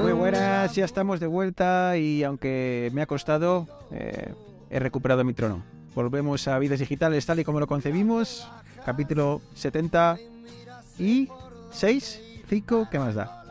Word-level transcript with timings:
Muy 0.00 0.12
buenas, 0.12 0.74
ya 0.74 0.84
estamos 0.84 1.20
de 1.20 1.26
vuelta 1.26 1.96
y 1.96 2.22
aunque 2.22 2.90
me 2.92 3.02
ha 3.02 3.06
costado, 3.06 3.66
eh, 3.90 4.32
he 4.70 4.78
recuperado 4.78 5.24
mi 5.24 5.32
trono. 5.32 5.62
Volvemos 5.94 6.46
a 6.48 6.58
Vidas 6.58 6.78
Digitales 6.80 7.24
tal 7.24 7.40
y 7.40 7.44
como 7.44 7.60
lo 7.60 7.66
concebimos. 7.66 8.46
Capítulo 8.84 9.40
70 9.54 10.18
y 10.98 11.28
6, 11.70 12.20
5, 12.48 12.88
¿qué 12.90 12.98
más 12.98 13.14
da? 13.14 13.42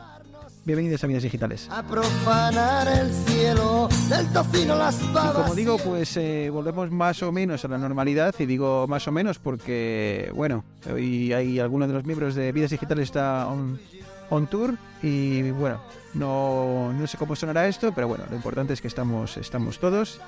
Bienvenidos 0.64 1.02
a 1.04 1.06
Vidas 1.06 1.22
Digitales. 1.22 1.68
A 1.70 1.82
profanar 1.82 2.88
el 2.88 3.12
cielo 3.12 3.88
del 4.08 4.26
tocino 4.32 4.74
las 4.76 5.00
Y 5.02 5.12
babas. 5.12 5.42
como 5.42 5.54
digo, 5.54 5.76
pues 5.78 6.16
eh, 6.16 6.48
volvemos 6.50 6.90
más 6.90 7.22
o 7.22 7.30
menos 7.30 7.64
a 7.64 7.68
la 7.68 7.78
normalidad 7.78 8.34
y 8.38 8.46
digo 8.46 8.86
más 8.88 9.06
o 9.06 9.12
menos 9.12 9.38
porque, 9.38 10.30
bueno, 10.34 10.64
hoy 10.92 11.32
hay 11.32 11.58
algunos 11.60 11.86
de 11.88 11.94
los 11.94 12.04
miembros 12.04 12.34
de 12.34 12.50
Vidas 12.52 12.70
Digitales 12.70 13.04
está 13.04 13.46
on, 13.48 13.78
on 14.30 14.46
tour 14.46 14.74
y 15.02 15.50
bueno, 15.50 15.80
no, 16.14 16.92
no 16.92 17.06
sé 17.06 17.16
cómo 17.16 17.36
sonará 17.36 17.68
esto, 17.68 17.92
pero 17.92 18.08
bueno, 18.08 18.24
lo 18.28 18.36
importante 18.36 18.72
es 18.72 18.80
que 18.80 18.88
estamos, 18.88 19.36
estamos 19.36 19.78
todos 19.78 20.20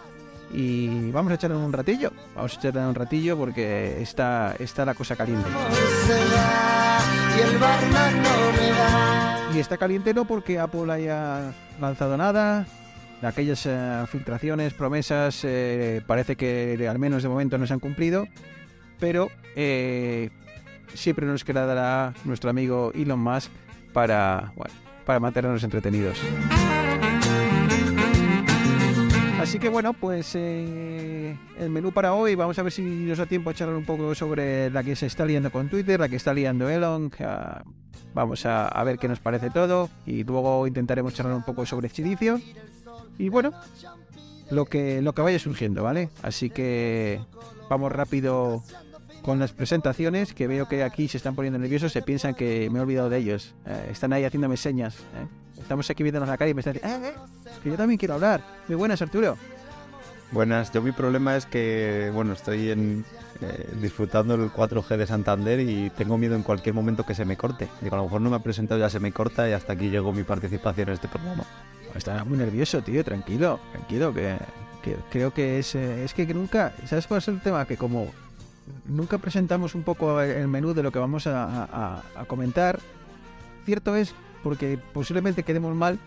y 0.52 1.10
vamos 1.10 1.32
a 1.32 1.34
echar 1.34 1.52
un 1.52 1.72
ratillo, 1.72 2.12
vamos 2.34 2.56
a 2.56 2.58
echar 2.58 2.76
un 2.78 2.94
ratillo 2.94 3.36
porque 3.36 4.00
está, 4.00 4.54
está 4.58 4.84
la 4.84 4.94
cosa 4.94 5.16
caliente. 5.16 5.48
Y 9.54 9.58
está 9.58 9.76
caliente 9.76 10.14
no 10.14 10.24
porque 10.24 10.58
Apple 10.58 10.92
haya 10.92 11.52
lanzado 11.80 12.16
nada. 12.16 12.66
Aquellas 13.20 13.66
eh, 13.66 14.04
filtraciones, 14.06 14.74
promesas, 14.74 15.40
eh, 15.42 16.02
parece 16.06 16.36
que 16.36 16.86
al 16.88 16.98
menos 16.98 17.24
de 17.24 17.28
momento 17.28 17.58
no 17.58 17.66
se 17.66 17.72
han 17.72 17.80
cumplido. 17.80 18.26
Pero 19.00 19.28
eh, 19.56 20.30
siempre 20.94 21.26
nos 21.26 21.44
quedará 21.44 22.14
nuestro 22.24 22.50
amigo 22.50 22.92
Elon 22.94 23.20
Musk 23.20 23.50
para, 23.92 24.52
bueno, 24.56 24.74
para 25.04 25.20
mantenernos 25.20 25.62
entretenidos. 25.64 26.18
Así 29.40 29.58
que 29.58 29.68
bueno, 29.68 29.92
pues 29.92 30.32
eh, 30.34 31.36
el 31.58 31.70
menú 31.70 31.92
para 31.92 32.12
hoy, 32.12 32.34
vamos 32.34 32.58
a 32.58 32.62
ver 32.62 32.72
si 32.72 32.82
nos 32.82 33.18
da 33.18 33.26
tiempo 33.26 33.50
a 33.50 33.54
charlar 33.54 33.76
un 33.76 33.84
poco 33.84 34.14
sobre 34.14 34.68
la 34.70 34.82
que 34.82 34.96
se 34.96 35.06
está 35.06 35.24
liando 35.24 35.50
con 35.50 35.68
Twitter, 35.68 36.00
la 36.00 36.08
que 36.08 36.16
está 36.16 36.34
liando 36.34 36.68
Elon. 36.68 37.10
ah, 37.20 37.62
vamos 38.14 38.44
a, 38.46 38.66
a 38.66 38.84
ver 38.84 38.98
qué 38.98 39.06
nos 39.06 39.20
parece 39.20 39.50
todo 39.50 39.88
y 40.06 40.24
luego 40.24 40.66
intentaremos 40.66 41.14
charlar 41.14 41.34
un 41.34 41.44
poco 41.44 41.64
sobre 41.64 41.88
Chilicio. 41.88 42.40
Y 43.16 43.28
bueno, 43.28 43.52
lo 44.50 44.64
que, 44.66 45.02
lo 45.02 45.12
que 45.14 45.22
vaya 45.22 45.38
surgiendo, 45.38 45.82
¿vale? 45.82 46.10
Así 46.22 46.50
que 46.50 47.20
vamos 47.68 47.92
rápido 47.92 48.62
con 49.22 49.38
las 49.38 49.52
presentaciones, 49.52 50.32
que 50.32 50.46
veo 50.46 50.68
que 50.68 50.82
aquí 50.82 51.08
se 51.08 51.16
están 51.16 51.34
poniendo 51.34 51.58
nerviosos, 51.58 51.92
se 51.92 52.02
piensan 52.02 52.34
que 52.34 52.68
me 52.70 52.78
he 52.78 52.82
olvidado 52.82 53.10
de 53.10 53.18
ellos. 53.18 53.54
Eh, 53.66 53.88
están 53.90 54.12
ahí 54.12 54.24
haciéndome 54.24 54.56
señas. 54.56 54.96
¿eh? 54.96 55.26
Estamos 55.60 55.88
aquí 55.90 56.02
viéndonos 56.02 56.28
la 56.28 56.36
cara 56.36 56.50
y 56.50 56.54
me 56.54 56.60
están 56.60 56.74
diciendo, 56.74 57.06
"Eh, 57.06 57.12
eh, 57.14 57.50
que 57.62 57.70
yo 57.70 57.76
también 57.76 57.98
quiero 57.98 58.14
hablar. 58.14 58.42
Muy 58.68 58.76
buenas, 58.76 59.02
Arturo. 59.02 59.36
Buenas, 60.30 60.72
yo 60.72 60.82
mi 60.82 60.92
problema 60.92 61.36
es 61.36 61.46
que, 61.46 62.10
bueno, 62.12 62.34
estoy 62.34 62.70
en, 62.70 63.04
eh, 63.40 63.68
disfrutando 63.80 64.34
el 64.34 64.50
4G 64.50 64.98
de 64.98 65.06
Santander 65.06 65.58
y 65.60 65.88
tengo 65.90 66.18
miedo 66.18 66.34
en 66.36 66.42
cualquier 66.42 66.74
momento 66.74 67.06
que 67.06 67.14
se 67.14 67.24
me 67.24 67.36
corte. 67.36 67.68
Digo, 67.80 67.94
a 67.94 67.98
lo 67.98 68.04
mejor 68.04 68.20
no 68.20 68.28
me 68.28 68.36
ha 68.36 68.40
presentado, 68.40 68.78
ya 68.78 68.90
se 68.90 69.00
me 69.00 69.10
corta 69.10 69.48
y 69.48 69.52
hasta 69.52 69.72
aquí 69.72 69.88
llegó 69.88 70.12
mi 70.12 70.24
participación 70.24 70.88
en 70.88 70.94
este 70.94 71.08
programa. 71.08 71.44
Está 71.94 72.24
muy 72.24 72.36
nervioso, 72.36 72.82
tío, 72.82 73.02
tranquilo, 73.04 73.58
tranquilo, 73.72 74.12
que, 74.12 74.36
que 74.82 74.96
creo 75.10 75.32
que 75.32 75.58
es, 75.60 75.74
es 75.74 76.12
que 76.12 76.26
nunca, 76.34 76.74
¿sabes 76.86 77.06
cuál 77.06 77.18
es 77.18 77.28
el 77.28 77.40
tema? 77.40 77.64
Que 77.64 77.78
como 77.78 78.08
nunca 78.86 79.18
presentamos 79.18 79.74
un 79.74 79.82
poco 79.82 80.20
el 80.20 80.48
menú 80.48 80.74
de 80.74 80.82
lo 80.82 80.90
que 80.92 80.98
vamos 80.98 81.26
a, 81.26 81.64
a- 81.64 82.02
a 82.16 82.24
comentar, 82.26 82.78
cierto 83.64 83.96
es, 83.96 84.14
porque 84.42 84.78
posiblemente 84.92 85.42
quedemos 85.42 85.74
mal, 85.74 85.98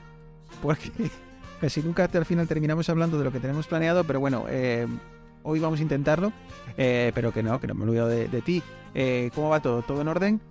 porque 0.62 0.92
casi 1.62 1.82
nunca 1.82 2.10
al 2.14 2.26
final 2.26 2.48
terminamos 2.48 2.90
hablando 2.90 3.18
de 3.18 3.24
lo 3.26 3.32
que 3.32 3.40
tenemos 3.40 3.68
planeado, 3.68 4.04
pero 4.04 4.20
bueno, 4.20 4.46
eh, 4.50 4.88
hoy 5.44 5.60
vamos 5.60 5.80
a 5.80 5.84
intentarlo, 5.84 6.32
eh, 6.78 7.12
pero 7.16 7.32
que 7.32 7.44
no, 7.44 7.60
que 7.60 7.68
no 7.68 7.74
me 7.76 7.86
he 7.86 7.88
olvidado 7.90 8.10
de, 8.10 8.28
de 8.28 8.42
ti. 8.42 8.64
Eh, 8.94 9.32
¿Cómo 9.36 9.50
va 9.50 9.62
todo? 9.62 9.82
¿Todo 9.84 10.02
en 10.02 10.08
orden? 10.08 10.42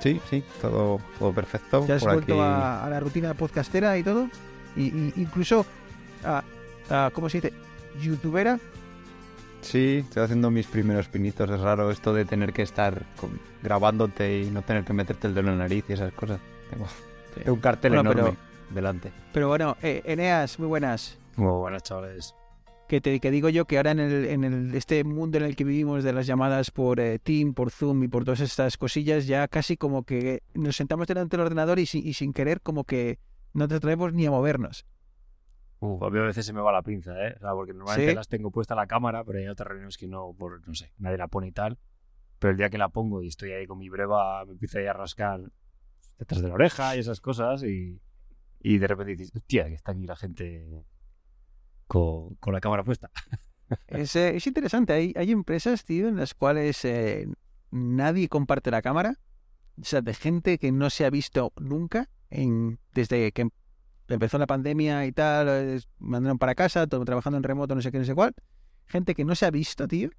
Sí, 0.00 0.20
sí, 0.30 0.44
todo, 0.60 1.00
todo 1.18 1.32
perfecto. 1.32 1.80
¿Te 1.80 1.94
has 1.94 2.02
Por 2.04 2.12
vuelto 2.14 2.34
aquí- 2.34 2.40
a, 2.40 2.84
a 2.84 2.90
la 2.90 3.00
rutina 3.00 3.34
podcastera 3.34 3.98
y 3.98 4.04
todo? 4.04 4.28
Y, 4.76 4.82
y 4.82 5.12
incluso 5.16 5.66
a, 6.24 6.44
a, 6.88 7.10
¿cómo 7.12 7.28
se 7.28 7.40
dice? 7.40 7.52
¿Youtubera? 8.00 8.60
Sí, 9.60 9.98
estoy 10.04 10.22
haciendo 10.22 10.50
mis 10.50 10.66
primeros 10.66 11.08
pinitos. 11.08 11.50
Es 11.50 11.60
raro 11.60 11.90
esto 11.90 12.14
de 12.14 12.24
tener 12.24 12.52
que 12.52 12.62
estar 12.62 13.04
con- 13.20 13.40
grabándote 13.62 14.40
y 14.42 14.50
no 14.50 14.62
tener 14.62 14.84
que 14.84 14.92
meterte 14.92 15.26
el 15.26 15.34
dedo 15.34 15.50
en 15.50 15.58
la 15.58 15.64
nariz 15.64 15.84
y 15.88 15.92
esas 15.92 16.12
cosas. 16.12 16.40
Tengo, 16.70 16.86
tengo 17.34 17.52
un 17.54 17.60
cartel 17.60 17.92
Bueno, 17.94 18.12
enorme 18.12 18.30
pero- 18.30 18.74
delante. 18.74 19.12
Pero 19.32 19.48
bueno, 19.48 19.76
eh, 19.82 20.02
Eneas, 20.04 20.58
muy 20.58 20.68
buenas. 20.68 21.18
Muy 21.36 21.52
buenas, 21.52 21.82
chavales. 21.82 22.34
Que 22.88 23.00
te 23.02 23.20
que 23.20 23.30
digo 23.30 23.50
yo 23.50 23.66
que 23.66 23.76
ahora 23.76 23.90
en, 23.90 24.00
el, 24.00 24.24
en 24.26 24.44
el, 24.44 24.74
este 24.74 25.04
mundo 25.04 25.36
en 25.36 25.44
el 25.44 25.56
que 25.56 25.64
vivimos 25.64 26.04
de 26.04 26.12
las 26.14 26.26
llamadas 26.26 26.70
por 26.70 27.00
eh, 27.00 27.18
Team, 27.18 27.52
por 27.52 27.70
Zoom 27.70 28.04
y 28.04 28.08
por 28.08 28.24
todas 28.24 28.40
estas 28.40 28.78
cosillas, 28.78 29.26
ya 29.26 29.46
casi 29.48 29.76
como 29.76 30.04
que 30.04 30.42
nos 30.54 30.76
sentamos 30.76 31.06
delante 31.06 31.36
del 31.36 31.44
ordenador 31.44 31.78
y, 31.78 31.84
si- 31.86 31.98
y 32.00 32.14
sin 32.14 32.32
querer 32.32 32.62
como 32.62 32.84
que 32.84 33.18
no 33.52 33.68
te 33.68 33.74
atrevemos 33.74 34.14
ni 34.14 34.24
a 34.24 34.30
movernos. 34.30 34.86
Uh, 35.80 36.04
a 36.04 36.10
mí 36.10 36.18
a 36.18 36.22
veces 36.22 36.44
se 36.44 36.52
me 36.52 36.60
va 36.60 36.72
la 36.72 36.82
pinza, 36.82 37.12
¿eh? 37.26 37.34
O 37.36 37.40
sea, 37.40 37.52
porque 37.52 37.72
normalmente 37.72 38.10
¿Sí? 38.10 38.16
las 38.16 38.28
tengo 38.28 38.50
puesta 38.50 38.74
la 38.74 38.86
cámara, 38.86 39.22
pero 39.24 39.38
hay 39.38 39.46
otras 39.48 39.68
reuniones 39.68 39.96
que 39.96 40.08
no, 40.08 40.34
por, 40.36 40.66
no 40.66 40.74
sé, 40.74 40.92
nadie 40.98 41.18
la 41.18 41.28
pone 41.28 41.48
y 41.48 41.52
tal. 41.52 41.78
Pero 42.38 42.52
el 42.52 42.56
día 42.56 42.70
que 42.70 42.78
la 42.78 42.88
pongo 42.88 43.22
y 43.22 43.28
estoy 43.28 43.52
ahí 43.52 43.66
con 43.66 43.78
mi 43.78 43.88
breva, 43.88 44.44
me 44.44 44.52
empiezo 44.52 44.78
ahí 44.78 44.86
a 44.86 44.92
rascar 44.92 45.40
detrás 46.18 46.42
de 46.42 46.48
la 46.48 46.54
oreja 46.54 46.96
y 46.96 47.00
esas 47.00 47.20
cosas 47.20 47.62
y, 47.62 48.00
y 48.60 48.78
de 48.78 48.86
repente 48.86 49.12
dices, 49.12 49.34
hostia, 49.34 49.66
que 49.66 49.74
está 49.74 49.92
aquí 49.92 50.06
la 50.06 50.16
gente 50.16 50.84
con, 51.86 52.34
con 52.36 52.52
la 52.52 52.60
cámara 52.60 52.84
puesta. 52.84 53.10
Es, 53.86 54.16
eh, 54.16 54.34
es 54.34 54.46
interesante, 54.46 54.94
hay, 54.94 55.12
hay 55.14 55.30
empresas, 55.30 55.84
tío, 55.84 56.08
en 56.08 56.16
las 56.16 56.32
cuales 56.32 56.82
eh, 56.86 57.28
nadie 57.70 58.30
comparte 58.30 58.70
la 58.70 58.80
cámara. 58.80 59.18
O 59.78 59.84
sea, 59.84 60.00
de 60.00 60.14
gente 60.14 60.56
que 60.56 60.72
no 60.72 60.88
se 60.88 61.04
ha 61.04 61.10
visto 61.10 61.52
nunca 61.60 62.08
en, 62.30 62.78
desde 62.94 63.30
que 63.32 63.50
empezó 64.08 64.38
la 64.38 64.46
pandemia 64.46 65.06
y 65.06 65.12
tal, 65.12 65.48
eh, 65.48 65.80
mandaron 65.98 66.38
para 66.38 66.54
casa, 66.54 66.86
todo 66.86 67.04
trabajando 67.04 67.36
en 67.36 67.42
remoto, 67.42 67.74
no 67.74 67.82
sé 67.82 67.90
qué, 67.92 67.98
no 67.98 68.04
sé 68.04 68.14
cuál. 68.14 68.34
Gente 68.86 69.14
que 69.14 69.24
no 69.24 69.34
se 69.34 69.46
ha 69.46 69.50
visto, 69.50 69.86
tío. 69.86 70.10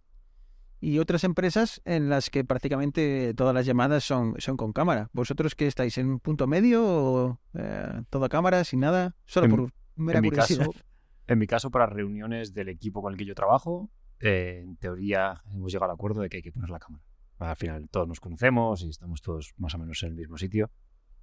Y 0.81 0.99
otras 0.99 1.23
empresas 1.25 1.81
en 1.83 2.07
las 2.09 2.29
que 2.29 2.45
prácticamente 2.45 3.33
todas 3.33 3.53
las 3.53 3.65
llamadas 3.65 4.03
son, 4.03 4.35
son 4.37 4.55
con 4.55 4.71
cámara. 4.71 5.09
¿Vosotros 5.11 5.53
qué 5.55 5.67
estáis? 5.67 5.97
¿En 5.97 6.07
un 6.09 6.19
punto 6.19 6.47
medio 6.47 6.83
o 6.85 7.39
eh, 7.53 8.01
toda 8.09 8.29
cámara, 8.29 8.63
sin 8.63 8.79
nada? 8.79 9.15
Solo 9.25 9.47
En- 9.47 9.51
por 9.51 9.73
mera 9.97 10.19
en 10.19 10.23
mi 10.23 10.29
curiosidad. 10.29 10.67
caso, 10.67 10.79
en 11.27 11.39
mi 11.39 11.47
caso, 11.47 11.69
para 11.69 11.85
reuniones 11.87 12.53
del 12.53 12.69
equipo 12.69 13.01
con 13.01 13.11
el 13.11 13.17
que 13.19 13.25
yo 13.25 13.35
trabajo, 13.35 13.89
eh, 14.21 14.61
en 14.63 14.77
teoría 14.77 15.41
hemos 15.53 15.71
llegado 15.71 15.91
al 15.91 15.95
acuerdo 15.95 16.21
de 16.21 16.29
que 16.29 16.37
hay 16.37 16.43
que 16.43 16.51
poner 16.53 16.69
la 16.69 16.79
cámara. 16.79 17.03
Al 17.39 17.55
final 17.55 17.89
todos 17.89 18.07
nos 18.07 18.19
conocemos 18.21 18.81
y 18.83 18.89
estamos 18.89 19.21
todos 19.21 19.53
más 19.57 19.73
o 19.75 19.77
menos 19.79 20.01
en 20.03 20.09
el 20.09 20.15
mismo 20.15 20.37
sitio. 20.37 20.69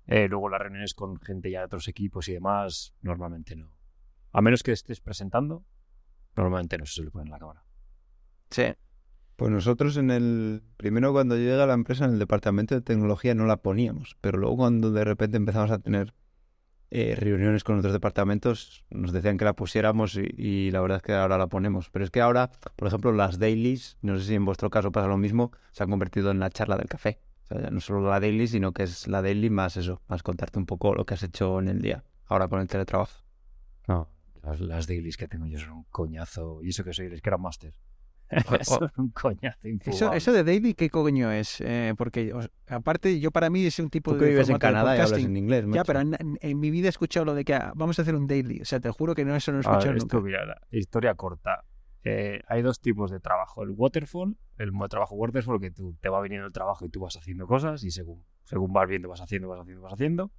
Eh, 0.07 0.29
luego 0.29 0.49
las 0.49 0.61
reuniones 0.61 0.95
con 0.95 1.19
gente 1.21 1.51
ya 1.51 1.61
de 1.61 1.67
otros 1.67 1.89
equipos 1.89 2.29
y 2.29 2.33
demás, 2.33 2.95
normalmente 3.03 3.57
no. 3.57 3.71
A 4.33 4.41
menos 4.41 4.63
que 4.63 4.73
estés 4.73 5.01
presentando, 5.01 5.65
normalmente 6.37 6.79
no 6.79 6.87
se 6.87 6.93
suele 6.93 7.11
poner 7.11 7.29
la 7.29 7.39
cámara. 7.39 7.65
Sí. 8.51 8.75
Pues 9.37 9.51
nosotros 9.51 9.97
en 9.97 10.11
el... 10.11 10.63
Primero 10.77 11.13
cuando 11.13 11.37
llega 11.37 11.65
a 11.65 11.67
la 11.67 11.75
empresa 11.75 12.05
en 12.05 12.13
el 12.13 12.19
departamento 12.19 12.75
de 12.75 12.81
tecnología 12.81 13.35
no 13.35 13.47
la 13.47 13.59
poníamos, 13.59 14.17
pero 14.21 14.39
luego 14.39 14.57
cuando 14.57 14.93
de 14.93 15.05
repente 15.05 15.37
empezamos 15.37 15.71
a 15.71 15.79
tener 15.79 16.15
eh, 16.91 17.17
reuniones 17.17 17.65
con 17.65 17.79
otros 17.79 17.93
departamentos 17.93 18.85
nos 18.91 19.13
decían 19.13 19.39
que 19.39 19.45
la 19.45 19.55
pusiéramos 19.55 20.17
y, 20.17 20.29
y 20.37 20.71
la 20.71 20.81
verdad 20.81 20.99
es 20.99 21.03
que 21.03 21.13
ahora 21.13 21.37
la 21.37 21.49
ponemos. 21.49 21.91
Pero 21.91 22.05
es 22.05 22.11
que 22.11 22.21
ahora, 22.21 22.51
por 22.77 22.89
ejemplo, 22.89 23.13
las 23.13 23.39
dailies, 23.39 23.99
no 24.03 24.17
sé 24.19 24.25
si 24.25 24.35
en 24.35 24.45
vuestro 24.45 24.71
caso 24.71 24.93
pasa 24.93 25.09
lo 25.09 25.17
mismo, 25.17 25.53
se 25.73 25.83
han 25.83 25.91
convertido 25.91 26.31
en 26.31 26.39
la 26.39 26.51
charla 26.51 26.77
del 26.77 26.89
café. 26.89 27.19
O 27.49 27.55
sea, 27.55 27.63
ya 27.63 27.71
no 27.71 27.81
solo 27.81 28.09
la 28.09 28.19
daily, 28.21 28.47
sino 28.49 28.73
que 28.73 28.83
es 28.85 29.07
la 29.09 29.23
daily 29.23 29.51
más 29.51 29.77
eso, 29.77 30.03
más 30.09 30.23
contarte 30.23 30.59
un 30.59 30.67
poco 30.67 30.95
lo 30.95 31.05
que 31.07 31.15
has 31.15 31.23
hecho 31.23 31.59
en 31.61 31.69
el 31.69 31.81
día, 31.81 32.05
ahora 32.27 32.49
con 32.49 32.61
el 32.61 32.67
teletrabajo. 32.69 33.23
No, 33.89 34.09
las, 34.43 34.61
las 34.61 34.87
dailies 34.87 35.17
que 35.17 35.29
tengo 35.29 35.47
yo 35.47 35.59
son 35.61 35.71
un 35.73 35.85
coñazo. 35.91 36.61
Y 36.63 36.71
eso 36.71 36.83
que 36.85 36.93
soy 36.93 37.07
el 37.07 37.19
Scrum 37.19 37.41
Master. 37.43 37.73
Eso 38.61 38.85
es 38.87 38.99
un 38.99 39.11
coñazo 39.11 39.69
Eso, 39.85 40.13
eso 40.13 40.33
de 40.33 40.43
daily, 40.43 40.75
¿qué 40.75 40.91
coño 40.91 41.31
es? 41.31 41.61
Eh, 41.61 41.95
porque, 41.97 42.35
o- 42.35 42.41
aparte, 42.69 43.21
yo 43.21 43.31
para 43.31 43.51
mí 43.51 43.65
es 43.65 43.79
un 43.79 43.89
tipo 43.89 44.11
Tú 44.13 44.19
que 44.19 44.25
de 44.25 44.31
vives 44.33 44.49
en 44.49 44.59
Canadá 44.59 44.97
y 44.97 45.01
hablas 45.01 45.23
en 45.23 45.37
inglés, 45.37 45.65
Ya, 45.69 45.85
pero 45.85 46.01
en, 46.01 46.17
en 46.41 46.59
mi 46.59 46.73
vida 46.73 46.87
he 46.87 46.89
escuchado 46.89 47.25
lo 47.25 47.35
de 47.35 47.45
que 47.45 47.55
ah, 47.55 47.73
vamos 47.77 47.97
a 48.01 48.03
hacer 48.03 48.17
un 48.17 48.27
daily. 48.27 48.61
O 48.61 48.65
sea, 48.65 48.81
te 48.81 48.91
juro 48.91 49.15
que 49.15 49.25
no, 49.25 49.37
eso 49.37 49.53
no 49.53 49.59
he 49.59 49.61
A 49.61 49.71
ver, 49.71 49.71
escuchado 49.79 49.97
esto, 49.97 50.17
nunca. 50.17 50.27
mira, 50.27 50.45
la 50.45 50.61
historia 50.73 51.15
corta. 51.15 51.63
Eh, 52.09 52.41
hay 52.47 52.63
dos 52.63 52.81
tipos 52.81 53.11
de 53.11 53.19
trabajo. 53.19 53.65
El 53.65 53.71
waterfall, 53.71 54.37
el 54.59 54.71
trabajo 54.89 55.17
waterfall, 55.17 55.61
que 55.61 55.73
tú 55.73 55.97
te 56.01 56.09
va 56.09 56.21
viniendo 56.23 56.47
el 56.47 56.53
trabajo 56.53 56.85
y 56.85 56.89
tú 56.89 57.01
vas 57.01 57.17
haciendo 57.17 57.49
cosas 57.49 57.83
y 57.83 57.91
según, 57.91 58.25
según 58.45 58.73
vas 58.73 58.87
viendo, 58.89 59.09
vas 59.09 59.21
haciendo, 59.21 59.49
vas 59.49 59.59
haciendo, 59.61 59.83
vas 59.83 59.93
haciendo. 59.93 60.31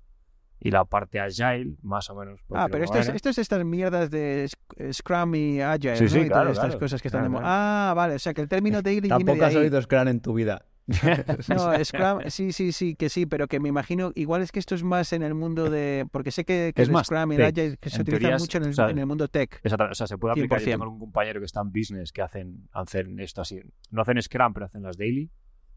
Y 0.62 0.72
la 0.72 0.86
parte 0.86 1.20
agile, 1.20 1.76
más 1.84 2.10
o 2.10 2.16
menos. 2.16 2.42
por 2.48 2.58
Ah, 2.58 2.68
pero 2.68 2.80
de 2.80 2.86
esto 2.86 3.00
es, 3.00 3.10
esto 3.10 3.30
es 3.30 3.38
estas 3.38 3.66
mierdas 3.66 4.10
de 4.10 4.46
Sc- 4.48 4.94
Scrum 4.94 5.36
y 5.36 5.60
Agile, 5.62 5.98
Sí, 5.98 6.04
¿no? 6.06 6.10
sí, 6.10 6.20
y 6.20 6.28
claro, 6.28 6.44
todas 6.44 6.52
estas 6.54 6.68
claro. 6.70 6.80
cosas 6.80 7.02
que 7.02 7.10
están 7.10 7.24
de 7.24 7.30
Claro, 7.30 7.44
moda. 7.44 7.90
Ah, 7.90 7.94
vale, 7.94 8.16
o 8.16 8.20
sea 8.20 8.34
que 8.34 8.42
el 8.42 8.48
término 8.48 8.82
daily 8.82 9.02
viene 9.02 9.10
Tampoco 9.26 9.40
de 9.40 9.46
has 9.46 9.56
oído 9.56 9.82
Scrum 9.82 10.08
en 10.08 10.22
tu 10.22 10.34
vida. 10.34 10.66
No, 11.50 11.84
Scrum, 11.84 12.22
sí, 12.30 12.52
sí, 12.54 12.72
sí, 12.72 12.96
que 12.96 13.10
sí, 13.10 13.26
pero 13.26 13.48
que 13.48 13.60
me 13.60 13.70
imagino, 13.70 14.12
igual 14.16 14.42
es 14.42 14.52
que 14.52 14.60
esto 14.60 14.74
es 14.76 14.84
más 14.84 15.12
en 15.14 15.22
el 15.24 15.34
mundo 15.34 15.70
de, 15.70 16.08
porque 16.12 16.32
sé 16.32 16.46
que, 16.46 16.72
que 16.76 16.82
Es 16.82 16.88
el 16.88 16.94
más 16.94 17.08
Scrum 17.08 17.34
y. 17.34 17.36
Agile 17.36 17.78
que 17.78 17.90
se 17.90 18.02
es- 18.02 18.40
mucho 18.42 18.58
en 18.58 18.64
el, 18.66 18.70
o 18.70 18.74
sea, 18.74 18.90
en 18.90 18.98
el 18.98 19.06
mundo 19.06 19.28
tech. 19.28 19.60
Exactamente, 19.64 19.92
o 19.92 19.96
sea, 19.96 20.08
se 20.08 20.18
puede 20.18 20.32
aplicar. 20.34 20.60
Yo 20.60 20.66
100%. 20.66 20.70
tengo 20.72 20.84
algún 20.84 21.00
compañero 21.00 21.40
que 21.40 21.46
está 21.46 21.62
en 21.62 21.72
business 21.72 22.12
que 22.12 22.22
hacen, 22.22 22.70
hacen 22.72 23.20
esto 23.20 23.42
así. 23.42 23.60
No 23.92 24.02
hacen 24.02 24.22
Scrum, 24.22 24.54
pero 24.54 24.66
hacen 24.66 24.84
las 24.84 24.98
daily. 24.98 25.30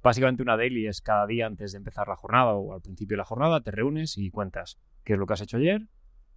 Básicamente 0.02 0.42
una 0.42 0.56
daily 0.56 0.86
es 0.86 1.00
cada 1.00 1.26
día 1.26 1.46
antes 1.46 1.72
de 1.72 1.78
empezar 1.78 2.08
la 2.08 2.16
jornada 2.16 2.52
o 2.54 2.72
al 2.72 2.80
principio 2.80 3.14
de 3.14 3.18
la 3.18 3.24
jornada, 3.24 3.60
te 3.62 3.70
reúnes 3.70 4.16
y 4.16 4.30
cuentas 4.30 4.78
qué 5.04 5.12
es 5.14 5.18
lo 5.18 5.26
que 5.26 5.34
has 5.34 5.40
hecho 5.42 5.58
ayer, 5.58 5.88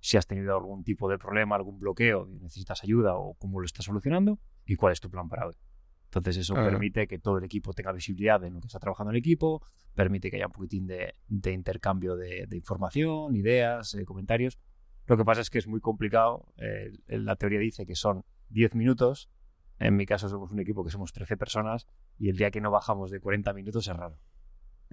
si 0.01 0.17
has 0.17 0.27
tenido 0.27 0.55
algún 0.57 0.83
tipo 0.83 1.07
de 1.09 1.17
problema, 1.17 1.55
algún 1.55 1.79
bloqueo 1.79 2.27
y 2.27 2.39
necesitas 2.39 2.83
ayuda 2.83 3.15
o 3.15 3.35
cómo 3.35 3.59
lo 3.61 3.65
estás 3.65 3.85
solucionando 3.85 4.37
y 4.65 4.75
cuál 4.75 4.91
es 4.91 4.99
tu 4.99 5.09
plan 5.09 5.29
para 5.29 5.47
hoy. 5.47 5.55
Entonces 6.15 6.37
eso 6.37 6.55
Ah. 6.55 6.63
permite 6.63 7.07
que 7.07 7.17
todo 7.19 7.37
el 7.39 7.43
equipo 7.43 7.73
tenga 7.73 7.91
visibilidad 7.91 8.39
de 8.39 8.49
lo 8.51 8.59
que 8.61 8.67
está 8.67 8.79
trabajando 8.79 9.11
el 9.11 9.17
equipo, 9.17 9.61
permite 9.95 10.29
que 10.29 10.35
haya 10.37 10.45
un 10.47 10.51
poquitín 10.51 10.85
de, 10.87 11.15
de 11.27 11.51
intercambio 11.51 12.15
de, 12.15 12.45
de 12.47 12.55
información, 12.57 13.35
ideas, 13.35 13.95
eh, 13.95 14.05
comentarios. 14.05 14.57
Lo 15.07 15.17
que 15.17 15.25
pasa 15.25 15.41
es 15.41 15.49
que 15.49 15.57
es 15.57 15.67
muy 15.67 15.79
complicado. 15.81 16.45
eh, 16.57 16.91
la 17.07 17.35
teoría 17.35 17.59
dice 17.59 17.85
que 17.85 17.95
son 17.95 18.23
10 18.49 18.75
minutos. 18.75 19.29
En 19.79 19.95
mi 19.97 20.05
caso 20.05 20.29
somos 20.29 20.51
un 20.51 20.59
equipo 20.59 20.83
que 20.85 20.91
somos 20.91 21.11
13 21.13 21.35
personas 21.35 21.87
y 22.19 22.29
el 22.29 22.37
día 22.37 22.51
que 22.51 22.61
no 22.61 22.69
bajamos 22.71 23.09
de 23.11 23.19
40 23.19 23.51
minutos 23.53 23.87
es 23.87 23.95
raro. 23.97 24.17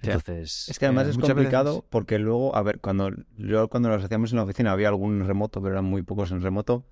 Entonces, 0.02 0.68
Es 0.68 0.78
que 0.78 0.86
además 0.86 1.06
Eh, 1.08 1.10
es 1.10 1.18
complicado 1.18 1.74
veces- 1.74 1.88
porque 1.90 2.18
luego, 2.18 2.56
a 2.56 2.62
ver, 2.62 2.80
cuando 2.80 3.10
yo 3.36 3.68
cuando 3.68 3.90
los 3.90 4.02
hacíamos 4.02 4.32
en 4.32 4.38
la 4.38 4.44
oficina 4.44 4.72
había 4.72 4.88
algún 4.88 5.26
remoto, 5.26 5.60
pero 5.60 5.74
eran 5.74 5.84
muy 5.84 6.02
pocos 6.02 6.30
en 6.32 6.40
remoto. 6.40 6.86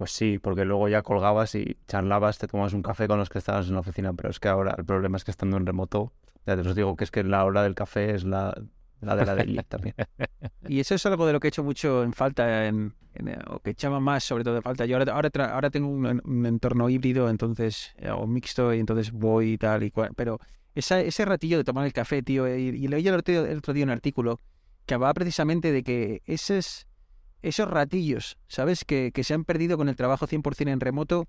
Pues 0.00 0.12
sí, 0.12 0.38
porque 0.38 0.64
luego 0.64 0.88
ya 0.88 1.02
colgabas 1.02 1.54
y 1.54 1.76
charlabas, 1.86 2.38
te 2.38 2.46
tomabas 2.46 2.72
un 2.72 2.80
café 2.80 3.06
con 3.06 3.18
los 3.18 3.28
que 3.28 3.36
estabas 3.36 3.68
en 3.68 3.74
la 3.74 3.80
oficina, 3.80 4.14
pero 4.14 4.30
es 4.30 4.40
que 4.40 4.48
ahora 4.48 4.74
el 4.78 4.86
problema 4.86 5.18
es 5.18 5.24
que 5.24 5.30
estando 5.30 5.58
en 5.58 5.66
remoto, 5.66 6.14
ya 6.46 6.56
te 6.56 6.66
os 6.66 6.74
digo 6.74 6.96
que 6.96 7.04
es 7.04 7.10
que 7.10 7.22
la 7.22 7.44
hora 7.44 7.62
del 7.62 7.74
café 7.74 8.14
es 8.14 8.24
la, 8.24 8.58
la 9.02 9.14
de 9.14 9.26
la 9.26 9.34
daily 9.34 9.62
también. 9.68 9.94
Y 10.66 10.80
eso 10.80 10.94
es 10.94 11.04
algo 11.04 11.26
de 11.26 11.34
lo 11.34 11.40
que 11.40 11.48
he 11.48 11.50
hecho 11.50 11.62
mucho 11.62 12.02
en 12.02 12.14
falta, 12.14 12.66
en, 12.66 12.94
en, 13.12 13.28
eh, 13.28 13.38
o 13.48 13.58
que 13.58 13.72
echaba 13.72 14.00
más 14.00 14.24
sobre 14.24 14.42
todo 14.42 14.56
en 14.56 14.62
falta. 14.62 14.86
Yo 14.86 14.96
ahora, 14.96 15.12
ahora, 15.12 15.30
ahora 15.52 15.68
tengo 15.68 15.88
un, 15.88 16.46
entorno 16.46 16.88
híbrido, 16.88 17.28
entonces, 17.28 17.92
eh, 17.98 18.08
o 18.08 18.26
mixto, 18.26 18.72
y 18.72 18.80
entonces 18.80 19.12
voy 19.12 19.52
y 19.52 19.58
tal 19.58 19.82
y 19.82 19.90
cual. 19.90 20.12
Pero 20.16 20.40
esa, 20.74 20.98
ese 21.02 21.26
ratillo 21.26 21.58
de 21.58 21.64
tomar 21.64 21.84
el 21.84 21.92
café, 21.92 22.22
tío, 22.22 22.48
y, 22.48 22.68
y 22.68 22.88
leí 22.88 23.06
el 23.06 23.16
otro, 23.16 23.44
el 23.44 23.58
otro 23.58 23.74
día 23.74 23.84
un 23.84 23.90
artículo 23.90 24.40
que 24.86 24.94
hablaba 24.94 25.12
precisamente 25.12 25.72
de 25.72 25.82
que 25.82 26.22
esos, 26.24 26.86
esos 27.42 27.68
ratillos, 27.68 28.38
¿sabes? 28.48 28.84
Que, 28.84 29.12
que 29.12 29.24
se 29.24 29.34
han 29.34 29.44
perdido 29.44 29.76
con 29.76 29.88
el 29.88 29.96
trabajo 29.96 30.26
100% 30.26 30.70
en 30.70 30.80
remoto, 30.80 31.26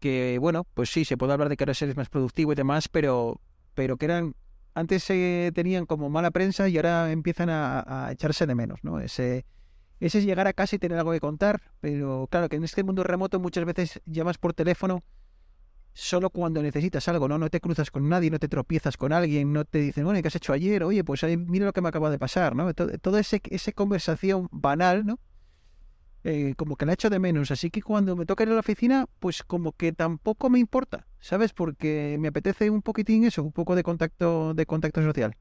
que 0.00 0.38
bueno, 0.40 0.66
pues 0.74 0.90
sí, 0.90 1.04
se 1.04 1.16
puede 1.16 1.32
hablar 1.32 1.48
de 1.48 1.56
que 1.56 1.64
ahora 1.64 1.74
eres 1.80 1.96
más 1.96 2.08
productivo 2.08 2.52
y 2.52 2.56
demás, 2.56 2.88
pero, 2.88 3.40
pero 3.74 3.96
que 3.96 4.06
eran 4.06 4.34
antes 4.74 5.04
se 5.04 5.52
tenían 5.54 5.86
como 5.86 6.08
mala 6.08 6.30
prensa 6.30 6.68
y 6.68 6.76
ahora 6.76 7.12
empiezan 7.12 7.50
a, 7.50 8.06
a 8.06 8.12
echarse 8.12 8.46
de 8.46 8.54
menos, 8.54 8.80
¿no? 8.82 9.00
Ese, 9.00 9.44
ese 10.00 10.18
es 10.18 10.24
llegar 10.24 10.46
a 10.46 10.52
casa 10.52 10.76
y 10.76 10.78
tener 10.78 10.98
algo 10.98 11.12
que 11.12 11.20
contar, 11.20 11.60
pero 11.80 12.26
claro 12.30 12.48
que 12.48 12.56
en 12.56 12.64
este 12.64 12.82
mundo 12.82 13.04
remoto 13.04 13.38
muchas 13.38 13.64
veces 13.64 14.00
llamas 14.06 14.38
por 14.38 14.54
teléfono 14.54 15.04
solo 15.94 16.30
cuando 16.30 16.62
necesitas 16.62 17.06
algo, 17.08 17.28
¿no? 17.28 17.38
No 17.38 17.50
te 17.50 17.60
cruzas 17.60 17.90
con 17.90 18.08
nadie, 18.08 18.30
no 18.30 18.38
te 18.38 18.48
tropiezas 18.48 18.96
con 18.96 19.12
alguien, 19.12 19.52
no 19.52 19.64
te 19.64 19.78
dicen, 19.78 20.04
bueno, 20.04 20.18
¿y 20.18 20.22
¿qué 20.22 20.28
has 20.28 20.36
hecho 20.36 20.52
ayer? 20.52 20.84
Oye, 20.84 21.04
pues 21.04 21.22
mira 21.22 21.66
lo 21.66 21.72
que 21.72 21.82
me 21.82 21.88
acaba 21.88 22.10
de 22.10 22.18
pasar, 22.18 22.56
¿no? 22.56 22.70
Ese, 22.70 23.42
esa 23.50 23.72
conversación 23.72 24.48
banal, 24.50 25.04
¿no? 25.04 25.18
Eh, 26.24 26.54
como 26.56 26.76
que 26.76 26.86
la 26.86 26.92
echo 26.92 27.10
de 27.10 27.18
menos, 27.18 27.50
así 27.50 27.70
que 27.70 27.82
cuando 27.82 28.14
me 28.14 28.26
toca 28.26 28.44
ir 28.44 28.50
a 28.50 28.54
la 28.54 28.60
oficina, 28.60 29.06
pues 29.18 29.42
como 29.42 29.72
que 29.72 29.92
tampoco 29.92 30.50
me 30.50 30.60
importa, 30.60 31.06
¿sabes? 31.18 31.52
Porque 31.52 32.16
me 32.20 32.28
apetece 32.28 32.70
un 32.70 32.82
poquitín 32.82 33.24
eso, 33.24 33.42
un 33.42 33.50
poco 33.50 33.74
de 33.74 33.82
contacto, 33.82 34.54
de 34.54 34.64
contacto 34.64 35.02
social. 35.02 35.36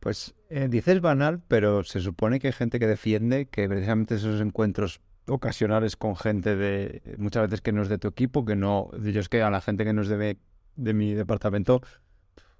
Pues 0.00 0.34
eh, 0.50 0.66
dices 0.68 1.00
banal, 1.00 1.40
pero 1.46 1.84
se 1.84 2.00
supone 2.00 2.40
que 2.40 2.48
hay 2.48 2.52
gente 2.52 2.80
que 2.80 2.88
defiende 2.88 3.46
que 3.46 3.68
precisamente 3.68 4.16
esos 4.16 4.40
encuentros 4.40 5.00
ocasionales 5.28 5.96
con 5.96 6.16
gente 6.16 6.56
de 6.56 7.16
muchas 7.18 7.44
veces 7.44 7.60
que 7.60 7.72
no 7.72 7.82
es 7.82 7.88
de 7.88 7.98
tu 7.98 8.08
equipo, 8.08 8.44
que 8.44 8.56
no, 8.56 8.90
yo 9.00 9.20
es 9.20 9.28
que 9.28 9.42
a 9.42 9.50
la 9.50 9.60
gente 9.60 9.84
que 9.84 9.92
no 9.92 10.02
es 10.02 10.08
de 10.08 10.38
de 10.78 10.94
mi 10.94 11.12
departamento, 11.12 11.82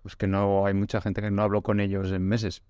pues 0.02 0.16
que 0.16 0.26
no 0.26 0.66
hay 0.66 0.74
mucha 0.74 1.00
gente 1.00 1.22
que 1.22 1.30
no 1.30 1.42
hablo 1.42 1.62
con 1.62 1.80
ellos 1.80 2.10
en 2.12 2.22
meses. 2.22 2.62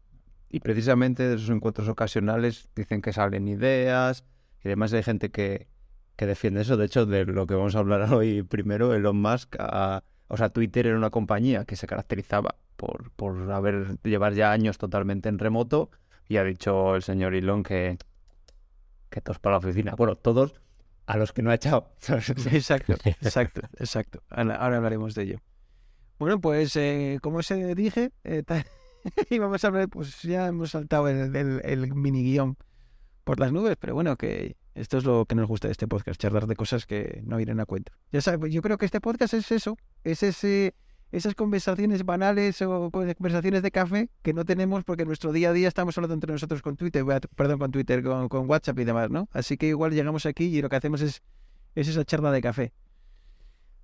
Y 0.50 0.60
precisamente 0.60 1.28
de 1.28 1.34
esos 1.34 1.50
encuentros 1.50 1.88
ocasionales 1.88 2.68
dicen 2.76 3.02
que 3.02 3.12
salen 3.12 3.48
ideas 3.48 4.24
y 4.64 4.68
además 4.68 4.92
hay 4.92 5.02
gente 5.02 5.30
que, 5.30 5.68
que 6.16 6.26
defiende 6.26 6.62
eso. 6.62 6.76
De 6.76 6.86
hecho, 6.86 7.06
de 7.06 7.24
lo 7.24 7.46
que 7.46 7.54
vamos 7.54 7.74
a 7.76 7.78
hablar 7.80 8.12
hoy 8.14 8.42
primero, 8.42 8.94
Elon 8.94 9.20
Musk, 9.20 9.56
a- 9.58 10.02
o 10.28 10.36
sea, 10.36 10.50
Twitter 10.50 10.86
era 10.86 10.96
una 10.96 11.10
compañía 11.10 11.64
que 11.64 11.76
se 11.76 11.86
caracterizaba 11.86 12.56
por, 12.76 13.10
por 13.12 13.50
haber 13.50 13.98
llevar 14.02 14.34
ya 14.34 14.52
años 14.52 14.76
totalmente 14.78 15.28
en 15.28 15.38
remoto 15.38 15.90
y 16.28 16.36
ha 16.36 16.44
dicho 16.44 16.94
el 16.96 17.02
señor 17.02 17.34
Elon 17.34 17.62
que, 17.62 17.96
que 19.10 19.20
todos 19.20 19.38
para 19.38 19.54
la 19.54 19.58
oficina. 19.58 19.94
Bueno, 19.96 20.16
todos 20.16 20.54
a 21.06 21.16
los 21.16 21.32
que 21.32 21.42
no 21.42 21.50
ha 21.50 21.54
echado. 21.54 21.90
Exacto, 22.52 22.94
exacto, 23.04 23.62
exacto. 23.78 24.22
Ahora 24.28 24.76
hablaremos 24.76 25.14
de 25.14 25.22
ello. 25.22 25.38
Bueno, 26.18 26.40
pues 26.40 26.76
eh, 26.76 27.18
como 27.22 27.38
os 27.38 27.50
eh, 27.50 27.74
dije, 27.74 28.10
eh, 28.24 28.42
ta- 28.42 28.66
íbamos 29.30 29.64
a 29.64 29.68
hablar, 29.68 29.88
pues 29.88 30.20
ya 30.22 30.46
hemos 30.48 30.72
saltado 30.72 31.08
el, 31.08 31.34
el- 31.34 31.60
el 31.64 31.94
mini 31.94 32.22
guion 32.22 32.56
por 33.28 33.40
las 33.40 33.52
nubes, 33.52 33.76
pero 33.78 33.92
bueno, 33.92 34.16
que 34.16 34.56
esto 34.74 34.96
es 34.96 35.04
lo 35.04 35.26
que 35.26 35.34
nos 35.34 35.46
gusta 35.46 35.68
de 35.68 35.72
este 35.72 35.86
podcast, 35.86 36.18
charlar 36.18 36.46
de 36.46 36.56
cosas 36.56 36.86
que 36.86 37.20
no 37.26 37.36
vienen 37.36 37.60
a 37.60 37.66
cuento. 37.66 37.92
Ya 38.10 38.22
sabes, 38.22 38.50
yo 38.50 38.62
creo 38.62 38.78
que 38.78 38.86
este 38.86 39.02
podcast 39.02 39.34
es 39.34 39.52
eso, 39.52 39.76
es 40.02 40.22
ese, 40.22 40.74
esas 41.12 41.34
conversaciones 41.34 42.06
banales 42.06 42.62
o 42.62 42.90
conversaciones 42.90 43.60
de 43.60 43.70
café 43.70 44.08
que 44.22 44.32
no 44.32 44.46
tenemos 44.46 44.82
porque 44.82 45.02
en 45.02 45.08
nuestro 45.08 45.30
día 45.32 45.50
a 45.50 45.52
día 45.52 45.68
estamos 45.68 45.98
hablando 45.98 46.14
entre 46.14 46.32
nosotros 46.32 46.62
con 46.62 46.76
Twitter, 46.78 47.04
perdón, 47.36 47.58
con 47.58 47.70
Twitter, 47.70 48.02
con, 48.02 48.30
con 48.30 48.48
WhatsApp 48.48 48.78
y 48.78 48.84
demás, 48.84 49.10
¿no? 49.10 49.28
Así 49.32 49.58
que 49.58 49.66
igual 49.66 49.92
llegamos 49.92 50.24
aquí 50.24 50.44
y 50.44 50.62
lo 50.62 50.70
que 50.70 50.76
hacemos 50.76 51.02
es 51.02 51.22
es 51.74 51.86
esa 51.86 52.06
charla 52.06 52.32
de 52.32 52.40
café. 52.40 52.72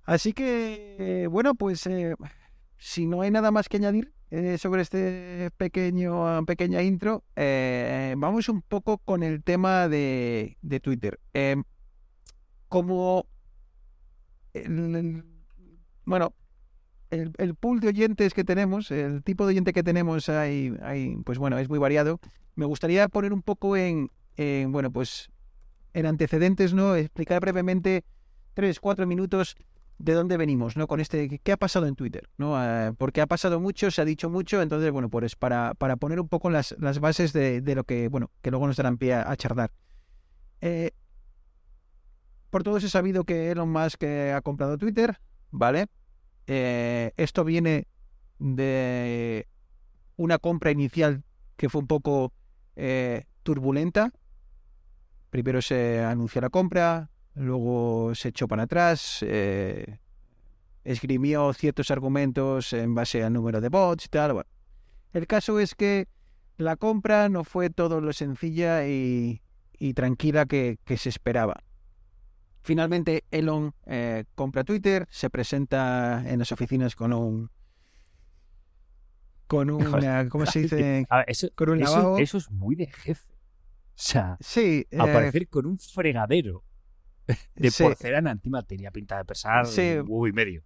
Así 0.05 0.33
que, 0.33 0.95
eh, 0.97 1.27
bueno, 1.27 1.53
pues 1.53 1.85
eh, 1.85 2.15
si 2.79 3.05
no 3.05 3.21
hay 3.21 3.29
nada 3.29 3.51
más 3.51 3.69
que 3.69 3.77
añadir 3.77 4.11
eh, 4.31 4.57
sobre 4.57 4.81
este 4.81 5.51
pequeño 5.57 6.45
pequeña 6.45 6.81
intro, 6.81 7.23
eh, 7.35 8.15
vamos 8.17 8.49
un 8.49 8.61
poco 8.61 8.97
con 8.99 9.23
el 9.23 9.43
tema 9.43 9.87
de, 9.87 10.57
de 10.61 10.79
Twitter. 10.79 11.19
Eh, 11.33 11.55
como, 12.69 13.25
el- 14.53 14.95
el- 14.95 15.23
bueno, 16.05 16.33
el, 17.11 17.33
el 17.37 17.55
pool 17.55 17.79
de 17.79 17.89
oyentes 17.89 18.33
que 18.33 18.43
tenemos, 18.43 18.91
el 18.91 19.23
tipo 19.23 19.45
de 19.45 19.51
oyente 19.51 19.73
que 19.73 19.83
tenemos, 19.83 20.29
hay, 20.29 20.73
hay, 20.81 21.17
pues 21.25 21.37
bueno, 21.37 21.57
es 21.59 21.69
muy 21.69 21.79
variado. 21.79 22.19
Me 22.55 22.65
gustaría 22.65 23.07
poner 23.09 23.33
un 23.33 23.41
poco 23.43 23.77
en, 23.77 24.11
en, 24.37 24.71
bueno, 24.71 24.91
pues 24.91 25.29
en 25.93 26.05
antecedentes, 26.05 26.73
¿no? 26.73 26.95
Explicar 26.95 27.41
brevemente, 27.41 28.03
tres, 28.53 28.79
cuatro 28.79 29.07
minutos, 29.07 29.55
de 29.97 30.13
dónde 30.13 30.37
venimos, 30.37 30.75
¿no? 30.75 30.87
Con 30.87 30.99
este, 30.99 31.39
¿qué 31.39 31.51
ha 31.51 31.57
pasado 31.57 31.87
en 31.87 31.95
Twitter? 31.95 32.29
¿no? 32.37 32.61
Eh, 32.61 32.93
porque 32.97 33.21
ha 33.21 33.27
pasado 33.27 33.59
mucho, 33.59 33.91
se 33.91 34.01
ha 34.01 34.05
dicho 34.05 34.29
mucho, 34.29 34.61
entonces, 34.61 34.91
bueno, 34.91 35.09
pues 35.09 35.35
para, 35.35 35.73
para 35.75 35.95
poner 35.95 36.19
un 36.19 36.27
poco 36.27 36.49
las, 36.49 36.75
las 36.79 36.99
bases 36.99 37.33
de, 37.33 37.61
de 37.61 37.75
lo 37.75 37.83
que, 37.85 38.07
bueno, 38.09 38.31
que 38.41 38.51
luego 38.51 38.67
nos 38.67 38.77
darán 38.77 38.97
pie 38.97 39.13
a, 39.13 39.35
charlar. 39.35 39.71
Eh, 40.61 40.91
por 42.49 42.63
todos 42.63 42.83
he 42.83 42.89
sabido 42.89 43.23
que 43.23 43.51
Elon 43.51 43.69
Musk 43.69 44.03
eh, 44.03 44.33
ha 44.33 44.41
comprado 44.41 44.77
Twitter, 44.77 45.19
¿vale? 45.51 45.87
Eh, 46.47 47.11
esto 47.17 47.43
viene 47.43 47.87
de 48.39 49.47
una 50.17 50.37
compra 50.39 50.71
inicial 50.71 51.23
que 51.57 51.69
fue 51.69 51.81
un 51.81 51.87
poco 51.87 52.33
turbulenta. 53.43 54.11
Primero 55.29 55.61
se 55.61 56.03
anunció 56.03 56.41
la 56.41 56.49
compra, 56.49 57.09
luego 57.35 58.13
se 58.15 58.29
echó 58.29 58.47
para 58.47 58.63
atrás, 58.63 59.19
eh, 59.27 59.99
esgrimió 60.83 61.53
ciertos 61.53 61.91
argumentos 61.91 62.73
en 62.73 62.95
base 62.95 63.23
al 63.23 63.33
número 63.33 63.61
de 63.61 63.69
bots 63.69 64.05
y 64.05 64.09
tal. 64.09 64.33
Bueno, 64.33 64.49
el 65.13 65.27
caso 65.27 65.59
es 65.59 65.75
que 65.75 66.07
la 66.57 66.75
compra 66.75 67.29
no 67.29 67.43
fue 67.43 67.69
todo 67.69 68.01
lo 68.01 68.13
sencilla 68.13 68.87
y, 68.87 69.41
y 69.77 69.93
tranquila 69.93 70.45
que, 70.45 70.77
que 70.85 70.97
se 70.97 71.09
esperaba. 71.09 71.61
finalmente 72.61 73.23
Elon 73.31 73.73
eh, 73.85 74.25
compra 74.35 74.63
Twitter, 74.63 75.05
se 75.09 75.29
presenta 75.29 76.23
en 76.25 76.39
las 76.39 76.51
oficinas 76.51 76.95
con 76.95 77.13
un 77.13 77.49
con 79.47 79.69
un 79.69 79.83
Joder. 79.91 80.29
¿cómo 80.29 80.45
se 80.45 80.61
dice? 80.61 80.75
Ver, 81.11 81.25
eso, 81.27 81.47
Con 81.55 81.69
un 81.69 81.81
eso- 81.81 81.97
lavabo. 81.97 82.17
eso 82.17 82.37
es 82.37 82.49
muy 82.51 82.75
de 82.75 82.87
jefe. 82.87 83.31
O 83.33 83.97
sea, 83.97 84.37
Sí, 84.41 84.85
eh, 84.91 84.97
aparecer 84.99 85.47
con 85.47 85.65
un 85.65 85.77
fregadero 85.77 86.63
de 87.55 87.71
sí, 87.71 87.83
porcelana 87.83 88.31
encima 88.31 88.63
tenía 88.63 88.91
pinta 88.91 89.17
de 89.17 89.25
pesar 89.25 89.65
Sí. 89.65 89.81
un 89.99 90.05
huevo 90.07 90.27
y 90.27 90.33
medio. 90.33 90.63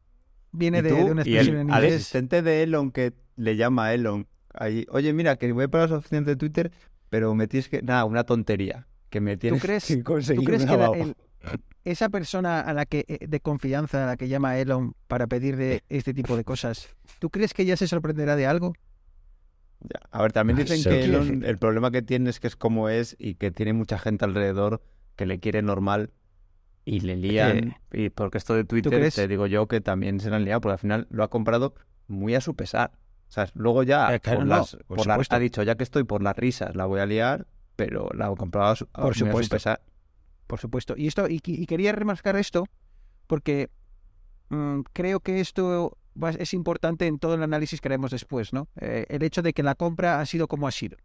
viene 0.51 0.79
¿Y 0.79 0.81
de, 0.81 0.89
tú? 0.89 0.95
de 0.95 1.03
una 1.11 1.21
expresión 1.21 1.57
en 1.57 1.71
al 1.71 1.83
inglés. 1.83 1.95
asistente 2.01 2.41
de 2.41 2.63
Elon 2.63 2.91
que 2.91 3.13
le 3.35 3.55
llama 3.55 3.85
a 3.85 3.93
Elon. 3.93 4.27
Ahí, 4.53 4.85
Oye, 4.89 5.13
mira, 5.13 5.35
que 5.37 5.51
voy 5.53 5.67
para 5.67 5.83
las 5.83 5.91
oficinas 5.93 6.25
de 6.25 6.35
Twitter, 6.35 6.71
pero 7.09 7.33
me 7.35 7.47
tienes 7.47 7.69
que... 7.69 7.81
Nada, 7.81 8.03
una 8.05 8.23
tontería. 8.23 8.87
Que 9.09 9.21
me 9.21 9.37
tienes 9.37 9.61
crees- 9.61 9.85
que 9.87 10.03
conseguir 10.03 10.41
¿Tú 10.41 10.45
crees 10.45 10.63
que 10.65 10.71
la- 10.71 10.77
lavabo. 10.77 10.95
el- 10.95 11.15
esa 11.85 12.09
persona 12.09 12.59
a 12.59 12.73
la 12.73 12.85
que 12.85 13.05
eh, 13.07 13.25
de 13.27 13.39
confianza 13.39 14.03
a 14.03 14.07
la 14.07 14.17
que 14.17 14.27
llama 14.27 14.57
Elon 14.57 14.93
para 15.07 15.25
pedir 15.27 15.55
de 15.55 15.83
este 15.87 16.13
tipo 16.13 16.35
de 16.35 16.43
cosas, 16.43 16.89
¿tú 17.19 17.29
crees 17.29 17.53
que 17.53 17.61
ella 17.63 17.77
se 17.77 17.87
sorprenderá 17.87 18.35
de 18.35 18.45
algo? 18.45 18.73
Ya. 19.79 20.01
A 20.11 20.21
ver, 20.21 20.33
también 20.33 20.57
dicen 20.59 20.83
que 20.83 21.05
Elon, 21.05 21.43
el 21.45 21.57
problema 21.57 21.89
que 21.91 22.01
tiene 22.01 22.29
es 22.29 22.39
que 22.41 22.47
es 22.47 22.55
como 22.57 22.89
es 22.89 23.15
y 23.17 23.35
que 23.35 23.49
tiene 23.51 23.71
mucha 23.73 23.97
gente 23.97 24.25
alrededor 24.25 24.81
que 25.15 25.25
le 25.25 25.39
quiere 25.39 25.61
normal 25.61 26.11
y 26.95 26.99
le 27.01 27.15
lían. 27.15 27.75
y 27.91 28.09
porque 28.09 28.37
esto 28.37 28.53
de 28.53 28.63
Twitter, 28.63 29.11
te 29.13 29.27
digo 29.27 29.47
yo 29.47 29.67
que 29.67 29.81
también 29.81 30.19
se 30.19 30.29
le 30.29 30.35
han 30.37 30.45
liado, 30.45 30.61
porque 30.61 30.73
al 30.73 30.79
final 30.79 31.07
lo 31.09 31.23
ha 31.23 31.29
comprado 31.29 31.73
muy 32.07 32.35
a 32.35 32.41
su 32.41 32.55
pesar. 32.55 32.91
O 33.27 33.31
sea, 33.31 33.47
luego 33.53 33.83
ya 33.83 34.13
Eh, 34.15 34.19
claro, 34.19 34.39
por 34.39 34.47
no, 34.47 34.55
las- 34.57 34.75
por 34.87 34.97
por 34.97 35.07
la- 35.07 35.15
ha 35.29 35.39
dicho, 35.39 35.61
ya 35.63 35.75
que 35.75 35.83
estoy 35.83 36.03
por 36.03 36.23
las 36.23 36.35
risas, 36.35 36.75
la 36.75 36.85
voy 36.85 36.99
a 36.99 37.05
liar, 37.05 37.45
pero 37.75 38.09
la 38.15 38.27
ha 38.27 38.35
comprado 38.35 38.69
a 38.71 38.75
su, 38.75 38.87
Por 38.87 39.15
muy 39.21 39.29
a 39.29 39.43
su 39.43 39.49
pesar. 39.49 39.81
Por 40.47 40.59
supuesto. 40.59 40.95
Y 40.97 41.05
esto 41.07 41.27
y, 41.29 41.39
y 41.45 41.65
quería 41.67 41.91
remarcar 41.91 42.35
esto 42.35 42.65
porque 43.27 43.69
mm, 44.49 44.79
creo 44.93 45.19
que 45.19 45.39
esto 45.41 45.95
va- 46.21 46.31
es 46.31 46.53
importante 46.55 47.05
en 47.05 47.19
todo 47.19 47.35
el 47.35 47.43
análisis 47.43 47.79
que 47.81 47.87
haremos 47.87 48.09
después, 48.09 48.51
¿no? 48.51 48.67
Eh, 48.81 49.05
el 49.09 49.21
hecho 49.21 49.43
de 49.43 49.53
que 49.53 49.61
la 49.61 49.75
compra 49.75 50.19
ha 50.19 50.25
sido 50.25 50.47
como 50.47 50.67
ha 50.67 50.71
sido. 50.71 50.97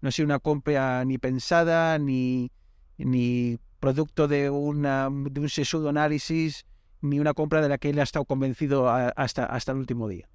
No 0.00 0.08
ha 0.08 0.12
sido 0.12 0.24
una 0.24 0.38
compra 0.38 1.04
ni 1.04 1.18
pensada 1.18 1.98
ni 1.98 2.50
ni 2.96 3.58
producto 3.80 4.28
de 4.28 4.50
una 4.50 5.08
de 5.10 5.40
un 5.40 5.48
sesudo 5.48 5.88
análisis 5.88 6.66
ni 7.00 7.18
una 7.18 7.34
compra 7.34 7.62
de 7.62 7.68
la 7.68 7.78
que 7.78 7.90
él 7.90 7.98
ha 7.98 8.02
estado 8.02 8.24
convencido 8.26 8.88
a- 8.88 9.08
hasta 9.08 9.44
hasta 9.46 9.72
el 9.72 9.78
último 9.78 10.06
día. 10.06 10.28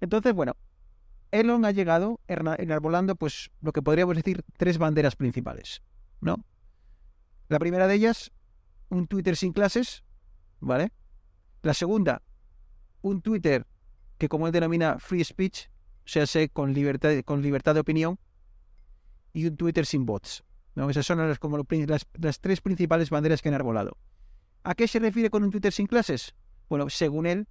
Entonces, 0.00 0.34
bueno, 0.34 0.56
Elon 1.30 1.64
ha 1.64 1.70
llegado 1.70 2.20
enarbolando, 2.28 3.16
pues, 3.16 3.50
lo 3.60 3.72
que 3.72 3.82
podríamos 3.82 4.16
decir 4.16 4.42
tres 4.56 4.78
banderas 4.78 5.16
principales, 5.16 5.82
¿no? 6.20 6.44
La 7.48 7.58
primera 7.58 7.86
de 7.86 7.94
ellas, 7.94 8.32
un 8.88 9.06
Twitter 9.06 9.36
sin 9.36 9.52
clases, 9.52 10.04
¿vale? 10.60 10.92
La 11.62 11.74
segunda, 11.74 12.22
un 13.02 13.22
Twitter 13.22 13.66
que 14.18 14.28
como 14.28 14.46
él 14.46 14.52
denomina 14.52 14.98
free 14.98 15.24
speech, 15.24 15.68
sea, 16.04 16.26
sé, 16.26 16.48
con 16.48 16.72
libertad, 16.72 17.12
con 17.24 17.42
libertad 17.42 17.74
de 17.74 17.80
opinión, 17.80 18.18
y 19.32 19.46
un 19.46 19.56
Twitter 19.56 19.84
sin 19.84 20.06
bots. 20.06 20.42
¿No? 20.76 20.90
Esas 20.90 21.06
son 21.06 21.18
las, 21.18 21.38
como 21.40 21.58
las, 21.58 22.40
tres 22.40 22.60
principales 22.60 23.10
banderas 23.10 23.42
que 23.42 23.48
han 23.48 23.54
arbolado. 23.54 23.96
¿A 24.62 24.74
qué 24.74 24.86
se 24.86 25.00
refiere 25.00 25.30
con 25.30 25.42
un 25.42 25.50
Twitter 25.50 25.72
sin 25.72 25.86
clases? 25.86 26.34
Bueno, 26.68 26.90
según 26.90 27.26
él, 27.26 27.48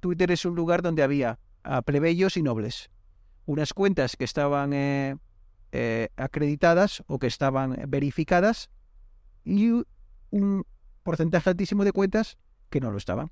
Twitter 0.00 0.30
es 0.30 0.44
un 0.44 0.54
lugar 0.54 0.82
donde 0.82 1.02
había 1.02 1.40
a 1.64 1.82
plebeyos 1.82 2.36
y 2.36 2.42
nobles. 2.42 2.90
Unas 3.46 3.72
cuentas 3.72 4.16
que 4.16 4.24
estaban 4.24 4.72
eh, 4.74 5.16
eh, 5.72 6.10
acreditadas 6.16 7.02
o 7.06 7.18
que 7.18 7.26
estaban 7.26 7.76
verificadas 7.88 8.70
y 9.44 9.82
un 10.30 10.66
porcentaje 11.02 11.48
altísimo 11.48 11.84
de 11.84 11.92
cuentas 11.92 12.36
que 12.68 12.80
no 12.80 12.90
lo 12.90 12.98
estaban. 12.98 13.30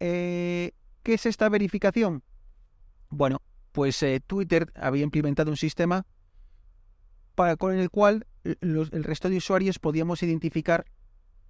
Eh, 0.00 0.72
¿Qué 1.02 1.14
es 1.14 1.26
esta 1.26 1.50
verificación? 1.50 2.22
Bueno, 3.10 3.42
pues 3.72 4.02
Twitter 4.26 4.72
había 4.74 5.04
implementado 5.04 5.50
un 5.50 5.58
sistema 5.58 6.06
con 7.58 7.74
el 7.76 7.90
cual 7.90 8.26
eh, 8.44 8.56
el 8.60 9.04
resto 9.04 9.28
de 9.28 9.36
usuarios 9.36 9.78
podíamos 9.78 10.22
identificar 10.22 10.86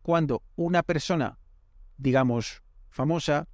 cuando 0.03 0.43
una 0.57 0.83
persona, 0.83 1.39
digamos, 1.97 2.63
famosa, 2.91 3.49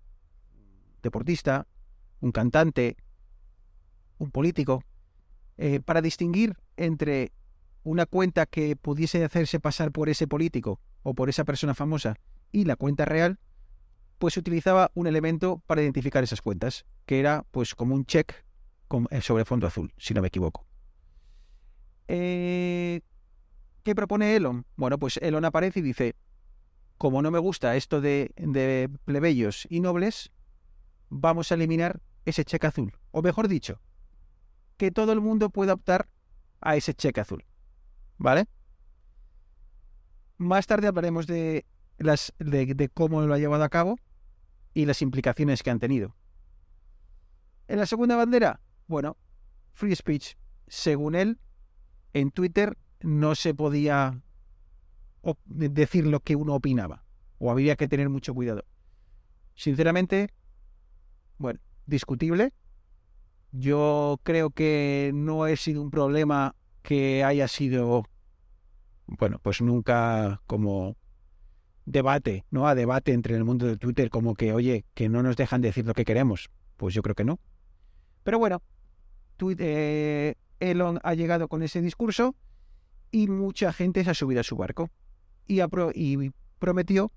deportista, 1.03 1.67
un 2.21 2.33
cantante, 2.33 2.97
un 4.19 4.31
político, 4.31 4.83
eh, 5.59 5.81
para 5.81 6.01
distinguir 6.01 6.57
entre 6.77 7.33
una 7.85 8.07
cuenta 8.07 8.47
que 8.47 8.77
pudiese 8.77 9.25
hacerse 9.25 9.61
pasar 9.61 9.93
por 9.93 10.09
ese 10.09 10.27
político 10.27 10.81
o 11.03 11.15
por 11.15 11.29
esa 11.29 11.45
persona 11.45 11.75
famosa 11.75 12.17
y 12.53 12.65
la 12.65 12.77
cuenta 12.77 13.05
real, 13.05 13.39
pues 14.19 14.37
utilizaba 14.37 14.91
un 14.95 15.07
elemento 15.07 15.63
para 15.67 15.83
identificar 15.83 16.23
esas 16.23 16.41
cuentas, 16.41 16.87
que 17.07 17.19
era 17.19 17.45
pues 17.51 17.75
como 17.75 17.95
un 17.95 18.07
check 18.07 18.33
eh, 19.11 19.21
sobre 19.21 19.45
fondo 19.45 19.67
azul, 19.67 19.93
si 19.97 20.15
no 20.15 20.23
me 20.23 20.29
equivoco. 20.29 20.67
Eh, 22.09 23.01
¿Qué 23.83 23.95
propone 23.95 24.37
Elon? 24.37 24.65
Bueno, 24.77 24.99
pues 24.99 25.17
Elon 25.19 25.45
aparece 25.45 25.81
y 25.81 25.83
dice, 25.83 26.15
como 26.99 27.21
no 27.21 27.31
me 27.31 27.39
gusta 27.39 27.75
esto 27.75 28.01
de, 28.01 28.91
plebeyos 29.05 29.67
y 29.69 29.81
nobles, 29.81 30.31
vamos 31.09 31.51
a 31.51 31.57
eliminar 31.57 32.01
ese 32.25 32.45
cheque 32.45 32.69
azul. 32.69 32.97
O 33.11 33.23
mejor 33.23 33.49
dicho, 33.49 33.81
que 34.77 34.93
todo 34.93 35.13
el 35.13 35.21
mundo 35.21 35.51
pueda 35.51 35.73
optar 35.73 36.09
a 36.61 36.77
ese 36.77 36.95
cheque 36.95 37.21
azul. 37.21 37.45
¿Vale? 38.19 38.47
Más 40.39 40.67
tarde 40.67 40.87
hablaremos 40.87 41.27
de, 41.27 41.67
de 41.99 42.91
cómo 42.95 43.23
lo 43.23 43.35
ha 43.35 43.39
llevado 43.39 43.65
a 43.65 43.69
cabo 43.69 43.99
y 44.75 44.87
las 44.87 45.03
implicaciones 45.03 45.63
que 45.63 45.71
han 45.71 45.81
tenido. 45.81 46.15
En 47.67 47.79
la 47.79 47.87
segunda 47.87 48.17
bandera, 48.17 48.61
bueno, 48.87 49.17
free 49.73 49.97
speech. 49.97 50.37
Según 50.69 51.15
él, 51.15 51.41
en 52.13 52.31
Twitter 52.31 52.77
no 53.01 53.35
se 53.35 53.55
podía 53.55 54.21
decir 55.47 56.07
lo 56.07 56.21
que 56.21 56.37
uno 56.37 56.55
opinaba, 56.55 57.05
o 57.39 57.51
había 57.51 57.77
que 57.77 57.89
tener 57.89 58.09
mucho 58.09 58.35
cuidado. 58.35 58.65
Sinceramente, 59.55 60.31
bueno, 61.39 61.61
discutible. 61.87 62.53
Yo 63.53 64.19
creo 64.23 64.51
que 64.51 65.11
no 65.15 65.45
ha 65.45 65.55
sido 65.57 65.83
un 65.83 65.91
problema 65.91 66.55
que 66.83 67.23
haya 67.23 67.49
sido, 67.49 68.05
bueno, 69.07 69.39
pues 69.43 69.61
nunca 69.61 70.41
como 70.47 70.97
debate, 71.85 72.45
¿no? 72.51 72.67
A 72.67 72.75
debate 72.75 73.13
entre 73.13 73.37
el 73.37 73.45
mundo 73.45 73.67
del 73.67 73.79
Twitter, 73.79 74.09
como 74.09 74.35
que, 74.35 74.53
oye, 74.53 74.87
que 74.95 75.09
no 75.09 75.23
nos 75.23 75.37
dejan 75.37 75.61
decir 75.61 75.87
lo 75.87 75.93
que 75.95 76.05
queremos. 76.05 76.49
Pues 76.77 76.95
yo 76.95 77.03
creo 77.03 77.15
que 77.15 77.25
no. 77.25 77.39
Pero 78.25 78.39
bueno, 78.39 78.63
Twi- 79.37 79.57
eh, 79.59 80.37
Elon 80.71 81.01
ha 81.03 81.15
llegado 81.15 81.49
con 81.49 81.63
ese 81.63 81.83
discurso 81.83 82.37
y 83.11 83.27
mucha 83.29 83.73
gente 83.73 84.05
se 84.05 84.11
ha 84.11 84.15
subido 84.15 84.41
a 84.41 84.45
su 84.45 84.57
barco. 84.57 84.91
Y, 85.47 85.61
prometió 86.59 87.11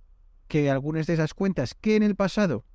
que 0.48 0.72
algunas 0.72 1.06
de 1.06 1.14
esas 1.14 1.34
cuentas 1.36 1.76
que 1.76 1.96
en 1.96 2.04
el 2.04 2.16
pasado, 2.16 2.66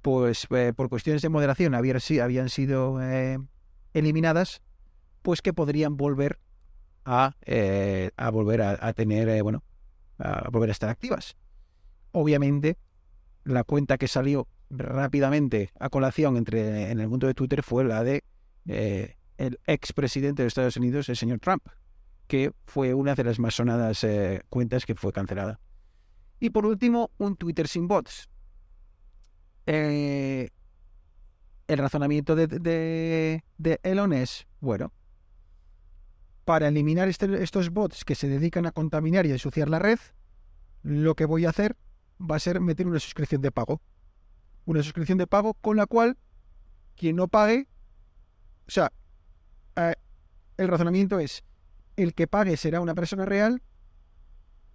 pues 0.00 0.46
eh, 0.50 0.72
por 0.74 0.88
cuestiones 0.88 1.22
de 1.22 1.28
moderación 1.28 1.74
habían, 1.74 2.00
si- 2.00 2.20
habían 2.20 2.48
sido 2.48 3.02
eh, 3.02 3.38
eliminadas, 3.92 4.62
pues 5.22 5.42
que 5.42 5.52
podrían 5.52 5.96
volver 5.96 6.38
a, 7.04 7.36
eh, 7.44 8.10
volver 8.32 8.62
a, 8.62 8.92
tener, 8.92 9.42
bueno, 9.42 9.64
a 10.18 10.48
volver 10.50 10.70
a 10.70 10.72
estar 10.72 10.88
activas. 10.88 11.36
Obviamente, 12.12 12.78
la 13.44 13.64
cuenta 13.64 13.98
que 13.98 14.06
salió 14.06 14.46
rápidamente 14.70 15.70
a 15.80 15.88
colación 15.88 16.36
entre 16.36 16.90
en 16.92 17.00
el 17.00 17.08
mundo 17.08 17.26
de 17.26 17.34
Twitter 17.34 17.62
fue 17.62 17.84
la 17.84 18.04
de 18.04 18.22
el 19.38 19.60
expresidente 19.66 20.42
de 20.42 20.48
Estados 20.48 20.76
Unidos, 20.76 21.08
el 21.08 21.16
señor 21.16 21.40
Trump, 21.40 21.66
que 22.26 22.52
fue 22.64 22.94
una 22.94 23.14
de 23.14 23.24
las 23.24 23.38
más 23.38 23.54
sonadas 23.54 24.04
eh, 24.04 24.42
cuentas 24.48 24.86
que 24.86 24.94
fue 24.94 25.12
cancelada. 25.12 25.60
Y 26.40 26.50
por 26.50 26.66
último, 26.66 27.10
un 27.18 27.36
Twitter 27.36 27.68
sin 27.68 27.86
bots. 27.86 28.28
Eh, 29.66 30.50
el 31.68 31.78
razonamiento 31.78 32.34
de, 32.34 32.46
de, 33.58 33.80
Elon 33.82 34.12
es, 34.12 34.46
bueno, 34.60 34.92
para 36.44 36.68
eliminar 36.68 37.08
este- 37.08 37.42
estos 37.42 37.70
bots 37.70 38.04
que 38.04 38.14
se 38.14 38.28
dedican 38.28 38.66
a 38.66 38.72
contaminar 38.72 39.26
y 39.26 39.30
a 39.30 39.34
ensuciar 39.34 39.68
la 39.68 39.78
red, 39.78 39.98
lo 40.82 41.14
que 41.14 41.24
voy 41.24 41.44
a 41.46 41.50
hacer 41.50 41.76
va 42.20 42.36
a 42.36 42.40
ser 42.40 42.60
meter 42.60 42.86
una 42.86 42.98
suscripción 42.98 43.40
de 43.40 43.52
pago. 43.52 43.80
Una 44.64 44.82
suscripción 44.82 45.18
de 45.18 45.26
pago 45.26 45.54
con 45.54 45.76
la 45.76 45.86
cual 45.86 46.18
quien 46.96 47.16
no 47.16 47.28
pague, 47.28 47.68
o 48.66 48.70
sea, 48.70 48.92
eh, 49.76 49.94
el 50.56 50.68
razonamiento 50.68 51.18
es, 51.18 51.44
el 51.96 52.14
que 52.14 52.26
pague 52.26 52.56
será 52.56 52.80
una 52.80 52.94
persona 52.94 53.24
real, 53.24 53.62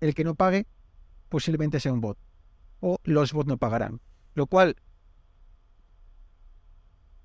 el 0.01 0.13
que 0.13 0.23
no 0.23 0.35
pague 0.35 0.67
posiblemente 1.29 1.79
sea 1.79 1.93
un 1.93 2.01
bot, 2.01 2.17
o 2.79 2.97
los 3.03 3.33
bots 3.33 3.47
no 3.47 3.57
pagarán. 3.57 4.01
Lo 4.33 4.47
cual 4.47 4.75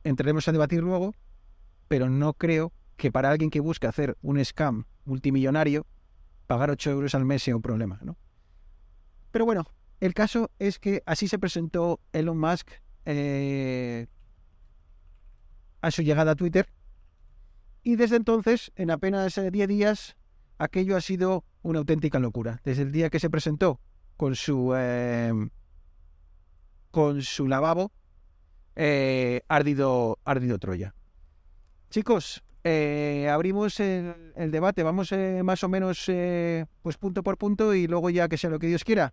entraremos 0.05 0.49
a 0.49 0.53
debatir 0.53 0.83
luego, 0.83 1.15
pero 1.89 2.09
no 2.09 2.33
creo 2.35 2.73
que 2.97 3.13
para 3.13 3.31
alguien 3.31 3.51
que 3.51 3.61
busca 3.61 3.89
hacer 3.89 4.17
un 4.23 4.43
scam 4.45 4.87
multimillonario, 5.05 5.87
pagar 6.47 6.71
8 6.71 6.91
euros 6.91 7.15
al 7.15 7.25
mes 7.25 7.43
sea 7.43 7.57
un 7.57 7.63
problema, 7.63 7.99
¿no? 8.03 8.17
Pero 9.31 9.45
bueno, 9.45 9.67
el 10.01 10.15
caso 10.15 10.51
es 10.59 10.79
que 10.79 11.03
así 11.07 11.29
se 11.29 11.39
presentó 11.39 12.01
Elon 12.13 12.39
Musk 12.39 12.69
eh, 13.07 14.07
a 15.81 15.91
su 15.91 16.03
llegada 16.03 16.33
a 16.33 16.37
Twitter. 16.37 16.69
Y 17.83 17.97
desde 17.97 18.17
entonces, 18.17 18.73
en 18.77 18.91
apenas 18.91 19.35
10 19.35 19.69
días, 19.69 20.17
aquello 20.59 20.97
ha 20.97 21.01
sido 21.01 21.45
una 21.63 21.81
auténtica 21.81 22.19
locura. 22.19 22.61
Desde 22.65 22.83
el 22.83 22.93
día 22.93 23.11
que 23.11 23.19
se 23.19 23.31
presentó 23.31 23.81
con 24.17 24.37
su 24.37 24.73
eh, 24.77 25.33
con 26.91 27.23
su 27.23 27.49
lavabo, 27.49 27.91
eh, 28.77 29.43
ardido, 29.49 30.19
ardido 30.25 30.59
Troya. 30.59 30.95
Chicos, 31.91 32.45
eh, 32.65 33.29
abrimos 33.29 33.81
el, 33.81 34.51
debate, 34.51 34.83
vamos 34.83 35.11
eh, 35.11 35.43
más 35.43 35.65
o 35.65 35.69
menos 35.69 36.05
eh, 36.09 36.67
pues 36.83 36.97
punto 36.97 37.23
por 37.23 37.37
punto 37.37 37.75
y 37.75 37.89
luego 37.89 38.09
ya 38.11 38.29
que 38.29 38.39
sea 38.39 38.51
lo 38.51 38.59
que 38.59 38.69
Dios 38.69 38.85
quiera. 38.85 39.13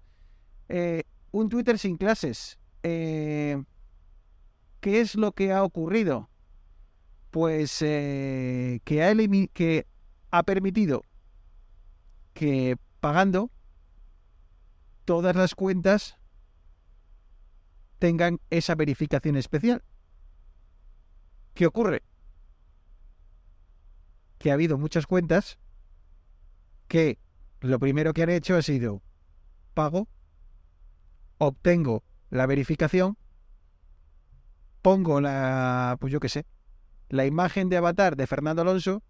Eh, 0.67 1.03
un 1.31 1.49
Twitter 1.49 1.79
sin 1.79 1.97
clases. 1.97 2.59
Eh, 2.83 3.61
¿Qué 4.79 5.01
es 5.01 5.15
lo 5.15 5.31
que 5.31 5.51
ha 5.51 5.63
ocurrido? 5.63 6.29
Pues 7.31 7.81
eh, 7.81 8.79
que, 8.83 9.03
ha 9.03 9.13
que 9.53 9.85
ha 10.31 10.43
permitido 10.43 11.03
que 12.33 12.77
pagando 12.99 13.51
todas 15.05 15.35
las 15.35 15.55
cuentas 15.55 16.17
tengan 17.99 18.39
esa 18.49 18.75
verificación 18.75 19.35
especial. 19.35 19.83
¿Qué 21.53 21.65
ocurre? 21.65 22.03
Que 24.37 24.51
ha 24.51 24.53
habido 24.53 24.77
muchas 24.77 25.05
cuentas 25.05 25.59
que 26.87 27.19
lo 27.59 27.77
primero 27.77 28.13
que 28.13 28.23
han 28.23 28.29
hecho 28.29 28.55
ha 28.55 28.61
sido 28.61 29.01
pago, 29.73 30.07
obtengo 31.37 32.03
la 32.29 32.45
verificación, 32.45 33.17
pongo 34.81 35.19
la, 35.19 35.97
pues 35.99 36.13
yo 36.13 36.19
qué 36.19 36.29
sé, 36.29 36.45
la 37.09 37.25
imagen 37.25 37.69
de 37.69 37.77
avatar 37.77 38.15
de 38.15 38.27
Fernando 38.27 38.61
Alonso 38.61 39.03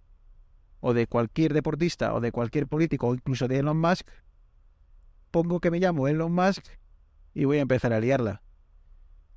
o 0.79 0.93
de 0.93 1.07
cualquier 1.07 1.53
deportista 1.53 2.13
o 2.13 2.21
de 2.21 2.31
cualquier 2.31 2.67
político 2.67 3.07
o 3.07 3.13
incluso 3.13 3.47
de 3.47 3.59
Elon 3.59 3.79
Musk, 3.79 4.07
pongo 5.31 5.59
que 5.59 5.71
me 5.71 5.79
llamo 5.79 6.07
Elon 6.07 6.31
Musk 6.31 6.65
y 7.33 7.45
voy 7.45 7.57
a 7.57 7.61
empezar 7.61 7.93
a 7.93 7.99
liarla. 7.99 8.41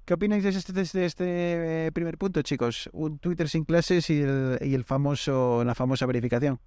¿Qué 0.05 0.15
opináis 0.15 0.43
de 0.43 0.51
este, 0.51 0.73
de 0.73 1.05
este, 1.05 1.87
eh, 1.87 1.93
primer 1.93 2.19
punto, 2.19 2.43
chicos? 2.43 2.91
Un 2.93 3.19
Twitter 3.19 3.49
sin 3.49 3.65
clases 3.65 4.11
y 4.11 4.23
el, 4.23 4.59
y 4.61 4.75
el 4.75 4.85
famoso, 4.85 5.63
la 5.65 5.75
famosa 5.75 6.07
verificación. 6.07 6.61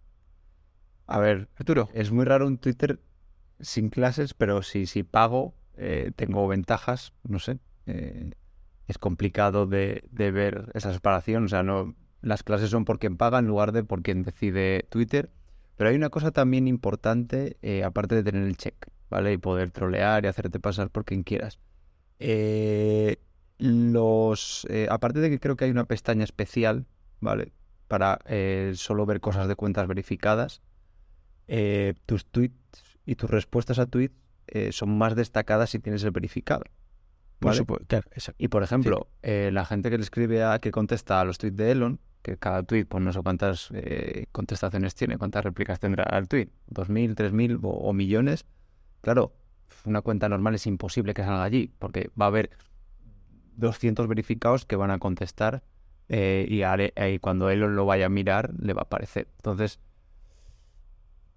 A 1.08 1.20
ver, 1.20 1.50
Arturo. 1.58 1.90
es 1.94 2.12
muy 2.12 2.26
raro 2.26 2.48
un 2.48 2.58
Twitter 2.58 3.00
sin 3.60 3.90
clases, 3.90 4.34
pero 4.34 4.64
si, 4.64 4.86
si 4.86 5.04
pago, 5.04 5.54
eh, 5.76 6.12
tengo 6.16 6.48
ventajas, 6.48 7.14
no 7.24 7.40
sé. 7.40 7.60
eh, 7.86 8.32
es 8.88 8.98
complicado 8.98 9.66
de, 9.66 10.04
de 10.12 10.32
ver 10.32 10.72
esa 10.74 10.94
separación. 10.94 11.46
O 11.46 11.48
sea, 11.48 11.64
no, 11.64 11.96
las 12.22 12.44
clases 12.44 12.70
son 12.70 12.86
por 12.86 13.00
quien 13.00 13.18
paga 13.18 13.40
en 13.40 13.48
lugar 13.48 13.72
de 13.72 13.84
por 13.84 14.02
quien 14.02 14.24
decide 14.24 14.86
Twitter. 14.90 15.30
Pero 15.78 15.90
hay 15.90 15.96
una 15.96 16.10
cosa 16.10 16.32
también 16.32 16.68
importante, 16.68 17.58
eh, 17.62 17.84
aparte 17.84 18.16
de 18.16 18.24
tener 18.24 18.44
el 18.44 18.58
check, 18.58 18.76
¿vale? 19.10 19.34
Y 19.34 19.38
poder 19.38 19.72
trolear 19.72 20.24
y 20.24 20.28
hacerte 20.28 20.60
pasar 20.60 20.90
por 20.90 21.04
quien 21.04 21.24
quieras. 21.24 21.60
Eh, 22.20 23.18
los, 23.58 24.66
eh, 24.70 24.88
aparte 24.90 25.20
de 25.20 25.30
que 25.30 25.40
creo 25.40 25.56
que 25.56 25.66
hay 25.66 25.72
una 25.72 25.86
pestaña 25.86 26.24
especial, 26.24 26.86
¿vale? 27.20 27.54
Para 27.88 28.20
eh, 28.26 28.72
solo 28.76 29.06
ver 29.06 29.20
cosas 29.20 29.48
de 29.48 29.56
cuentas 29.56 29.88
verificadas, 29.88 30.62
eh, 31.48 31.94
tus 32.06 32.26
tweets 32.26 33.00
y 33.06 33.16
tus 33.16 33.30
respuestas 33.30 33.80
a 33.80 33.86
tweets 33.86 34.16
son 34.70 34.96
más 34.96 35.16
destacadas 35.16 35.72
si 35.72 35.80
tienes 35.80 36.04
el 36.04 36.12
verificado. 36.12 36.66
Por 37.40 37.50
¿vale? 37.50 37.58
supuesto, 37.58 37.86
claro, 37.88 38.08
exacto. 38.12 38.44
Y 38.44 38.48
por 38.48 38.64
ejemplo, 38.64 39.08
eh, 39.22 39.50
la 39.52 39.66
gente 39.66 39.90
que 39.90 39.98
le 39.98 40.04
escribe 40.04 40.44
a, 40.44 40.60
que 40.60 40.72
contesta 40.72 41.20
a 41.20 41.26
los 41.26 41.38
tweets 41.38 41.58
de 41.58 41.72
Elon, 41.72 42.00
que 42.26 42.38
cada 42.38 42.64
tweet, 42.64 42.86
pues 42.86 43.04
no 43.04 43.14
sé 43.14 43.22
cuántas 43.22 43.70
eh, 43.74 44.26
contestaciones 44.32 44.96
tiene, 44.96 45.20
cuántas 45.20 45.44
réplicas 45.44 45.80
tendrá 45.80 46.06
el 46.18 46.28
tweet, 46.28 46.50
dos 46.68 46.90
mil, 46.90 47.14
tres 47.14 47.34
mil 47.34 47.60
o, 47.62 47.94
millones. 47.94 48.46
Claro, 49.02 49.34
una 49.86 50.02
cuenta 50.02 50.28
normal 50.28 50.56
es 50.56 50.66
imposible 50.66 51.14
que 51.14 51.22
salga 51.22 51.44
allí, 51.44 51.72
porque 51.78 52.10
va 52.20 52.26
a 52.26 52.30
haber 52.30 52.50
200 53.58 54.08
verificados 54.08 54.66
que 54.66 54.76
van 54.76 54.90
a 54.90 54.98
contestar 54.98 55.64
eh, 56.10 56.48
y, 56.50 56.64
eh, 56.64 57.14
y 57.14 57.20
cuando 57.20 57.50
Elon 57.52 57.76
lo 57.76 57.86
vaya 57.86 58.08
a 58.08 58.10
mirar 58.10 58.54
le 58.60 58.74
va 58.74 58.82
a 58.82 58.86
aparecer. 58.86 59.28
Entonces, 59.38 59.80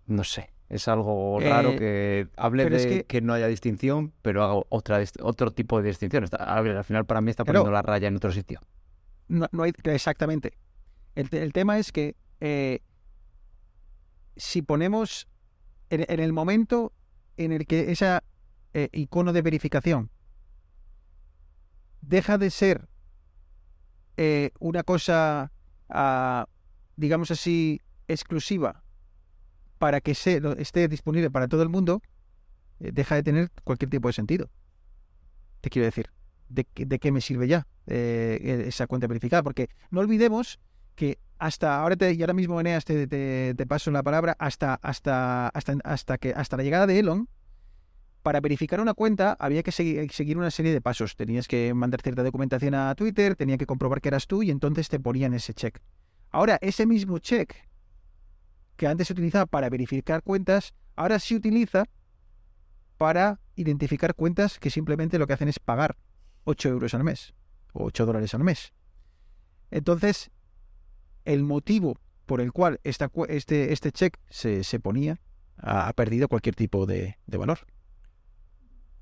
no 0.06 0.24
sé, 0.24 0.50
es 0.68 0.86
algo 0.88 1.40
raro 1.40 1.70
Eh, 1.72 1.76
que 1.78 2.28
hable 2.36 2.68
de 2.68 2.76
es 2.76 2.86
que... 2.86 3.04
que- 3.04 3.20
no 3.20 3.32
haya 3.32 3.46
distinción, 3.46 4.12
pero 4.22 4.42
haga 4.44 4.60
otra, 4.68 5.00
otro 5.22 5.50
tipo 5.50 5.80
de 5.80 5.88
distinción. 5.88 6.24
Al 6.38 6.84
final 6.84 7.06
para 7.06 7.20
mí 7.20 7.30
está 7.30 7.44
poniendo 7.44 7.70
la 7.70 7.82
raya 7.82 8.08
en 8.08 8.16
otro 8.16 8.32
sitio. 8.32 8.60
No, 9.28 9.46
no 9.52 9.62
hay, 9.62 9.72
exactamente. 9.84 10.58
El, 11.14 11.30
te- 11.30 11.42
el 11.42 11.52
tema 11.52 11.78
es 11.78 11.90
que 11.92 12.16
eh, 12.40 12.80
si 14.36 14.62
ponemos 14.62 15.26
en, 15.90 16.04
en 16.08 16.20
el 16.20 16.32
momento 16.32 16.92
en 17.36 17.52
el 17.52 17.66
que 17.66 17.90
esa 17.92 18.22
eh, 18.74 18.88
icono 18.92 19.32
de 19.32 19.42
verificación 19.42 20.10
deja 22.00 22.38
de 22.38 22.50
ser 22.50 22.88
una 24.58 24.82
cosa, 24.82 25.52
ah, 25.88 26.46
digamos 26.96 27.30
así, 27.30 27.80
exclusiva 28.08 28.82
para 29.78 30.00
que 30.00 30.14
se, 30.14 30.40
esté 30.58 30.88
disponible 30.88 31.30
para 31.30 31.48
todo 31.48 31.62
el 31.62 31.68
mundo, 31.68 32.02
eh, 32.80 32.90
deja 32.92 33.14
de 33.14 33.22
tener 33.22 33.50
cualquier 33.64 33.90
tipo 33.90 34.08
de 34.08 34.12
sentido. 34.12 34.50
Te 35.60 35.70
quiero 35.70 35.86
decir, 35.86 36.10
¿de, 36.48 36.66
de 36.74 36.98
qué 36.98 37.12
me 37.12 37.20
sirve 37.20 37.48
ya 37.48 37.66
eh, 37.86 38.64
esa 38.66 38.86
cuenta 38.86 39.06
verificada? 39.06 39.42
Porque 39.42 39.68
no 39.90 40.00
olvidemos 40.00 40.58
que 40.94 41.18
hasta 41.38 41.80
ahora 41.80 41.96
y 42.10 42.20
ahora 42.20 42.32
mismo 42.34 42.60
Eneas 42.60 42.84
te, 42.84 43.06
te- 43.06 43.54
te 43.56 43.66
paso 43.66 43.90
la 43.92 44.02
palabra 44.02 44.34
hasta 44.40 44.74
hasta 44.82 45.48
hasta 45.48 45.74
hasta 45.84 46.18
que 46.18 46.32
hasta 46.34 46.56
la 46.56 46.64
llegada 46.64 46.86
de 46.88 46.98
Elon 46.98 47.28
para 48.24 48.40
verificar 48.40 48.80
una 48.80 48.94
cuenta 48.94 49.36
había 49.38 49.62
que 49.62 49.70
segui- 49.70 50.10
seguir 50.10 50.36
una 50.36 50.50
serie 50.50 50.72
de 50.72 50.80
pasos 50.80 51.14
tenías 51.14 51.46
que 51.46 51.72
mandar 51.74 52.02
cierta 52.02 52.24
documentación 52.24 52.74
a 52.74 52.92
Twitter 52.96 53.36
tenía 53.36 53.56
que 53.56 53.66
comprobar 53.66 54.00
que 54.00 54.08
eras 54.08 54.26
tú 54.26 54.42
y 54.42 54.50
entonces 54.50 54.88
te 54.88 54.98
ponían 54.98 55.32
ese 55.32 55.54
check 55.54 55.78
ahora 56.32 56.58
ese 56.60 56.86
mismo 56.86 57.20
check 57.20 57.54
que 58.78 58.86
antes 58.86 59.08
se 59.08 59.12
utilizaba 59.12 59.44
para 59.44 59.68
verificar 59.68 60.22
cuentas 60.22 60.72
ahora 60.96 61.18
se 61.18 61.34
utiliza 61.34 61.84
para 62.96 63.40
identificar 63.56 64.14
cuentas 64.14 64.58
que 64.58 64.70
simplemente 64.70 65.18
lo 65.18 65.26
que 65.26 65.34
hacen 65.34 65.48
es 65.48 65.58
pagar 65.58 65.98
8 66.44 66.70
euros 66.70 66.94
al 66.94 67.04
mes 67.04 67.34
o 67.74 67.84
8 67.84 68.06
dólares 68.06 68.32
al 68.32 68.44
mes 68.44 68.72
entonces 69.70 70.30
el 71.26 71.44
motivo 71.44 72.00
por 72.24 72.40
el 72.40 72.52
cual 72.52 72.80
este, 72.84 73.72
este 73.72 73.92
check 73.92 74.18
se, 74.30 74.64
se 74.64 74.80
ponía 74.80 75.20
ha, 75.56 75.92
perdido 75.92 76.28
cualquier 76.28 76.54
tipo 76.54 76.86
de, 76.86 77.18
de 77.26 77.38
valor. 77.38 77.58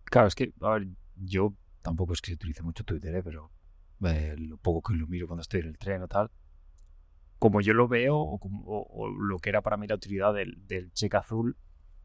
Claro, 0.05 0.29
es 0.29 0.35
que, 0.35 0.53
a 0.61 0.71
ver, 0.71 0.89
yo 1.17 1.55
tampoco 1.83 2.13
es 2.13 2.21
que 2.21 2.33
utilice 2.33 2.63
mucho 2.63 2.85
Twitter, 2.85 3.15
¿eh? 3.15 3.23
pero 3.23 3.51
eh, 4.05 4.35
lo 4.39 4.57
poco 4.59 4.83
que 4.83 4.97
lo 4.97 5.07
miro 5.07 5.27
cuando 5.27 5.43
estoy 5.43 5.61
en 5.61 5.67
el 5.67 5.79
tren 5.79 6.03
o 6.03 6.09
tal, 6.09 6.31
como 7.39 7.61
yo 7.61 7.75
lo 7.75 7.89
veo, 7.89 8.17
o, 8.17 8.39
como- 8.39 8.63
o- 8.65 8.87
o 8.91 9.09
lo 9.09 9.39
que 9.39 9.51
era 9.51 9.63
para 9.63 9.77
mí 9.77 9.87
la 9.87 9.95
utilidad 9.97 10.33
del, 10.35 10.67
del 10.67 10.93
cheque 10.93 11.17
azul, 11.17 11.57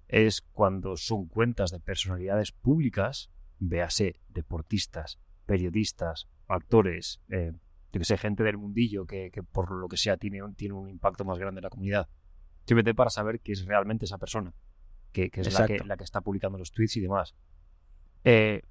es 0.07 0.41
cuando 0.41 0.97
son 0.97 1.27
cuentas 1.27 1.71
de 1.71 1.79
personalidades 1.79 2.51
públicas, 2.51 3.31
véase 3.59 4.15
deportistas, 4.29 5.19
periodistas, 5.45 6.27
actores, 6.47 7.21
eh, 7.29 7.53
yo 7.93 7.99
que 7.99 8.05
sé, 8.05 8.17
gente 8.17 8.43
del 8.43 8.57
mundillo 8.57 9.05
que, 9.05 9.31
que 9.31 9.43
por 9.43 9.71
lo 9.71 9.87
que 9.87 9.97
sea 9.97 10.17
tiene 10.17 10.41
un, 10.43 10.55
tiene 10.55 10.73
un 10.73 10.89
impacto 10.89 11.23
más 11.25 11.37
grande 11.39 11.59
en 11.59 11.63
la 11.63 11.69
comunidad. 11.69 12.09
Simplemente 12.65 12.93
para 12.95 13.09
saber 13.09 13.39
que 13.39 13.51
es 13.53 13.65
realmente 13.65 14.05
esa 14.05 14.17
persona, 14.17 14.53
que, 15.11 15.29
que 15.29 15.41
es 15.41 15.47
la 15.53 15.59
que, 15.67 15.77
la 15.87 15.97
que 15.97 16.03
está 16.03 16.21
publicando 16.21 16.57
los 16.57 16.71
tweets 16.71 16.97
y 16.97 17.01
demás. 17.01 17.35
Eh, 18.23 18.61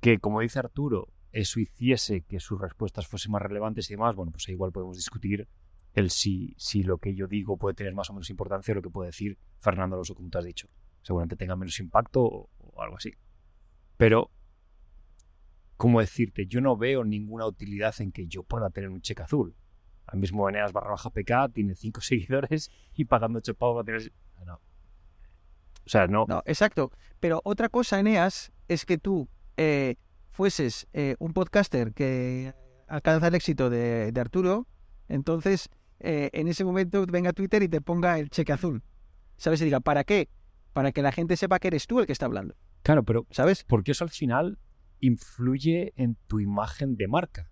que 0.00 0.18
como 0.18 0.40
dice 0.40 0.58
Arturo, 0.58 1.08
eso 1.32 1.60
hiciese 1.60 2.22
que 2.22 2.40
sus 2.40 2.60
respuestas 2.60 3.06
fuesen 3.06 3.32
más 3.32 3.42
relevantes 3.42 3.88
y 3.90 3.94
demás, 3.94 4.14
bueno, 4.16 4.32
pues 4.32 4.48
igual 4.48 4.72
podemos 4.72 4.96
discutir 4.96 5.46
el 5.94 6.10
si, 6.10 6.54
si 6.56 6.82
lo 6.82 6.98
que 6.98 7.14
yo 7.14 7.26
digo 7.26 7.56
puede 7.56 7.74
tener 7.74 7.94
más 7.94 8.10
o 8.10 8.12
menos 8.12 8.30
importancia 8.30 8.74
lo 8.74 8.82
que 8.82 8.90
puede 8.90 9.08
decir 9.08 9.38
Fernando 9.58 9.96
Alonso, 9.96 10.14
como 10.14 10.30
tú 10.30 10.38
has 10.38 10.44
dicho. 10.44 10.68
Seguramente 11.02 11.36
tenga 11.36 11.56
menos 11.56 11.78
impacto 11.80 12.22
o, 12.22 12.82
algo 12.82 12.96
así. 12.96 13.12
Pero, 13.96 14.30
¿cómo 15.76 16.00
decirte? 16.00 16.46
Yo 16.46 16.60
no 16.60 16.76
veo 16.76 17.04
ninguna 17.04 17.46
utilidad 17.46 17.94
en 18.00 18.12
que 18.12 18.26
yo 18.26 18.42
pueda 18.42 18.70
tener 18.70 18.90
un 18.90 19.00
cheque 19.00 19.22
azul. 19.22 19.54
Al 20.06 20.18
mismo 20.18 20.48
Eneas 20.48 20.72
barra 20.72 20.90
baja 20.90 21.10
PK 21.10 21.50
tiene 21.52 21.74
5 21.74 22.00
seguidores 22.00 22.70
y 22.94 23.04
pagando 23.04 23.38
8 23.38 23.54
pavos 23.54 23.78
va 23.78 23.80
a 23.82 23.84
tener... 23.84 24.12
No. 24.44 24.54
O 24.54 25.88
sea, 25.88 26.06
no, 26.06 26.24
No, 26.28 26.42
exacto. 26.46 26.92
Pero 27.18 27.40
otra 27.44 27.68
cosa, 27.68 27.98
Eneas, 27.98 28.52
es 28.68 28.86
que 28.86 28.96
tú 28.96 29.28
eh, 29.56 29.96
fueses 30.30 30.86
eh, 30.92 31.16
un 31.18 31.32
podcaster 31.32 31.92
que 31.92 32.54
alcanza 32.86 33.28
el 33.28 33.34
éxito 33.34 33.70
de, 33.70 34.12
de 34.12 34.20
Arturo, 34.20 34.66
entonces 35.08 35.68
eh, 36.00 36.30
en 36.32 36.48
ese 36.48 36.64
momento 36.64 37.04
venga 37.06 37.30
a 37.30 37.32
Twitter 37.32 37.62
y 37.62 37.68
te 37.68 37.80
ponga 37.80 38.18
el 38.18 38.30
cheque 38.30 38.52
azul. 38.52 38.82
¿Sabes? 39.36 39.60
Y 39.60 39.64
diga, 39.64 39.80
¿para 39.80 40.04
qué? 40.04 40.28
Para 40.72 40.92
que 40.92 41.02
la 41.02 41.12
gente 41.12 41.36
sepa 41.36 41.58
que 41.58 41.68
eres 41.68 41.86
tú 41.86 42.00
el 42.00 42.06
que 42.06 42.12
está 42.12 42.26
hablando. 42.26 42.56
Claro, 42.82 43.02
pero 43.04 43.26
¿sabes? 43.30 43.64
porque 43.64 43.92
eso 43.92 44.04
al 44.04 44.10
final 44.10 44.58
influye 45.00 45.92
en 45.96 46.16
tu 46.26 46.40
imagen 46.40 46.96
de 46.96 47.08
marca. 47.08 47.50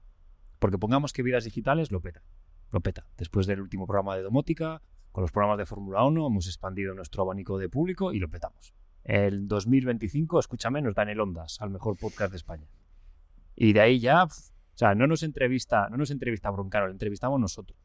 Porque 0.59 0.79
pongamos 0.79 1.13
que 1.13 1.23
vidas 1.23 1.45
digitales 1.45 1.91
lo 1.91 2.01
peta. 2.01 2.23
Lo 2.71 2.81
peta. 2.81 3.07
Después 3.17 3.47
del 3.47 3.61
último 3.61 3.87
programa 3.87 4.17
de 4.17 4.23
domótica, 4.23 4.83
con 5.13 5.23
los 5.23 5.33
programas 5.33 5.59
de 5.59 5.67
Fórmula 5.67 6.05
1, 6.05 6.27
hemos 6.27 6.47
expandido 6.47 6.95
nuestro 6.95 7.23
abanico 7.23 7.59
de 7.59 7.69
público 7.69 8.13
y 8.13 8.19
lo 8.19 8.29
petamos. 8.29 8.75
El 9.05 9.49
2025, 9.49 10.39
escúchame, 10.39 10.83
nos 10.83 10.95
dan 10.95 11.09
el 11.09 11.21
Ondas 11.21 11.61
al 11.61 11.71
mejor 11.71 11.97
podcast 11.97 12.31
de 12.31 12.37
España. 12.37 12.69
Y 13.57 13.73
de 13.73 13.81
ahí 13.81 13.99
ya, 13.99 14.25
o 14.25 14.29
sea, 14.75 14.95
no 14.95 15.07
nos 15.07 15.23
entrevista, 15.23 15.89
no 15.89 15.97
nos 15.97 16.11
entrevista 16.11 16.51
Broncano, 16.51 16.87
lo 16.87 16.93
entrevistamos 16.93 17.41
nosotros. 17.41 17.79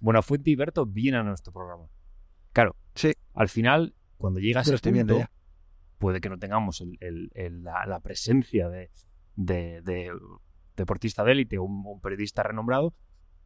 Buenafuente 0.00 0.50
y 0.50 0.54
Berto 0.56 0.86
vienen 0.86 1.20
a 1.20 1.24
nuestro 1.24 1.52
programa. 1.52 1.88
Claro, 2.52 2.76
Sí. 2.94 3.12
al 3.34 3.48
final, 3.48 3.94
cuando 4.18 4.40
llega 4.40 4.62
lo 4.66 4.74
ese 4.74 4.90
punto, 4.90 5.18
ya. 5.18 5.30
puede 5.98 6.20
que 6.20 6.28
no 6.28 6.38
tengamos 6.38 6.80
el- 6.80 6.96
el- 7.00 7.30
el- 7.34 7.62
la, 7.64 7.84
la 7.86 8.00
presencia 8.00 8.68
de, 8.68 8.90
de- 9.36 9.82
de 9.82 10.12
deportista 10.76 11.24
de 11.24 11.32
élite 11.32 11.58
o 11.58 11.64
un, 11.64 11.82
un 11.86 12.00
periodista 12.00 12.42
renombrado, 12.42 12.94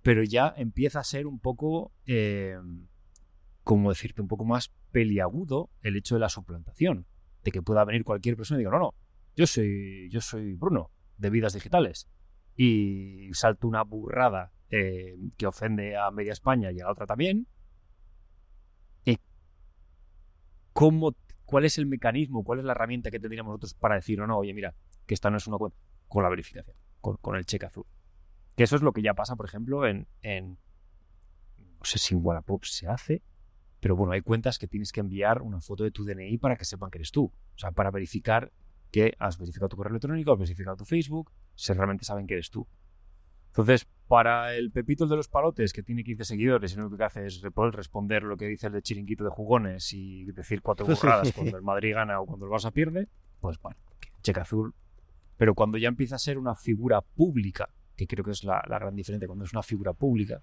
pero 0.02 0.22
ya 0.22 0.52
empieza 0.56 1.00
a 1.00 1.04
ser 1.04 1.26
un 1.26 1.38
poco, 1.38 1.92
eh, 2.06 2.56
como 3.64 3.90
decirte, 3.90 4.20
un 4.22 4.28
poco 4.28 4.44
más 4.44 4.72
peliagudo 4.90 5.70
el 5.82 5.96
hecho 5.96 6.14
de 6.16 6.20
la 6.20 6.28
suplantación, 6.28 7.06
de 7.44 7.52
que 7.52 7.62
pueda 7.62 7.84
venir 7.84 8.04
cualquier 8.04 8.36
persona 8.36 8.58
y 8.58 8.62
diga, 8.62 8.70
no, 8.72 8.78
no, 8.78 8.94
yo 9.36 9.46
soy, 9.46 10.08
yo 10.10 10.20
soy 10.20 10.54
Bruno, 10.54 10.90
de 11.18 11.30
vidas 11.30 11.52
digitales, 11.52 12.08
y 12.56 13.28
salto 13.32 13.68
una 13.68 13.82
burrada 13.82 14.52
eh, 14.70 15.16
que 15.36 15.46
ofende 15.46 15.96
a 15.96 16.10
media 16.10 16.32
España 16.32 16.70
y 16.70 16.80
a 16.80 16.84
la 16.84 16.92
otra 16.92 17.06
también. 17.06 17.46
Eh, 19.04 19.18
¿cómo, 20.72 21.16
¿Cuál 21.44 21.64
es 21.64 21.78
el 21.78 21.86
mecanismo, 21.86 22.44
cuál 22.44 22.60
es 22.60 22.64
la 22.64 22.72
herramienta 22.72 23.10
que 23.10 23.18
tendríamos 23.18 23.50
nosotros 23.50 23.74
para 23.74 23.96
decir, 23.96 24.20
o 24.20 24.26
no, 24.26 24.38
oye, 24.38 24.54
mira, 24.54 24.74
que 25.06 25.14
esta 25.14 25.30
no 25.30 25.36
es 25.36 25.46
una 25.46 25.58
cuenta? 25.58 25.76
Con 26.06 26.22
la 26.22 26.28
verificación, 26.28 26.76
con, 27.00 27.36
el 27.36 27.46
cheque 27.46 27.66
azul. 27.66 27.86
Que 28.56 28.64
eso 28.64 28.76
es 28.76 28.82
lo 28.82 28.92
que 28.92 29.02
ya 29.02 29.14
pasa, 29.14 29.36
por 29.36 29.46
ejemplo, 29.46 29.86
en, 29.86 30.06
en 30.22 30.58
no 31.58 31.84
sé 31.84 31.98
si 31.98 32.14
en 32.14 32.20
Wallapop 32.22 32.64
se 32.64 32.88
hace, 32.88 33.22
pero 33.80 33.96
bueno, 33.96 34.12
hay 34.12 34.20
cuentas 34.20 34.58
que 34.58 34.66
tienes 34.66 34.92
que 34.92 35.00
enviar 35.00 35.40
una 35.42 35.60
foto 35.60 35.84
de 35.84 35.90
tu 35.90 36.04
DNI 36.04 36.36
para 36.38 36.56
que 36.56 36.64
sepan 36.64 36.90
que 36.90 36.98
eres 36.98 37.10
tú. 37.10 37.24
O 37.24 37.58
sea, 37.58 37.72
para 37.72 37.90
verificar 37.90 38.52
que 38.90 39.14
has 39.18 39.38
verificado 39.38 39.68
tu 39.68 39.76
correo 39.76 39.90
electrónico, 39.90 40.32
has 40.32 40.38
verificado 40.38 40.76
tu 40.76 40.84
Facebook, 40.84 41.32
si 41.54 41.72
realmente 41.72 42.04
saben 42.04 42.26
que 42.26 42.34
eres 42.34 42.50
tú. 42.50 42.66
Entonces, 43.50 43.86
para 44.08 44.54
el 44.54 44.70
Pepito 44.72 45.04
el 45.04 45.10
de 45.10 45.16
los 45.16 45.28
palotes, 45.28 45.72
que 45.72 45.82
tiene 45.82 46.02
15 46.02 46.24
seguidores 46.24 46.72
y 46.72 46.76
lo 46.76 46.82
único 46.82 46.96
que 46.98 47.04
hace 47.04 47.26
es 47.26 47.40
poder 47.54 47.74
responder 47.74 48.22
lo 48.22 48.36
que 48.36 48.46
dice 48.46 48.66
el 48.68 48.72
de 48.72 48.82
chiringuito 48.82 49.22
de 49.24 49.30
jugones 49.30 49.92
y 49.92 50.24
decir 50.32 50.62
cuatro 50.62 50.86
burradas 51.02 51.28
cuando 51.32 51.56
el 51.56 51.62
Madrid 51.62 51.94
gana 51.94 52.20
o 52.20 52.26
cuando 52.26 52.46
el 52.46 52.52
Barça 52.52 52.72
pierde, 52.72 53.08
pues 53.40 53.60
bueno, 53.60 53.78
cheque 54.22 54.40
azul. 54.40 54.74
Pero 55.36 55.54
cuando 55.54 55.78
ya 55.78 55.88
empieza 55.88 56.16
a 56.16 56.18
ser 56.18 56.38
una 56.38 56.54
figura 56.54 57.00
pública, 57.00 57.68
que 57.96 58.06
creo 58.06 58.24
que 58.24 58.32
es 58.32 58.44
la, 58.44 58.62
la 58.68 58.78
gran 58.78 58.94
diferencia, 58.96 59.26
cuando 59.26 59.44
es 59.44 59.52
una 59.52 59.62
figura 59.62 59.92
pública, 59.92 60.42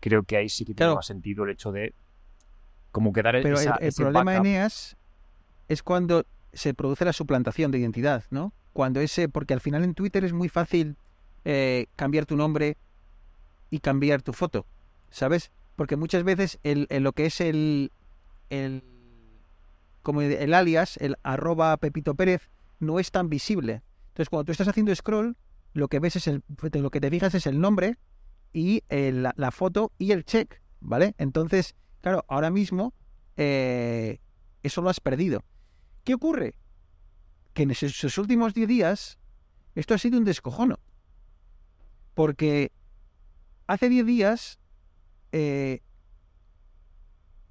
creo 0.00 0.22
que 0.22 0.36
ahí 0.36 0.48
sí 0.48 0.64
que 0.64 0.74
tiene 0.74 0.90
más 0.96 1.06
sentido 1.06 1.44
el 1.44 1.50
hecho 1.50 1.72
de 1.72 1.94
como 2.92 3.12
que 3.12 3.22
dar 3.22 3.40
Pero 3.42 3.58
esa- 3.58 3.76
el, 3.76 3.82
el 3.82 3.88
ese 3.88 4.02
problema, 4.02 4.24
backup. 4.32 4.46
Eneas, 4.46 4.96
es 5.68 5.82
cuando 5.82 6.24
se 6.52 6.74
produce 6.74 7.04
la 7.04 7.12
suplantación 7.12 7.70
de 7.70 7.78
identidad, 7.78 8.24
¿no? 8.30 8.52
Cuando 8.72 9.00
ese, 9.00 9.28
porque 9.28 9.54
al 9.54 9.60
final 9.60 9.84
en 9.84 9.94
Twitter 9.94 10.24
es 10.24 10.32
muy 10.32 10.48
fácil 10.48 10.96
eh, 11.44 11.86
cambiar 11.96 12.26
tu 12.26 12.36
nombre 12.36 12.76
y 13.70 13.80
cambiar 13.80 14.22
tu 14.22 14.32
foto, 14.32 14.66
¿sabes? 15.10 15.50
Porque 15.76 15.96
muchas 15.96 16.24
veces 16.24 16.58
el, 16.62 16.86
lo 16.90 17.12
que 17.12 17.26
es 17.26 17.40
el, 17.40 17.92
el, 18.50 18.82
como 20.02 20.22
el 20.22 20.54
alias, 20.54 20.96
el 20.98 21.16
arroba 21.22 21.76
Pepito 21.76 22.14
Pérez, 22.14 22.50
no 22.78 22.98
es 22.98 23.10
tan 23.10 23.28
visible. 23.28 23.82
Entonces 24.08 24.28
cuando 24.28 24.46
tú 24.46 24.52
estás 24.52 24.68
haciendo 24.68 24.94
scroll, 24.94 25.36
lo 25.72 25.88
que 25.88 26.00
ves 26.00 26.16
es 26.16 26.26
el, 26.26 26.42
lo 26.72 26.90
que 26.90 27.00
te 27.00 27.10
fijas 27.10 27.34
es 27.34 27.46
el 27.46 27.60
nombre 27.60 27.96
y 28.52 28.82
la, 28.90 29.32
la 29.36 29.50
foto 29.52 29.92
y 29.98 30.12
el 30.12 30.24
check, 30.24 30.60
¿vale? 30.80 31.14
Entonces, 31.18 31.76
claro, 32.00 32.24
ahora 32.28 32.50
mismo 32.50 32.92
eh, 33.36 34.18
eso 34.62 34.82
lo 34.82 34.90
has 34.90 35.00
perdido. 35.00 35.44
¿Qué 36.04 36.14
ocurre? 36.14 36.54
Que 37.54 37.62
en 37.62 37.70
esos, 37.70 37.92
esos 37.92 38.18
últimos 38.18 38.52
10 38.52 38.68
días 38.68 39.18
esto 39.74 39.94
ha 39.94 39.98
sido 39.98 40.18
un 40.18 40.24
descojono. 40.24 40.78
Porque 42.14 42.72
hace 43.66 43.88
10 43.88 44.06
días 44.06 44.58
eh, 45.32 45.80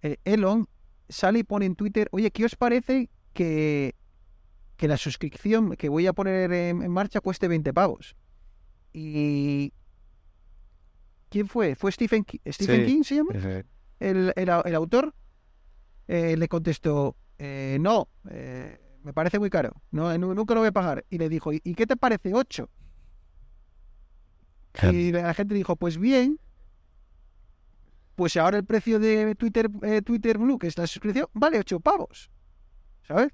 eh, 0.02 0.18
Elon 0.26 0.68
sale 1.08 1.40
y 1.40 1.44
pone 1.44 1.66
en 1.66 1.76
Twitter, 1.76 2.08
oye, 2.12 2.32
¿qué 2.32 2.46
os 2.46 2.56
parece 2.56 3.10
que, 3.34 3.96
que 4.78 4.88
la 4.88 4.98
suscripción 4.98 5.76
que 5.76 5.90
voy 5.90 6.08
a 6.08 6.14
poner 6.14 6.52
en, 6.54 6.84
en 6.84 6.92
marcha 6.92 7.20
cueste 7.22 7.48
20 7.48 7.74
pavos? 7.74 8.16
Y... 8.94 9.74
¿Quién 11.30 11.48
fue? 11.48 11.76
¿Fue 11.76 11.92
Stephen, 11.92 12.24
Ki- 12.24 12.42
Stephen 12.48 12.82
Sí. 12.82 12.86
King 12.88 13.04
se 13.04 13.16
llama? 13.16 13.32
El, 14.00 14.34
el 14.36 14.50
au- 14.50 14.64
el 14.66 14.74
autor 14.76 15.14
eh, 16.08 16.36
le 16.38 16.48
contestó, 16.48 17.16
eh, 17.38 17.78
no, 17.80 18.08
eh, 18.32 18.80
me 19.04 19.14
parece 19.14 19.38
muy 19.38 19.52
caro, 19.52 19.80
no, 19.92 20.18
nu- 20.18 20.34
nunca 20.34 20.56
lo 20.56 20.62
voy 20.62 20.70
a 20.70 20.72
pagar. 20.72 21.06
Y 21.10 21.20
le 21.20 21.30
dijo, 21.30 21.54
¿y, 21.54 21.62
y 21.64 21.76
qué 21.76 21.86
te 21.86 21.96
parece 21.98 22.34
8? 22.34 22.68
Y 24.84 25.12
la 25.12 25.34
gente 25.34 25.56
dijo, 25.56 25.76
pues 25.76 25.98
bien, 25.98 26.40
pues 28.16 28.36
ahora 28.38 28.58
el 28.58 28.66
precio 28.66 29.00
de 29.00 29.34
Twitter, 29.36 29.70
eh, 29.82 30.02
Twitter 30.02 30.38
Blue, 30.38 30.60
que 30.60 30.68
es 30.68 30.78
la 30.78 30.88
suscripción, 30.88 31.28
vale 31.34 31.60
8 31.60 31.80
pavos. 31.80 32.30
¿Sabes? 33.08 33.32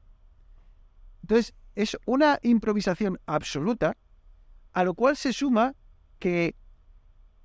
Entonces, 1.23 1.55
es 1.75 1.97
una 2.05 2.39
improvisación 2.43 3.19
absoluta, 3.25 3.97
a 4.73 4.83
lo 4.83 4.93
cual 4.93 5.17
se 5.17 5.33
suma 5.33 5.75
que 6.19 6.55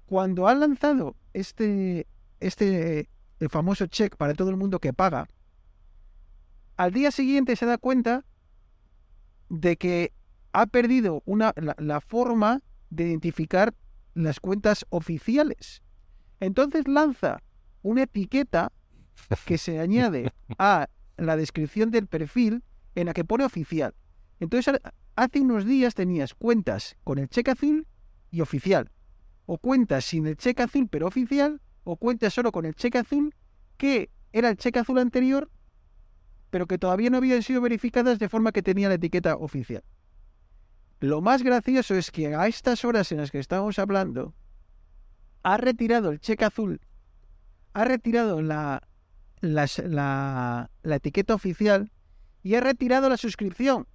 cuando 0.07 0.49
han 0.49 0.61
lanzado 0.61 1.17
este, 1.33 2.07
este, 2.41 3.09
el 3.39 3.49
famoso 3.49 3.87
check 3.87 4.17
para 4.17 4.35
todo 4.35 4.51
el 4.51 4.57
mundo 4.57 4.79
que 4.79 4.93
paga, 4.93 5.27
al 6.77 6.93
día 6.93 7.11
siguiente 7.11 7.57
se 7.57 7.67
da 7.67 7.79
cuenta 7.79 8.25
de 9.49 9.77
que 9.77 10.13
ha 10.53 10.67
perdido 10.67 11.23
una, 11.25 11.53
la, 11.57 11.75
la 11.79 12.01
forma 12.01 12.63
de 12.91 13.09
identificar 13.09 13.75
las 14.15 14.41
cuentas 14.41 14.87
oficiales. 14.91 15.83
Entonces 16.41 16.87
lanza 16.89 17.43
una 17.83 18.03
etiqueta 18.03 18.73
que 19.47 19.59
se 19.59 19.79
añade 19.81 20.33
a 20.59 20.89
la 21.17 21.37
descripción 21.37 21.91
del 21.91 22.07
perfil 22.07 22.63
en 22.95 23.07
la 23.07 23.13
que 23.15 23.25
pone 23.25 23.45
oficial. 23.45 23.95
Entonces 24.41 24.75
ha- 24.75 24.95
hace 25.17 25.41
unos 25.41 25.65
días 25.67 25.95
tenías 25.95 26.35
cuentas 26.35 26.97
con 27.05 27.19
el 27.19 27.29
cheque 27.29 27.51
azul 27.51 27.87
y 28.31 28.41
oficial. 28.41 28.91
O 29.47 29.59
cuentas 29.59 30.05
sin 30.05 30.27
el 30.27 30.37
cheque 30.37 30.63
azul 30.63 30.89
pero 30.91 31.07
oficial. 31.07 31.61
O 31.85 31.97
cuentas 31.97 32.33
solo 32.35 32.53
con 32.53 32.65
el 32.67 32.75
cheque 32.75 32.99
azul 32.99 33.35
que 33.77 34.11
era 34.33 34.49
el 34.51 34.57
cheque 34.57 34.79
azul 34.79 34.99
anterior 34.99 35.51
pero 36.51 36.67
que 36.67 36.79
todavía 36.79 37.11
no 37.11 37.19
habían 37.19 37.43
sido 37.45 37.61
verificadas 37.61 38.19
de 38.19 38.29
forma 38.29 38.51
que 38.51 38.61
tenía 38.63 38.89
la 38.89 38.95
etiqueta 38.95 39.37
oficial. 39.37 39.85
Lo 41.01 41.23
más 41.23 41.43
gracioso 41.43 41.95
es 41.95 42.11
que 42.11 42.35
a 42.35 42.47
estas 42.47 42.85
horas 42.85 43.11
en 43.11 43.19
las 43.19 43.31
que 43.31 43.39
estamos 43.39 43.79
hablando, 43.79 44.35
ha 45.43 45.57
retirado 45.57 46.11
el 46.11 46.21
cheque 46.21 46.45
azul, 46.45 46.81
ha 47.73 47.85
retirado 47.85 48.43
la, 48.43 48.87
la, 49.41 50.71
la 50.83 50.97
etiqueta 50.97 51.35
oficial 51.35 51.91
y 52.43 52.55
ha 52.55 52.61
retirado 52.61 53.09
la 53.09 53.17
suscripción. 53.17 53.87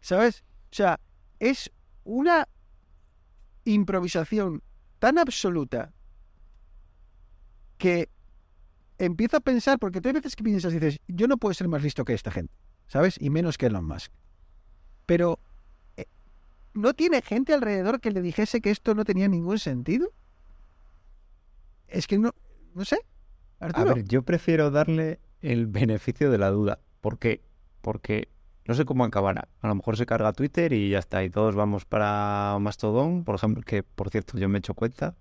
¿Sabes? 0.00 0.44
O 0.70 0.74
sea, 0.74 1.00
es 1.40 1.72
una 2.04 2.46
improvisación 3.64 4.62
tan 5.00 5.18
absoluta 5.18 5.92
que 7.78 8.08
empiezo 8.98 9.38
a 9.38 9.40
pensar, 9.40 9.80
porque 9.80 10.00
tú 10.00 10.08
hay 10.08 10.14
veces 10.14 10.36
que 10.36 10.44
piensas 10.44 10.72
y 10.72 10.78
dices, 10.78 11.00
yo 11.08 11.26
no 11.26 11.36
puedo 11.36 11.52
ser 11.52 11.66
más 11.66 11.82
listo 11.82 12.04
que 12.04 12.14
esta 12.14 12.30
gente, 12.30 12.54
¿sabes? 12.86 13.16
Y 13.20 13.30
menos 13.30 13.58
que 13.58 13.66
Elon 13.66 13.84
Musk. 13.84 14.12
Pero, 15.06 15.38
eh, 15.96 16.06
¿no 16.72 16.94
tiene 16.94 17.22
gente 17.22 17.54
alrededor 17.54 18.00
que 18.00 18.10
le 18.10 18.22
dijese 18.22 18.60
que 18.60 18.70
esto 18.70 18.94
no 18.94 19.04
tenía 19.04 19.28
ningún 19.28 19.58
sentido? 19.58 20.10
Es 21.88 22.06
que 22.06 22.18
no, 22.18 22.32
no 22.74 22.84
sé. 22.84 22.98
A 23.60 23.84
ver, 23.84 24.04
yo 24.04 24.22
prefiero 24.22 24.70
darle 24.70 25.20
el 25.40 25.66
beneficio 25.66 26.30
de 26.30 26.38
la 26.38 26.50
duda. 26.50 26.80
¿Por 27.00 27.18
qué? 27.18 27.42
Porque 27.80 28.28
no 28.66 28.74
sé 28.74 28.84
cómo 28.84 29.04
acabará. 29.04 29.48
A 29.60 29.68
lo 29.68 29.74
mejor 29.74 29.96
se 29.96 30.06
carga 30.06 30.32
Twitter 30.32 30.72
y 30.72 30.90
ya 30.90 30.98
está. 30.98 31.22
Y 31.24 31.30
todos 31.30 31.54
vamos 31.54 31.84
para 31.84 32.56
Mastodon, 32.60 33.24
por 33.24 33.36
ejemplo, 33.36 33.62
que 33.62 33.82
por 33.82 34.10
cierto 34.10 34.38
yo 34.38 34.48
me 34.48 34.58
he 34.58 34.60
hecho 34.60 34.74
cuenta. 34.74 35.16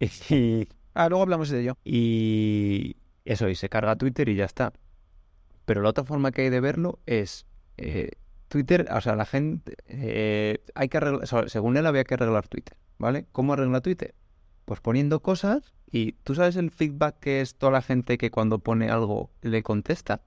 Y, 0.30 0.68
Ah, 0.94 1.08
luego 1.08 1.22
hablamos 1.22 1.48
de 1.48 1.62
ello. 1.62 1.78
y 1.84 2.96
eso, 3.24 3.48
y 3.48 3.54
se 3.54 3.70
carga 3.70 3.96
Twitter 3.96 4.28
y 4.28 4.34
ya 4.36 4.44
está. 4.44 4.72
Pero 5.64 5.80
la 5.80 5.88
otra 5.88 6.04
forma 6.04 6.32
que 6.32 6.42
hay 6.42 6.50
de 6.50 6.60
verlo 6.60 6.98
es 7.06 7.46
eh, 7.78 8.10
Twitter, 8.52 8.86
o 8.94 9.00
sea, 9.00 9.16
la 9.16 9.24
gente, 9.24 9.76
eh, 9.86 10.62
hay 10.74 10.90
que 10.90 10.98
arreglar, 10.98 11.22
o 11.22 11.26
sea, 11.26 11.48
según 11.48 11.78
él 11.78 11.86
había 11.86 12.04
que 12.04 12.12
arreglar 12.12 12.48
Twitter, 12.48 12.76
¿vale? 12.98 13.24
¿Cómo 13.32 13.54
arregla 13.54 13.80
Twitter? 13.80 14.14
Pues 14.66 14.78
poniendo 14.78 15.22
cosas 15.22 15.72
y 15.90 16.12
tú 16.22 16.34
sabes 16.34 16.56
el 16.56 16.70
feedback 16.70 17.18
que 17.18 17.40
es 17.40 17.54
toda 17.54 17.72
la 17.72 17.80
gente 17.80 18.18
que 18.18 18.30
cuando 18.30 18.58
pone 18.58 18.90
algo 18.90 19.30
le 19.40 19.62
contesta. 19.62 20.20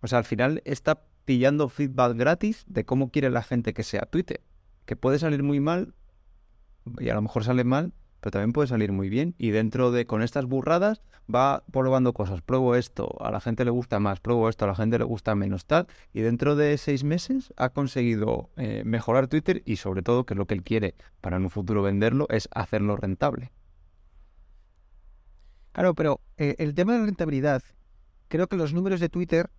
O 0.00 0.06
sea, 0.06 0.18
al 0.18 0.24
final 0.24 0.62
está 0.64 1.02
pillando 1.24 1.68
feedback 1.68 2.16
gratis 2.16 2.62
de 2.68 2.84
cómo 2.84 3.10
quiere 3.10 3.30
la 3.30 3.42
gente 3.42 3.74
que 3.74 3.82
sea 3.82 4.02
Twitter. 4.02 4.40
Que 4.84 4.94
puede 4.94 5.18
salir 5.18 5.42
muy 5.42 5.58
mal, 5.58 5.92
y 7.00 7.08
a 7.08 7.14
lo 7.14 7.22
mejor 7.22 7.42
sale 7.42 7.64
mal, 7.64 7.94
pero 8.20 8.32
también 8.32 8.52
puede 8.52 8.68
salir 8.68 8.92
muy 8.92 9.08
bien. 9.08 9.34
Y 9.38 9.50
dentro 9.50 9.90
de, 9.90 10.06
con 10.06 10.22
estas 10.22 10.46
burradas, 10.46 11.02
va 11.32 11.64
probando 11.72 12.12
cosas. 12.12 12.40
Pruebo 12.42 12.74
esto, 12.74 13.16
a 13.20 13.30
la 13.30 13.40
gente 13.40 13.64
le 13.64 13.70
gusta 13.70 13.98
más, 14.00 14.20
pruebo 14.20 14.48
esto, 14.48 14.64
a 14.64 14.68
la 14.68 14.74
gente 14.74 14.98
le 14.98 15.04
gusta 15.04 15.34
menos, 15.34 15.66
tal. 15.66 15.86
Y 16.12 16.20
dentro 16.20 16.56
de 16.56 16.76
seis 16.78 17.04
meses 17.04 17.52
ha 17.56 17.70
conseguido 17.70 18.50
eh, 18.56 18.82
mejorar 18.84 19.28
Twitter 19.28 19.62
y 19.64 19.76
sobre 19.76 20.02
todo, 20.02 20.24
que 20.24 20.34
es 20.34 20.38
lo 20.38 20.46
que 20.46 20.54
él 20.54 20.62
quiere 20.62 20.94
para 21.20 21.36
en 21.36 21.44
un 21.44 21.50
futuro 21.50 21.82
venderlo, 21.82 22.26
es 22.30 22.48
hacerlo 22.52 22.96
rentable. 22.96 23.52
Claro, 25.72 25.94
pero 25.94 26.20
eh, 26.38 26.54
el 26.58 26.74
tema 26.74 26.94
de 26.94 27.00
la 27.00 27.06
rentabilidad, 27.06 27.62
creo 28.28 28.46
que 28.46 28.56
los 28.56 28.72
números 28.72 29.00
de 29.00 29.08
Twitter 29.08 29.50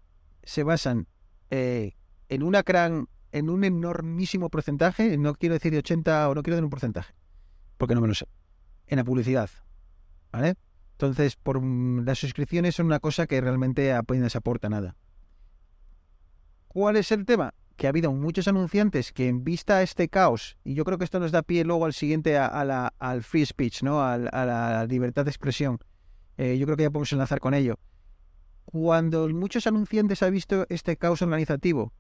se 0.44 0.64
basan 0.64 1.08
eh, 1.52 1.96
en 2.30 2.42
una 2.42 2.64
gran, 2.64 3.08
en 3.32 3.50
un 3.50 3.64
enormísimo 3.64 4.50
porcentaje, 4.50 5.16
no 5.18 5.36
quiero 5.36 5.54
decir 5.54 5.72
de 5.72 5.80
80 5.80 6.30
o 6.30 6.36
no 6.36 6.42
quiero 6.42 6.56
dar 6.56 6.64
un 6.64 6.70
porcentaje, 6.70 7.14
porque 7.78 7.94
no 7.94 8.02
me 8.02 8.08
lo 8.08 8.16
sé, 8.16 8.26
en 8.88 8.98
la 8.98 9.04
publicidad, 9.04 9.50
¿vale? 10.32 10.56
Entonces, 10.94 11.36
por 11.36 11.64
las 11.64 12.18
suscripciones 12.18 12.76
son 12.76 12.88
una 12.88 13.00
cosa 13.00 13.28
que 13.28 13.40
realmente 13.40 13.94
apenas 13.94 14.36
aporta 14.36 14.70
nada. 14.70 14.96
¿Cuál 16.68 16.96
es 16.96 17.12
el 17.12 17.26
tema? 17.26 17.54
Que 17.76 17.86
ha 17.86 17.90
habido 17.90 18.12
muchos 18.12 18.48
anunciantes 18.48 19.12
que 19.12 19.28
en 19.28 19.44
vista 19.44 19.78
a 19.78 19.84
este 19.84 20.10
caos, 20.10 20.58
y 20.64 20.74
yo 20.74 20.86
creo 20.86 20.98
que 20.98 21.04
esto 21.04 21.20
nos 21.20 21.32
da 21.32 21.44
pie 21.44 21.64
luego 21.64 21.86
al 21.86 21.94
siguiente, 21.94 22.38
a, 22.38 22.48
a 22.48 22.66
la, 22.66 22.94
al 22.98 23.22
free 23.22 23.46
speech, 23.46 23.84
¿no? 23.84 24.02
A, 24.02 24.16
a 24.16 24.46
la 24.46 24.86
libertad 24.86 25.26
de 25.26 25.32
expresión. 25.32 25.78
Eh, 26.38 26.58
yo 26.58 26.66
creo 26.66 26.78
que 26.78 26.84
ya 26.84 26.90
podemos 26.90 27.12
enlazar 27.14 27.40
con 27.40 27.54
ello. 27.54 27.80
Cuando 28.66 29.30
muchos 29.30 29.68
anunciantes 29.68 30.24
han 30.24 30.34
visto 30.34 30.66
este 30.70 30.98
caos 30.98 31.22
organizativo, 31.22 31.94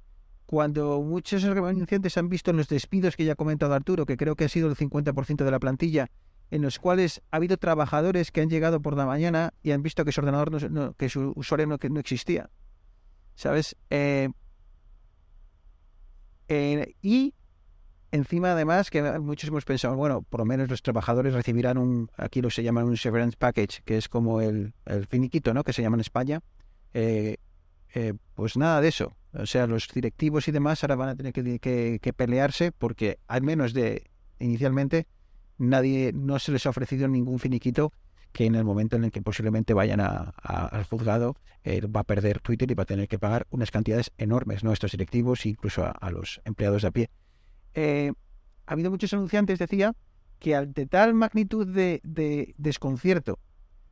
cuando 0.47 1.01
muchos 1.01 1.43
anunciantes 1.43 2.17
han 2.17 2.29
visto 2.29 2.53
los 2.53 2.67
despidos 2.67 3.15
que 3.15 3.25
ya 3.25 3.33
ha 3.33 3.35
comentado 3.35 3.73
Arturo, 3.73 4.05
que 4.05 4.17
creo 4.17 4.35
que 4.35 4.45
ha 4.45 4.49
sido 4.49 4.69
el 4.69 4.75
50% 4.75 5.43
de 5.43 5.51
la 5.51 5.59
plantilla, 5.59 6.09
en 6.51 6.61
los 6.61 6.79
cuales 6.79 7.21
ha 7.31 7.37
habido 7.37 7.57
trabajadores 7.57 8.31
que 8.31 8.41
han 8.41 8.49
llegado 8.49 8.81
por 8.81 8.95
la 8.95 9.05
mañana 9.05 9.53
y 9.63 9.71
han 9.71 9.83
visto 9.83 10.05
que 10.05 10.11
su 10.11 10.21
ordenador, 10.21 10.71
no, 10.71 10.93
que 10.93 11.09
su 11.09 11.33
usuario 11.35 11.67
no, 11.67 11.77
que 11.77 11.89
no 11.89 11.99
existía. 11.99 12.49
¿Sabes? 13.35 13.75
Eh, 13.89 14.29
eh, 16.47 16.95
y 17.01 17.33
encima, 18.11 18.53
además, 18.53 18.89
que 18.89 19.01
muchos 19.19 19.49
hemos 19.49 19.65
pensado, 19.65 19.95
bueno, 19.95 20.21
por 20.23 20.39
lo 20.39 20.45
menos 20.45 20.69
los 20.69 20.81
trabajadores 20.81 21.33
recibirán 21.33 21.77
un, 21.77 22.09
aquí 22.17 22.41
lo 22.41 22.49
se 22.49 22.63
llama 22.63 22.83
un 22.83 22.97
severance 22.97 23.37
package, 23.37 23.81
que 23.83 23.97
es 23.97 24.09
como 24.09 24.41
el, 24.41 24.73
el 24.85 25.05
finiquito, 25.07 25.53
¿no? 25.53 25.63
Que 25.63 25.73
se 25.73 25.81
llama 25.81 25.97
en 25.97 26.01
España. 26.01 26.41
Eh, 26.93 27.37
eh, 27.93 28.13
pues 28.33 28.57
nada 28.57 28.81
de 28.81 28.89
eso. 28.89 29.15
O 29.33 29.45
sea, 29.45 29.67
los 29.67 29.87
directivos 29.93 30.47
y 30.47 30.51
demás 30.51 30.83
ahora 30.83 30.95
van 30.95 31.09
a 31.09 31.15
tener 31.15 31.33
que, 31.33 31.99
que, 32.01 32.13
pelearse 32.13 32.71
porque 32.71 33.19
al 33.27 33.43
menos 33.43 33.73
de 33.73 34.09
inicialmente 34.39 35.07
nadie 35.57 36.11
no 36.13 36.39
se 36.39 36.51
les 36.51 36.65
ha 36.65 36.69
ofrecido 36.69 37.07
ningún 37.07 37.39
finiquito 37.39 37.91
que 38.31 38.45
en 38.45 38.55
el 38.55 38.63
momento 38.63 38.95
en 38.95 39.05
el 39.05 39.11
que 39.11 39.21
posiblemente 39.21 39.73
vayan 39.73 39.99
a, 39.99 40.33
al 40.43 40.83
juzgado 40.83 41.35
va 41.65 42.01
a 42.01 42.03
perder 42.03 42.39
Twitter 42.39 42.69
y 42.69 42.75
va 42.75 42.83
a 42.83 42.85
tener 42.85 43.07
que 43.07 43.19
pagar 43.19 43.47
unas 43.49 43.71
cantidades 43.71 44.11
enormes, 44.17 44.63
¿no? 44.63 44.71
Estos 44.71 44.91
directivos 44.91 45.45
e 45.45 45.49
incluso 45.49 45.83
a, 45.83 46.11
los 46.11 46.41
empleados 46.45 46.81
de 46.81 46.87
a 46.87 46.91
pie. 46.91 47.09
Eh, 47.73 48.11
ha 48.65 48.73
habido 48.73 48.91
muchos 48.91 49.11
anunciantes, 49.13 49.59
decía, 49.59 49.93
que 50.39 50.55
ante 50.55 50.85
tal 50.85 51.13
magnitud 51.13 51.67
de, 51.67 51.99
de 52.03 52.53
desconcierto, 52.57 53.39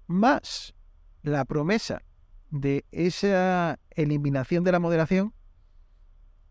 más 0.07 0.73
la 1.23 1.43
promesa 1.45 2.03
de 2.51 2.85
esa 2.91 3.79
eliminación 3.91 4.63
de 4.63 4.71
la 4.71 4.79
moderación, 4.79 5.33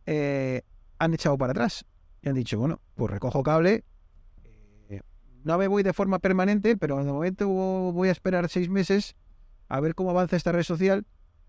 eh, 0.06 0.62
han 0.98 1.14
echado 1.14 1.38
para 1.38 1.52
atrás 1.52 1.86
y 2.22 2.28
han 2.28 2.34
dicho, 2.34 2.58
bueno, 2.58 2.80
pues 2.94 3.10
recojo 3.10 3.42
cable, 3.42 3.84
no 5.44 5.58
me 5.58 5.68
voy 5.68 5.82
de 5.82 5.92
forma 5.92 6.18
permanente, 6.18 6.76
pero 6.76 7.02
de 7.04 7.12
momento 7.12 7.48
voy 7.48 8.08
a 8.08 8.12
esperar 8.12 8.48
seis 8.48 8.68
meses 8.68 9.14
a 9.68 9.80
ver 9.80 9.94
cómo 9.94 10.10
avanza 10.10 10.36
esta 10.36 10.52
red 10.52 10.62
social 10.62 11.06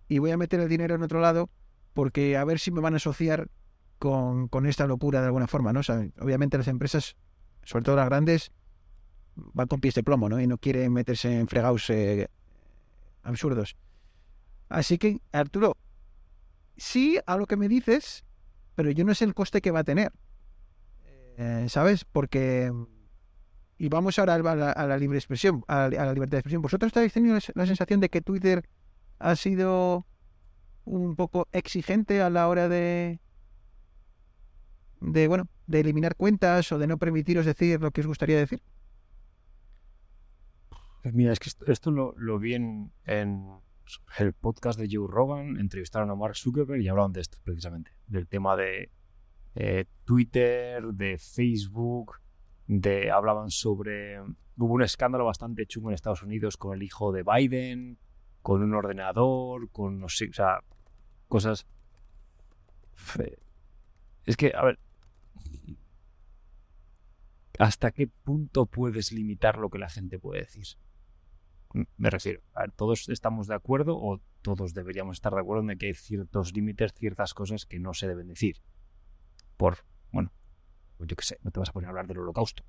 y 0.08 0.19
voy 0.19 0.31
a 0.31 0.38
meter 0.38 0.60
el 0.60 0.69
dinero 0.69 0.95
en 0.95 1.03
otro 1.03 1.19
lado 1.19 1.49
porque 1.93 2.36
a 2.38 2.43
ver 2.43 2.60
si 2.60 2.71
me 2.71 2.81
van 2.81 2.93
a 2.93 2.97
asociar 2.97 3.49
con, 3.97 4.49
con 4.49 4.65
esta 4.65 4.86
locura 4.86 5.21
de 5.21 5.27
alguna 5.27 5.47
forma, 5.47 5.71
¿no? 5.71 5.79
Obviamente 6.19 6.58
las 6.58 6.67
empresas, 6.67 7.15
sobre 7.63 7.86
todo 7.86 7.95
las 7.95 8.08
grandes, 8.08 8.51
van 9.36 9.67
con 9.67 9.79
pies 9.79 9.95
de 9.95 10.03
plomo, 10.03 10.27
¿no? 10.27 10.41
Y 10.41 10.45
no 10.45 10.58
quieren 10.58 10.91
meterse 10.91 11.39
en 11.39 11.47
fregados 11.47 11.89
eh, 11.89 12.27
absurdos. 13.23 13.77
Así 14.67 14.97
que, 14.97 15.21
Arturo, 15.31 15.77
sí 16.75 17.17
a 17.25 17.38
lo 17.38 17.45
que 17.45 17.55
me 17.55 17.69
dices, 17.69 18.25
pero 18.75 18.91
yo 18.91 19.05
no 19.05 19.15
sé 19.15 19.23
el 19.23 19.34
coste 19.34 19.62
que 19.62 19.71
va 19.71 19.79
a 19.79 19.84
tener. 19.86 20.12
Eh, 21.38 21.67
¿Sabes? 21.69 22.03
Porque... 22.03 22.71
Y 23.77 23.89
vamos 23.89 24.17
ahora 24.19 24.35
a 24.35 24.88
la, 24.88 24.97
libre 24.97 25.17
expresión, 25.17 25.63
a 25.67 25.89
la, 25.89 26.13
libertad 26.13 26.38
de 26.38 26.39
expresión. 26.39 26.61
¿Vosotros 26.61 26.88
estáis 26.88 27.11
teniendo 27.11 27.39
la 27.55 27.65
sensación 27.65 27.99
de 27.99 28.09
que 28.09 28.21
Twitter 28.21 28.67
ha 29.19 29.35
sido 29.35 30.05
un 30.85 31.15
poco 31.15 31.47
exigente 31.51 32.21
a 32.21 32.29
la 32.29 32.47
hora 32.47 32.69
de, 32.69 33.19
de 35.01 35.27
bueno, 35.27 35.47
de 35.67 35.81
eliminar 35.81 36.15
cuentas 36.15 36.71
o 36.71 36.79
de 36.79 36.88
no 36.88 36.97
permitiros 36.97 37.45
decir 37.45 37.81
lo 37.81 37.91
que 37.91 38.01
os 38.01 38.07
gustaría 38.07 38.38
decir? 38.38 38.61
Pues 41.01 41.13
mira, 41.13 41.33
es 41.33 41.39
que 41.39 41.51
esto, 41.71 41.91
lo, 41.91 42.15
lo, 42.17 42.39
vi 42.39 42.55
en, 42.55 42.91
en, 43.05 43.45
el 44.17 44.33
podcast 44.33 44.79
de 44.79 44.88
Joe 44.89 45.07
Rogan, 45.07 45.59
entrevistaron 45.59 46.09
a 46.09 46.15
Mark 46.15 46.35
Zuckerberg 46.35 46.81
y 46.81 46.88
hablaban 46.88 47.11
de 47.11 47.21
esto 47.21 47.38
precisamente, 47.43 47.91
del 48.07 48.27
tema 48.27 48.55
de 48.55 48.89
eh, 49.55 49.85
Twitter, 50.03 50.83
de 50.83 51.17
Facebook, 51.17 52.15
de 52.67 53.12
hablaban 53.12 53.51
sobre 53.51 54.19
hubo 54.58 54.73
un 54.73 54.82
escándalo 54.82 55.25
bastante 55.25 55.65
chungo 55.65 55.89
en 55.89 55.95
Estados 55.95 56.23
Unidos 56.23 56.58
con 56.58 56.75
el 56.75 56.84
hijo 56.84 57.12
de 57.12 57.23
Biden, 57.23 57.97
con 58.41 58.63
un 58.63 58.73
ordenador, 58.73 59.69
con 59.71 59.99
no 59.99 60.10
sé, 60.10 60.30
o 60.30 60.34
sea, 60.34 60.60
cosas 61.28 61.67
es 64.25 64.38
que, 64.38 64.51
a 64.56 64.63
ver, 64.63 64.80
¿hasta 67.60 67.91
qué 67.91 68.08
punto 68.08 68.65
puedes 68.65 69.12
limitar 69.12 69.58
lo 69.58 69.69
que 69.69 69.78
la 69.78 69.89
gente 69.89 70.19
puede 70.19 70.41
decir? 70.41 70.65
Me 71.97 72.10
refiero, 72.10 72.41
a 72.54 72.62
ver, 72.62 72.71
todos 72.71 73.10
estamos 73.10 73.47
de 73.47 73.56
acuerdo 73.56 73.97
o 73.97 74.21
todos 74.41 74.73
deberíamos 74.73 75.17
estar 75.17 75.34
de 75.34 75.41
acuerdo 75.41 75.69
en 75.69 75.78
que 75.78 75.88
hay 75.88 75.93
ciertos 75.93 76.54
límites, 76.54 76.93
ciertas 76.93 77.34
cosas 77.34 77.65
que 77.65 77.80
no 77.80 77.93
se 77.93 78.08
deben 78.08 78.28
decir. 78.28 78.62
Por, 79.58 79.80
bueno, 80.12 80.32
yo 80.99 81.15
qué 81.15 81.25
sé, 81.25 81.38
no 81.43 81.51
te 81.51 81.60
vas 81.60 81.69
a 81.69 81.73
poner 81.73 81.88
a 81.88 81.89
hablar 81.91 82.08
del 82.08 82.19
holocausto. 82.19 82.63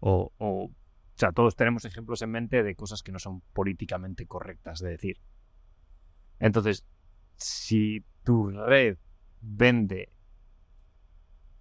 O, 0.00 0.32
o, 0.38 0.64
o 0.64 0.70
sea, 1.14 1.32
todos 1.32 1.56
tenemos 1.56 1.84
ejemplos 1.84 2.22
en 2.22 2.30
mente 2.30 2.62
de 2.62 2.76
cosas 2.76 3.02
que 3.02 3.12
no 3.12 3.18
son 3.18 3.40
políticamente 3.52 4.26
correctas 4.26 4.80
de 4.80 4.90
decir. 4.90 5.20
Entonces, 6.38 6.86
si 7.36 8.04
tu 8.22 8.50
red 8.50 8.98
vende 9.40 10.12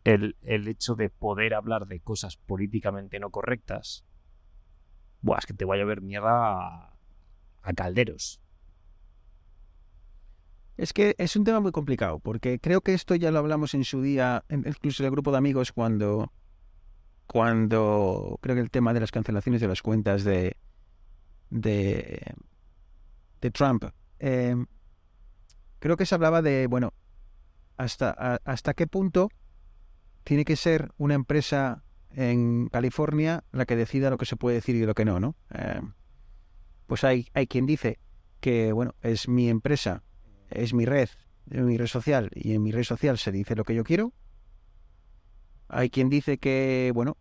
el, 0.04 0.38
el, 0.42 0.68
hecho 0.68 0.96
de 0.96 1.10
poder 1.10 1.54
hablar 1.54 1.88
de 1.88 2.00
cosas 2.00 2.38
políticamente 2.38 3.20
no 3.20 3.30
correctas, 3.32 4.06
buah, 5.22 5.40
es 5.40 5.46
que 5.46 5.54
te 5.54 5.66
vaya 5.66 5.84
a 5.84 5.88
ver 5.88 6.02
mierda 6.02 6.30
a, 6.32 6.98
a 7.62 7.74
calderos. 7.74 8.42
Es 10.78 10.92
que 10.92 11.16
es 11.18 11.36
un 11.36 11.46
tema 11.46 11.60
muy 11.62 11.72
complicado, 11.72 12.20
porque 12.20 12.60
creo 12.60 12.82
que 12.82 12.94
esto 12.94 13.16
ya 13.16 13.32
lo 13.32 13.40
hablamos 13.40 13.74
en 13.74 13.86
su 13.86 14.02
día, 14.02 14.44
incluso 14.50 15.04
en 15.04 15.06
el 15.08 15.12
grupo 15.12 15.32
de 15.32 15.38
amigos, 15.38 15.72
cuando, 15.72 16.34
cuando 17.28 18.38
creo 18.42 18.56
que 18.56 18.62
el 18.62 18.72
tema 18.72 18.94
de 18.94 19.00
las 19.00 19.12
cancelaciones 19.12 19.62
de 19.62 19.68
las 19.68 19.82
cuentas 19.82 20.24
de, 20.24 20.58
de, 21.50 22.36
Trump, 23.54 23.86
eh, 24.20 24.56
creo 25.80 25.96
que 25.96 26.06
se 26.06 26.16
hablaba 26.16 26.42
de, 26.42 26.68
bueno, 26.68 26.94
hasta, 27.78 28.12
hasta 28.44 28.74
qué 28.74 28.88
punto 28.88 29.30
tiene 30.24 30.44
que 30.44 30.56
ser 30.56 30.92
una 30.98 31.14
empresa 31.14 31.84
en 32.16 32.68
California 32.70 33.44
la 33.52 33.66
que 33.66 33.76
decida 33.76 34.10
lo 34.10 34.18
que 34.18 34.26
se 34.26 34.36
puede 34.36 34.56
decir 34.56 34.76
y 34.76 34.86
lo 34.86 34.96
que 34.96 35.06
no, 35.06 35.20
¿no? 35.20 35.36
Eh, 35.54 35.82
pues 36.88 37.04
hay, 37.04 37.28
hay 37.34 37.48
quien 37.48 37.66
dice 37.66 38.00
que, 38.40 38.72
bueno, 38.72 38.96
es 39.02 39.28
mi 39.28 39.50
empresa, 39.50 40.04
es 40.50 40.74
mi 40.74 40.86
red, 40.86 41.10
es 41.50 41.62
mi 41.62 41.78
red 41.78 41.88
social, 41.88 42.30
y 42.34 42.54
en 42.54 42.64
mi 42.64 42.72
red 42.72 42.84
social 42.84 43.18
se 43.18 43.32
dice 43.32 43.56
lo 43.56 43.64
que 43.64 43.76
yo 43.76 43.84
quiero. 43.84 44.14
Hay 45.68 45.90
quien 45.90 46.10
dice 46.10 46.38
que, 46.38 46.92
bueno, 46.94 47.18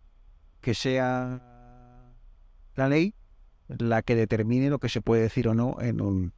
que 0.61 0.73
sea 0.73 1.41
la 2.75 2.89
ley 2.89 3.13
la 3.67 4.01
que 4.03 4.15
determine 4.15 4.69
lo 4.69 4.79
que 4.79 4.89
se 4.89 5.01
puede 5.01 5.23
decir 5.23 5.47
o 5.47 5.53
no 5.55 5.77
en 5.81 6.01
un 6.01 6.33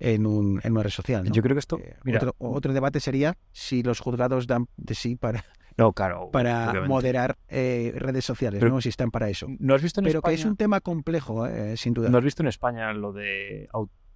en, 0.00 0.26
un, 0.26 0.60
en 0.64 0.72
una 0.72 0.82
red 0.82 0.90
social. 0.90 1.24
¿no? 1.24 1.30
Yo 1.32 1.42
creo 1.42 1.54
que 1.54 1.60
esto. 1.60 1.78
Eh, 1.78 1.96
mira, 2.02 2.18
otro, 2.18 2.34
otro, 2.38 2.72
debate 2.72 2.98
sería 2.98 3.36
si 3.52 3.84
los 3.84 4.00
juzgados 4.00 4.48
dan 4.48 4.66
de 4.76 4.96
sí 4.96 5.14
para, 5.14 5.44
no, 5.76 5.92
claro, 5.92 6.30
para 6.32 6.70
obviamente. 6.70 6.88
moderar 6.88 7.38
eh, 7.48 7.92
redes 7.94 8.24
sociales, 8.24 8.58
Pero, 8.58 8.72
¿no? 8.72 8.80
si 8.80 8.88
están 8.88 9.12
para 9.12 9.28
eso. 9.28 9.46
¿No 9.60 9.76
has 9.76 9.82
visto 9.82 10.00
en 10.00 10.06
Pero 10.06 10.18
España? 10.18 10.34
que 10.34 10.40
es 10.40 10.44
un 10.44 10.56
tema 10.56 10.80
complejo, 10.80 11.46
eh, 11.46 11.76
sin 11.76 11.94
duda. 11.94 12.08
¿No 12.08 12.18
has 12.18 12.24
visto 12.24 12.42
en 12.42 12.48
España 12.48 12.92
lo 12.92 13.12
de 13.12 13.68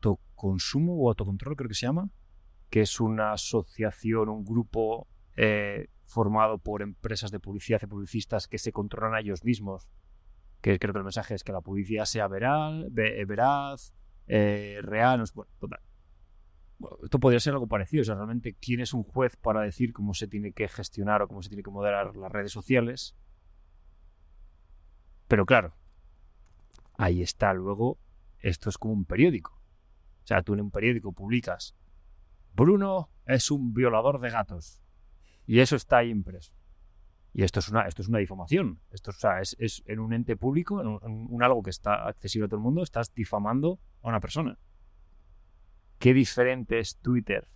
autoconsumo 0.07 0.95
o 0.97 1.09
autocontrol, 1.09 1.57
creo 1.57 1.69
que 1.69 1.75
se 1.75 1.87
llama? 1.87 2.11
que 2.71 2.81
es 2.81 2.99
una 2.99 3.31
asociación, 3.33 4.29
un 4.29 4.45
grupo 4.45 5.07
eh, 5.37 5.87
formado 6.05 6.59
por 6.59 6.83
empresas 6.83 7.31
de 7.31 7.39
publicidad 7.39 7.81
y 7.83 7.87
publicistas 7.87 8.49
que 8.49 8.59
se 8.59 8.73
controlan 8.73 9.15
a 9.15 9.21
ellos 9.21 9.45
mismos. 9.45 9.89
Que 10.61 10.77
creo 10.81 10.93
que 10.93 10.99
el 10.99 11.05
mensaje 11.05 11.35
es 11.37 11.45
que 11.45 11.53
la 11.53 11.61
publicidad 11.61 12.07
sea 12.07 12.27
veral, 12.27 12.89
ve- 12.91 13.25
veraz, 13.25 13.93
eh, 14.27 14.81
real. 14.83 15.23
bueno, 15.35 15.51
total. 15.61 15.81
Bueno, 16.79 16.97
esto 17.05 17.21
podría 17.21 17.39
ser 17.39 17.53
algo 17.53 17.69
parecido. 17.69 18.03
O 18.03 18.05
sea, 18.05 18.17
realmente, 18.17 18.57
¿quién 18.61 18.81
es 18.81 18.93
un 18.93 19.05
juez 19.05 19.37
para 19.37 19.61
decir 19.61 19.93
cómo 19.93 20.13
se 20.13 20.27
tiene 20.27 20.53
que 20.53 20.67
gestionar 20.67 21.23
o 21.23 21.29
cómo 21.29 21.41
se 21.43 21.49
tiene 21.49 21.63
que 21.63 21.71
moderar 21.71 22.17
las 22.17 22.33
redes 22.33 22.51
sociales? 22.51 23.15
Pero 25.29 25.47
claro, 25.47 25.73
ahí 26.99 27.23
está 27.23 27.53
luego, 27.55 27.99
esto 28.41 28.69
es 28.71 28.77
como 28.79 28.93
un 28.95 29.05
periódico. 29.05 29.56
O 30.27 30.29
sea, 30.29 30.43
tú 30.43 30.55
en 30.55 30.61
un 30.61 30.73
periódico 30.73 31.13
publicas, 31.13 31.77
Bruno 32.53 33.11
es 33.27 33.53
un 33.53 33.73
violador 33.73 34.19
de 34.21 34.31
gatos. 34.31 34.83
Y 35.47 35.61
eso 35.61 35.77
está 35.77 35.99
ahí 35.99 36.11
impreso. 36.11 36.53
Y 37.33 37.45
esto 37.45 37.61
es 37.61 37.69
una, 37.69 37.83
esto 37.83 38.03
es 38.03 38.09
una 38.09 38.19
difamación. 38.19 38.81
Esto 38.91 39.13
o 39.13 39.15
sea, 39.15 39.41
es, 39.41 39.55
es 39.61 39.85
en 39.87 40.01
un 40.01 40.13
ente 40.13 40.37
público, 40.37 40.81
en 40.81 40.89
un, 40.89 40.99
en 41.05 41.27
un 41.31 41.43
algo 41.45 41.63
que 41.63 41.71
está 41.71 42.09
accesible 42.09 42.47
a 42.47 42.49
todo 42.49 42.57
el 42.57 42.65
mundo, 42.65 42.83
estás 42.83 43.15
difamando 43.15 43.79
a 44.03 44.09
una 44.09 44.19
persona. 44.19 44.59
¿Qué 46.01 46.13
diferente 46.13 46.81
es 46.81 46.97
Twitter 46.97 47.47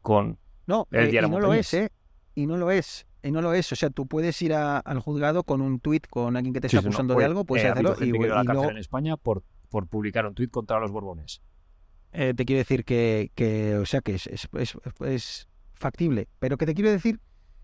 con 0.00 0.40
No, 0.66 0.88
El 0.90 1.04
eh, 1.04 1.10
diario 1.12 1.28
y 1.28 1.30
no 1.30 1.38
lo 1.38 1.54
es, 1.54 1.72
¿eh? 1.72 1.92
Y 2.34 2.46
no 2.48 2.56
lo 2.56 2.72
es. 2.72 3.06
Y 3.22 3.30
no 3.30 3.42
lo 3.42 3.54
es. 3.54 3.70
O 3.70 3.76
sea, 3.76 3.90
tú 3.90 4.08
puedes 4.08 4.42
ir 4.42 4.54
a- 4.54 4.78
al 4.80 4.98
juzgado 4.98 5.44
con 5.44 5.60
un 5.60 5.78
tuit 5.78 6.08
con 6.08 6.36
alguien 6.36 6.52
que 6.52 6.60
te 6.60 6.68
Sí, 6.68 6.76
está 6.78 6.88
no, 6.88 6.90
acusando 6.90 7.14
de 7.14 7.24
algo, 7.24 7.44
puedes 7.44 7.64
eh, 7.64 7.68
ha 7.68 7.72
hacerlo. 7.74 7.94
Y, 8.00 8.10
la 8.10 8.16
y 8.16 8.28
cárcel 8.44 8.54
luego, 8.54 8.70
en 8.70 8.78
España 8.78 9.16
por, 9.16 9.44
por 9.70 9.86
publicar 9.86 10.26
un 10.26 10.34
tuit 10.34 10.50
contra 10.50 10.80
los 10.80 10.90
Borbones. 10.90 11.40
Eh, 12.12 12.34
te 12.36 12.44
quiero 12.44 12.58
decir 12.58 12.84
que, 12.84 13.78
o 13.80 13.86
sea, 13.86 14.00
que 14.00 14.14
es, 14.14 14.28
es, 15.00 15.48
factible. 15.74 16.28
Pero 16.38 16.56
que 16.56 16.66
te 16.66 16.74
quiero 16.74 16.90
decir 16.90 17.18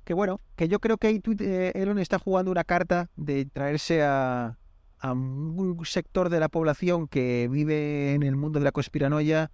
que, 0.05 0.15
bueno, 0.15 0.41
que 0.57 0.69
yo 0.69 0.81
creo 0.81 0.97
que 0.97 1.07
ahí 1.07 1.21
eh, 1.41 1.73
Elon 1.75 1.99
está 1.99 2.19
jugando 2.19 2.51
una 2.51 2.65
carta 2.65 3.11
de 3.17 3.45
traerse 3.45 4.03
a, 4.03 4.59
un 5.05 5.81
sector 5.85 6.29
de 6.29 6.41
la 6.41 6.49
población 6.49 7.07
que 7.07 7.49
vive 7.51 8.15
en 8.15 8.25
el 8.25 8.35
mundo 8.35 8.59
de 8.59 8.65
la 8.65 8.73
conspiranoia 8.73 9.53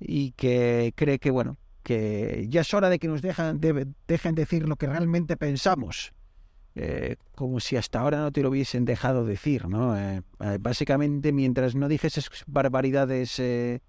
y 0.00 0.32
que 0.32 0.92
cree 0.96 1.20
que, 1.20 1.30
bueno, 1.30 1.56
que 1.84 2.46
ya 2.48 2.62
es 2.62 2.74
hora 2.74 2.88
de 2.88 2.98
que 2.98 3.06
nos 3.06 3.22
dejan, 3.22 3.60
de- 3.60 3.86
dejen 4.08 4.34
decir 4.34 4.68
lo 4.68 4.74
que 4.76 4.86
realmente 4.88 5.36
pensamos. 5.36 6.12
Eh, 6.74 7.16
como 7.34 7.60
si 7.60 7.76
hasta 7.76 8.00
ahora 8.00 8.18
no 8.18 8.32
te 8.32 8.42
lo 8.42 8.48
hubiesen 8.48 8.86
dejado 8.86 9.26
decir, 9.26 9.68
¿no? 9.68 9.96
Eh, 9.96 10.22
eh, 10.40 10.58
básicamente, 10.58 11.30
mientras 11.30 11.74
no 11.74 11.86
dijeses 11.86 12.30
barbaridades, 12.46 13.38
eh, 13.38 13.74
eh, 13.74 13.80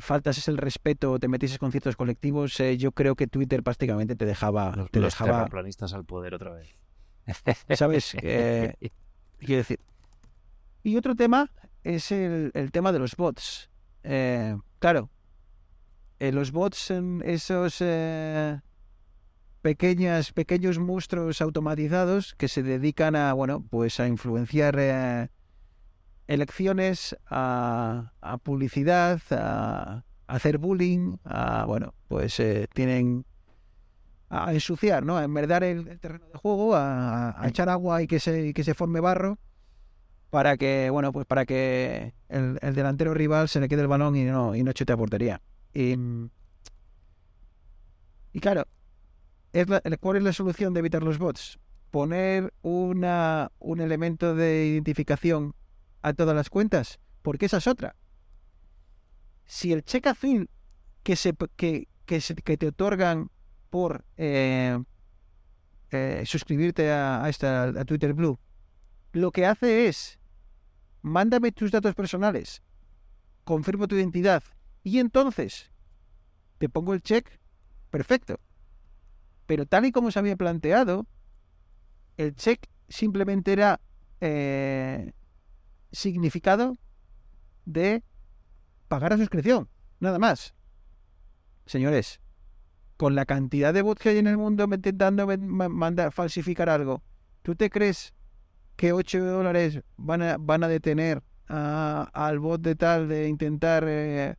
faltas 0.00 0.48
el 0.48 0.58
respeto, 0.58 1.18
te 1.18 1.28
metieses 1.28 1.58
con 1.58 1.70
ciertos 1.70 1.96
colectivos, 1.96 2.58
eh, 2.60 2.76
yo 2.76 2.92
creo 2.92 3.14
que 3.14 3.26
Twitter 3.26 3.62
prácticamente 3.62 4.16
te 4.16 4.24
dejaba, 4.24 4.74
Los, 4.76 4.90
te 4.90 5.00
los 5.00 5.12
dejaba, 5.12 5.38
terraplanistas 5.38 5.92
al 5.94 6.04
poder 6.04 6.34
otra 6.34 6.52
vez. 6.52 6.76
¿sabes? 7.76 8.16
Eh, 8.22 8.74
quiero 9.38 9.58
decir. 9.58 9.80
Y 10.82 10.96
otro 10.96 11.14
tema 11.14 11.50
es 11.84 12.10
el, 12.12 12.50
el 12.54 12.72
tema 12.72 12.92
de 12.92 12.98
los 12.98 13.16
bots. 13.16 13.70
Eh, 14.04 14.56
claro, 14.78 15.10
los 16.18 16.52
bots 16.52 16.78
son 16.78 17.22
esos 17.24 17.82
pequeñas, 19.62 20.32
pequeños 20.32 20.78
monstruos 20.78 21.40
automatizados 21.40 22.34
que 22.34 22.48
se 22.48 22.62
dedican 22.62 23.16
a, 23.16 23.32
bueno, 23.32 23.64
pues 23.70 24.00
a 24.00 24.08
influenciar 24.08 25.30
elecciones, 26.28 27.16
a, 27.28 28.12
a 28.20 28.38
publicidad, 28.38 29.20
a, 29.30 30.04
a 30.26 30.34
hacer 30.34 30.58
bullying, 30.58 31.16
a, 31.24 31.64
bueno, 31.66 31.94
pues 32.08 32.38
eh, 32.40 32.68
tienen 32.72 33.24
a 34.30 34.52
ensuciar, 34.54 35.04
¿no? 35.04 35.18
A 35.18 35.24
enmerdar 35.24 35.62
el, 35.62 35.88
el 35.88 36.00
terreno 36.00 36.24
de 36.32 36.38
juego, 36.38 36.74
a, 36.74 37.40
a 37.40 37.48
echar 37.48 37.68
agua 37.68 38.02
y 38.02 38.06
que 38.06 38.18
se, 38.18 38.46
y 38.48 38.52
que 38.54 38.64
se 38.64 38.72
forme 38.74 39.00
barro 39.00 39.38
para 40.30 40.56
que, 40.56 40.88
bueno, 40.90 41.12
pues 41.12 41.26
para 41.26 41.44
que 41.44 42.14
el, 42.30 42.58
el 42.62 42.74
delantero 42.74 43.12
rival 43.12 43.48
se 43.50 43.60
le 43.60 43.68
quede 43.68 43.82
el 43.82 43.88
balón 43.88 44.16
y 44.16 44.24
no, 44.24 44.54
y 44.54 44.62
no 44.62 44.72
chute 44.72 44.94
a 44.94 44.96
portería. 44.96 45.42
Y, 45.74 45.96
y 48.32 48.40
claro, 48.40 48.66
es 49.52 49.68
la- 49.68 49.82
¿cuál 50.00 50.16
es 50.16 50.22
la 50.22 50.32
solución 50.32 50.72
de 50.72 50.80
evitar 50.80 51.02
los 51.02 51.18
bots? 51.18 51.58
Poner 51.90 52.54
una, 52.62 53.52
un 53.58 53.80
elemento 53.80 54.34
de 54.34 54.66
identificación 54.68 55.54
a 56.02 56.12
todas 56.12 56.34
las 56.34 56.50
cuentas, 56.50 56.98
porque 57.22 57.46
esa 57.46 57.58
es 57.58 57.66
otra. 57.66 57.96
Si 59.44 59.72
el 59.72 59.84
cheque 59.84 60.08
azul 60.08 60.50
que, 61.02 61.16
se, 61.16 61.34
que, 61.56 61.88
que, 62.06 62.20
se- 62.20 62.34
que 62.34 62.56
te 62.56 62.68
otorgan 62.68 63.30
por 63.70 64.04
eh, 64.16 64.82
eh, 65.90 66.22
suscribirte 66.26 66.90
a, 66.90 67.24
a 67.24 67.28
esta, 67.28 67.64
a 67.64 67.84
Twitter 67.84 68.12
Blue, 68.14 68.38
lo 69.12 69.30
que 69.30 69.46
hace 69.46 69.88
es, 69.88 70.18
mándame 71.02 71.52
tus 71.52 71.70
datos 71.70 71.94
personales, 71.94 72.62
confirmo 73.44 73.88
tu 73.88 73.96
identidad 73.96 74.42
y 74.82 74.98
entonces 74.98 75.70
te 76.58 76.68
pongo 76.68 76.94
el 76.94 77.02
check, 77.02 77.28
perfecto. 77.90 78.38
Pero 79.46 79.66
tal 79.66 79.84
y 79.84 79.92
como 79.92 80.10
se 80.10 80.18
había 80.18 80.36
planteado, 80.36 81.06
el 82.16 82.34
check 82.36 82.66
simplemente 82.88 83.52
era 83.52 83.80
eh, 84.20 85.12
significado 85.92 86.76
de 87.64 88.02
pagar 88.88 89.12
la 89.12 89.18
suscripción, 89.18 89.68
nada 90.00 90.18
más. 90.18 90.54
Señores, 91.66 92.20
con 92.96 93.14
la 93.14 93.24
cantidad 93.24 93.72
de 93.72 93.82
bots 93.82 94.00
que 94.02 94.10
hay 94.10 94.18
en 94.18 94.26
el 94.26 94.36
mundo 94.36 94.64
intentando 94.64 95.26
mandar, 95.38 96.12
falsificar 96.12 96.68
algo, 96.68 97.02
¿tú 97.42 97.54
te 97.54 97.70
crees 97.70 98.14
que 98.76 98.92
8 98.92 99.24
dólares 99.24 99.80
van 99.96 100.22
a, 100.22 100.36
van 100.38 100.64
a 100.64 100.68
detener 100.68 101.22
a- 101.48 102.08
al 102.12 102.38
bot 102.38 102.60
de 102.62 102.74
tal 102.74 103.08
de 103.08 103.28
intentar 103.28 103.84
eh, 103.86 104.36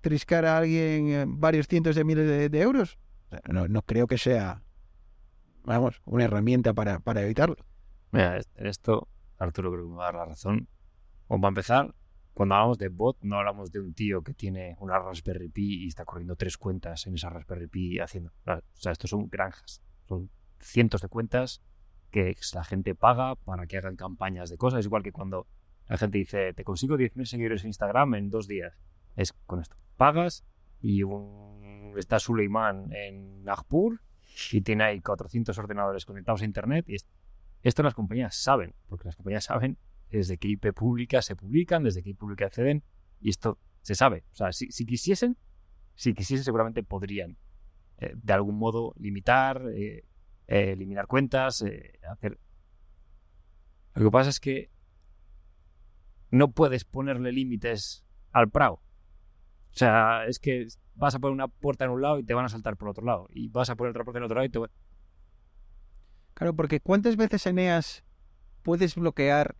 triscar 0.00 0.44
a 0.44 0.58
alguien 0.58 1.08
eh, 1.08 1.24
varios 1.28 1.66
cientos 1.68 1.94
de 1.96 2.04
miles 2.04 2.50
de, 2.50 2.60
euros? 2.60 2.98
No, 3.46 3.68
no 3.68 3.82
creo 3.82 4.06
que 4.06 4.16
sea, 4.18 4.62
vamos, 5.64 6.00
una 6.04 6.24
herramienta 6.24 6.72
para, 6.72 6.98
para 7.00 7.22
evitarlo. 7.22 7.56
Mira, 8.10 8.40
esto 8.56 9.06
Arturo 9.38 9.70
creo 9.70 9.84
que 9.84 9.90
me 9.90 9.96
va 9.96 10.04
a 10.08 10.12
dar 10.12 10.14
la 10.14 10.24
razón. 10.26 10.66
O 11.28 11.40
para 11.40 11.48
empezar, 11.48 11.94
cuando 12.34 12.54
hablamos 12.54 12.78
de 12.78 12.88
bot, 12.88 13.18
no 13.22 13.36
hablamos 13.38 13.70
de 13.72 13.80
un 13.80 13.94
tío 13.94 14.22
que 14.22 14.34
tiene 14.34 14.76
una 14.80 14.98
Raspberry 14.98 15.48
Pi 15.48 15.84
y 15.84 15.88
está 15.88 16.04
corriendo 16.04 16.36
tres 16.36 16.56
cuentas 16.56 17.06
en 17.06 17.14
esa 17.14 17.30
Raspberry 17.30 17.66
Pi 17.68 17.98
haciendo. 18.00 18.32
O 18.46 18.60
sea, 18.74 18.92
estos 18.92 19.10
son 19.10 19.28
granjas. 19.28 19.82
Son 20.06 20.30
cientos 20.60 21.00
de 21.02 21.08
cuentas 21.08 21.62
que 22.10 22.34
la 22.54 22.64
gente 22.64 22.94
paga 22.94 23.34
para 23.36 23.66
que 23.66 23.76
hagan 23.76 23.96
campañas 23.96 24.50
de 24.50 24.56
cosas. 24.56 24.80
Es 24.80 24.86
igual 24.86 25.02
que 25.02 25.12
cuando 25.12 25.46
la 25.88 25.98
gente 25.98 26.18
dice, 26.18 26.52
te 26.54 26.64
consigo 26.64 26.96
10.000 26.96 27.24
seguidores 27.26 27.62
en 27.62 27.68
Instagram 27.68 28.14
en 28.14 28.30
dos 28.30 28.46
días. 28.48 28.74
Es 29.16 29.32
con 29.46 29.60
esto. 29.60 29.76
Pagas 29.96 30.44
y 30.80 31.02
un... 31.02 31.92
está 31.96 32.18
Suleiman 32.18 32.92
en 32.92 33.42
Nagpur 33.44 34.00
y 34.52 34.60
tiene 34.60 34.84
ahí 34.84 35.00
400 35.00 35.58
ordenadores 35.58 36.06
conectados 36.06 36.42
a 36.42 36.44
Internet 36.44 36.84
y 36.88 36.94
es- 36.94 37.08
esto 37.62 37.82
las 37.82 37.94
compañías 37.94 38.36
saben, 38.36 38.74
porque 38.88 39.06
las 39.06 39.16
compañías 39.16 39.44
saben 39.44 39.76
desde 40.10 40.38
qué 40.38 40.48
IP 40.48 40.72
pública 40.72 41.22
se 41.22 41.36
publican, 41.36 41.84
desde 41.84 42.02
qué 42.02 42.10
IP 42.10 42.18
pública 42.18 42.46
acceden, 42.46 42.82
y 43.20 43.30
esto 43.30 43.58
se 43.82 43.94
sabe. 43.94 44.24
O 44.32 44.36
sea, 44.36 44.52
si, 44.52 44.70
si 44.70 44.86
quisiesen, 44.86 45.36
si 45.94 46.14
quisiesen 46.14 46.44
seguramente 46.44 46.82
podrían 46.82 47.36
eh, 47.98 48.14
de 48.14 48.32
algún 48.32 48.56
modo 48.56 48.94
limitar, 48.98 49.60
eh, 49.74 50.04
eh, 50.46 50.72
eliminar 50.72 51.06
cuentas, 51.06 51.64
hacer... 52.10 52.38
Lo 53.94 54.04
que 54.04 54.10
pasa 54.10 54.30
es 54.30 54.38
que 54.38 54.70
no 56.30 56.52
puedes 56.52 56.84
ponerle 56.84 57.32
límites 57.32 58.04
al 58.30 58.48
PRAO. 58.48 58.74
O 58.74 58.82
sea, 59.72 60.26
es 60.26 60.38
que 60.38 60.68
vas 60.94 61.14
a 61.14 61.18
poner 61.18 61.32
una 61.34 61.48
puerta 61.48 61.84
en 61.84 61.90
un 61.90 62.02
lado 62.02 62.18
y 62.20 62.24
te 62.24 62.34
van 62.34 62.44
a 62.44 62.48
saltar 62.48 62.76
por 62.76 62.88
otro 62.88 63.04
lado. 63.04 63.28
Y 63.30 63.48
vas 63.48 63.70
a 63.70 63.74
poner 63.74 63.90
otra 63.90 64.04
puerta 64.04 64.18
en 64.18 64.24
otro 64.24 64.36
lado 64.36 64.46
y 64.46 64.50
te 64.50 64.60
Claro, 66.34 66.54
porque 66.54 66.78
¿cuántas 66.78 67.16
veces 67.16 67.46
Eneas 67.46 68.04
puedes 68.62 68.94
bloquear 68.94 69.56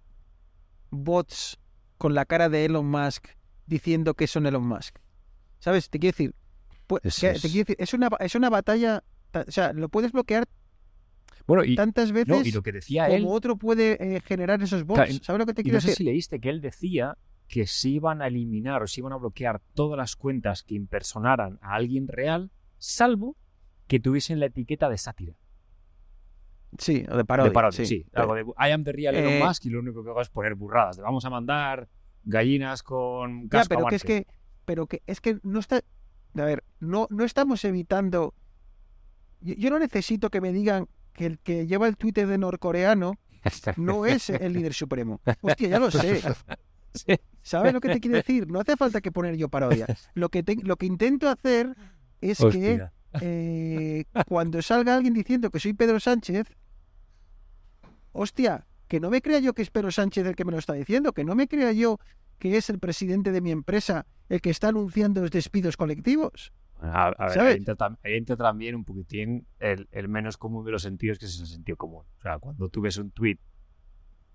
bots 0.91 1.59
con 1.99 2.14
la 2.14 2.24
cara 2.24 2.49
de 2.49 2.64
Elon 2.64 2.86
Musk 2.91 3.28
diciendo 3.66 4.14
que 4.14 4.26
son 4.26 4.47
Elon 4.47 4.66
Musk? 4.66 4.97
¿Sabes? 5.59 5.91
Te 5.91 5.99
quiero 5.99 6.14
decir, 6.16 6.34
Es- 7.03 7.18
que- 7.20 7.30
es- 7.30 7.43
te 7.43 7.49
quiero 7.49 7.64
decir, 7.66 7.76
es 7.78 7.93
una, 7.95 8.09
es 8.20 8.34
una 8.34 8.49
batalla, 8.51 9.03
ta- 9.30 9.45
o 9.47 9.51
sea, 9.51 9.72
lo 9.72 9.89
puedes 9.89 10.12
bloquear 10.12 10.45
Bueno, 11.47 11.64
y, 11.64 11.74
tantas 11.74 12.12
veces 12.12 12.28
no, 12.28 12.41
y 12.43 12.53
lo 12.53 12.62
que 12.62 12.72
decía 12.72 13.09
él... 13.09 13.22
como 13.22 13.34
otro 13.34 13.57
puede 13.57 14.16
eh, 14.16 14.20
generar 14.20 14.62
esos 14.62 14.84
bots. 14.84 15.01
Claro, 15.05 15.12
¿Sabes 15.22 15.39
lo 15.41 15.47
que 15.47 15.55
te 15.55 15.61
Y 15.62 15.64
quiero 15.64 15.80
sé 15.80 15.89
decir? 15.89 15.97
si 15.99 16.05
leíste 16.05 16.41
que 16.41 16.51
él 16.51 16.61
decía 16.61 17.16
que 17.49 17.66
se 17.66 17.89
iban 17.89 18.20
a 18.22 18.26
eliminar 18.26 18.82
o 18.82 18.86
se 18.86 19.01
iban 19.01 19.12
a 19.12 19.16
bloquear 19.16 19.61
todas 19.74 19.97
las 19.97 20.16
cuentas 20.16 20.62
que 20.62 20.74
impersonaran 20.74 21.59
a 21.62 21.74
alguien 21.74 22.07
real, 22.07 22.51
salvo 22.76 23.36
que 23.86 23.99
tuviesen 24.01 24.39
la 24.39 24.47
etiqueta 24.47 24.91
de 24.91 24.99
sátira. 24.99 25.34
Sí, 26.76 27.04
o 27.10 27.16
de 27.16 27.24
parodia. 27.24 27.48
de 27.50 27.54
parodia, 27.54 27.76
sí. 27.76 27.86
sí. 27.86 28.06
Algo 28.12 28.34
de 28.34 28.42
I 28.42 28.72
am 28.72 28.84
the 28.84 28.92
real 28.92 29.14
Elon 29.14 29.32
Eh, 29.32 29.42
Musk 29.44 29.64
y 29.66 29.70
lo 29.70 29.80
único 29.80 30.04
que 30.04 30.10
hago 30.10 30.20
es 30.20 30.28
poner 30.28 30.54
burradas. 30.54 30.96
Le 30.98 31.02
vamos 31.02 31.24
a 31.24 31.30
mandar 31.30 31.88
gallinas 32.24 32.82
con 32.82 33.44
Ya, 33.44 33.48
casco 33.48 33.74
pero 33.76 33.86
que 33.88 33.96
es 33.96 34.04
que, 34.04 34.26
pero 34.64 34.86
que 34.86 35.02
es 35.06 35.20
que 35.20 35.38
no 35.42 35.60
está, 35.60 35.76
a 36.36 36.44
ver, 36.44 36.62
no, 36.80 37.06
no 37.10 37.24
estamos 37.24 37.64
evitando. 37.64 38.34
Yo, 39.40 39.54
yo 39.54 39.70
no 39.70 39.78
necesito 39.78 40.28
que 40.30 40.40
me 40.40 40.52
digan 40.52 40.88
que 41.14 41.26
el 41.26 41.38
que 41.38 41.66
lleva 41.66 41.88
el 41.88 41.96
Twitter 41.96 42.26
de 42.26 42.36
norcoreano 42.38 43.14
no 43.76 44.04
es 44.04 44.28
el 44.30 44.52
líder 44.52 44.74
supremo. 44.74 45.20
Hostia, 45.40 45.68
ya 45.68 45.78
lo 45.78 45.90
sé. 45.90 46.20
¿Sabes 47.42 47.72
lo 47.72 47.80
que 47.80 47.88
te 47.88 48.00
quiero 48.00 48.16
decir? 48.16 48.50
No 48.50 48.60
hace 48.60 48.76
falta 48.76 49.00
que 49.00 49.10
poner 49.12 49.36
yo 49.36 49.48
parodia. 49.48 49.86
Lo 50.14 50.28
que, 50.28 50.42
te- 50.42 50.56
lo 50.62 50.76
que 50.76 50.86
intento 50.86 51.28
hacer 51.28 51.74
es 52.20 52.38
que 52.38 52.46
Hostia. 52.46 52.92
Eh, 53.20 54.04
cuando 54.26 54.61
salga 54.62 54.96
alguien 54.96 55.14
diciendo 55.14 55.50
que 55.50 55.61
soy 55.61 55.74
Pedro 55.74 56.00
Sánchez, 56.00 56.46
hostia, 58.12 58.66
que 58.88 59.00
no 59.00 59.11
me 59.11 59.22
crea 59.22 59.38
yo 59.38 59.54
que 59.54 59.62
es 59.62 59.70
Pedro 59.70 59.90
Sánchez 59.90 60.26
el 60.26 60.36
que 60.36 60.44
me 60.44 60.52
lo 60.52 60.59
está 60.59 60.72
diciendo, 60.74 61.12
que 61.12 61.24
no 61.24 61.34
me 61.34 61.48
crea 61.48 61.72
yo 61.72 61.98
que 62.38 62.56
es 62.56 62.70
el 62.70 62.78
presidente 62.78 63.32
de 63.32 63.40
mi 63.40 63.50
empresa 63.50 64.06
el 64.28 64.40
que 64.40 64.50
está 64.50 64.68
anunciando 64.68 65.20
los 65.20 65.30
despidos 65.30 65.76
colectivos. 65.76 66.52
A, 66.80 67.09
a 67.09 67.28
ver, 67.28 67.38
ahí 67.40 67.56
entra, 67.56 67.98
ahí 68.04 68.14
entra 68.14 68.36
también 68.36 68.76
un 68.76 68.84
poquitín 68.84 69.46
el, 69.59 69.88
el 69.90 70.09
menos 70.09 70.36
común 70.36 70.64
de 70.64 70.70
los 70.70 70.82
sentidos, 70.82 71.18
que 71.18 71.26
es 71.26 71.40
el 71.40 71.46
sentido 71.46 71.76
común. 71.76 72.04
O 72.18 72.20
sea, 72.22 72.38
cuando 72.38 72.68
tú 72.68 72.80
ves 72.80 72.98
un 72.98 73.11
tweet 73.11 73.38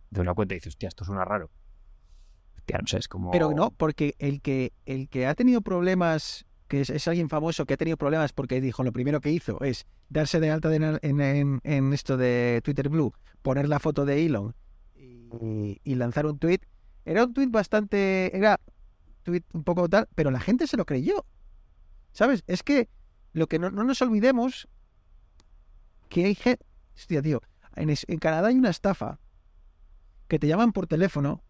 de 0.09 0.21
una 0.21 0.33
cuenta 0.33 0.53
y 0.53 0.57
dices, 0.57 0.73
hostia, 0.73 0.89
esto 0.89 1.05
suena 1.05 1.23
raro. 1.23 1.49
Hostia, 2.57 2.79
no 2.79 2.87
sé, 2.87 2.97
es 2.97 3.07
como. 3.07 3.31
Pero 3.31 3.51
no, 3.51 3.71
porque 3.71 4.15
el 4.19 4.41
que, 4.41 4.73
el 4.85 5.07
que 5.07 5.25
ha 5.25 5.35
tenido 5.35 5.61
problemas, 5.61 6.45
que 6.67 6.81
es, 6.81 7.07
alguien 7.07 7.29
famoso 7.29 7.65
que 7.65 7.73
ha 7.73 7.77
tenido 7.77 7.97
problemas 7.97 8.33
porque 8.33 8.61
dijo, 8.61 8.83
lo 8.83 8.91
primero 8.91 9.21
que 9.21 9.31
hizo 9.31 9.61
es 9.63 9.85
darse 10.09 10.39
de 10.39 10.51
alta 10.51 10.73
en, 10.73 11.93
esto 11.93 12.17
de 12.17 12.61
Twitter 12.63 12.89
Blue, 12.89 13.13
poner 13.41 13.67
la 13.67 13.79
foto 13.79 14.05
de 14.05 14.25
Elon 14.25 14.55
y, 14.95 15.95
lanzar 15.95 16.25
un 16.25 16.37
tweet. 16.39 16.59
Era 17.05 17.25
un 17.25 17.33
tweet 17.33 17.47
bastante, 17.47 18.35
era 18.35 18.59
tweet 19.23 19.43
un 19.53 19.63
poco 19.63 19.89
tal, 19.89 20.07
pero 20.15 20.31
la 20.31 20.39
gente 20.39 20.67
se 20.67 20.77
lo 20.77 20.85
creyó. 20.85 21.25
¿Sabes? 22.11 22.43
Es 22.47 22.63
que 22.63 22.89
lo 23.33 23.47
que 23.47 23.59
no, 23.59 23.71
no 23.71 23.83
nos 23.83 24.01
olvidemos 24.01 24.67
que 26.09 26.25
hay 26.25 26.35
gente, 26.35 26.63
hostia, 26.95 27.21
tío, 27.21 27.41
en, 27.75 28.19
Canadá 28.19 28.49
hay 28.49 28.55
una 28.55 28.69
estafa 28.69 29.19
que 30.27 30.39
te 30.39 30.47
llaman 30.47 30.71
por 30.71 30.87
teléfono 30.87 31.43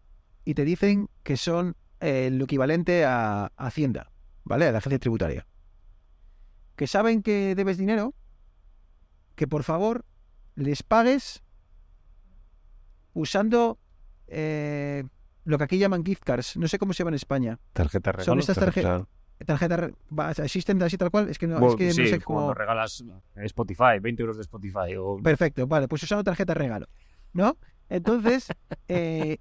y 0.44 0.54
te 0.54 0.64
dicen 0.64 1.08
que 1.22 1.36
son 1.36 1.76
eh, 2.00 2.30
lo 2.32 2.44
equivalente 2.44 3.04
a 3.04 3.52
Hacienda, 3.56 4.10
¿vale? 4.44 4.66
A 4.68 4.72
la 4.72 4.78
agencia 4.78 4.98
tributaria. 4.98 5.46
Que 6.76 6.86
saben 6.86 7.22
que 7.22 7.54
debes 7.54 7.78
dinero, 7.78 8.14
que 9.36 9.46
por 9.46 9.62
favor 9.62 10.04
les 10.56 10.82
pagues 10.82 11.42
usando 13.12 13.78
eh, 14.26 15.04
lo 15.44 15.58
que 15.58 15.64
aquí 15.64 15.78
llaman 15.78 16.04
gift 16.04 16.22
cards. 16.24 16.56
No 16.56 16.68
sé 16.68 16.78
cómo 16.78 16.92
se 16.92 16.98
llama 16.98 17.10
en 17.10 17.14
España. 17.16 17.58
Tarjeta 17.72 18.12
regalo. 18.12 18.24
Son 18.24 18.38
estas 18.38 18.56
Tarjeta- 18.58 18.88
tarjetas. 18.98 19.08
Tarjeta 19.46 19.90
va, 20.16 20.30
¿Existen 20.30 20.80
así 20.82 20.96
tal 20.96 21.10
cual? 21.10 21.28
Es 21.28 21.38
que 21.38 21.46
no, 21.46 21.58
Bueno, 21.58 21.70
es 21.72 21.76
que 21.76 21.92
sí, 21.92 22.02
no 22.02 22.06
sé 22.06 22.20
cuando 22.20 22.42
cómo. 22.44 22.54
regalas 22.54 23.04
Spotify, 23.36 23.98
20 24.00 24.22
euros 24.22 24.36
de 24.36 24.42
Spotify. 24.42 24.94
O... 24.98 25.18
Perfecto, 25.22 25.66
vale, 25.66 25.88
pues 25.88 26.02
usando 26.04 26.22
tarjeta 26.24 26.54
regalo. 26.54 26.86
¿No? 27.32 27.58
Entonces, 27.88 28.48
eh, 28.88 29.38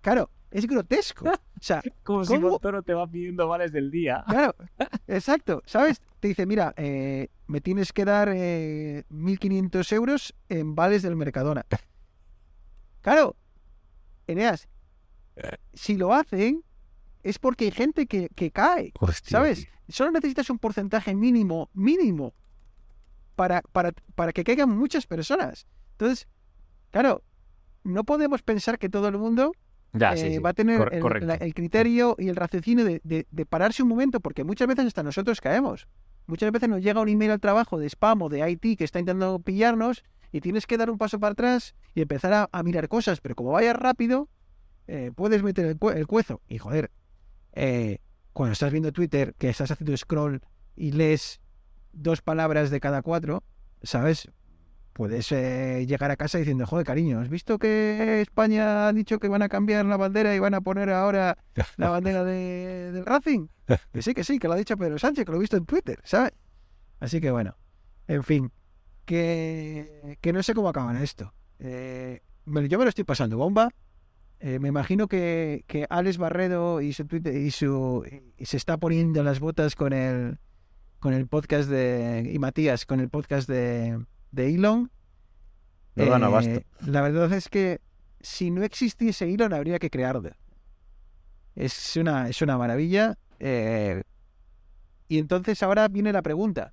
claro, 0.00 0.30
es 0.52 0.66
grotesco. 0.66 1.28
O 1.28 1.34
sea, 1.60 1.82
Como 2.02 2.24
si 2.24 2.34
¿Cómo? 2.34 2.50
Montoro 2.50 2.82
te 2.82 2.94
va 2.94 3.06
pidiendo 3.06 3.48
vales 3.48 3.72
del 3.72 3.90
día. 3.90 4.24
Claro, 4.28 4.54
exacto, 5.06 5.62
¿sabes? 5.66 6.00
Te 6.20 6.28
dice, 6.28 6.46
mira, 6.46 6.72
eh, 6.76 7.28
me 7.46 7.60
tienes 7.60 7.92
que 7.92 8.04
dar 8.04 8.30
eh, 8.32 9.04
1.500 9.10 9.92
euros 9.92 10.34
en 10.48 10.74
vales 10.74 11.02
del 11.02 11.16
Mercadona. 11.16 11.66
Claro, 13.00 13.36
Eneas, 14.26 14.68
si 15.72 15.96
lo 15.96 16.14
hacen 16.14 16.62
es 17.22 17.38
porque 17.38 17.66
hay 17.66 17.70
gente 17.72 18.06
que, 18.06 18.28
que 18.28 18.50
cae, 18.50 18.92
Hostia, 19.00 19.38
¿sabes? 19.38 19.64
tío. 19.64 19.72
Solo 19.88 20.12
necesitas 20.12 20.48
un 20.50 20.58
porcentaje 20.58 21.14
mínimo, 21.14 21.68
mínimo, 21.72 22.34
para, 23.34 23.62
para, 23.72 23.92
para 24.14 24.32
que 24.32 24.44
caigan 24.44 24.70
muchas 24.70 25.06
personas. 25.06 25.66
Entonces, 25.92 26.28
claro, 26.90 27.22
no 27.84 28.04
podemos 28.04 28.42
pensar 28.42 28.78
que 28.78 28.88
todo 28.88 29.08
el 29.08 29.18
mundo 29.18 29.52
Ya, 29.92 30.14
eh, 30.14 30.34
sí. 30.34 30.38
va 30.38 30.50
a 30.50 30.54
tener 30.54 30.78
Cor- 30.78 30.94
el, 30.94 31.54
criterio 31.54 32.16
y 32.18 32.28
el 32.28 32.36
raciocinio 32.36 32.84
de, 32.84 33.00
de- 33.04 33.26
de 33.30 33.46
pararse 33.46 33.82
un 33.82 33.88
momento, 33.90 34.20
porque 34.20 34.42
muchas 34.44 34.66
veces 34.68 34.86
hasta 34.86 35.02
nosotros 35.02 35.40
caemos. 35.40 35.86
Muchas 36.26 36.50
veces 36.52 36.68
nos 36.68 36.80
llega 36.82 37.00
un 37.00 37.08
email 37.08 37.32
al 37.32 37.40
trabajo 37.40 37.78
de 37.78 37.86
spam 37.88 38.22
o 38.22 38.28
de 38.28 38.48
IT 38.50 38.78
que 38.78 38.84
está 38.84 38.98
intentando 39.00 39.38
pillarnos 39.40 40.02
y 40.30 40.40
tienes 40.40 40.66
que 40.66 40.78
dar 40.78 40.88
un 40.88 40.96
paso 40.96 41.20
para 41.20 41.32
atrás 41.32 41.74
y 41.94 42.00
empezar 42.00 42.32
a, 42.32 42.48
a 42.52 42.62
mirar 42.62 42.88
cosas, 42.88 43.20
pero 43.20 43.34
como 43.34 43.50
vayas 43.52 43.76
rápido, 43.76 44.28
eh, 44.86 45.10
puedes 45.14 45.42
meter 45.42 45.66
el, 45.66 45.78
el 45.94 46.06
cuezo. 46.06 46.40
Y 46.48 46.58
joder, 46.58 46.90
eh, 47.52 47.98
cuando 48.32 48.52
estás 48.54 48.72
viendo 48.72 48.92
Twitter, 48.92 49.34
que 49.36 49.50
estás 49.50 49.70
haciendo 49.70 49.94
scroll 49.96 50.40
y 50.74 50.92
lees 50.92 51.40
dos 51.92 52.22
palabras 52.22 52.70
de 52.70 52.80
cada 52.80 53.02
cuatro, 53.02 53.42
¿sabes? 53.82 54.30
Puedes 54.92 55.32
eh, 55.32 55.86
llegar 55.86 56.10
a 56.10 56.16
casa 56.16 56.38
diciendo, 56.38 56.66
joder, 56.66 56.84
cariño, 56.84 57.20
¿has 57.20 57.30
visto 57.30 57.58
que 57.58 58.20
España 58.20 58.88
ha 58.88 58.92
dicho 58.92 59.18
que 59.18 59.28
van 59.28 59.40
a 59.40 59.48
cambiar 59.48 59.86
la 59.86 59.96
bandera 59.96 60.34
y 60.34 60.38
van 60.38 60.52
a 60.52 60.60
poner 60.60 60.90
ahora 60.90 61.38
la 61.78 61.88
bandera 61.88 62.24
de, 62.24 62.92
del 62.92 63.06
Racing? 63.06 63.48
Que 63.92 64.02
sí, 64.02 64.12
que 64.12 64.22
sí, 64.22 64.38
que 64.38 64.48
lo 64.48 64.54
ha 64.54 64.58
dicho 64.58 64.76
Pedro 64.76 64.98
Sánchez, 64.98 65.24
que 65.24 65.32
lo 65.32 65.38
he 65.38 65.40
visto 65.40 65.56
en 65.56 65.64
Twitter, 65.64 65.98
¿sabes? 66.04 66.32
Así 67.00 67.20
que 67.20 67.30
bueno, 67.30 67.56
en 68.06 68.22
fin, 68.22 68.52
que, 69.06 70.18
que 70.20 70.32
no 70.32 70.42
sé 70.42 70.52
cómo 70.52 70.68
acabará 70.68 71.02
esto. 71.02 71.32
Eh, 71.58 72.20
yo 72.44 72.78
me 72.78 72.84
lo 72.84 72.88
estoy 72.88 73.04
pasando 73.04 73.38
bomba. 73.38 73.70
Eh, 74.40 74.58
me 74.58 74.68
imagino 74.68 75.06
que, 75.06 75.64
que 75.68 75.86
Alex 75.88 76.18
Barredo 76.18 76.80
y 76.80 76.92
su 76.92 77.06
Twitter 77.06 77.34
y 77.34 77.50
su 77.52 78.04
y 78.36 78.44
se 78.44 78.56
está 78.56 78.76
poniendo 78.76 79.22
las 79.22 79.38
botas 79.38 79.76
con 79.76 79.92
el 79.92 80.38
con 80.98 81.14
el 81.14 81.28
podcast 81.28 81.70
de 81.70 82.28
y 82.32 82.38
Matías 82.40 82.84
con 82.84 82.98
el 82.98 83.08
podcast 83.08 83.48
de, 83.48 84.04
de 84.32 84.54
Elon. 84.54 84.90
No 85.94 86.06
dan 86.06 86.22
Eh, 86.22 86.26
abasto. 86.26 86.62
La 86.86 87.02
verdad 87.02 87.32
es 87.32 87.48
que 87.48 87.80
si 88.20 88.50
no 88.50 88.62
existiese 88.64 89.32
Elon 89.32 89.52
habría 89.52 89.78
que 89.78 89.90
crearlo. 89.90 90.30
Es 91.54 91.96
una, 91.96 92.28
es 92.28 92.42
una 92.42 92.58
maravilla. 92.58 93.16
eh, 93.38 94.02
y 95.08 95.18
entonces 95.18 95.62
ahora 95.62 95.88
viene 95.88 96.12
la 96.12 96.22
pregunta. 96.22 96.72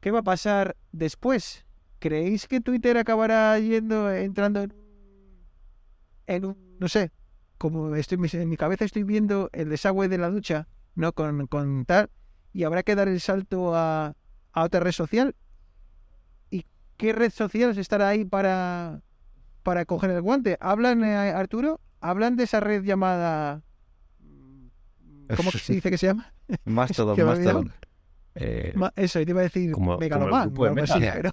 ¿Qué 0.00 0.10
va 0.10 0.20
a 0.20 0.24
pasar 0.24 0.76
después? 0.90 1.64
¿Creéis 1.98 2.48
que 2.48 2.60
Twitter 2.60 2.96
acabará 2.96 3.58
yendo, 3.58 4.10
entrando 4.10 4.62
en, 4.62 4.72
en 6.26 6.44
un, 6.46 6.76
no 6.80 6.88
sé, 6.88 7.12
como 7.58 7.94
estoy 7.94 8.18
en 8.32 8.48
mi 8.48 8.56
cabeza 8.56 8.84
estoy 8.84 9.02
viendo 9.04 9.50
el 9.52 9.68
desagüe 9.68 10.08
de 10.08 10.18
la 10.18 10.30
ducha, 10.30 10.66
¿no? 10.94 11.12
Con, 11.12 11.46
con 11.46 11.84
tal, 11.84 12.10
y 12.52 12.64
habrá 12.64 12.82
que 12.82 12.94
dar 12.96 13.08
el 13.08 13.20
salto 13.20 13.76
a, 13.76 14.16
a 14.52 14.62
otra 14.64 14.80
red 14.80 14.92
social. 14.92 15.36
¿Y 17.02 17.06
qué 17.06 17.12
red 17.12 17.32
social 17.32 17.76
estará 17.76 18.08
ahí 18.08 18.24
para, 18.24 19.00
para 19.64 19.84
coger 19.84 20.10
el 20.10 20.22
guante? 20.22 20.56
¿Hablan, 20.60 21.02
eh, 21.02 21.16
Arturo? 21.32 21.80
¿Hablan 22.00 22.36
de 22.36 22.44
esa 22.44 22.60
red 22.60 22.84
llamada... 22.84 23.62
¿Cómo 25.36 25.50
se 25.50 25.72
dice 25.72 25.90
que 25.90 25.98
se 25.98 26.06
llama? 26.06 26.32
Mastodon. 26.64 27.16
Mastodon. 27.26 27.72
Eh, 28.36 28.72
Ma- 28.76 28.92
Eso, 28.94 29.18
y 29.20 29.24
te 29.24 29.32
iba 29.32 29.40
a 29.40 29.44
decir 29.44 29.72
Como- 29.72 29.86
como 29.86 29.94
el 29.94 29.98
Megaloman. 30.00 30.48
grupo 30.54 30.72
de 30.72 30.82
así, 30.82 31.00
pero- 31.12 31.32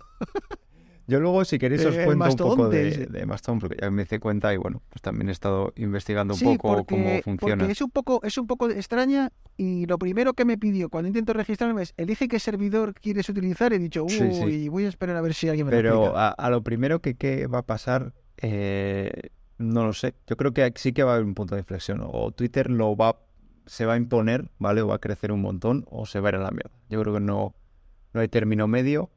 Yo 1.09 1.19
luego, 1.19 1.43
si 1.43 1.57
queréis, 1.59 1.83
os 1.85 1.95
Eh, 1.95 2.05
cuento 2.05 2.29
un 2.29 2.37
poco 2.37 2.69
de, 2.69 3.07
de 3.07 3.25
Mastodon, 3.25 3.59
porque 3.59 3.77
ya 3.81 3.89
me 3.89 4.03
hice 4.03 4.19
cuenta 4.19 4.53
y 4.53 4.57
bueno, 4.57 4.81
pues 4.89 5.01
también 5.01 5.29
he 5.29 5.31
estado 5.31 5.73
investigando 5.75 6.35
un 6.35 6.39
Sí, 6.39 6.45
poco 6.45 6.75
porque, 6.77 6.95
cómo 6.95 7.21
funciona. 7.23 7.57
porque 7.57 7.71
es 7.71 7.81
un 7.81 7.89
poco 7.89 8.19
es 8.23 8.37
un 8.37 8.47
poco 8.47 8.69
extraña 8.69 9.31
y 9.57 9.85
lo 9.87 9.97
primero 9.97 10.33
que 10.33 10.45
me 10.45 10.57
pidió 10.57 10.89
cuando 10.89 11.07
intento 11.07 11.33
registrarme 11.33 11.81
es 11.81 11.93
elige 11.97 12.27
qué 12.27 12.39
servidor 12.39 12.93
quieres 12.93 13.27
utilizar 13.27 13.73
he 13.73 13.79
dicho 13.79 14.03
uy 14.03 14.09
Sí, 14.11 14.31
sí. 14.33 14.69
voy 14.69 14.85
a 14.85 14.89
esperar 14.89 15.15
a 15.17 15.21
ver 15.21 15.33
si 15.33 15.49
alguien 15.49 15.65
me 15.67 15.71
lo 15.71 15.77
Pero 15.77 15.93
explica. 16.03 16.27
a, 16.27 16.29
a 16.31 16.49
lo 16.49 16.61
primero 16.63 17.01
que, 17.01 17.15
que 17.15 17.47
va 17.47 17.59
a 17.59 17.65
pasar, 17.65 18.13
eh, 18.41 19.31
no 19.57 19.85
lo 19.85 19.93
sé. 19.93 20.13
Yo 20.27 20.37
creo 20.37 20.53
que 20.53 20.71
sí 20.75 20.93
que 20.93 21.03
va 21.03 21.11
a 21.11 21.13
haber 21.15 21.25
un 21.25 21.33
punto 21.35 21.55
de 21.55 21.61
inflexión. 21.61 21.99
O 22.03 22.31
Twitter 22.31 22.69
lo 22.69 22.95
va, 22.95 23.17
se 23.65 23.85
va 23.85 23.93
a 23.93 23.97
imponer, 23.97 24.49
¿vale? 24.57 24.81
O 24.81 24.87
va 24.87 24.95
a 24.95 24.99
crecer 24.99 25.31
un 25.31 25.41
montón, 25.41 25.85
o 25.89 26.05
se 26.05 26.19
va 26.19 26.29
a 26.29 26.31
ir 26.31 26.35
a 26.35 26.39
la 26.43 26.51
mierda. 26.51 26.71
Yo 26.89 27.01
creo 27.01 27.13
que 27.15 27.19
no, 27.19 27.55
no 28.13 28.21
hay 28.21 28.27
término 28.29 28.67
medio. 28.67 29.09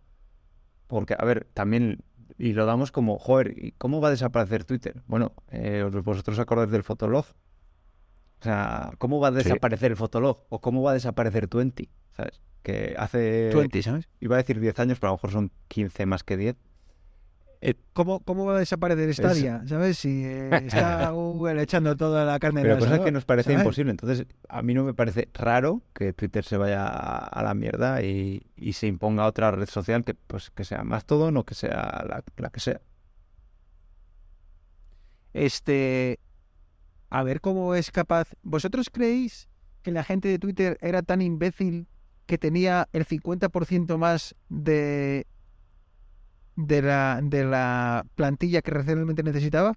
Porque, 0.93 1.16
a 1.18 1.24
ver, 1.24 1.47
también, 1.55 2.05
y 2.38 2.53
lo 2.53 2.66
damos 2.66 2.93
como, 2.93 3.18
joder, 3.18 3.55
¿y 3.57 3.72
cómo 3.72 4.01
va 4.01 4.09
a 4.09 4.11
desaparecer 4.11 4.64
Twitter? 4.64 5.03
Bueno, 5.07 5.32
eh, 5.51 5.82
¿os- 5.84 6.05
¿vosotros 6.05 6.38
acordáis 6.38 6.70
del 6.70 6.82
Fotolog? 6.82 7.24
O 8.40 8.45
sea, 8.45 8.90
¿cómo 8.99 9.18
va 9.20 9.28
a 9.28 9.30
desaparecer 9.30 9.93
el 9.93 9.97
Fotolog? 9.97 10.45
¿O 10.49 10.61
cómo 10.61 10.82
va 10.82 10.90
a 10.90 10.95
desaparecer 10.95 11.49
Twenty? 11.49 11.88
¿Sabes? 12.16 12.43
Que 12.62 12.95
hace, 12.99 13.51
20, 13.55 13.82
¿sabes? 13.82 14.09
iba 14.20 14.36
a 14.36 14.38
decir 14.38 14.61
10 14.61 14.78
años, 14.80 14.99
pero 15.01 15.09
a 15.09 15.12
lo 15.12 15.16
mejor 15.16 15.30
son 15.30 15.51
15 15.68 16.05
más 16.07 16.22
que 16.24 16.36
10. 16.36 16.57
¿Cómo, 17.92 18.20
¿Cómo 18.20 18.44
va 18.44 18.56
a 18.56 18.58
desaparecer 18.58 19.14
Stadia? 19.14 19.62
¿Sabes? 19.66 19.98
Si 19.98 20.24
eh, 20.24 20.50
está 20.66 21.10
Google 21.12 21.62
echando 21.62 21.96
toda 21.96 22.24
la 22.24 22.38
carne 22.40 22.62
Pero 22.62 22.74
del 22.74 22.78
cosas 22.80 22.92
asador, 22.94 23.06
que 23.06 23.12
nos 23.12 23.24
parece 23.24 23.50
¿sabes? 23.50 23.60
imposible. 23.60 23.90
Entonces, 23.92 24.26
a 24.48 24.62
mí 24.62 24.74
no 24.74 24.82
me 24.82 24.94
parece 24.94 25.28
raro 25.34 25.82
que 25.94 26.12
Twitter 26.12 26.44
se 26.44 26.56
vaya 26.56 26.86
a, 26.86 27.18
a 27.18 27.42
la 27.42 27.54
mierda 27.54 28.02
y, 28.02 28.46
y 28.56 28.72
se 28.72 28.88
imponga 28.88 29.26
otra 29.26 29.52
red 29.52 29.68
social 29.68 30.04
que 30.04 30.14
pues 30.14 30.50
que 30.50 30.64
sea 30.64 30.82
Mastodon 30.82 31.36
o 31.36 31.44
que 31.44 31.54
sea 31.54 32.04
la, 32.08 32.24
la 32.36 32.50
que 32.50 32.60
sea. 32.60 32.80
Este, 35.34 36.18
a 37.10 37.22
ver 37.22 37.40
cómo 37.40 37.74
es 37.74 37.90
capaz. 37.90 38.28
¿Vosotros 38.42 38.90
creéis 38.90 39.48
que 39.82 39.92
la 39.92 40.02
gente 40.02 40.28
de 40.28 40.38
Twitter 40.38 40.78
era 40.80 41.02
tan 41.02 41.22
imbécil 41.22 41.86
que 42.26 42.38
tenía 42.38 42.88
el 42.92 43.06
50% 43.06 43.98
más 43.98 44.34
de 44.48 45.26
de 46.57 46.82
la, 46.82 47.20
de 47.22 47.44
la 47.44 48.05
plantilla 48.14 48.62
que 48.62 48.70
realmente 48.70 49.22
necesitaba? 49.22 49.74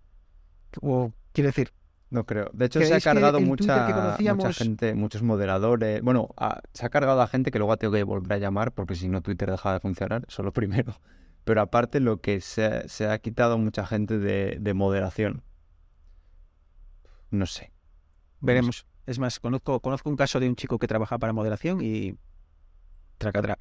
O 0.82 1.12
quiere 1.32 1.48
decir, 1.50 1.72
No 2.10 2.26
creo. 2.26 2.50
De 2.54 2.66
hecho, 2.66 2.80
se 2.80 2.86
ha 2.86 2.88
¿Creéis 2.88 3.04
que 3.04 3.10
cargado 3.10 3.40
mucha, 3.42 4.18
mucha 4.34 4.54
gente, 4.54 4.94
muchos 4.94 5.22
moderadores. 5.24 6.02
Bueno, 6.02 6.30
a- 6.38 6.62
se 6.74 6.86
ha 6.86 6.90
cargado 6.90 7.22
a 7.22 7.28
gente 7.28 7.52
que 7.52 7.58
luego 7.60 7.74
ha 7.74 7.78
tenido 7.78 7.94
que 7.96 8.04
volver 8.04 8.34
a 8.34 8.38
llamar 8.38 8.72
porque 8.74 8.96
si 8.96 9.08
no 9.10 9.22
Twitter 9.22 9.50
deja 9.52 9.74
de 9.74 9.80
funcionar. 9.80 10.26
Eso 10.28 10.42
es 10.42 10.46
lo 10.46 10.54
primero. 10.54 10.96
Pero 11.46 11.62
aparte, 11.62 12.00
lo 12.00 12.22
que 12.22 12.42
se, 12.42 12.66
ha- 12.66 12.88
se 12.88 13.08
ha 13.10 13.18
quitado 13.20 13.58
mucha 13.58 13.86
gente 13.86 14.18
de, 14.20 14.58
de 14.60 14.74
moderación. 14.74 15.44
No 17.32 17.46
sé. 17.46 17.72
veremos. 18.40 18.86
Es 19.06 19.20
más, 19.20 19.40
conozco, 19.40 19.80
conozco 19.82 20.10
un 20.10 20.16
caso 20.16 20.40
de 20.40 20.50
un 20.50 20.56
chico 20.56 20.80
que 20.80 20.88
trabaja 20.88 21.20
para 21.20 21.32
moderación 21.34 21.80
y 21.82 22.18
tracatrá. 23.18 23.58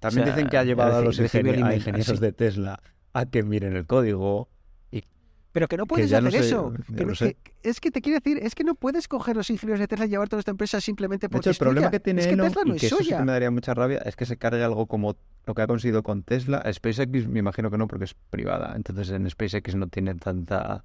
También 0.00 0.22
O 0.22 0.26
sea, 0.26 0.34
dicen 0.36 0.48
que 0.50 0.58
ha 0.58 0.64
llevado 0.64 0.96
a 0.96 1.00
los 1.00 1.16
recibió 1.16 1.52
el 1.52 1.58
ingenie- 1.60 1.62
a 1.62 1.66
email, 1.66 1.78
ingenieros 1.80 2.20
de 2.20 2.32
Tesla 2.32 2.80
a 3.12 3.26
que 3.26 3.42
miren 3.42 3.74
el 3.76 3.86
código. 3.86 4.48
Pero 5.52 5.68
que 5.68 5.78
no 5.78 5.86
puedes 5.86 6.12
hacer 6.12 6.34
eso. 6.34 6.74
que 6.94 7.06
no- 7.06 7.14
que- 7.14 7.36
es 7.62 7.80
que 7.80 7.90
te 7.90 8.02
quiero 8.02 8.18
decir, 8.20 8.38
es 8.44 8.54
que 8.54 8.62
no 8.62 8.74
puedes 8.74 9.08
coger 9.08 9.34
los 9.36 9.48
ingenieros 9.48 9.80
de 9.80 9.88
Tesla 9.88 10.04
y 10.04 10.10
llevarte 10.10 10.36
a 10.36 10.38
esta 10.38 10.50
empresa 10.50 10.82
simplemente 10.82 11.28
De 11.28 11.30
porque 11.30 11.44
hecho, 11.44 11.50
el 11.50 11.54
es 11.54 11.58
problema 11.58 11.86
tuya. 11.86 11.90
que 11.92 12.00
tiene 12.00 12.20
es 12.20 12.26
que 12.26 12.34
Elon, 12.34 12.46
Tesla 12.48 12.62
no 12.66 12.72
y 12.74 12.76
es 12.76 12.80
que 12.82 12.86
eso 12.88 12.98
sí 12.98 13.08
que 13.08 13.18
me 13.22 13.32
daría 13.32 13.50
mucha 13.50 13.72
rabia, 13.72 13.98
es 14.04 14.16
que 14.16 14.26
se 14.26 14.36
cargue 14.36 14.62
algo 14.62 14.86
como 14.86 15.16
lo 15.46 15.54
que 15.54 15.62
ha 15.62 15.66
conseguido 15.66 16.02
con 16.02 16.24
Tesla. 16.24 16.62
SpaceX 16.70 17.26
me 17.28 17.38
imagino 17.38 17.70
que 17.70 17.78
no, 17.78 17.88
porque 17.88 18.04
es 18.04 18.12
privada. 18.12 18.74
Entonces 18.76 19.08
en 19.10 19.30
SpaceX 19.30 19.74
no 19.76 19.88
tiene 19.88 20.14
tanta 20.16 20.84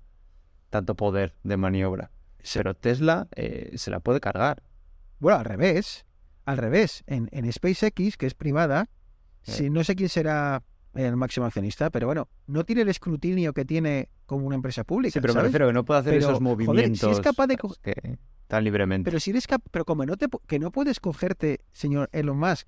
tanto 0.69 0.95
poder 0.95 1.35
de 1.43 1.57
maniobra. 1.57 2.11
Pero 2.53 2.73
Tesla 2.73 3.27
eh, 3.35 3.73
se 3.75 3.91
la 3.91 3.99
puede 3.99 4.21
cargar. 4.21 4.63
Bueno, 5.19 5.37
al 5.39 5.43
revés. 5.45 6.05
Al 6.45 6.55
revés. 6.57 7.03
En, 7.07 7.27
en 7.33 7.51
SpaceX, 7.51 8.15
que 8.15 8.25
es 8.25 8.35
privada, 8.35 8.87
Sí. 9.43 9.51
si, 9.53 9.69
no 9.69 9.83
sé 9.83 9.95
quién 9.95 10.09
será 10.09 10.63
el 10.93 11.15
máximo 11.15 11.45
accionista, 11.45 11.89
pero 11.89 12.05
bueno, 12.07 12.27
no 12.47 12.63
tiene 12.65 12.81
el 12.81 12.89
escrutinio 12.89 13.53
que 13.53 13.63
tiene 13.65 14.09
como 14.25 14.45
una 14.45 14.55
empresa 14.55 14.83
pública. 14.83 15.13
Sí, 15.13 15.19
pero 15.21 15.33
me 15.33 15.41
refiero 15.41 15.67
que 15.67 15.73
no 15.73 15.85
puede 15.85 16.01
hacer 16.01 16.13
Pero, 16.13 16.27
esos 16.29 16.39
joder, 16.39 16.57
si 16.57 16.63
es 16.63 16.67
movimientos 16.67 17.19
capaz 17.21 17.47
de 17.47 17.57
tan 18.47 18.63
libremente. 18.63 19.09
Pero 19.09 19.19
si 19.19 19.31
eres 19.31 19.47
cap- 19.47 19.61
pero 19.71 19.85
como 19.85 20.05
no 20.05 20.17
te 20.17 20.27
que 20.47 20.59
no 20.59 20.71
puedes 20.71 20.99
cogerte, 20.99 21.61
señor 21.71 22.09
Elon 22.11 22.37
Musk, 22.37 22.67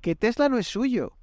que 0.00 0.14
Tesla 0.14 0.48
no 0.48 0.58
es 0.58 0.66
suyo. 0.68 1.16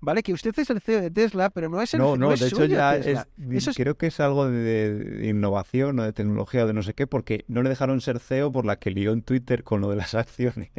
¿Vale? 0.00 0.22
Que 0.22 0.32
usted 0.32 0.56
es 0.56 0.70
el 0.70 0.80
CEO 0.80 1.00
de 1.00 1.10
Tesla, 1.10 1.50
pero 1.50 1.68
no 1.68 1.82
es 1.82 1.92
el 1.92 1.98
no, 1.98 2.16
no, 2.16 2.32
es 2.32 2.38
de 2.38 2.46
hecho 2.46 2.56
suyo 2.56 2.68
ya 2.76 2.94
es, 2.96 3.04
Eso 3.50 3.70
es- 3.70 3.76
creo 3.76 3.96
que 3.98 4.06
es 4.06 4.20
algo 4.20 4.48
de, 4.48 4.94
de 4.94 5.26
innovación 5.28 5.98
o 5.98 6.04
de 6.04 6.12
tecnología 6.12 6.62
o 6.64 6.66
de 6.68 6.72
no 6.72 6.84
sé 6.84 6.94
qué, 6.94 7.08
porque 7.08 7.44
no 7.48 7.62
le 7.64 7.68
dejaron 7.68 8.00
ser 8.00 8.20
CEO 8.20 8.52
por 8.52 8.64
la 8.64 8.78
que 8.78 8.92
lió 8.92 9.12
en 9.12 9.22
Twitter 9.22 9.64
con 9.64 9.80
lo 9.80 9.90
de 9.90 9.96
las 9.96 10.14
acciones. 10.14 10.70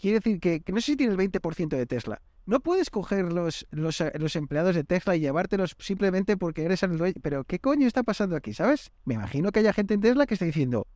Quiere 0.00 0.18
decir 0.18 0.40
que, 0.40 0.60
que 0.60 0.72
no 0.72 0.80
sé 0.80 0.92
si 0.92 0.96
tiene 0.96 1.12
el 1.12 1.18
20% 1.18 1.68
de 1.68 1.86
Tesla. 1.86 2.20
No 2.46 2.60
puedes 2.60 2.90
coger 2.90 3.32
los, 3.32 3.66
los, 3.70 4.00
eh, 4.00 4.12
los 4.18 4.36
empleados 4.36 4.74
de 4.74 4.84
Tesla 4.84 5.16
y 5.16 5.20
llevártelos 5.20 5.76
simplemente 5.78 6.36
porque 6.36 6.64
eres 6.64 6.82
el 6.82 6.98
dueño. 6.98 7.14
Pero 7.22 7.44
¿qué 7.44 7.58
coño 7.58 7.86
está 7.86 8.02
pasando 8.02 8.36
aquí, 8.36 8.52
sabes? 8.52 8.90
Me 9.04 9.14
imagino 9.14 9.50
que 9.50 9.60
haya 9.60 9.72
gente 9.72 9.94
en 9.94 10.00
Tesla 10.00 10.26
que 10.26 10.34
está 10.34 10.44
diciendo. 10.44 10.86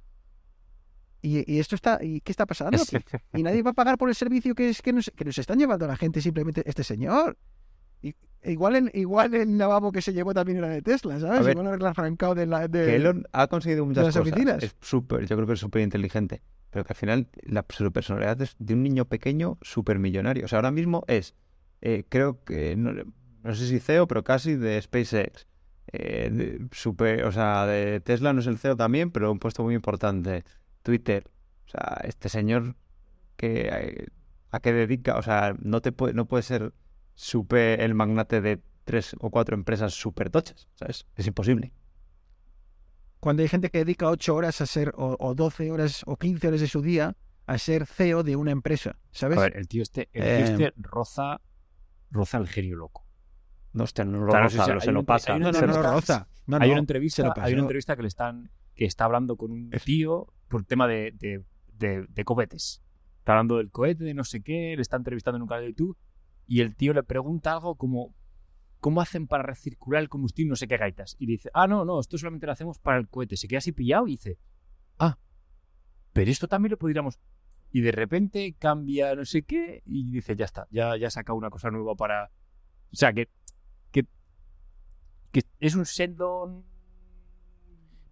¿Y, 1.22 1.50
y 1.52 1.58
esto 1.58 1.74
está, 1.74 1.98
y 2.02 2.20
qué 2.20 2.32
está 2.32 2.46
pasando? 2.46 2.80
aquí? 2.80 2.96
Y 3.34 3.42
nadie 3.42 3.62
va 3.62 3.70
a 3.70 3.74
pagar 3.74 3.98
por 3.98 4.08
el 4.08 4.14
servicio 4.14 4.54
que 4.54 4.68
es 4.68 4.82
que 4.82 4.92
nos, 4.92 5.10
que 5.16 5.24
nos 5.24 5.38
están 5.38 5.58
llevando 5.58 5.86
a 5.86 5.88
la 5.88 5.96
gente 5.96 6.20
simplemente 6.20 6.62
este 6.66 6.84
señor. 6.84 7.38
Y, 8.02 8.14
igual 8.44 8.76
en, 8.76 8.90
igual 8.94 9.34
el 9.34 9.58
lavabo 9.58 9.90
que 9.90 10.02
se 10.02 10.12
llevó 10.12 10.34
también 10.34 10.58
era 10.58 10.68
de 10.68 10.82
Tesla, 10.82 11.18
¿sabes? 11.18 11.44
Ver, 11.44 11.52
igual 11.52 11.66
haberla 11.66 11.90
arrancado 11.90 12.34
de 12.34 12.46
la 12.46 12.68
de, 12.68 12.84
que 12.84 12.96
Elon 12.96 13.24
ha 13.32 13.46
conseguido 13.48 13.84
muchas 13.84 14.04
las 14.04 14.16
cosas. 14.16 14.32
oficinas. 14.32 14.62
Es 14.62 14.76
súper, 14.80 15.26
yo 15.26 15.34
creo 15.34 15.46
que 15.46 15.54
es 15.54 15.60
súper 15.60 15.82
inteligente. 15.82 16.42
Pero 16.70 16.84
que 16.84 16.92
al 16.92 16.96
final 16.96 17.28
la, 17.42 17.62
personalidad 17.62 18.40
es 18.42 18.56
de 18.58 18.74
un 18.74 18.82
niño 18.82 19.06
pequeño 19.06 19.58
súper 19.62 19.98
millonario. 19.98 20.44
O 20.44 20.48
sea, 20.48 20.58
ahora 20.58 20.70
mismo 20.70 21.04
es, 21.06 21.34
eh, 21.80 22.04
creo 22.08 22.44
que, 22.44 22.76
no, 22.76 22.92
sé 23.54 23.66
si 23.66 23.80
CEO, 23.80 24.06
pero 24.06 24.24
casi 24.24 24.54
de 24.56 24.80
SpaceX. 24.80 25.46
Eh, 25.90 26.28
de 26.30 26.68
super, 26.72 27.24
o 27.24 27.32
sea, 27.32 27.64
de 27.64 28.00
Tesla 28.00 28.34
no 28.34 28.40
es 28.40 28.46
el 28.46 28.58
CEO 28.58 28.76
también, 28.76 29.10
pero 29.10 29.32
un 29.32 29.38
puesto 29.38 29.62
muy 29.62 29.74
importante. 29.74 30.44
Twitter. 30.82 31.24
O 31.66 31.70
sea, 31.70 32.00
este 32.04 32.28
señor 32.28 32.76
que 33.36 33.68
eh, 33.72 34.06
a 34.50 34.60
qué 34.60 34.72
dedica, 34.72 35.16
o 35.16 35.22
sea, 35.22 35.54
no 35.60 35.80
te 35.80 35.92
puede, 35.92 36.14
no 36.14 36.26
puede 36.26 36.42
ser 36.42 36.74
super 37.14 37.80
el 37.80 37.94
magnate 37.94 38.40
de 38.40 38.60
tres 38.84 39.14
o 39.20 39.30
cuatro 39.30 39.54
empresas 39.54 39.94
súper 39.94 40.30
tochas, 40.30 40.68
¿sabes? 40.74 41.06
Es 41.16 41.26
imposible. 41.26 41.72
Cuando 43.20 43.42
hay 43.42 43.48
gente 43.48 43.70
que 43.70 43.78
dedica 43.78 44.08
8 44.08 44.34
horas 44.34 44.60
a 44.60 44.66
ser, 44.66 44.92
o, 44.96 45.16
o 45.18 45.34
12 45.34 45.70
horas 45.70 46.02
o 46.06 46.16
15 46.16 46.48
horas 46.48 46.60
de 46.60 46.68
su 46.68 46.82
día 46.82 47.16
a 47.46 47.58
ser 47.58 47.86
CEO 47.86 48.22
de 48.22 48.36
una 48.36 48.50
empresa, 48.52 48.98
¿sabes? 49.10 49.38
A 49.38 49.42
ver, 49.42 49.56
el 49.56 49.66
tío 49.68 49.82
este, 49.82 50.08
el 50.12 50.22
tío 50.22 50.66
Eh, 50.66 50.68
este 50.68 50.72
roza, 50.76 51.40
roza 52.10 52.38
el 52.38 52.46
genio 52.48 52.76
loco. 52.76 53.04
No, 53.72 53.84
hostia, 53.84 54.04
no 54.04 54.20
lo 54.20 54.26
Claro, 54.30 54.44
roza, 54.44 54.64
hay 54.74 54.80
se 54.80 54.92
lo 54.92 55.04
pasa. 55.04 55.32
hay 55.34 55.40
no, 55.40 55.48
una 55.48 55.52
no, 55.52 55.58
se 55.58 55.66
no, 55.66 55.82
roza. 55.82 56.28
Hay 56.60 56.70
una 56.70 56.78
entrevista, 56.80 57.32
hay 57.36 57.52
una 57.52 57.62
entrevista 57.62 57.96
que 57.96 58.02
le 58.02 58.08
están, 58.08 58.50
que 58.74 58.84
está 58.84 59.04
hablando 59.04 59.36
con 59.36 59.50
un 59.50 59.70
tío 59.84 60.26
por 60.48 60.64
tema 60.64 60.86
de, 60.86 61.12
de, 61.18 61.44
de- 61.74 62.06
de 62.08 62.24
cohetes. 62.24 62.82
Está 63.18 63.32
hablando 63.32 63.58
del 63.58 63.70
cohete, 63.70 64.04
de 64.04 64.14
no 64.14 64.24
sé 64.24 64.42
qué, 64.42 64.74
le 64.76 64.80
está 64.82 64.96
entrevistando 64.96 65.36
en 65.36 65.42
un 65.42 65.48
canal 65.48 65.64
de 65.64 65.70
YouTube 65.70 65.96
y 66.46 66.60
el 66.62 66.74
tío 66.76 66.94
le 66.94 67.02
pregunta 67.02 67.52
algo 67.52 67.74
como 67.76 68.14
¿cómo 68.80 69.00
hacen 69.00 69.26
para 69.26 69.42
recircular 69.42 70.02
el 70.02 70.08
combustible? 70.08 70.50
No 70.50 70.56
sé 70.56 70.68
qué 70.68 70.76
gaitas. 70.76 71.16
Y 71.18 71.26
dice, 71.26 71.50
ah, 71.54 71.66
no, 71.66 71.84
no, 71.84 72.00
esto 72.00 72.18
solamente 72.18 72.46
lo 72.46 72.52
hacemos 72.52 72.78
para 72.78 72.98
el 72.98 73.08
cohete. 73.08 73.36
Se 73.36 73.48
queda 73.48 73.58
así 73.58 73.72
pillado 73.72 74.06
y 74.06 74.12
dice, 74.12 74.38
ah, 74.98 75.18
pero 76.12 76.30
esto 76.30 76.48
también 76.48 76.70
lo 76.72 76.78
podríamos... 76.78 77.18
Y 77.70 77.82
de 77.82 77.92
repente 77.92 78.56
cambia 78.58 79.14
no 79.14 79.26
sé 79.26 79.42
qué 79.42 79.82
y 79.84 80.10
dice, 80.10 80.34
ya 80.34 80.46
está, 80.46 80.66
ya, 80.70 80.96
ya 80.96 81.08
ha 81.08 81.10
sacado 81.10 81.36
una 81.36 81.50
cosa 81.50 81.70
nueva 81.70 81.94
para... 81.94 82.30
O 82.90 82.96
sea, 82.96 83.12
que, 83.12 83.28
que, 83.90 84.06
que 85.32 85.42
es 85.60 85.74
un 85.74 85.84
Sheldon... 85.84 86.64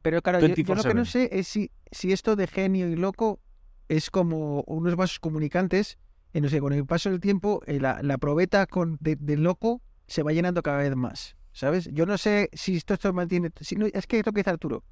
Pero 0.02 0.22
claro, 0.22 0.40
yo, 0.40 0.54
yo 0.54 0.74
lo 0.74 0.82
que 0.82 0.94
no 0.94 1.02
24/7. 1.02 1.04
sé 1.06 1.28
es 1.32 1.48
si, 1.48 1.72
si 1.90 2.12
esto 2.12 2.36
de 2.36 2.46
genio 2.46 2.88
y 2.88 2.96
loco 2.96 3.40
es 3.88 4.10
como 4.10 4.62
unos 4.66 4.94
vasos 4.94 5.18
comunicantes 5.18 5.98
en 6.32 6.42
los 6.42 6.52
que 6.52 6.60
con 6.60 6.72
el 6.72 6.86
paso 6.86 7.10
del 7.10 7.20
tiempo 7.20 7.62
eh, 7.66 7.80
la, 7.80 8.02
la 8.02 8.18
probeta 8.18 8.66
con, 8.66 8.98
de, 9.00 9.16
de 9.16 9.36
loco 9.36 9.82
se 10.06 10.22
va 10.22 10.32
llenando 10.32 10.62
cada 10.62 10.78
vez 10.78 10.94
más, 10.96 11.36
¿sabes? 11.52 11.88
Yo 11.92 12.06
no 12.06 12.16
sé 12.18 12.48
si 12.52 12.76
esto, 12.76 12.94
esto 12.94 13.12
mantiene... 13.12 13.50
Si 13.60 13.76
no, 13.76 13.86
es 13.86 14.06
que 14.06 14.20
es 14.20 14.26
lo 14.26 14.32
que 14.32 14.40
dice 14.40 14.50
Arturo. 14.50 14.84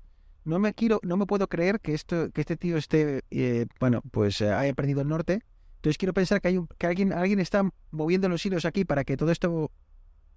No 0.45 0.59
me 0.59 0.75
quiero, 0.75 1.01
no 1.03 1.17
me 1.17 1.25
puedo 1.27 1.49
creer 1.49 1.81
que 1.81 1.95
esto, 1.95 2.31
que 2.31 2.43
este 2.43 2.57
tío 2.57 2.77
esté, 2.77 3.23
eh, 3.31 3.67
bueno, 3.81 4.03
pues 4.11 4.41
eh, 4.41 4.53
haya 4.53 4.75
perdido 4.75 5.01
el 5.01 5.09
norte. 5.09 5.41
Entonces 5.77 5.97
quiero 5.99 6.13
pensar 6.13 6.41
que 6.41 6.49
hay 6.49 6.59
un, 6.59 6.67
que 6.79 6.87
alguien, 6.87 7.13
alguien 7.13 7.41
está 7.41 7.69
moviendo 7.91 8.29
los 8.29 8.45
hilos 8.45 8.65
aquí 8.65 8.85
para 8.85 9.05
que 9.05 9.17
todo 9.17 9.31
esto, 9.31 9.71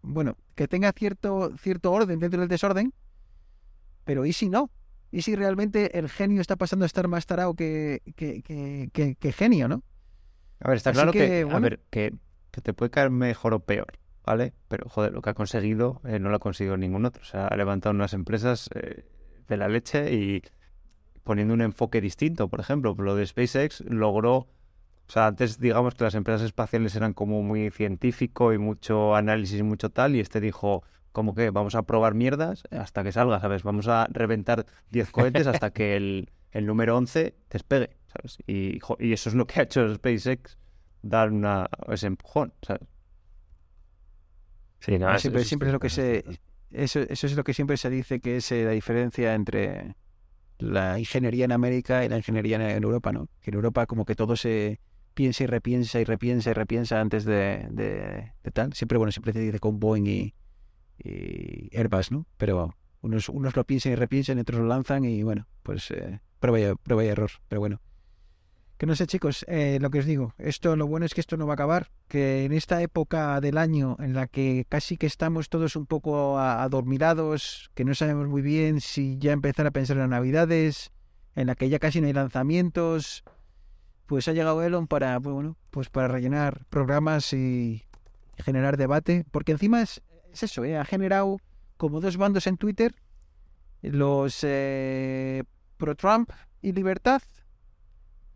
bueno, 0.01 0.37
que 0.55 0.67
tenga 0.67 0.91
cierto, 0.93 1.51
cierto 1.57 1.91
orden 1.91 2.19
dentro 2.19 2.39
del 2.39 2.49
desorden. 2.49 2.93
Pero 4.05 4.25
¿y 4.25 4.31
si 4.33 4.49
no? 4.49 4.71
¿Y 5.11 5.21
si 5.21 5.35
realmente 5.35 5.97
el 5.97 6.09
genio 6.09 6.41
está 6.41 6.55
pasando 6.55 6.83
a 6.83 6.87
estar 6.87 7.07
más 7.07 7.25
tarado 7.25 7.53
que, 7.53 8.01
que, 8.15 8.41
que, 8.41 9.15
que- 9.19 9.31
genio, 9.31 9.67
no? 9.67 9.83
A 10.59 10.69
ver, 10.69 10.77
está 10.77 10.89
Así 10.91 10.97
claro 10.97 11.11
que, 11.11 11.45
a 11.49 11.59
ver, 11.59 11.79
que, 11.89 12.13
que 12.51 12.61
te 12.61 12.73
puede 12.73 12.91
caer 12.91 13.09
mejor 13.09 13.53
o 13.53 13.59
peor, 13.59 13.87
¿vale? 14.27 14.53
Pero, 14.67 14.89
joder, 14.89 15.13
lo 15.13 15.21
que 15.21 15.29
ha 15.29 15.33
conseguido 15.33 16.01
eh, 16.03 16.19
no 16.19 16.29
lo 16.29 16.35
ha 16.35 16.39
conseguido 16.39 16.75
ningún 16.75 17.05
otro. 17.05 17.21
O 17.21 17.25
sea, 17.25 17.47
ha 17.47 17.55
levantado 17.55 17.95
unas 17.95 18.13
empresas 18.13 18.69
eh, 18.75 19.05
de 19.47 19.57
la 19.57 19.69
leche 19.69 20.13
y 20.13 20.43
poniendo 21.23 21.53
un 21.53 21.61
enfoque 21.61 22.01
distinto. 22.01 22.49
Por 22.49 22.59
ejemplo, 22.59 22.93
lo 22.97 23.15
de 23.15 23.25
SpaceX 23.25 23.81
logró... 23.87 24.35
O 24.35 25.09
sea, 25.09 25.27
antes 25.27 25.59
digamos 25.59 25.95
que 25.95 26.03
las 26.03 26.15
empresas 26.15 26.41
espaciales 26.41 26.93
eran 26.97 27.13
como 27.13 27.41
muy 27.41 27.71
científico 27.71 28.51
y 28.51 28.57
mucho 28.57 29.15
análisis 29.15 29.61
y 29.61 29.63
mucho 29.63 29.89
tal, 29.89 30.17
y 30.17 30.19
este 30.19 30.41
dijo, 30.41 30.83
como 31.13 31.33
que 31.33 31.49
vamos 31.49 31.75
a 31.75 31.83
probar 31.83 32.13
mierdas 32.13 32.63
hasta 32.71 33.05
que 33.05 33.13
salga, 33.13 33.39
¿sabes? 33.39 33.63
Vamos 33.63 33.87
a 33.87 34.07
reventar 34.11 34.65
10 34.91 35.11
cohetes 35.11 35.47
hasta 35.47 35.71
que 35.71 35.95
el, 35.95 36.29
el 36.51 36.65
número 36.65 36.97
11 36.97 37.33
despegue, 37.49 37.91
¿sabes? 38.07 38.37
Y, 38.47 38.79
y 38.99 39.13
eso 39.13 39.29
es 39.29 39.35
lo 39.35 39.47
que 39.47 39.61
ha 39.61 39.63
hecho 39.63 39.95
SpaceX, 39.95 40.57
dar 41.01 41.31
una, 41.31 41.69
ese 41.87 42.07
empujón, 42.07 42.51
¿sabes? 42.61 42.96
Sí, 44.79 44.97
no, 44.99 45.07
Ah, 45.07 45.15
eso- 45.15 45.21
siempre, 45.23 45.41
eso 45.41 45.49
siempre 45.49 45.69
es 45.69 45.73
lo 45.73 45.79
que 45.79 45.89
se 45.89 46.23
eso, 46.71 46.99
eso 46.99 47.27
es 47.27 47.35
lo 47.35 47.43
que 47.43 47.53
siempre 47.53 47.77
se 47.77 47.89
dice 47.89 48.19
que 48.19 48.37
es 48.37 48.51
eh, 48.51 48.65
la 48.65 48.71
diferencia 48.71 49.33
entre 49.35 49.95
la 50.59 50.99
ingeniería 50.99 51.45
en 51.45 51.51
América 51.51 52.03
y 52.05 52.09
la 52.09 52.17
ingeniería 52.17 52.57
en, 52.75 52.83
Europa, 52.83 53.11
¿no? 53.13 53.27
Que 53.41 53.51
en 53.51 53.55
Europa 53.55 53.85
como 53.85 54.05
que 54.05 54.15
todo 54.15 54.35
se 54.35 54.79
piensa 55.13 55.43
y 55.43 55.47
repiensa 55.47 55.99
y 55.99 56.03
repiensa 56.03 56.51
y 56.51 56.53
repiensa 56.53 56.99
antes 57.01 57.25
de, 57.25 57.67
de- 57.71 58.33
de 58.43 58.51
tal. 58.51 58.73
Siempre, 58.73 58.97
bueno, 58.97 59.11
siempre 59.11 59.33
se 59.33 59.39
dice 59.39 59.59
con 59.59 59.79
Boeing 59.79 60.05
y, 60.07 60.35
y 61.03 61.69
Airbus, 61.77 62.11
¿no? 62.11 62.25
Pero 62.37 62.75
unos, 63.01 63.29
unos 63.29 63.55
lo 63.55 63.63
piensan 63.65 63.93
y 63.93 63.95
repiensan 63.95 64.37
y 64.37 64.41
otros 64.41 64.59
lo 64.61 64.67
lanzan 64.67 65.05
y 65.05 65.23
bueno, 65.23 65.47
pues 65.63 65.91
eh, 65.91 66.19
prueba, 66.39 66.59
y, 66.59 66.75
prueba 66.75 67.03
y 67.05 67.07
error. 67.07 67.31
Pero 67.47 67.61
bueno. 67.61 67.81
Que 68.77 68.85
no 68.85 68.95
sé, 68.95 69.07
chicos, 69.07 69.43
eh, 69.47 69.79
lo 69.81 69.89
que 69.89 69.99
os 69.99 70.05
digo, 70.05 70.35
esto 70.37 70.75
lo 70.75 70.85
bueno 70.85 71.07
es 71.07 71.15
que 71.15 71.21
esto 71.21 71.35
no 71.35 71.47
va 71.47 71.53
a 71.53 71.55
acabar, 71.55 71.89
que 72.07 72.45
en 72.45 72.51
esta 72.51 72.79
época 72.83 73.41
del 73.41 73.57
año 73.57 73.97
en 73.99 74.13
la 74.13 74.27
que 74.27 74.67
casi 74.69 74.97
que 74.97 75.07
estamos 75.07 75.49
todos 75.49 75.75
un 75.75 75.87
poco 75.87 76.37
adormilados, 76.37 77.71
que 77.73 77.83
no 77.85 77.95
sabemos 77.95 78.27
muy 78.27 78.43
bien 78.43 78.79
si 78.79 79.17
ya 79.17 79.31
empezar 79.31 79.65
a 79.65 79.71
pensar 79.71 79.97
en 79.97 80.11
navidades, 80.11 80.91
en 81.33 81.47
la 81.47 81.55
que 81.55 81.69
ya 81.69 81.79
casi 81.79 82.01
no 82.01 82.07
hay 82.07 82.13
lanzamientos, 82.13 83.23
pues 84.05 84.27
ha 84.27 84.33
llegado 84.33 84.61
Elon 84.61 84.85
para, 84.85 85.19
pues 85.19 85.33
bueno, 85.33 85.57
pues 85.71 85.89
para 85.89 86.07
rellenar 86.07 86.63
programas 86.69 87.33
y 87.33 87.83
generar 88.37 88.77
debate, 88.77 89.25
porque 89.31 89.53
encima 89.53 89.81
es, 89.81 90.03
es 90.31 90.43
eso, 90.43 90.63
¿eh? 90.63 90.77
ha 90.77 90.85
generado 90.85 91.37
como 91.77 91.99
dos 91.99 92.17
bandos 92.17 92.45
en 92.45 92.57
Twitter, 92.57 92.93
los 93.81 94.39
eh, 94.43 95.43
pro-Trump 95.77 96.29
y 96.61 96.73
libertad 96.73 97.23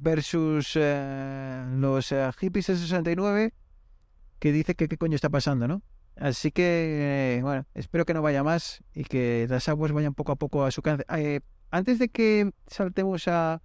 versus 0.02 0.74
eh, 0.76 1.66
los 1.76 2.12
eh, 2.12 2.30
hippies 2.40 2.68
de 2.68 2.76
69 2.76 3.54
que 4.40 4.52
dice 4.52 4.76
que 4.76 4.88
qué 4.88 4.98
coño 4.98 5.16
está 5.16 5.30
pasando, 5.30 5.68
¿no? 5.68 5.82
Así 6.16 6.52
que, 6.52 7.38
eh, 7.38 7.42
bueno, 7.42 7.66
espero 7.74 8.06
que 8.06 8.14
no 8.14 8.22
vaya 8.22 8.44
más 8.44 8.84
y 8.94 9.04
que 9.04 9.48
las 9.50 9.70
aguas 9.70 9.92
vayan 9.92 10.14
poco 10.14 10.34
a 10.34 10.36
poco 10.36 10.66
a 10.66 10.72
su 10.72 10.82
cáncer. 10.82 11.06
antes 11.70 12.00
de 12.00 12.10
que 12.10 12.52
saltemos 12.68 13.28
a, 13.28 13.62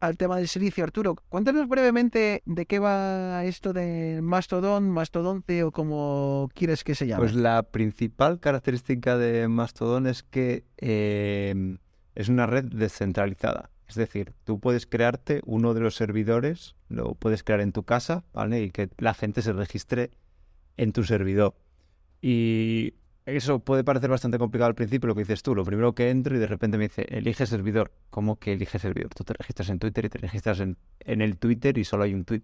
al 0.00 0.16
tema 0.16 0.36
del 0.36 0.48
silicio, 0.48 0.84
Arturo, 0.84 1.16
cuéntanos 1.28 1.68
brevemente 1.68 2.42
de 2.46 2.66
qué 2.66 2.78
va 2.78 3.44
esto 3.44 3.72
de 3.72 4.20
Mastodon, 4.22 4.88
Mastodonte 4.88 5.64
o 5.64 5.72
como 5.72 6.48
quieres 6.54 6.84
que 6.84 6.94
se 6.94 7.06
llame. 7.06 7.22
Pues 7.22 7.34
la 7.34 7.64
principal 7.64 8.40
característica 8.40 9.18
de 9.18 9.48
Mastodon 9.48 10.06
es 10.06 10.22
que 10.22 10.64
eh, 10.78 11.78
es 12.14 12.28
una 12.28 12.46
red 12.46 12.64
descentralizada. 12.64 13.70
Es 13.88 13.94
decir, 13.94 14.34
tú 14.44 14.60
puedes 14.60 14.86
crearte 14.86 15.40
uno 15.46 15.72
de 15.72 15.80
los 15.80 15.96
servidores, 15.96 16.76
lo 16.88 17.14
puedes 17.14 17.42
crear 17.42 17.60
en 17.60 17.72
tu 17.72 17.84
casa, 17.84 18.24
¿vale? 18.34 18.62
Y 18.62 18.70
que 18.70 18.90
la 18.98 19.14
gente 19.14 19.40
se 19.40 19.52
registre 19.52 20.10
en 20.76 20.92
tu 20.92 21.04
servidor. 21.04 21.54
Y 22.20 22.94
eso 23.24 23.60
puede 23.60 23.84
parecer 23.84 24.10
bastante 24.10 24.38
complicado 24.38 24.68
al 24.68 24.74
principio, 24.74 25.08
lo 25.08 25.14
que 25.14 25.22
dices 25.22 25.42
tú. 25.42 25.54
Lo 25.54 25.64
primero 25.64 25.94
que 25.94 26.10
entro 26.10 26.36
y 26.36 26.38
de 26.38 26.46
repente 26.46 26.76
me 26.76 26.84
dice, 26.84 27.06
elige 27.08 27.46
servidor. 27.46 27.92
¿Cómo 28.10 28.38
que 28.38 28.52
elige 28.52 28.78
servidor? 28.78 29.10
Tú 29.14 29.24
te 29.24 29.32
registras 29.32 29.70
en 29.70 29.78
Twitter 29.78 30.04
y 30.04 30.08
te 30.10 30.18
registras 30.18 30.60
en, 30.60 30.76
en 31.00 31.22
el 31.22 31.38
Twitter 31.38 31.78
y 31.78 31.84
solo 31.84 32.04
hay 32.04 32.12
un 32.12 32.24
tweet. 32.24 32.42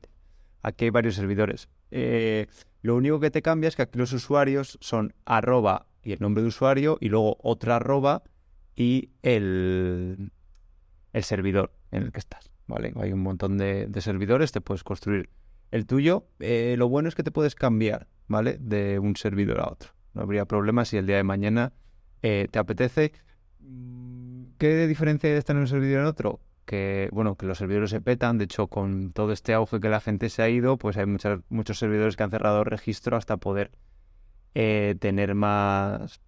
Aquí 0.63 0.87
hay 0.87 0.91
varios 0.91 1.15
servidores. 1.15 1.69
Eh, 1.91 2.47
lo 2.81 2.97
único 2.97 3.21
que 3.21 3.31
te 3.31 3.43
cambia 3.43 3.69
es 3.69 3.77
que 3.77 3.83
aquí 3.83 3.99
los 3.99 4.13
usuarios 4.13 4.79
son 4.81 5.15
arroba 5.27 5.87
y 6.03 6.13
el 6.13 6.21
nombre 6.21 6.43
de 6.43 6.49
usuario 6.49 6.97
y 7.01 7.11
luego 7.11 7.37
otra 7.43 7.77
arroba 7.77 8.23
y 8.77 9.11
el, 9.23 10.33
el 11.15 11.23
servidor 11.23 11.73
en 11.91 12.03
el 12.03 12.13
que 12.13 12.19
estás. 12.19 12.51
¿vale? 12.67 12.93
Hay 12.97 13.13
un 13.13 13.23
montón 13.23 13.57
de, 13.57 13.89
servidores, 14.01 14.53
te 14.53 14.61
puedes 14.61 14.85
construir 14.85 15.31
el 15.71 15.87
tuyo. 15.87 16.27
Eh, 16.41 16.75
lo 16.77 16.89
bueno 16.89 17.09
es 17.09 17.15
que 17.15 17.23
te 17.23 17.31
puedes 17.31 17.55
cambiar, 17.55 18.09
¿vale? 18.29 18.59
De 18.61 18.99
un 18.99 19.17
servidor 19.17 19.61
a 19.61 19.71
otro. 19.71 19.91
No 20.13 20.23
habría 20.23 20.45
problema 20.45 20.85
si 20.85 20.97
el 20.97 21.07
día 21.07 21.17
de 21.17 21.25
mañana 21.25 21.73
eh, 22.23 22.49
te 22.51 22.59
apetece. 22.59 23.13
¿Qué 24.59 24.87
diferencia 24.87 25.29
hay 25.29 25.33
de 25.33 25.39
estar 25.39 25.57
en 25.57 25.63
un 25.63 25.69
servidor 25.69 26.01
en 26.01 26.07
otro? 26.07 26.41
Que, 26.65 27.09
bueno, 27.13 27.37
que 27.37 27.47
los 27.47 27.59
servidores 27.59 27.91
se 27.91 28.01
petan. 28.01 28.39
De 28.39 28.45
hecho, 28.45 28.67
con 28.67 29.13
todo 29.13 29.33
este 29.33 29.55
auge 29.55 29.81
que 29.81 29.89
la 29.89 30.01
gente 30.01 30.29
se 30.29 30.43
ha 30.43 30.49
ido, 30.49 30.79
pues 30.79 30.97
hay 30.97 31.07
muchas, 31.07 31.41
muchos 31.49 31.79
servidores 31.79 32.17
que 32.17 32.23
han 32.23 32.31
cerrado 32.31 32.65
registro 32.65 33.17
hasta 33.17 33.37
poder 33.37 33.71
eh, 34.55 34.97
tener 34.99 35.35
más, 35.35 36.21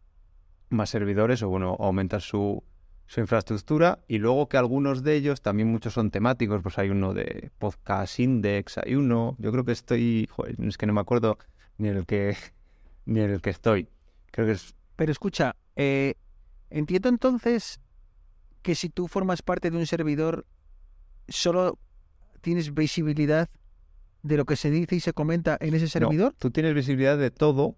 más 0.69 0.91
servidores 0.91 1.43
o, 1.43 1.49
bueno, 1.49 1.77
aumentar 1.79 2.21
su, 2.21 2.63
su 3.07 3.21
infraestructura 3.21 4.01
y 4.09 4.19
luego 4.19 4.49
que 4.49 4.57
algunos 4.57 5.03
de 5.03 5.15
ellos, 5.15 5.41
también 5.41 5.69
muchos 5.71 5.95
son 5.95 6.11
temáticos, 6.11 6.63
pues 6.63 6.79
hay 6.79 6.91
uno 6.91 7.15
de 7.15 7.51
Podcast 7.59 8.19
Index, 8.19 8.79
hay 8.79 8.95
uno, 8.95 9.37
yo 9.39 9.53
creo 9.53 9.65
que 9.65 9.73
estoy, 9.73 10.29
joder, 10.31 10.57
es 10.61 10.77
que 10.77 10.87
no 10.87 10.93
me 10.93 11.01
acuerdo 11.01 11.39
ni 11.79 11.89
en 11.89 11.97
el 11.97 12.07
que, 12.07 12.37
ni 13.07 13.21
en 13.21 13.31
el 13.31 13.41
que 13.41 13.51
estoy. 13.51 13.89
Creo 14.31 14.47
que 14.47 14.53
es... 14.53 14.75
Pero 14.97 15.13
escucha, 15.13 15.57
eh, 15.77 16.15
entiendo 16.71 17.09
entonces 17.09 17.81
que 18.63 18.75
si 18.75 18.89
tú 18.89 19.07
formas 19.07 19.43
parte 19.43 19.71
de 19.71 19.77
un 19.77 19.87
servidor, 19.87 20.47
solo 21.29 21.79
tienes 22.41 22.75
visibilidad 22.75 23.49
de 24.23 24.37
lo 24.37 24.45
que 24.45 24.57
se 24.57 24.71
dice 24.71 24.97
y 24.97 25.01
se 25.01 25.13
comenta 25.13 25.57
en 25.61 25.75
ese 25.75 25.89
servidor. 25.89 26.33
No, 26.33 26.39
tú 26.39 26.51
tienes 26.51 26.75
visibilidad 26.75 27.17
de 27.17 27.31
todo, 27.31 27.77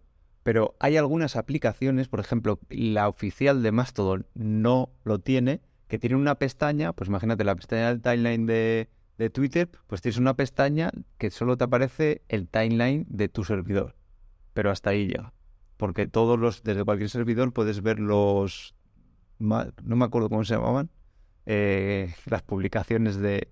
pero 0.49 0.75
hay 0.79 0.97
algunas 0.97 1.37
aplicaciones, 1.37 2.09
por 2.09 2.21
ejemplo, 2.21 2.59
la 2.71 3.07
oficial 3.07 3.63
de 3.63 3.71
Mastodon 3.71 4.27
no 4.33 4.89
lo 5.05 5.19
tiene, 5.19 5.61
que 5.89 5.99
tiene 5.99 6.17
una 6.17 6.37
pestaña, 6.37 6.95
pues 6.95 7.09
imagínate 7.09 7.45
la 7.45 7.55
pestaña 7.55 7.89
del 7.89 8.01
timeline 8.01 8.47
de, 8.47 8.89
de 9.19 9.29
Twitter, 9.29 9.69
pues 9.87 10.01
tienes 10.01 10.17
una 10.17 10.37
pestaña 10.37 10.91
que 11.19 11.31
solo 11.31 11.59
te 11.59 11.65
aparece 11.65 12.23
el 12.29 12.49
timeline 12.49 13.05
de 13.11 13.29
tu 13.29 13.45
servidor. 13.45 13.95
Pero 14.55 14.71
hasta 14.71 14.89
ahí 14.89 15.09
llega. 15.09 15.35
Porque 15.77 16.07
todos 16.07 16.39
los, 16.39 16.63
desde 16.63 16.83
cualquier 16.83 17.11
servidor 17.11 17.53
puedes 17.53 17.83
ver 17.83 18.01
los, 18.01 18.75
no 19.39 19.67
me 19.85 20.05
acuerdo 20.07 20.31
cómo 20.31 20.47
se 20.47 20.55
llamaban, 20.55 20.89
eh, 21.45 22.15
las 22.25 22.41
publicaciones 22.41 23.19
de, 23.19 23.49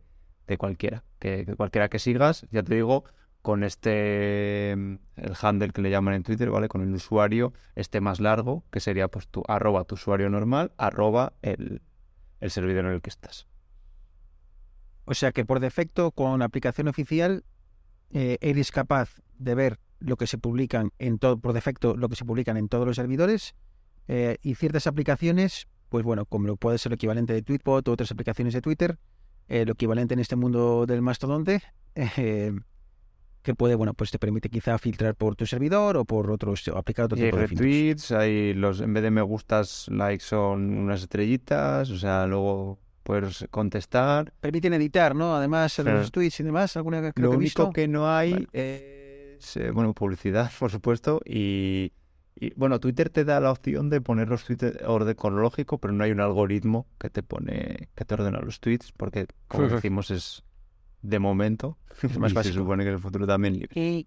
de 0.46 0.56
cualquiera. 0.56 1.04
Que, 1.18 1.44
que 1.44 1.56
cualquiera 1.56 1.90
que 1.90 1.98
sigas, 1.98 2.46
ya 2.50 2.62
te 2.62 2.74
digo, 2.74 3.04
con 3.46 3.62
este 3.62 4.72
el 4.72 5.00
handle 5.40 5.70
que 5.70 5.80
le 5.80 5.88
llaman 5.88 6.14
en 6.14 6.24
Twitter, 6.24 6.50
¿vale? 6.50 6.66
Con 6.66 6.82
el 6.82 6.92
usuario 6.92 7.52
este 7.76 8.00
más 8.00 8.18
largo, 8.18 8.64
que 8.72 8.80
sería 8.80 9.06
pues 9.06 9.28
tu 9.28 9.44
arroba 9.46 9.84
tu 9.84 9.94
usuario 9.94 10.28
normal, 10.28 10.72
arroba 10.78 11.32
el, 11.42 11.80
el 12.40 12.50
servidor 12.50 12.86
en 12.86 12.90
el 12.90 13.00
que 13.00 13.10
estás. 13.10 13.46
O 15.04 15.14
sea 15.14 15.30
que 15.30 15.44
por 15.44 15.60
defecto, 15.60 16.10
con 16.10 16.40
la 16.40 16.46
aplicación 16.46 16.88
oficial, 16.88 17.44
eh, 18.10 18.38
eres 18.40 18.72
capaz 18.72 19.14
de 19.38 19.54
ver 19.54 19.78
lo 20.00 20.16
que 20.16 20.26
se 20.26 20.38
publican 20.38 20.90
en 20.98 21.20
todo, 21.20 21.38
por 21.38 21.52
defecto, 21.52 21.96
lo 21.96 22.08
que 22.08 22.16
se 22.16 22.24
publican 22.24 22.56
en 22.56 22.68
todos 22.68 22.84
los 22.84 22.96
servidores, 22.96 23.54
eh, 24.08 24.38
y 24.42 24.56
ciertas 24.56 24.88
aplicaciones, 24.88 25.68
pues 25.88 26.04
bueno, 26.04 26.26
como 26.26 26.56
puede 26.56 26.78
ser 26.78 26.90
lo 26.90 26.96
equivalente 26.96 27.32
de 27.32 27.42
Tweetbot 27.42 27.86
o 27.86 27.92
otras 27.92 28.10
aplicaciones 28.10 28.54
de 28.54 28.60
Twitter, 28.60 28.98
eh, 29.46 29.64
lo 29.64 29.74
equivalente 29.74 30.14
en 30.14 30.18
este 30.18 30.34
mundo 30.34 30.84
del 30.84 31.00
mastodonte, 31.00 31.62
eh, 31.94 32.52
que 33.46 33.54
puede, 33.54 33.74
bueno, 33.76 33.94
pues 33.94 34.10
te 34.10 34.18
permite 34.18 34.50
quizá 34.50 34.76
filtrar 34.76 35.14
por 35.14 35.36
tu 35.36 35.46
servidor 35.46 35.96
o 35.96 36.04
por 36.04 36.30
otros, 36.30 36.66
o 36.68 36.76
aplicar 36.76 37.06
otro 37.06 37.16
Y 37.16 37.22
hay 37.22 37.26
tipo 37.28 37.38
de 37.38 37.48
filtros. 37.48 37.64
retweets, 37.66 38.12
hay 38.12 38.52
los, 38.54 38.80
en 38.82 38.92
vez 38.92 39.02
de 39.02 39.10
me 39.10 39.22
gustas, 39.22 39.86
likes 39.88 40.24
son 40.24 40.76
unas 40.76 41.00
estrellitas, 41.02 41.88
o 41.90 41.96
sea, 41.96 42.26
luego 42.26 42.78
puedes 43.02 43.46
contestar. 43.50 44.32
Permiten 44.40 44.74
editar, 44.74 45.14
¿no? 45.14 45.36
Además, 45.36 45.74
Claro. 45.76 45.98
los 45.98 46.10
tweets 46.10 46.40
y 46.40 46.42
demás, 46.42 46.76
alguna 46.76 47.00
que 47.00 47.12
creo 47.12 47.26
Lo 47.26 47.30
que 47.30 47.34
he 47.36 47.38
único 47.38 47.62
visto. 47.62 47.72
que 47.72 47.88
no 47.88 48.08
hay 48.10 48.32
Bueno. 48.32 48.46
es, 48.52 49.56
eh, 49.56 49.70
bueno, 49.70 49.94
publicidad, 49.94 50.50
por 50.58 50.70
supuesto, 50.70 51.20
y, 51.24 51.92
y, 52.38 52.52
bueno, 52.56 52.80
Twitter 52.80 53.08
te 53.08 53.24
da 53.24 53.38
la 53.40 53.50
opción 53.52 53.88
de 53.90 54.00
poner 54.00 54.28
los 54.28 54.44
tweets 54.44 54.60
de 54.78 54.84
orden 54.86 55.14
cronológico, 55.14 55.78
pero 55.78 55.92
no 55.94 56.02
hay 56.04 56.10
un 56.10 56.20
algoritmo 56.20 56.86
que 56.98 57.08
te 57.10 57.22
pone, 57.22 57.88
que 57.94 58.04
te 58.04 58.14
ordena 58.14 58.40
los 58.40 58.58
tweets, 58.60 58.92
porque, 58.96 59.26
como 59.48 59.68
decimos, 59.88 60.10
es 60.10 60.42
de 61.08 61.18
momento, 61.18 61.78
más 62.18 62.32
y 62.32 62.48
se 62.48 62.52
supone 62.52 62.82
que 62.82 62.88
en 62.88 62.94
el 62.96 63.00
futuro 63.00 63.26
también 63.26 63.54
libre. 63.54 63.80
Y 63.80 64.06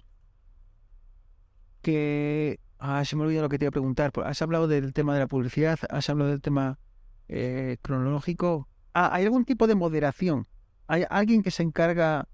que... 1.81 2.59
Ah, 2.81 3.03
se 3.03 3.17
me 3.17 3.23
olvidó 3.23 3.41
lo 3.41 3.49
que 3.49 3.59
te 3.59 3.65
iba 3.65 3.69
a 3.69 3.71
preguntar. 3.71 4.11
Pues, 4.13 4.25
Has 4.25 4.41
hablado 4.41 4.67
del 4.67 4.93
tema 4.93 5.13
de 5.13 5.19
la 5.19 5.27
publicidad, 5.27 5.77
has 5.89 6.09
hablado 6.09 6.29
del 6.29 6.41
tema 6.41 6.79
eh, 7.27 7.77
cronológico. 7.81 8.69
Ah, 8.93 9.09
¿hay 9.13 9.25
algún 9.25 9.43
tipo 9.43 9.67
de 9.67 9.75
moderación? 9.75 10.47
¿Hay 10.87 11.03
alguien 11.09 11.43
que 11.43 11.51
se 11.51 11.63
encarga? 11.63 12.27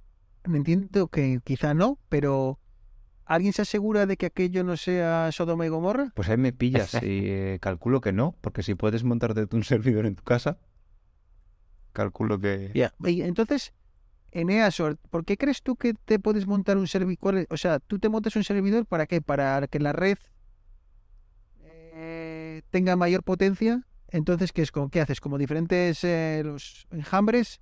Entiendo 0.44 1.08
que 1.08 1.40
quizá 1.44 1.74
no, 1.74 1.98
pero 2.10 2.60
¿alguien 3.26 3.54
se 3.54 3.64
asegura 3.64 4.06
de 4.06 4.18
que 4.18 4.28
aquello 4.28 4.64
no 4.64 4.78
sea 4.78 5.32
Sodoma 5.32 5.66
y 5.66 5.70
Gomorra? 5.70 6.12
Pues 6.16 6.30
ahí 6.30 6.38
me 6.38 6.54
pillas 6.54 6.94
y 7.02 7.28
eh, 7.28 7.58
calculo 7.60 8.00
que 8.00 8.14
no, 8.14 8.36
porque 8.42 8.62
si 8.62 8.76
puedes 8.76 9.04
montarte 9.04 9.48
un 9.56 9.64
servidor 9.64 10.06
en 10.06 10.16
tu 10.16 10.24
casa, 10.24 10.60
calculo 11.92 12.40
que... 12.40 12.72
Ya. 12.76 12.94
Entonces, 13.04 13.74
Eneas, 14.36 14.78
¿por 15.10 15.24
qué 15.24 15.38
crees 15.38 15.62
tú 15.64 15.78
que 15.78 15.94
te 15.94 16.20
puedes 16.20 16.46
montar 16.46 16.78
un 16.78 16.88
servidor? 16.88 17.48
O 17.50 17.56
sea, 17.56 17.80
tú 17.80 18.00
te 18.00 18.10
montas 18.10 18.36
un 18.36 18.44
servidor 18.44 18.86
para 18.86 19.06
qué? 19.08 19.22
Para 19.22 19.66
que 19.68 19.80
la 19.80 19.94
red 19.94 20.18
eh, 21.64 22.62
tenga 22.70 22.98
mayor 22.98 23.24
potencia. 23.24 23.84
Entonces, 24.10 24.52
¿qué 24.52 24.62
es? 24.62 24.72
¿Qué 24.92 25.00
haces? 25.02 25.22
Como 25.22 25.38
diferentes 25.38 26.04
eh, 26.04 26.42
los 26.44 26.86
enjambres 26.92 27.62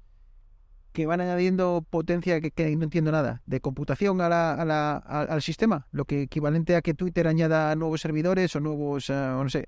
que 0.94 1.06
van 1.06 1.22
añadiendo 1.22 1.86
potencia 1.88 2.42
que, 2.42 2.76
no 2.76 2.84
entiendo 2.84 3.12
nada 3.12 3.42
de 3.46 3.62
computación 3.62 4.22
a 4.22 4.30
la- 4.30 4.54
a 4.54 4.66
la- 4.66 4.98
al 4.98 5.42
sistema, 5.42 5.88
lo 5.92 6.06
que 6.06 6.24
equivalente 6.24 6.76
a 6.76 6.82
que 6.82 6.94
Twitter 6.94 7.28
añada 7.28 7.76
nuevos 7.76 8.02
servidores 8.02 8.56
o 8.56 8.60
nuevos, 8.60 9.10
eh, 9.10 9.14
no 9.14 9.50
sé, 9.50 9.66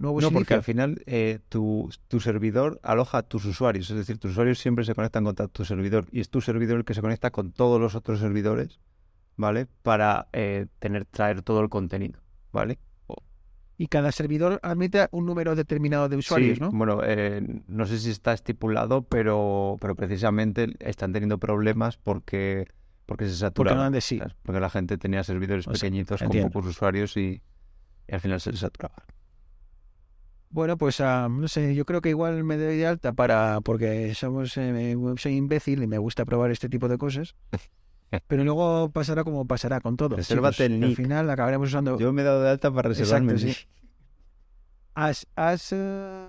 nuevos 0.00 0.22
No, 0.22 0.30
porque 0.32 0.54
al 0.54 0.62
final 0.62 1.02
eh, 1.06 1.38
tu, 1.48 1.90
tu 2.08 2.18
servidor 2.20 2.80
aloja 2.82 3.18
a 3.18 3.22
tus 3.22 3.44
usuarios, 3.44 3.90
es 3.90 3.96
decir, 3.96 4.18
tus 4.18 4.32
usuarios 4.32 4.58
siempre 4.58 4.84
se 4.84 4.94
conectan 4.94 5.24
con 5.24 5.34
tu 5.34 5.64
servidor 5.64 6.06
y 6.10 6.20
es 6.20 6.30
tu 6.30 6.40
servidor 6.40 6.78
el 6.78 6.84
que 6.84 6.94
se 6.94 7.00
conecta 7.02 7.30
con 7.30 7.52
todos 7.52 7.80
los 7.80 7.94
otros 7.94 8.18
servidores, 8.18 8.80
¿vale? 9.36 9.66
Para 9.82 10.28
eh, 10.32 10.66
tener, 10.78 11.04
traer 11.04 11.42
todo 11.42 11.60
el 11.60 11.68
contenido, 11.68 12.20
¿vale? 12.52 12.78
y 13.80 13.86
cada 13.86 14.12
servidor 14.12 14.60
admite 14.62 15.08
un 15.10 15.24
número 15.24 15.56
determinado 15.56 16.10
de 16.10 16.16
usuarios, 16.16 16.58
Sí, 16.58 16.60
¿no? 16.60 16.70
Bueno, 16.70 17.00
eh, 17.02 17.40
no 17.66 17.86
sé 17.86 17.98
si 17.98 18.10
está 18.10 18.34
estipulado, 18.34 19.04
pero, 19.04 19.78
pero 19.80 19.94
precisamente 19.94 20.76
están 20.80 21.14
teniendo 21.14 21.38
problemas 21.38 21.96
porque, 21.96 22.66
porque 23.06 23.24
se 23.24 23.30
Porque 23.30 23.70
saturaban. 23.70 23.84
no 23.86 23.90
de 23.90 24.02
sí. 24.02 24.20
Porque 24.42 24.60
la 24.60 24.68
gente 24.68 24.98
tenía 24.98 25.24
servidores 25.24 25.66
O 25.66 25.74
sea, 25.74 25.80
pequeñitos 25.80 26.22
con 26.22 26.50
pocos 26.50 26.66
usuarios 26.66 27.16
y, 27.16 27.40
y 28.06 28.14
al 28.14 28.20
final 28.20 28.38
se 28.42 28.54
saturaba. 28.54 29.02
Bueno, 30.52 30.76
pues 30.76 31.00
ah, 31.00 31.28
no 31.30 31.46
sé, 31.46 31.74
yo 31.76 31.84
creo 31.84 32.00
que 32.00 32.08
igual 32.08 32.42
me 32.42 32.56
doy 32.56 32.76
de 32.76 32.86
alta 32.86 33.12
para, 33.12 33.60
porque 33.60 34.14
somos, 34.14 34.56
eh, 34.56 34.96
soy 35.16 35.36
imbécil 35.36 35.82
y 35.82 35.86
me 35.86 35.98
gusta 35.98 36.24
probar 36.24 36.50
este 36.50 36.68
tipo 36.68 36.88
de 36.88 36.98
cosas. 36.98 37.36
Pero 38.26 38.42
luego 38.42 38.90
pasará 38.90 39.22
como 39.22 39.46
pasará 39.46 39.80
con 39.80 39.96
todo. 39.96 40.16
Resérvate 40.16 40.64
el 40.66 40.72
Al 40.74 40.80
nick. 40.80 40.96
final 40.96 41.30
acabaremos 41.30 41.68
usando. 41.68 41.96
Yo 41.98 42.12
me 42.12 42.22
he 42.22 42.24
dado 42.24 42.42
de 42.42 42.50
alta 42.50 42.72
para 42.72 42.88
reservarme. 42.88 43.32
Exacto, 43.34 43.48
el 43.48 43.54
sí. 43.54 43.68
Has, 44.94 45.26
has, 45.36 45.72
eh, 45.72 46.26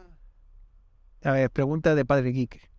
A 1.24 1.32
ver, 1.32 1.50
pregunta 1.50 1.96
de 1.96 2.06
Padre 2.06 2.32
Geek. 2.32 2.70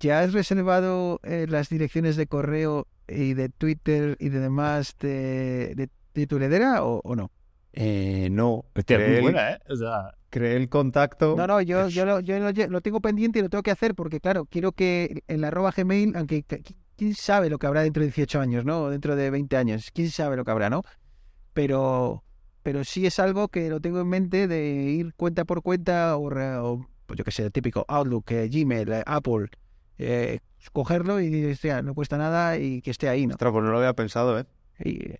¿Ya 0.00 0.20
has 0.20 0.34
reservado 0.34 1.20
eh, 1.22 1.46
las 1.48 1.70
direcciones 1.70 2.16
de 2.16 2.26
correo 2.26 2.86
y 3.08 3.32
de 3.32 3.48
Twitter 3.48 4.18
y 4.20 4.28
de 4.28 4.40
demás 4.40 4.94
de, 5.00 5.72
de, 5.74 5.88
de 6.12 6.26
tu 6.26 6.36
heredera 6.36 6.84
o, 6.84 7.00
o 7.02 7.16
no? 7.16 7.30
Eh, 7.78 8.28
no, 8.32 8.64
Hostia, 8.74 8.98
muy 8.98 9.06
el, 9.16 9.22
buena, 9.22 9.52
¿eh? 9.52 9.58
O 9.68 9.76
sea, 9.76 10.14
creé 10.30 10.56
el 10.56 10.68
contacto. 10.70 11.34
No, 11.36 11.46
no, 11.46 11.60
yo, 11.60 11.88
yo, 11.88 12.06
lo, 12.06 12.20
yo 12.20 12.38
lo, 12.38 12.50
lle- 12.50 12.68
lo 12.68 12.80
tengo 12.80 13.00
pendiente 13.00 13.38
y 13.38 13.42
lo 13.42 13.50
tengo 13.50 13.62
que 13.62 13.70
hacer 13.70 13.94
porque, 13.94 14.18
claro, 14.18 14.46
quiero 14.46 14.72
que 14.72 15.22
en 15.28 15.40
la 15.42 15.48
arroba 15.48 15.72
Gmail, 15.76 16.16
aunque 16.16 16.42
que- 16.42 16.62
qui- 16.62 16.76
quién 16.96 17.14
sabe 17.14 17.50
lo 17.50 17.58
que 17.58 17.66
habrá 17.66 17.82
dentro 17.82 18.00
de 18.00 18.06
18 18.06 18.40
años, 18.40 18.64
¿no? 18.64 18.88
Dentro 18.88 19.14
de 19.14 19.30
20 19.30 19.56
años, 19.58 19.90
quién 19.92 20.10
sabe 20.10 20.36
lo 20.36 20.44
que 20.44 20.50
habrá, 20.50 20.70
¿no? 20.70 20.82
Pero, 21.52 22.24
pero 22.62 22.82
sí 22.84 23.06
es 23.06 23.18
algo 23.18 23.48
que 23.48 23.68
lo 23.68 23.80
tengo 23.80 24.00
en 24.00 24.08
mente 24.08 24.48
de 24.48 24.64
ir 24.90 25.14
cuenta 25.14 25.44
por 25.44 25.62
cuenta 25.62 26.16
o, 26.16 26.30
re- 26.30 26.56
o, 26.56 26.86
pues 27.06 27.18
yo 27.18 27.24
qué 27.24 27.30
sé, 27.30 27.44
el 27.44 27.52
típico 27.52 27.84
Outlook, 27.88 28.30
eh, 28.32 28.48
Gmail, 28.48 28.90
eh, 28.92 29.02
Apple, 29.06 29.48
eh, 29.98 30.40
cogerlo 30.72 31.20
y 31.20 31.44
hostia, 31.52 31.82
no 31.82 31.94
cuesta 31.94 32.16
nada 32.18 32.58
y 32.58 32.80
que 32.82 32.90
esté 32.90 33.08
ahí, 33.08 33.26
¿no? 33.26 33.34
Ostras, 33.34 33.52
pues 33.52 33.64
no 33.64 33.70
lo 33.70 33.78
había 33.78 33.92
pensado, 33.94 34.38
¿eh? 34.38 34.46
Y, 34.84 35.14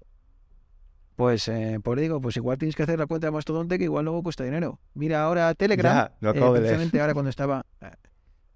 pues, 1.17 1.49
eh, 1.49 1.81
por 1.83 1.99
digo, 1.99 2.21
pues 2.21 2.37
igual 2.37 2.59
tienes 2.59 2.77
que 2.77 2.83
hacer 2.85 2.99
la 2.99 3.07
cuenta 3.07 3.27
de 3.27 3.31
Mastodonte 3.33 3.79
que 3.79 3.85
igual 3.85 4.05
luego 4.05 4.23
cuesta 4.23 4.45
dinero. 4.45 4.79
Mira, 4.95 5.23
ahora 5.25 5.55
Telegram, 5.55 6.11
Ya, 6.21 6.31
eh, 6.31 6.39
precisamente 6.61 7.01
ahora 7.01 7.15
cuando 7.15 7.31
estaba, 7.31 7.65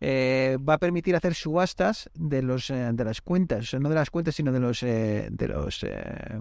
eh, 0.00 0.56
va 0.66 0.74
a 0.74 0.78
permitir 0.78 1.16
hacer 1.16 1.34
subastas 1.34 2.08
de 2.14 2.42
los 2.42 2.70
eh, 2.70 2.90
de 2.92 3.04
las 3.04 3.20
cuentas, 3.20 3.60
o 3.60 3.66
sea, 3.66 3.80
no 3.80 3.88
de 3.88 3.94
las 3.96 4.10
cuentas, 4.10 4.34
sino 4.34 4.52
de 4.52 4.60
los 4.60 4.82
eh, 4.82 5.28
de 5.30 5.48
los, 5.48 5.82
eh, 5.84 6.40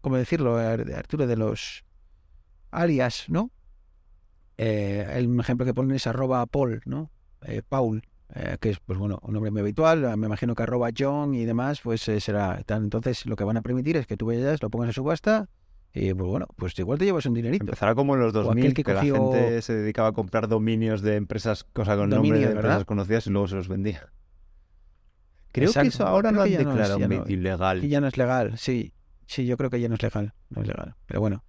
¿cómo 0.00 0.16
decirlo, 0.16 0.56
Ar- 0.56 0.90
Arturo? 0.94 1.26
De 1.26 1.36
los 1.36 1.84
alias, 2.70 3.24
¿no? 3.28 3.50
Eh, 4.56 5.06
el 5.14 5.38
ejemplo 5.40 5.66
que 5.66 5.74
ponen 5.74 5.96
es 5.96 6.06
arroba 6.06 6.44
Paul, 6.46 6.82
¿no? 6.86 7.10
Eh, 7.42 7.62
Paul, 7.68 8.02
eh, 8.34 8.56
que 8.60 8.70
es, 8.70 8.78
pues 8.80 8.98
bueno, 8.98 9.18
un 9.22 9.32
nombre 9.34 9.50
muy 9.50 9.60
habitual. 9.60 10.16
Me 10.16 10.26
imagino 10.26 10.54
que 10.54 10.62
arroba 10.62 10.90
John 10.96 11.34
y 11.34 11.44
demás, 11.44 11.80
pues 11.82 12.08
eh, 12.08 12.20
será 12.20 12.62
tal. 12.64 12.84
Entonces, 12.84 13.26
lo 13.26 13.36
que 13.36 13.44
van 13.44 13.56
a 13.56 13.62
permitir 13.62 13.96
es 13.96 14.06
que 14.06 14.16
tú 14.16 14.26
vayas, 14.26 14.62
lo 14.62 14.70
pongas 14.70 14.90
a 14.90 14.92
subasta 14.92 15.48
y, 15.92 16.12
pues 16.14 16.28
bueno, 16.28 16.46
pues 16.56 16.76
igual 16.78 16.98
te 16.98 17.04
llevas 17.04 17.26
un 17.26 17.34
dinerito. 17.34 17.64
Empezará 17.64 17.94
como 17.94 18.14
en 18.14 18.20
los 18.20 18.30
aquel 18.30 18.44
2000, 18.44 18.74
que 18.74 18.82
que, 18.82 18.94
cogió- 18.94 19.14
la 19.14 19.20
gente 19.38 19.62
se 19.62 19.74
dedicaba 19.74 20.08
a 20.08 20.12
comprar 20.12 20.48
dominios 20.48 21.02
de 21.02 21.16
empresas, 21.16 21.64
cosa 21.64 21.92
con 21.96 22.10
nombre 22.10 22.16
Dominios, 22.30 22.40
de 22.40 22.46
¿verdad? 22.54 22.70
empresas 22.72 22.84
conocidas 22.86 23.26
y 23.26 23.30
luego 23.30 23.46
se 23.48 23.54
los 23.56 23.68
vendía. 23.68 24.08
Creo 25.52 25.68
Exacto. 25.68 25.82
que 25.84 25.88
eso 25.94 26.06
ahora 26.06 26.30
Creo 26.30 26.38
lo 26.38 26.42
han 26.42 26.52
no 26.52 26.58
declarado 26.58 26.98
ya 26.98 27.06
no- 27.08 27.24
ilegal. 27.28 27.80
Que 27.80 27.88
ya 27.88 28.00
no 28.00 28.08
es 28.08 28.16
legal, 28.16 28.58
sí. 28.58 28.92
Sí, 29.26 29.46
yo 29.46 29.56
creo 29.56 29.70
que 29.70 29.80
ya 29.80 29.88
no 29.88 29.94
es 29.94 30.02
legal. 30.02 30.34
No 30.50 30.62
es 30.62 30.68
legal. 30.68 30.96
Pero 31.06 31.20
bueno. 31.20 31.44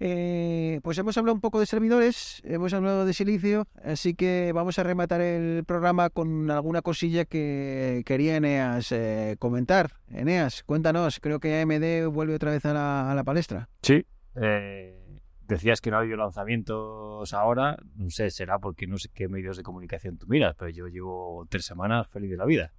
Eh, 0.00 0.80
pues 0.82 0.98
hemos 0.98 1.16
hablado 1.16 1.34
un 1.34 1.40
poco 1.40 1.60
de 1.60 1.66
servidores, 1.66 2.42
hemos 2.44 2.72
hablado 2.72 3.06
de 3.06 3.14
silicio, 3.14 3.66
así 3.82 4.14
que 4.14 4.52
vamos 4.52 4.78
a 4.78 4.82
rematar 4.82 5.20
el 5.20 5.64
programa 5.64 6.10
con 6.10 6.50
alguna 6.50 6.82
cosilla 6.82 7.24
que 7.24 8.02
quería 8.04 8.36
Eneas 8.36 8.90
eh, 8.92 9.36
comentar. 9.38 9.92
Eneas, 10.08 10.64
cuéntanos, 10.64 11.20
creo 11.20 11.38
que 11.38 11.60
AMD 11.60 12.12
vuelve 12.12 12.34
otra 12.34 12.50
vez 12.50 12.64
a 12.66 12.74
la, 12.74 13.10
a 13.10 13.14
la 13.14 13.24
palestra. 13.24 13.68
Sí. 13.82 14.04
Eh, 14.34 15.00
decías 15.46 15.80
que 15.80 15.90
no 15.90 15.96
ha 15.96 16.00
habido 16.00 16.16
lanzamientos 16.16 17.32
ahora. 17.32 17.76
No 17.96 18.10
sé, 18.10 18.30
será 18.30 18.58
porque 18.58 18.86
no 18.86 18.98
sé 18.98 19.10
qué 19.12 19.28
medios 19.28 19.56
de 19.56 19.62
comunicación 19.62 20.18
tú 20.18 20.26
miras, 20.26 20.56
pero 20.58 20.70
yo 20.70 20.88
llevo 20.88 21.46
tres 21.48 21.64
semanas 21.64 22.08
feliz 22.08 22.30
de 22.30 22.36
la 22.36 22.44
vida. 22.44 22.72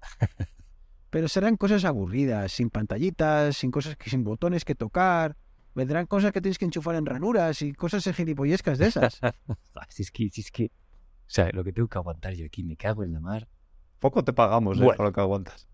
Pero 1.10 1.26
serán 1.26 1.56
cosas 1.56 1.84
aburridas, 1.84 2.52
sin 2.52 2.70
pantallitas, 2.70 3.56
sin 3.56 3.72
cosas 3.72 3.96
que 3.96 4.08
sin 4.08 4.22
botones 4.22 4.64
que 4.64 4.76
tocar. 4.76 5.36
Vendrán 5.74 6.06
cosas 6.06 6.32
que 6.32 6.40
tienes 6.40 6.58
que 6.58 6.64
enchufar 6.64 6.94
en 6.96 7.06
ranuras 7.06 7.62
y 7.62 7.72
cosas 7.72 8.04
gilipollescas 8.14 8.78
de 8.78 8.86
esas. 8.88 9.20
Ah, 9.76 9.86
Si 9.88 10.02
es 10.02 10.10
que, 10.10 10.28
si 10.30 10.40
es 10.40 10.50
que. 10.50 10.66
O 10.66 11.32
sea, 11.32 11.48
lo 11.52 11.62
que 11.62 11.72
tengo 11.72 11.86
que 11.88 11.96
aguantar 11.98 12.34
yo 12.34 12.44
aquí, 12.46 12.64
me 12.64 12.76
cago 12.76 13.04
en 13.04 13.12
la 13.12 13.20
mar. 13.20 13.46
Poco 14.00 14.24
te 14.24 14.32
pagamos, 14.32 14.78
¿eh? 14.78 14.82
Bueno. 14.84 14.96
Por 14.96 15.06
lo 15.06 15.12
que 15.12 15.20
aguantas. 15.20 15.68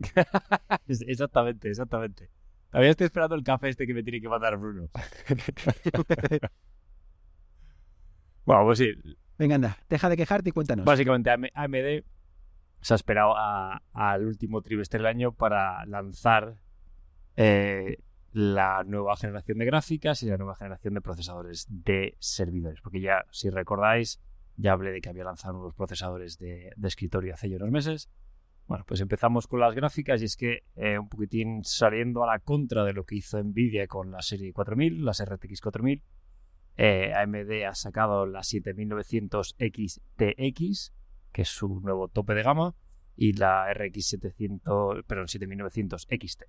Exactamente, 0.88 1.68
exactamente. 1.68 2.30
Todavía 2.70 2.90
estoy 2.92 3.04
esperando 3.06 3.34
el 3.34 3.42
café 3.42 3.68
este 3.68 3.86
que 3.86 3.92
me 3.92 4.02
tiene 4.02 4.20
que 4.20 4.28
mandar 4.28 4.56
Bruno. 4.56 4.88
bueno, 8.44 8.64
pues 8.64 8.78
sí, 8.78 8.92
Venga, 9.38 9.54
anda, 9.56 9.78
deja 9.88 10.08
de 10.08 10.16
quejarte 10.16 10.50
y 10.50 10.52
cuéntanos. 10.52 10.84
Básicamente 10.84 11.30
AM- 11.30 11.50
AMD 11.54 12.04
se 12.82 12.94
ha 12.94 12.96
esperado 12.96 13.34
al 13.36 14.26
último 14.26 14.60
trimestre 14.62 14.98
del 14.98 15.06
año 15.06 15.32
para 15.32 15.84
lanzar 15.86 16.56
eh, 17.36 17.98
la 18.32 18.84
nueva 18.84 19.16
generación 19.16 19.58
de 19.58 19.64
gráficas 19.64 20.22
y 20.22 20.26
la 20.26 20.36
nueva 20.36 20.54
generación 20.54 20.94
de 20.94 21.00
procesadores 21.00 21.66
de 21.68 22.16
servidores. 22.20 22.80
Porque 22.80 23.00
ya, 23.00 23.24
si 23.30 23.50
recordáis, 23.50 24.20
ya 24.56 24.72
hablé 24.72 24.92
de 24.92 25.00
que 25.00 25.08
había 25.08 25.24
lanzado 25.24 25.58
unos 25.58 25.74
procesadores 25.74 26.38
de, 26.38 26.72
escritorio 26.82 27.34
hace 27.34 27.48
ya 27.48 27.56
unos 27.56 27.70
meses. 27.70 28.10
Bueno, 28.66 28.84
pues 28.86 29.00
empezamos 29.00 29.48
con 29.48 29.58
las 29.58 29.74
gráficas 29.74 30.22
y 30.22 30.26
es 30.26 30.36
que 30.36 30.62
eh, 30.76 30.98
un 30.98 31.08
poquitín 31.08 31.64
saliendo 31.64 32.22
a 32.22 32.26
la 32.28 32.38
contra 32.38 32.84
de 32.84 32.92
lo 32.92 33.04
que 33.04 33.16
hizo 33.16 33.42
Nvidia 33.42 33.88
con 33.88 34.12
la 34.12 34.22
serie 34.22 34.52
4000, 34.52 35.04
las 35.04 35.24
RTX 35.24 35.60
4000, 35.60 36.02
eh, 36.76 37.12
AMD 37.14 37.64
ha 37.68 37.74
sacado 37.74 38.26
la 38.26 38.44
7900 38.44 39.56
XTX, 39.58 40.92
que 41.32 41.42
es 41.42 41.48
su 41.48 41.80
nuevo 41.80 42.06
tope 42.08 42.34
de 42.34 42.44
gama, 42.44 42.76
y 43.16 43.32
la 43.32 43.72
RX 43.74 44.06
700, 44.06 45.04
perdón, 45.04 45.26
7900 45.26 46.06
XT. 46.08 46.44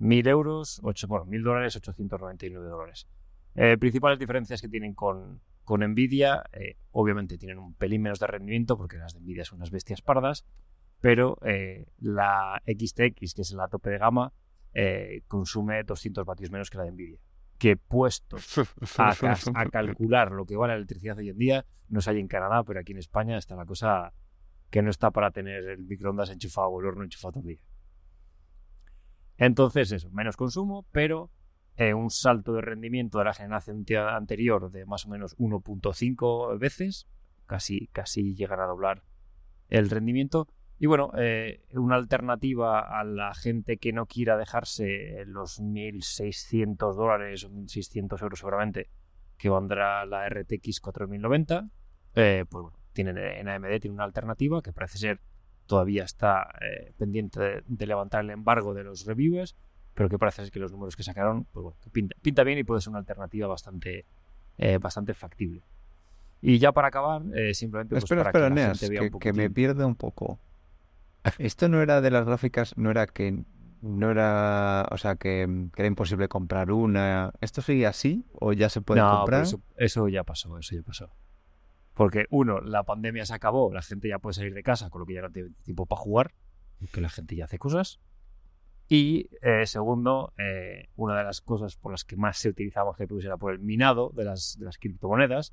1000 0.00 0.28
euros, 0.28 0.80
8, 0.82 1.06
bueno, 1.06 1.26
1000 1.26 1.42
dólares, 1.42 1.76
899 1.76 2.68
dólares. 2.68 3.06
Eh, 3.54 3.76
principales 3.78 4.18
diferencias 4.18 4.60
que 4.60 4.68
tienen 4.68 4.94
con, 4.94 5.40
con 5.64 5.80
Nvidia, 5.80 6.42
eh, 6.52 6.76
obviamente 6.90 7.36
tienen 7.38 7.58
un 7.58 7.74
pelín 7.74 8.02
menos 8.02 8.18
de 8.18 8.26
rendimiento 8.26 8.76
porque 8.76 8.96
las 8.96 9.14
de 9.14 9.20
Nvidia 9.20 9.44
son 9.44 9.58
unas 9.58 9.70
bestias 9.70 10.00
pardas, 10.00 10.46
pero 11.00 11.38
eh, 11.44 11.86
la 11.98 12.62
XTX, 12.66 13.34
que 13.34 13.42
es 13.42 13.52
la 13.52 13.68
tope 13.68 13.90
de 13.90 13.98
gama, 13.98 14.32
consume 15.26 15.82
200 15.82 16.24
vatios 16.24 16.50
menos 16.50 16.70
que 16.70 16.78
la 16.78 16.84
de 16.84 16.92
Nvidia. 16.92 17.18
Que 17.58 17.76
puesto 17.76 18.36
a, 18.96 19.14
a 19.54 19.66
calcular 19.66 20.32
lo 20.32 20.46
que 20.46 20.56
vale 20.56 20.72
la 20.72 20.76
electricidad 20.78 21.18
hoy 21.18 21.28
en 21.28 21.36
día, 21.36 21.66
no 21.88 22.00
sé 22.00 22.10
ahí 22.10 22.20
en 22.20 22.28
Canadá, 22.28 22.64
pero 22.64 22.80
aquí 22.80 22.92
en 22.92 22.98
España 22.98 23.36
está 23.36 23.54
la 23.54 23.66
cosa 23.66 24.14
que 24.70 24.80
no 24.80 24.88
está 24.88 25.10
para 25.10 25.30
tener 25.30 25.68
el 25.68 25.84
microondas 25.84 26.30
enchufado 26.30 26.68
o 26.68 26.80
el 26.80 26.86
horno 26.86 27.04
enchufado 27.04 27.32
todo. 27.32 27.50
Entonces, 29.40 29.90
eso, 29.90 30.10
menos 30.10 30.36
consumo, 30.36 30.84
pero 30.92 31.30
eh, 31.76 31.94
un 31.94 32.10
salto 32.10 32.52
de 32.52 32.60
rendimiento 32.60 33.18
de 33.18 33.24
la 33.24 33.32
generación 33.32 33.86
te- 33.86 33.96
anterior 33.96 34.70
de 34.70 34.84
más 34.84 35.06
o 35.06 35.08
menos 35.08 35.34
1.5 35.38 36.58
veces, 36.58 37.08
casi, 37.46 37.88
casi 37.88 38.34
llegar 38.34 38.60
a 38.60 38.66
doblar 38.66 39.02
el 39.70 39.88
rendimiento. 39.88 40.46
Y 40.78 40.86
bueno, 40.86 41.10
eh, 41.16 41.62
una 41.72 41.96
alternativa 41.96 42.80
a 42.80 43.02
la 43.02 43.32
gente 43.34 43.78
que 43.78 43.94
no 43.94 44.04
quiera 44.04 44.36
dejarse 44.36 45.24
los 45.24 45.58
1.600 45.58 46.96
dólares 46.96 47.44
o 47.44 47.48
1.600 47.48 48.20
euros 48.20 48.40
seguramente 48.40 48.90
que 49.38 49.48
vendrá 49.48 50.04
la 50.04 50.26
RTX 50.26 50.80
4090, 50.80 51.70
eh, 52.14 52.44
pues 52.46 52.62
bueno, 52.62 52.78
tienen 52.92 53.16
en 53.16 53.48
AMD 53.48 53.80
tiene 53.80 53.94
una 53.94 54.04
alternativa 54.04 54.60
que 54.60 54.74
parece 54.74 54.98
ser 54.98 55.20
todavía 55.70 56.02
está 56.02 56.52
eh, 56.60 56.92
pendiente 56.98 57.40
de, 57.40 57.62
de 57.64 57.86
levantar 57.86 58.24
el 58.24 58.30
embargo 58.30 58.74
de 58.74 58.82
los 58.82 59.06
reviewers, 59.06 59.54
pero 59.94 60.08
que 60.08 60.18
parece 60.18 60.50
que 60.50 60.58
los 60.58 60.72
números 60.72 60.96
que 60.96 61.04
sacaron, 61.04 61.44
pues 61.44 61.62
bueno, 61.62 61.78
pinta, 61.92 62.16
pinta 62.20 62.42
bien 62.42 62.58
y 62.58 62.64
puede 62.64 62.80
ser 62.80 62.90
una 62.90 62.98
alternativa 62.98 63.46
bastante, 63.46 64.04
eh, 64.58 64.78
bastante 64.78 65.14
factible. 65.14 65.62
Y 66.42 66.58
ya 66.58 66.72
para 66.72 66.88
acabar, 66.88 67.22
eh, 67.36 67.54
simplemente 67.54 67.94
pues, 67.94 68.02
espera, 68.02 68.24
para 68.24 68.30
espera, 68.30 68.48
que 68.48 68.48
la 68.48 68.54
Neas, 68.54 68.80
gente 68.80 68.92
vea 68.92 69.08
que, 69.08 69.14
un 69.14 69.20
que 69.20 69.32
me 69.32 69.48
pierde 69.48 69.84
un 69.84 69.94
poco. 69.94 70.40
Esto 71.38 71.68
no 71.68 71.80
era 71.82 72.00
de 72.00 72.10
las 72.10 72.26
gráficas, 72.26 72.76
no 72.76 72.90
era 72.90 73.06
que 73.06 73.44
no 73.80 74.10
era, 74.10 74.88
o 74.90 74.98
sea, 74.98 75.14
que, 75.14 75.68
que 75.72 75.82
era 75.82 75.86
imposible 75.86 76.26
comprar 76.26 76.72
una. 76.72 77.32
¿Esto 77.40 77.62
sigue 77.62 77.86
así 77.86 78.24
o 78.32 78.52
ya 78.52 78.70
se 78.70 78.80
puede 78.80 79.02
no, 79.02 79.18
comprar? 79.18 79.42
eso, 79.42 79.60
eso 79.76 80.08
ya 80.08 80.24
pasó, 80.24 80.58
eso 80.58 80.74
ya 80.74 80.82
pasó. 80.82 81.10
Porque 82.00 82.24
uno, 82.30 82.62
la 82.62 82.84
pandemia 82.84 83.26
se 83.26 83.34
acabó, 83.34 83.70
la 83.74 83.82
gente 83.82 84.08
ya 84.08 84.18
puede 84.18 84.32
salir 84.32 84.54
de 84.54 84.62
casa, 84.62 84.88
con 84.88 85.00
lo 85.00 85.06
que 85.06 85.12
ya 85.12 85.20
no 85.20 85.30
tiene 85.30 85.50
tiempo 85.64 85.84
para 85.84 86.00
jugar, 86.00 86.32
porque 86.78 87.02
la 87.02 87.10
gente 87.10 87.36
ya 87.36 87.44
hace 87.44 87.58
cosas. 87.58 88.00
Y 88.88 89.28
eh, 89.42 89.66
segundo, 89.66 90.32
eh, 90.38 90.88
una 90.96 91.18
de 91.18 91.24
las 91.24 91.42
cosas 91.42 91.76
por 91.76 91.92
las 91.92 92.06
que 92.06 92.16
más 92.16 92.38
se 92.38 92.48
utilizaban 92.48 92.94
GPUs 92.98 93.26
era 93.26 93.36
por 93.36 93.52
el 93.52 93.58
minado 93.58 94.12
de 94.16 94.24
las, 94.24 94.56
criptomonedas, 94.80 95.52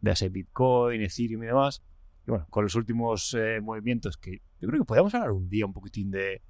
de 0.00 0.12
ese 0.12 0.30
Bitcoin, 0.30 1.02
Ethereum 1.02 1.42
y 1.42 1.46
demás. 1.48 1.82
Y 2.26 2.30
bueno, 2.30 2.46
con 2.48 2.64
los 2.64 2.74
últimos 2.74 3.34
eh, 3.34 3.60
movimientos 3.60 4.16
que 4.16 4.40
yo 4.62 4.68
creo 4.68 4.80
que 4.80 4.86
podríamos 4.86 5.14
hablar 5.14 5.32
un 5.32 5.50
día 5.50 5.66
un 5.66 5.74
poquitín 5.74 6.10
de 6.10 6.40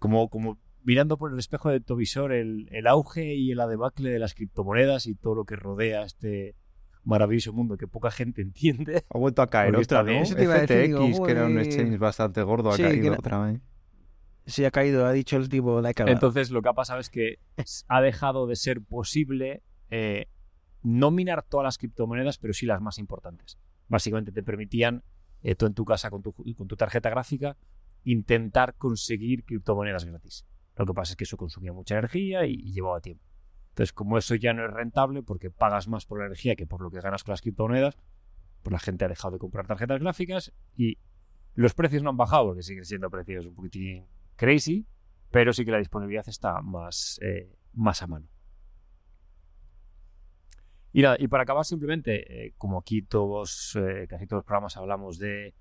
como, 0.00 0.58
mirando 0.82 1.18
por 1.18 1.32
el 1.32 1.38
espejo 1.38 1.70
de 1.70 1.78
tu 1.78 1.94
visor 1.94 2.32
el, 2.32 2.66
el 2.72 2.88
auge 2.88 3.32
y 3.32 3.54
la 3.54 3.68
debacle 3.68 4.10
de 4.10 4.18
las 4.18 4.34
criptomonedas 4.34 5.06
y 5.06 5.14
todo 5.14 5.36
lo 5.36 5.44
que 5.44 5.54
rodea 5.54 6.02
este, 6.02 6.56
maravilloso 7.04 7.52
mundo 7.52 7.76
que 7.76 7.86
poca 7.88 8.10
gente 8.10 8.42
entiende. 8.42 9.04
Ha 9.08 9.18
vuelto 9.18 9.42
a 9.42 9.46
caer 9.48 9.76
otra, 9.76 10.00
está 10.00 10.02
¿no? 10.02 10.18
decir, 10.20 10.36
digo, 10.36 10.52
FTX, 10.52 11.20
que 11.26 11.30
era 11.32 11.46
un 11.46 11.58
exchange 11.58 11.98
bastante 11.98 12.42
gordo, 12.42 12.70
ha 12.70 12.76
Sí, 12.76 12.82
que 12.82 12.88
caído 12.88 13.14
otra 13.14 13.38
vez. 13.44 13.60
Sí, 14.46 14.64
ha 14.64 14.70
caído, 14.70 15.06
ha 15.06 15.12
dicho 15.12 15.36
el 15.36 15.48
tipo, 15.48 15.80
la 15.80 15.90
he. 15.90 15.94
Entonces 16.10 16.50
lo 16.50 16.62
que 16.62 16.68
ha 16.68 16.72
pasado 16.72 17.00
es 17.00 17.10
que 17.10 17.38
ha 17.88 18.00
dejado 18.00 18.46
de 18.46 18.56
ser 18.56 18.80
posible 18.80 19.62
eh, 19.90 20.26
no 20.82 21.10
minar 21.10 21.44
todas 21.44 21.64
las 21.64 21.78
criptomonedas, 21.78 22.38
pero 22.38 22.52
sí 22.52 22.66
las 22.66 22.80
más 22.80 22.98
importantes. 22.98 23.58
Básicamente 23.88 24.32
te 24.32 24.42
permitían, 24.42 25.04
eh, 25.42 25.54
tú 25.54 25.66
en 25.66 25.74
tu 25.74 25.84
casa 25.84 26.10
con 26.10 26.22
tu, 26.22 26.32
con 26.32 26.66
tu 26.66 26.76
tarjeta 26.76 27.08
gráfica, 27.10 27.56
intentar 28.04 28.74
conseguir 28.74 29.44
criptomonedas 29.44 30.04
gratis. 30.04 30.44
Lo 30.76 30.86
que 30.86 30.94
pasa 30.94 31.12
es 31.12 31.16
que 31.16 31.24
eso 31.24 31.36
consumía 31.36 31.72
mucha 31.72 31.94
energía 31.96 32.44
y, 32.46 32.54
y 32.54 32.72
llevaba 32.72 33.00
tiempo. 33.00 33.24
Entonces, 33.72 33.94
como 33.94 34.18
eso 34.18 34.34
ya 34.34 34.52
no 34.52 34.66
es 34.66 34.70
rentable 34.70 35.22
porque 35.22 35.50
pagas 35.50 35.88
más 35.88 36.04
por 36.04 36.18
la 36.18 36.26
energía 36.26 36.56
que 36.56 36.66
por 36.66 36.82
lo 36.82 36.90
que 36.90 37.00
ganas 37.00 37.24
con 37.24 37.32
las 37.32 37.40
criptomonedas, 37.40 37.96
pues 38.62 38.70
la 38.70 38.78
gente 38.78 39.06
ha 39.06 39.08
dejado 39.08 39.32
de 39.32 39.38
comprar 39.38 39.66
tarjetas 39.66 39.98
gráficas 39.98 40.52
y 40.76 40.98
los 41.54 41.72
precios 41.72 42.02
no 42.02 42.10
han 42.10 42.18
bajado 42.18 42.48
porque 42.48 42.62
siguen 42.62 42.84
siendo 42.84 43.08
precios 43.08 43.46
un 43.46 43.54
poquitín 43.54 44.06
crazy, 44.36 44.86
pero 45.30 45.54
sí 45.54 45.64
que 45.64 45.70
la 45.70 45.78
disponibilidad 45.78 46.28
está 46.28 46.60
más, 46.60 47.18
eh, 47.22 47.56
más 47.72 48.02
a 48.02 48.08
mano. 48.08 48.28
Y, 50.92 51.02
para 51.28 51.44
acabar 51.44 51.64
simplemente, 51.64 52.48
eh, 52.48 52.54
como 52.58 52.78
aquí 52.78 53.00
todos, 53.00 53.74
eh, 53.76 54.06
casi 54.06 54.26
todos 54.26 54.40
los 54.40 54.44
programas 54.44 54.76
hablamos 54.76 55.18
de, 55.18 55.54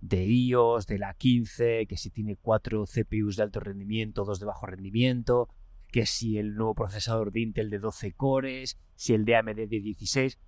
de 0.00 0.24
iOS, 0.24 0.86
de 0.86 0.98
la 0.98 1.12
15, 1.12 1.86
que 1.86 1.98
si 1.98 2.08
tiene 2.08 2.36
cuatro 2.36 2.86
CPUs 2.86 3.36
de 3.36 3.42
alto 3.42 3.60
rendimiento, 3.60 4.24
dos 4.24 4.40
de 4.40 4.46
bajo 4.46 4.64
rendimiento, 4.64 5.50
que 5.90 6.06
si 6.06 6.38
el 6.38 6.54
nuevo 6.54 6.74
procesador 6.74 7.32
de 7.32 7.40
Intel 7.40 7.70
de 7.70 7.78
12 7.78 8.12
cores, 8.12 8.78
si 8.94 9.14
el 9.14 9.24
de 9.24 9.36
AMD 9.36 9.56
de 9.56 9.80
16. 9.80 10.38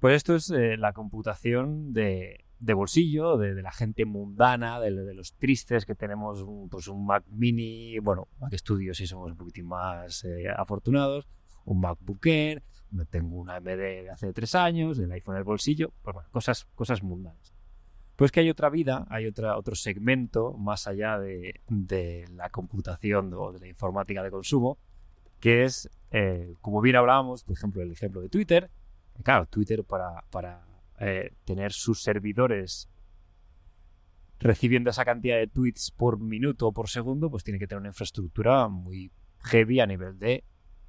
Pues 0.00 0.16
esto 0.16 0.34
es 0.34 0.50
eh, 0.50 0.76
la 0.76 0.92
computación 0.92 1.92
de, 1.94 2.44
bolsillo, 2.60 3.38
de, 3.38 3.62
la 3.62 3.72
gente 3.72 4.04
mundana, 4.04 4.78
de, 4.80 4.90
los 4.90 5.34
tristes 5.36 5.86
que 5.86 5.94
tenemos 5.94 6.42
un, 6.42 6.68
pues 6.68 6.88
un 6.88 7.06
Mac 7.06 7.24
mini, 7.30 7.98
bueno, 8.00 8.28
Mac 8.38 8.52
Studio 8.54 8.92
si 8.92 9.06
somos 9.06 9.30
un 9.30 9.38
poquitín 9.38 9.66
más 9.66 10.24
eh, 10.24 10.48
afortunados, 10.54 11.26
un 11.64 11.80
MacBook 11.80 12.26
Air, 12.26 12.62
tengo 13.08 13.36
una 13.36 13.56
AMD 13.56 13.64
de 13.64 14.10
hace 14.10 14.32
tres 14.32 14.54
años, 14.54 14.98
el 14.98 15.10
iPhone 15.12 15.36
en 15.36 15.38
el 15.38 15.44
bolsillo, 15.44 15.92
pues 16.02 16.14
bueno, 16.14 16.28
cosas, 16.30 16.66
cosas 16.74 17.02
mundanas. 17.02 17.53
Pues 18.16 18.30
que 18.30 18.40
hay 18.40 18.50
otra 18.50 18.70
vida, 18.70 19.06
hay 19.10 19.26
otra, 19.26 19.56
otro 19.56 19.74
segmento 19.74 20.52
más 20.52 20.86
allá 20.86 21.18
de, 21.18 21.60
la 22.36 22.48
computación 22.50 23.32
o 23.34 23.52
de 23.52 23.58
la 23.58 23.66
informática 23.66 24.22
de 24.22 24.30
consumo, 24.30 24.78
que 25.40 25.64
es, 25.64 25.90
eh, 26.10 26.54
como 26.60 26.80
bien 26.80 26.96
hablábamos, 26.96 27.42
por 27.42 27.56
ejemplo, 27.56 27.82
el 27.82 27.90
ejemplo 27.90 28.20
de 28.20 28.28
Twitter. 28.28 28.70
Claro, 29.22 29.46
Twitter 29.46 29.84
para, 29.84 30.24
para 30.30 30.64
eh, 31.00 31.32
tener 31.44 31.72
sus 31.72 32.02
servidores 32.02 32.88
recibiendo 34.38 34.90
esa 34.90 35.04
cantidad 35.04 35.36
de 35.36 35.46
tweets 35.46 35.90
por 35.90 36.20
minuto 36.20 36.68
o 36.68 36.72
por 36.72 36.88
segundo, 36.88 37.30
pues 37.30 37.42
tiene 37.42 37.58
que 37.58 37.66
tener 37.66 37.80
una 37.80 37.88
infraestructura 37.88 38.68
muy 38.68 39.10
heavy 39.40 39.80
a 39.80 39.86
nivel 39.86 40.18
de 40.18 40.44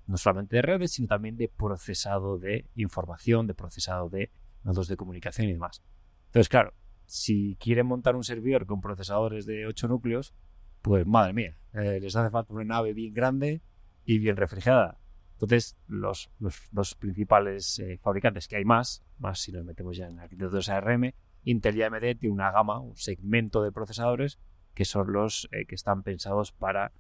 no 0.07 0.17
solamente 0.17 0.57
de 0.57 0.61
redes, 0.61 0.91
sino 0.91 1.07
también 1.07 1.35
de 1.37 1.49
procesado 1.49 2.37
de 2.37 2.67
información, 2.75 3.47
de 3.47 3.55
procesado 3.55 4.09
de 4.09 4.29
nodos 4.63 4.87
de 4.87 4.97
comunicación 4.97 5.47
y 5.47 5.53
demás. 5.53 5.81
Entonces, 6.27 6.49
claro, 6.49 6.73
si 7.07 7.55
quieren 7.59 7.87
montar 7.87 8.15
un 8.15 8.23
servidor 8.23 8.65
con 8.65 8.81
procesadores 8.81 9.45
de 9.45 9.67
8 9.67 9.87
núcleos, 9.87 10.33
pues 10.81 11.05
madre 11.07 11.33
mía, 11.33 11.57
eh, 11.73 11.99
les 11.99 12.15
hace 12.15 12.29
falta 12.29 12.53
una 12.53 12.63
nave 12.63 12.93
bien 12.93 13.13
grande 13.13 13.61
y 14.05 14.19
bien 14.19 14.37
refrigerada. 14.37 14.99
Entonces, 15.33 15.75
los, 15.87 16.29
los, 16.39 16.95
principales 16.95 17.79
eh, 17.79 17.97
fabricantes, 18.01 18.47
que 18.47 18.57
hay 18.57 18.65
más, 18.65 19.03
más 19.17 19.39
si 19.39 19.51
nos 19.51 19.65
metemos 19.65 19.97
ya 19.97 20.07
en 20.07 20.19
arquitecturas 20.19 20.69
ARM, 20.69 21.11
Intel 21.43 21.77
y 21.77 21.81
AMD 21.81 22.19
tiene 22.19 22.29
una 22.29 22.51
gama, 22.51 22.79
un 22.79 22.95
segmento 22.95 23.63
de 23.63 23.71
procesadores 23.71 24.39
que 24.73 24.85
son 24.85 25.11
los 25.11 25.49
eh, 25.51 25.65
que 25.65 25.75
están 25.75 26.03
pensados 26.03 26.51
para 26.51 26.91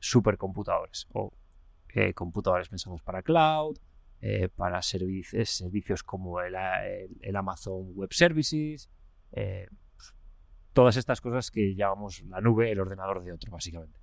supercomputadores 0.00 1.08
o 1.12 1.32
computadores 2.14 2.68
pensados 2.68 3.00
para 3.00 3.22
cloud, 3.22 3.78
para 4.54 4.82
servicios, 4.82 5.48
servicios 5.48 6.02
como 6.02 6.40
el, 6.40 6.54
el, 6.54 7.16
el 7.22 7.36
Amazon 7.36 7.94
Web 7.94 8.12
Services, 8.12 8.90
eh, 9.32 9.68
todas 10.72 10.96
estas 10.96 11.20
cosas 11.20 11.50
que 11.50 11.74
llamamos 11.74 12.22
la 12.22 12.40
nube, 12.40 12.70
el 12.70 12.80
ordenador 12.80 13.22
de 13.22 13.32
otro, 13.32 13.50
básicamente. 13.50 13.98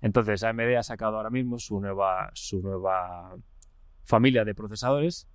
Entonces, 0.00 0.44
AMD 0.44 0.76
ha 0.76 0.82
sacado 0.82 1.16
ahora 1.16 1.30
mismo 1.30 1.58
su 1.58 1.80
nueva, 1.80 2.30
su 2.34 2.60
nueva 2.62 3.36
familia 4.04 4.44
de 4.44 4.54
procesadores, 4.54 5.28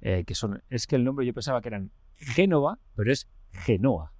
eh, 0.00 0.24
que 0.24 0.34
son, 0.34 0.62
es 0.68 0.86
que 0.86 0.96
el 0.96 1.04
nombre 1.04 1.26
yo 1.26 1.34
pensaba 1.34 1.60
que 1.60 1.68
eran 1.68 1.90
Genova, 2.16 2.78
pero 2.94 3.12
es 3.12 3.28
Genoa, 3.52 4.12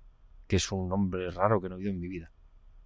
que 0.47 0.57
es 0.57 0.71
un 0.71 0.89
nombre 0.89 1.31
raro 1.31 1.61
que 1.61 1.69
no 1.69 1.77
he 1.77 1.79
oído 1.79 1.91
en 1.91 2.01
mi 2.01 2.09
vida. 2.09 2.31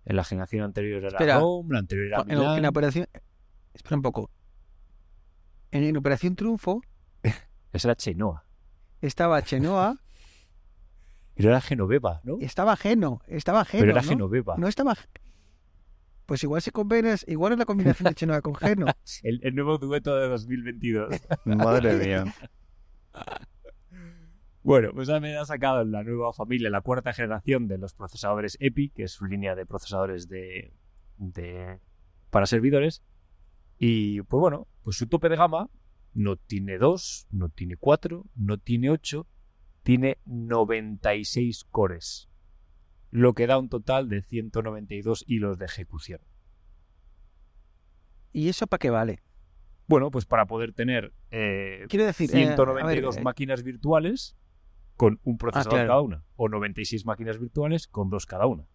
En 0.04 0.16
la 0.16 0.24
generación 0.24 0.64
anterior 0.64 0.98
era 0.98 1.08
Espera. 1.08 1.38
Rome, 1.38 1.74
la 1.74 1.78
anterior 1.80 2.06
era 2.06 2.20
en, 2.22 2.28
Milán. 2.28 2.56
en 2.56 2.62
la 2.62 2.68
operación. 2.68 3.06
Espera 3.74 3.96
un 3.96 4.02
poco. 4.02 4.30
En, 5.70 5.84
en 5.84 5.96
Operación 5.96 6.34
Triunfo 6.34 6.80
Esa 7.72 7.88
era 7.88 7.96
Chenoa. 7.96 8.44
estaba 9.00 9.42
Chenoa, 9.42 10.00
Pero 11.40 11.50
era 11.50 11.60
Genoveva, 11.60 12.20
¿no? 12.24 12.38
estaba 12.40 12.76
Geno, 12.76 13.20
estaba 13.26 13.64
Geno. 13.64 13.80
pero 13.82 13.92
era 13.92 14.02
¿no? 14.02 14.08
Genoveva. 14.08 14.56
No 14.58 14.68
estaba. 14.68 14.96
Pues 16.26 16.42
igual 16.44 16.62
se 16.62 16.70
combina, 16.70 17.14
igual 17.26 17.52
es 17.54 17.58
la 17.58 17.64
combinación 17.64 18.08
de 18.08 18.14
Chenoa 18.14 18.40
con 18.40 18.54
Geno. 18.54 18.86
El, 19.22 19.40
el 19.42 19.54
nuevo 19.54 19.78
dueto 19.78 20.16
de 20.16 20.28
2022. 20.28 21.14
Madre 21.44 21.94
mía. 21.96 22.24
Bueno, 24.62 24.90
pues 24.92 25.08
AMD 25.08 25.24
ha 25.40 25.44
sacado 25.46 25.84
la 25.84 26.02
nueva 26.04 26.32
familia, 26.32 26.68
la 26.70 26.82
cuarta 26.82 27.12
generación 27.12 27.66
de 27.66 27.78
los 27.78 27.94
procesadores 27.94 28.56
EPI, 28.60 28.90
que 28.90 29.04
es 29.04 29.12
su 29.12 29.24
línea 29.24 29.54
de 29.54 29.64
procesadores 29.64 30.28
de, 30.28 30.72
de- 31.16 31.78
para 32.30 32.44
servidores. 32.46 33.02
Y 33.78 34.20
pues 34.22 34.38
bueno, 34.40 34.68
pues 34.82 34.96
su 34.98 35.06
tope 35.06 35.30
de 35.30 35.36
gama 35.36 35.70
no 36.12 36.36
tiene 36.36 36.76
2, 36.76 37.28
no 37.30 37.48
tiene 37.48 37.76
4, 37.78 38.24
no 38.36 38.58
tiene 38.58 38.90
8, 38.90 39.26
tiene 39.90 40.18
96 40.24 41.64
cores. 41.64 42.30
Lo 43.10 43.34
que 43.34 43.48
da 43.48 43.58
un 43.58 43.68
total 43.68 44.08
de 44.08 44.22
192 44.22 45.24
hilos 45.26 45.58
de 45.58 45.64
ejecución. 45.64 46.20
¿Y 48.32 48.48
eso 48.48 48.68
para 48.68 48.78
qué 48.78 48.90
vale? 48.90 49.20
Bueno, 49.88 50.12
pues 50.12 50.26
para 50.26 50.46
poder 50.46 50.72
tener 50.74 51.12
eh, 51.32 51.86
Quiero 51.88 52.06
decir. 52.06 52.30
eh, 52.30 52.34
a 52.34 52.36
ver, 52.36 52.56
192 52.56 53.16
eh, 53.16 53.20
máquinas 53.22 53.64
virtuales 53.64 54.36
con 54.94 55.18
un 55.24 55.36
procesador 55.38 55.72
claro. 55.72 55.88
cada 55.88 56.00
una. 56.02 56.24
O 56.36 56.48
96 56.48 57.04
máquinas 57.04 57.40
virtuales 57.40 57.88
con 57.88 58.10
dos 58.10 58.26
cada 58.26 58.46
una. 58.46 58.68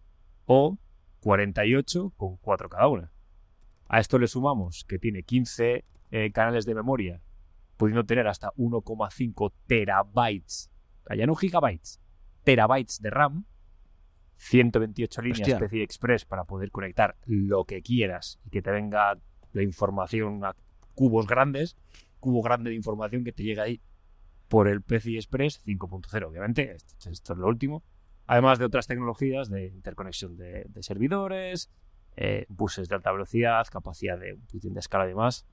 O 0.44 0.78
48 1.20 2.12
con 2.18 2.36
cuatro 2.36 2.68
cada 2.68 2.88
una. 2.88 3.10
A 3.88 4.00
esto 4.00 4.18
le 4.18 4.26
sumamos 4.26 4.84
que 4.84 4.98
tiene 4.98 5.22
15 5.22 5.82
eh, 6.10 6.32
canales 6.32 6.66
de 6.66 6.74
memoria, 6.74 7.22
pudiendo 7.78 8.04
tener 8.04 8.28
hasta 8.28 8.52
1,5 8.58 9.54
terabytes, 9.66 10.70
ya 11.14 11.26
no 11.26 11.34
gigabytes, 11.34 12.00
terabytes 12.44 13.00
de 13.00 13.10
RAM, 13.10 13.44
128 14.36 15.22
líneas 15.22 15.40
Hostia. 15.40 15.58
PCI 15.58 15.82
Express 15.82 16.24
para 16.24 16.44
poder 16.44 16.70
conectar 16.70 17.16
lo 17.24 17.64
que 17.64 17.82
quieras 17.82 18.38
y 18.44 18.50
que 18.50 18.62
te 18.62 18.70
venga 18.70 19.18
la 19.52 19.62
información 19.62 20.44
a 20.44 20.54
cubos 20.94 21.26
grandes, 21.26 21.76
cubo 22.20 22.42
grande 22.42 22.70
de 22.70 22.76
información 22.76 23.24
que 23.24 23.32
te 23.32 23.42
llega 23.42 23.64
ahí 23.64 23.80
por 24.48 24.68
el 24.68 24.82
PCI 24.82 25.16
Express 25.16 25.64
5.0, 25.64 26.26
obviamente, 26.26 26.74
esto, 26.74 27.10
esto 27.10 27.32
es 27.32 27.38
lo 27.38 27.46
último. 27.46 27.82
Además 28.26 28.58
de 28.58 28.64
otras 28.64 28.86
tecnologías 28.86 29.48
de 29.48 29.66
interconexión 29.66 30.36
de, 30.36 30.64
de 30.68 30.82
servidores, 30.82 31.70
eh, 32.16 32.46
buses 32.48 32.88
de 32.88 32.94
alta 32.94 33.12
velocidad, 33.12 33.66
capacidad 33.70 34.18
de 34.18 34.34
un 34.34 34.74
de 34.74 34.80
escala 34.80 35.04
y 35.04 35.08
demás. 35.08 35.46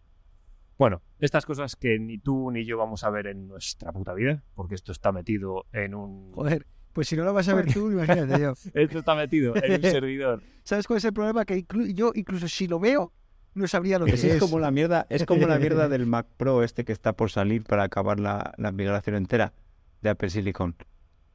Bueno, 0.84 1.02
estas 1.20 1.46
cosas 1.46 1.78
que 1.78 1.98
ni 1.98 2.18
tú 2.18 2.52
ni 2.52 2.66
yo 2.66 2.78
vamos 2.78 3.06
a 3.06 3.10
ver 3.10 3.28
en 3.28 3.48
nuestra 3.48 3.94
puta 3.94 4.14
vida, 4.14 4.44
porque 4.54 4.76
esto 4.76 4.92
está 4.92 5.14
metido 5.14 5.66
en 5.72 5.96
un... 5.96 6.34
Joder, 6.34 6.68
pues 6.92 7.08
si 7.08 7.16
no 7.16 7.24
lo 7.24 7.32
vas 7.32 7.48
a 7.48 7.54
ver 7.56 7.72
tú, 7.72 7.90
imagínate 7.90 8.38
yo. 8.42 8.52
Esto 8.74 9.00
está 9.00 9.16
metido 9.16 9.56
en 9.56 9.76
un 9.76 9.82
servidor. 9.82 10.42
¿Sabes 10.66 10.86
cuál 10.86 10.98
es 10.98 11.06
el 11.06 11.14
problema? 11.14 11.46
Que 11.46 11.66
inclu- 11.66 11.94
yo, 11.94 12.12
incluso 12.16 12.50
si 12.50 12.68
lo 12.68 12.82
veo, 12.82 13.14
no 13.54 13.66
sabría 13.70 13.98
lo 13.98 14.04
que 14.04 14.16
Es, 14.16 14.26
es. 14.26 14.34
es 14.34 14.40
como 14.42 14.60
la 14.60 14.72
mierda, 14.72 15.08
es 15.10 15.26
como 15.26 15.48
la 15.48 15.58
mierda 15.58 15.88
del 15.88 16.06
Mac 16.06 16.28
Pro 16.36 16.64
este 16.64 16.84
que 16.84 16.92
está 16.92 17.14
por 17.14 17.32
salir 17.32 17.64
para 17.64 17.84
acabar 17.84 18.20
la, 18.20 18.54
la 18.58 18.74
migración 18.74 19.16
entera 19.16 19.54
de 20.02 20.10
Apple 20.10 20.32
Silicon. 20.32 20.76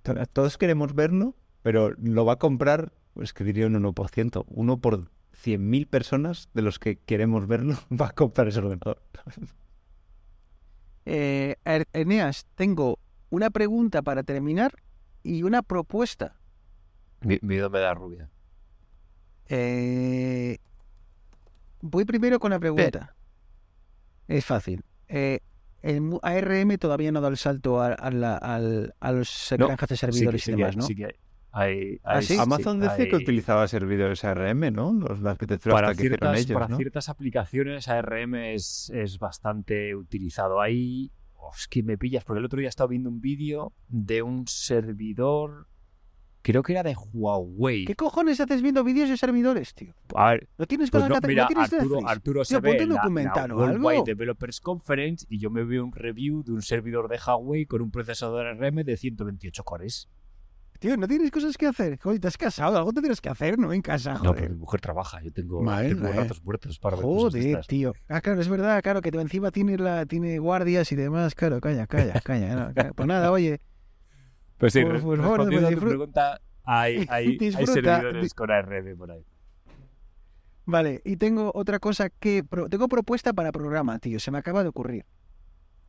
To- 0.02 0.14
Todos 0.30 0.58
queremos 0.58 0.94
verlo, 0.94 1.34
pero 1.62 1.92
lo 1.96 2.26
va 2.26 2.34
a 2.34 2.38
comprar, 2.38 2.92
pues 3.14 3.32
que 3.32 3.44
diría 3.44 3.66
un 3.66 3.82
1%. 3.82 4.44
Uno 4.46 4.76
por 4.78 5.08
100.000 5.44 5.86
personas 5.86 6.48
de 6.54 6.62
los 6.62 6.78
que 6.78 6.96
queremos 6.96 7.46
verlo 7.46 7.74
va 7.90 8.08
a 8.08 8.12
comprar 8.12 8.48
ese 8.48 8.58
ordenador. 8.58 9.00
Eh, 11.04 11.56
Eneas, 11.92 12.46
tengo 12.54 12.98
una 13.30 13.50
pregunta 13.50 14.02
para 14.02 14.22
terminar 14.22 14.72
y 15.22 15.42
una 15.42 15.62
propuesta. 15.62 16.36
Mi, 17.20 17.38
miedo 17.42 17.70
me 17.70 17.78
da 17.80 17.94
rubia. 17.94 18.28
Eh, 19.48 20.58
voy 21.80 22.04
primero 22.04 22.38
con 22.38 22.50
la 22.50 22.58
pregunta. 22.58 23.14
Es 24.26 24.44
fácil. 24.44 24.84
Eh, 25.08 25.40
el 25.80 26.18
ARM 26.22 26.76
todavía 26.78 27.10
no 27.12 27.18
ha 27.20 27.22
dado 27.22 27.32
el 27.32 27.38
salto 27.38 27.80
a, 27.80 27.92
a 27.94 28.10
la- 28.10 28.36
al- 28.36 28.94
a 29.00 29.12
los 29.12 29.48
No, 29.58 29.66
granjas 29.68 29.88
de 29.88 29.96
Sí 29.96 30.06
que- 30.06 30.12
servidores 30.12 30.42
sí 30.44 30.50
y 30.50 30.54
que 30.54 30.56
demás, 30.58 30.70
hay- 30.74 30.76
¿no? 30.80 30.86
sí 30.86 30.94
que 30.94 31.16
hay. 31.52 31.78
Hay- 31.78 32.00
¿Ah, 32.04 32.16
hay- 32.18 32.22
sí? 32.24 32.36
Amazon 32.38 32.80
decía 32.80 33.08
que 33.08 33.16
hay- 33.16 33.22
utilizaba 33.22 33.66
servidores 33.68 34.24
ARM, 34.24 34.70
¿no? 34.72 34.92
Los, 34.92 35.20
la 35.20 35.32
arquitectura 35.32 35.74
para 35.74 35.88
hasta 35.88 36.00
que 36.02 36.06
hicieron 36.06 36.18
ciertas, 36.34 36.44
ellos, 36.44 36.54
para 36.54 36.68
¿no? 36.68 36.76
ciertas 36.76 37.08
aplicaciones 37.08 37.88
ARM 37.88 38.34
es, 38.54 38.90
es 38.94 39.18
bastante 39.18 39.94
utilizado. 39.94 40.60
Ahí 40.60 41.10
oh, 41.34 41.50
es 41.56 41.68
que 41.68 41.82
me 41.82 41.96
pillas, 41.98 42.24
porque 42.24 42.38
el 42.40 42.44
otro 42.44 42.58
día 42.60 42.68
estaba 42.68 42.88
viendo 42.88 43.08
un 43.10 43.20
vídeo 43.20 43.72
de 43.88 44.22
un 44.22 44.46
servidor, 44.46 45.66
creo 46.42 46.62
que 46.62 46.72
era 46.72 46.82
de 46.82 46.94
Huawei. 47.12 47.84
¿Qué 47.84 47.94
cojones 47.94 48.40
haces 48.40 48.62
viendo 48.62 48.82
vídeos 48.84 49.08
de 49.08 49.16
servidores, 49.16 49.74
tío? 49.74 49.94
A 50.14 50.30
ver, 50.32 50.48
¿No 50.58 50.66
tienes 50.66 50.90
pues 50.90 51.02
con 51.02 51.10
no, 51.12 51.18
mira, 51.26 51.42
no 51.44 51.48
tienes 51.48 51.72
Arturo? 51.72 52.08
Arturo 52.08 52.44
se 52.44 52.54
Tío, 52.54 52.60
ve 52.62 52.68
ponte 52.70 52.84
un 52.84 52.90
la- 52.90 53.46
la, 53.46 53.54
Worldwide. 53.54 54.02
Developers 54.06 54.60
Conference 54.60 55.26
y 55.28 55.38
yo 55.38 55.50
me 55.50 55.64
veo 55.64 55.84
un 55.84 55.92
review 55.92 56.42
de 56.44 56.52
un 56.52 56.62
servidor 56.62 57.08
de 57.08 57.18
Huawei 57.24 57.66
con 57.66 57.82
un 57.82 57.90
procesador 57.90 58.46
ARM 58.46 58.76
de 58.84 58.96
128 58.96 59.64
cores. 59.64 60.08
Tío, 60.78 60.96
¿no 60.96 61.08
tienes 61.08 61.30
cosas 61.32 61.56
que 61.56 61.66
hacer? 61.66 61.98
Joder, 62.00 62.20
te 62.20 62.28
has 62.28 62.36
casado, 62.38 62.76
algo 62.78 62.92
te 62.92 63.00
tienes 63.00 63.20
que 63.20 63.28
hacer, 63.28 63.58
¿no? 63.58 63.72
En 63.72 63.82
casa, 63.82 64.12
No, 64.14 64.18
joder. 64.20 64.34
pero 64.36 64.50
mi 64.54 64.60
mujer 64.60 64.80
trabaja, 64.80 65.20
yo 65.22 65.32
tengo, 65.32 65.60
Madre 65.60 65.88
tengo 65.88 66.04
mía. 66.04 66.12
ratos 66.20 66.40
muertos 66.44 66.78
para 66.78 66.94
ver 66.96 67.04
Joder, 67.04 67.46
estas. 67.46 67.66
tío. 67.66 67.94
Ah, 68.08 68.20
claro, 68.20 68.40
es 68.40 68.48
verdad, 68.48 68.80
claro, 68.82 69.00
que 69.02 69.08
encima 69.08 69.50
tiene, 69.50 69.76
la, 69.76 70.06
tiene 70.06 70.38
guardias 70.38 70.92
y 70.92 70.96
demás. 70.96 71.34
Claro, 71.34 71.60
calla, 71.60 71.88
calla, 71.88 72.20
calla. 72.24 72.54
no, 72.54 72.74
calla. 72.74 72.92
Pues 72.92 73.08
nada, 73.08 73.32
oye, 73.32 73.60
Pues 74.56 74.72
sí, 74.72 74.82
Por- 74.82 75.00
por 75.02 75.18
favor, 75.18 75.38
respondiendo 75.40 75.68
a 75.68 75.70
tu 75.72 75.80
pregunta, 75.80 76.40
hay, 76.62 77.06
hay, 77.10 77.38
hay 77.40 77.66
servidores 77.66 78.34
con 78.34 78.50
ARM 78.52 78.96
por 78.96 79.10
ahí. 79.10 79.24
vale. 80.64 81.00
Y 81.04 81.16
tengo 81.16 81.50
otra 81.56 81.80
cosa 81.80 82.08
que... 82.10 82.44
pro- 82.44 82.68
tengo 82.68 82.86
propuesta 82.88 83.32
para 83.32 83.50
programa, 83.50 83.98
tío. 83.98 84.20
Se 84.20 84.30
me 84.30 84.38
acaba 84.38 84.62
de 84.62 84.68
ocurrir. 84.68 85.06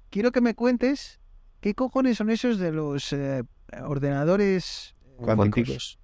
Quiero 0.10 0.32
que 0.32 0.42
me 0.42 0.56
cuentes 0.56 1.20
qué 1.60 1.76
cojones 1.76 2.18
son 2.18 2.32
esos 2.32 2.58
de 2.58 2.72
los 2.72 3.14
eh, 3.14 3.44
ordenadores 3.86 4.96
Cuánticos. 5.18 6.00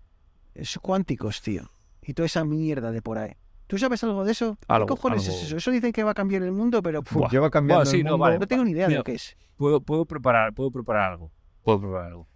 es- 0.53 0.79
cuánticos, 0.79 1.41
tío. 1.41 1.69
Y 2.01 2.13
toda 2.13 2.25
esa 2.27 2.43
mierda 2.45 2.91
de 2.91 3.01
por 3.01 3.17
ahí. 3.17 3.31
¿Tú 3.67 3.77
sabes 3.79 4.03
algo 4.03 4.23
de 4.23 4.31
eso? 4.31 4.57
Algo, 4.67 4.85
¿Qué 4.85 4.89
cojones 4.91 5.23
algo. 5.27 5.37
es 5.39 5.43
eso? 5.45 5.57
Eso 5.57 5.71
dicen 5.71 5.91
que 5.91 6.03
va 6.03 6.11
a 6.11 6.13
cambiar 6.13 6.43
el 6.43 6.51
mundo, 6.51 6.83
pero 6.83 7.01
puf. 7.01 7.31
Lleva 7.31 7.49
cambiando 7.49 7.79
Bueno, 7.79 7.91
sí, 7.91 7.97
el 7.97 8.03
no, 8.03 8.11
mundo. 8.11 8.21
vale. 8.23 8.39
no 8.39 8.47
tengo 8.47 8.63
ni 8.63 8.71
idea 8.71 8.87
de 8.87 8.95
lo 8.95 9.03
que 9.03 9.13
es. 9.15 9.35
Puedo, 9.57 9.81
puedo, 9.81 10.05
preparar, 10.05 10.53
puedo 10.53 10.69
preparar 10.69 11.11
algo. 11.13 11.31
Puedo 11.63 11.79
preparar 11.81 12.07
algo. 12.07 12.27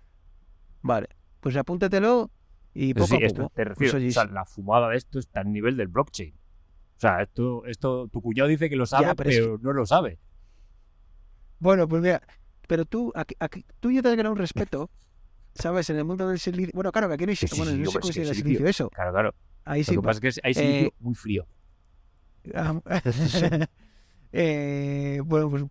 Vale, 0.81 1.07
pues 1.39 1.55
apúntatelo 1.55 2.31
y 2.73 2.93
poco 2.95 3.07
sí, 3.07 3.15
a 3.21 3.25
esto 3.27 3.43
poco. 3.43 3.53
te 3.55 3.63
refiero. 3.65 3.93
Pues, 3.99 4.17
o 4.17 4.21
sea, 4.21 4.25
la 4.31 4.45
fumada 4.45 4.89
de 4.89 4.97
esto 4.97 5.19
está 5.19 5.41
al 5.41 5.51
nivel 5.51 5.77
del 5.77 5.87
blockchain. 5.89 6.33
O 6.33 6.99
sea, 6.99 7.21
esto, 7.21 7.63
esto, 7.65 8.07
tu 8.07 8.21
cuñado 8.21 8.49
dice 8.49 8.69
que 8.69 8.75
lo 8.75 8.85
sabe, 8.87 9.13
pero 9.15 9.29
es 9.55 9.61
no 9.61 9.71
lo 9.73 9.85
sabe. 9.85 10.17
Bueno, 11.59 11.87
pues 11.87 12.01
mira, 12.01 12.21
pero 12.67 12.85
tú, 12.85 13.11
aquí, 13.15 13.35
aquí- 13.39 13.65
tú 13.79 13.91
ya 13.91 14.01
te 14.01 14.09
has 14.09 14.15
ganado 14.15 14.33
un 14.33 14.39
respeto, 14.39 14.89
¿sabes? 15.55 15.89
En 15.89 15.97
el 15.97 16.05
mundo 16.05 16.27
del 16.27 16.39
silicio. 16.39 16.71
Bueno, 16.73 16.91
claro, 16.91 17.07
que 17.07 17.13
aquí 17.15 17.25
no, 17.25 17.29
hay, 17.31 17.35
Sí, 17.35 17.47
bueno, 17.57 17.71
sí, 17.71 17.77
no 17.79 17.91
considera 17.91 18.29
silicio. 18.33 18.43
silicio 18.43 18.67
eso. 18.67 18.89
Claro, 18.89 19.11
claro. 19.11 19.35
Ahí 19.65 19.81
Lo 19.81 19.85
sí. 19.85 19.91
que 19.95 20.01
pasa 20.01 20.19
es 20.27 20.35
que 20.35 20.41
hay 20.47 20.53
silicio 20.53 20.87
Eh, 20.87 20.93
muy 20.99 21.15
frío. 21.15 21.47
Ah, 22.55 22.79
eh, 24.31 25.21
bueno, 25.25 25.49
pues, 25.49 25.63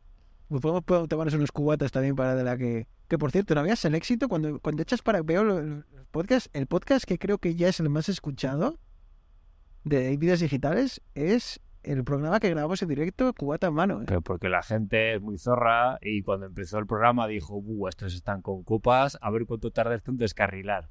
pues 0.48 0.60
podemos, 0.62 1.08
tomarnos 1.08 1.34
unos 1.34 1.52
cubatas 1.52 1.92
también 1.92 2.16
para 2.16 2.34
de 2.34 2.44
la 2.44 2.56
que. 2.56 2.86
Que 3.08 3.16
por 3.18 3.30
cierto, 3.32 3.54
¿no 3.54 3.62
veas 3.62 3.82
el 3.86 3.94
éxito? 3.94 4.28
Cuando, 4.28 4.60
cuando 4.60 4.82
echas 4.82 5.00
para. 5.02 5.22
Veo 5.22 5.42
lo- 5.44 5.62
lo- 5.62 5.84
los 5.94 6.06
podcasts. 6.10 6.50
El 6.52 6.66
podcast 6.66 7.04
que 7.04 7.18
creo 7.18 7.38
que 7.38 7.54
ya 7.54 7.68
es 7.68 7.80
el 7.80 7.88
más 7.88 8.08
escuchado 8.08 8.78
de 9.84 10.14
vidas 10.18 10.40
digitales 10.40 11.00
es 11.14 11.60
el 11.96 12.04
programa 12.04 12.38
que 12.40 12.50
grabamos 12.50 12.82
en 12.82 12.88
directo, 12.88 13.32
Cubata 13.32 13.68
en 13.68 13.74
mano. 13.74 14.02
¿eh? 14.02 14.04
Pero 14.06 14.20
porque 14.20 14.48
la 14.50 14.62
gente 14.62 15.14
es 15.14 15.22
muy 15.22 15.38
zorra 15.38 15.98
y 16.02 16.22
cuando 16.22 16.44
empezó 16.46 16.78
el 16.78 16.86
programa 16.86 17.26
dijo, 17.26 17.62
buh, 17.62 17.88
estos 17.88 18.14
están 18.14 18.42
con 18.42 18.62
copas, 18.64 19.16
a 19.22 19.30
ver 19.30 19.46
cuánto 19.46 19.70
tarda 19.70 19.94
esto 19.94 20.10
en 20.10 20.18
descarrilar. 20.18 20.90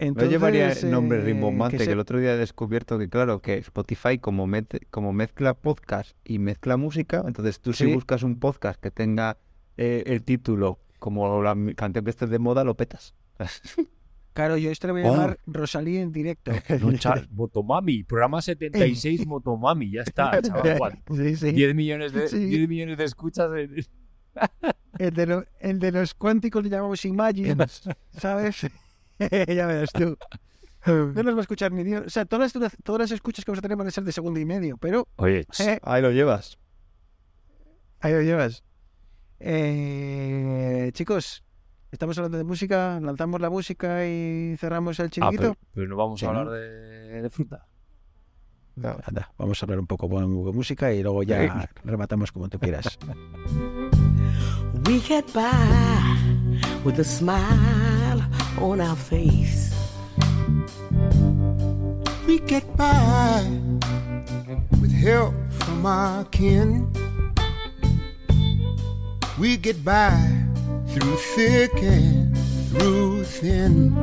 No 0.00 0.06
Entonces, 0.06 0.30
llevaría 0.32 0.74
nombre 0.90 1.18
eh, 1.18 1.22
rimbombante, 1.22 1.78
que, 1.78 1.84
se- 1.84 1.92
el 1.92 2.00
otro 2.00 2.18
día 2.18 2.34
he 2.34 2.36
descubierto 2.36 2.98
que, 2.98 3.08
claro, 3.08 3.40
que 3.40 3.54
Spotify 3.58 4.18
como, 4.18 4.48
met- 4.48 4.84
como 4.90 5.12
mezcla 5.12 5.54
podcast 5.54 6.16
y 6.24 6.40
mezcla 6.40 6.76
música, 6.76 7.22
entonces 7.24 7.60
tú 7.60 7.72
si 7.72 7.94
buscas 7.94 8.24
un 8.24 8.40
podcast 8.40 8.80
que 8.80 8.90
tenga 8.90 9.36
eh, 9.76 10.02
el 10.06 10.24
título 10.24 10.80
como 10.98 11.42
la 11.42 11.56
canción 11.76 12.04
que 12.04 12.10
esté 12.10 12.26
de 12.26 12.38
moda, 12.40 12.64
lo 12.64 12.74
petas. 12.74 13.14
Claro, 14.34 14.56
yo 14.58 14.70
esto 14.70 14.88
le 14.88 14.92
voy 14.94 15.02
a 15.02 15.06
Oh. 15.10 15.12
llamar 15.14 15.38
Rosalía 15.46 16.00
en 16.02 16.12
directo. 16.12 16.50
No, 16.80 16.92
chaval, 16.98 17.28
Motomami, 17.30 18.02
programa 18.04 18.42
76 18.42 19.26
Motomami, 19.26 19.90
ya 19.92 20.02
está, 20.02 20.42
chaval. 20.42 21.02
Sí, 21.14 21.36
sí. 21.36 21.52
10 21.52 21.74
millones 21.74 22.12
de, 22.12 22.28
Sí. 22.28 22.44
10 22.44 22.68
millones 22.68 22.98
de 22.98 23.04
escuchas. 23.04 23.50
en- 23.56 23.76
El 24.98 25.14
de, 25.14 25.26
lo- 25.26 25.44
el 25.60 25.78
de 25.78 25.92
los 25.92 26.14
cuánticos 26.14 26.62
le 26.64 26.68
llamamos 26.70 27.04
Imagine, 27.04 27.56
¿sabes? 28.10 28.66
ya 29.20 29.66
verás 29.66 29.92
tú. 29.92 30.16
No 30.86 31.22
nos 31.22 31.34
va 31.34 31.38
a 31.38 31.42
escuchar 31.42 31.70
ni 31.72 31.84
Dios. 31.84 32.02
O 32.06 32.10
sea, 32.10 32.24
todas 32.24 32.40
las, 32.46 32.52
dura- 32.52 32.72
todas 32.82 33.00
las 33.02 33.10
escuchas 33.12 33.44
que 33.44 33.50
vamos 33.52 33.60
a 33.60 33.62
tener 33.62 33.76
van 33.76 33.86
a 33.86 33.90
ser 33.92 34.02
de 34.04 34.10
segundo 34.12 34.40
y 34.40 34.44
medio, 34.44 34.76
pero 34.78 35.06
Oye, 35.16 35.46
eh, 35.60 35.78
Ahí 35.84 36.02
lo 36.02 36.10
llevas. 36.10 36.58
ahí 38.00 38.12
lo 38.12 38.20
llevas. 38.22 38.64
Eh, 39.38 40.90
chicos, 40.94 41.43
estamos 41.94 42.18
hablando 42.18 42.38
de 42.38 42.44
música, 42.44 42.98
lanzamos 43.00 43.40
la 43.40 43.50
música 43.50 44.06
y 44.06 44.56
cerramos 44.58 44.98
el 44.98 45.06
ah, 45.06 45.10
chiringuito. 45.10 45.42
pero, 45.42 45.56
pero 45.72 45.88
no 45.88 45.96
vamos 45.96 46.20
Sí, 46.20 46.26
a 46.26 46.32
¿no? 46.32 46.40
hablar 46.40 46.54
de, 46.54 47.22
de 47.22 47.30
fruta. 47.30 47.66
Anda, 49.06 49.30
vamos 49.38 49.62
a 49.62 49.66
hablar 49.66 49.78
un 49.78 49.86
poco 49.86 50.08
de 50.08 50.26
música 50.52 50.92
y 50.92 51.02
luego 51.02 51.22
ya 51.22 51.68
rematamos 51.84 52.32
como 52.32 52.48
tú 52.48 52.58
quieras. 52.58 52.98
We 54.88 54.98
get 54.98 55.24
by 55.32 56.16
with 56.84 56.98
a 56.98 57.04
smile 57.04 58.20
on 58.60 58.80
our 58.80 58.96
face. 58.96 59.72
We 62.26 62.40
get 62.40 62.64
by 62.76 63.44
with 64.80 64.92
help 64.92 65.32
from 65.60 65.86
our 65.86 66.24
kin. 66.30 66.88
We 69.38 69.56
get 69.56 69.84
by 69.84 70.44
through 70.94 71.16
thick 71.34 71.72
and 71.82 72.36
through 72.70 73.24
thin. 73.24 73.94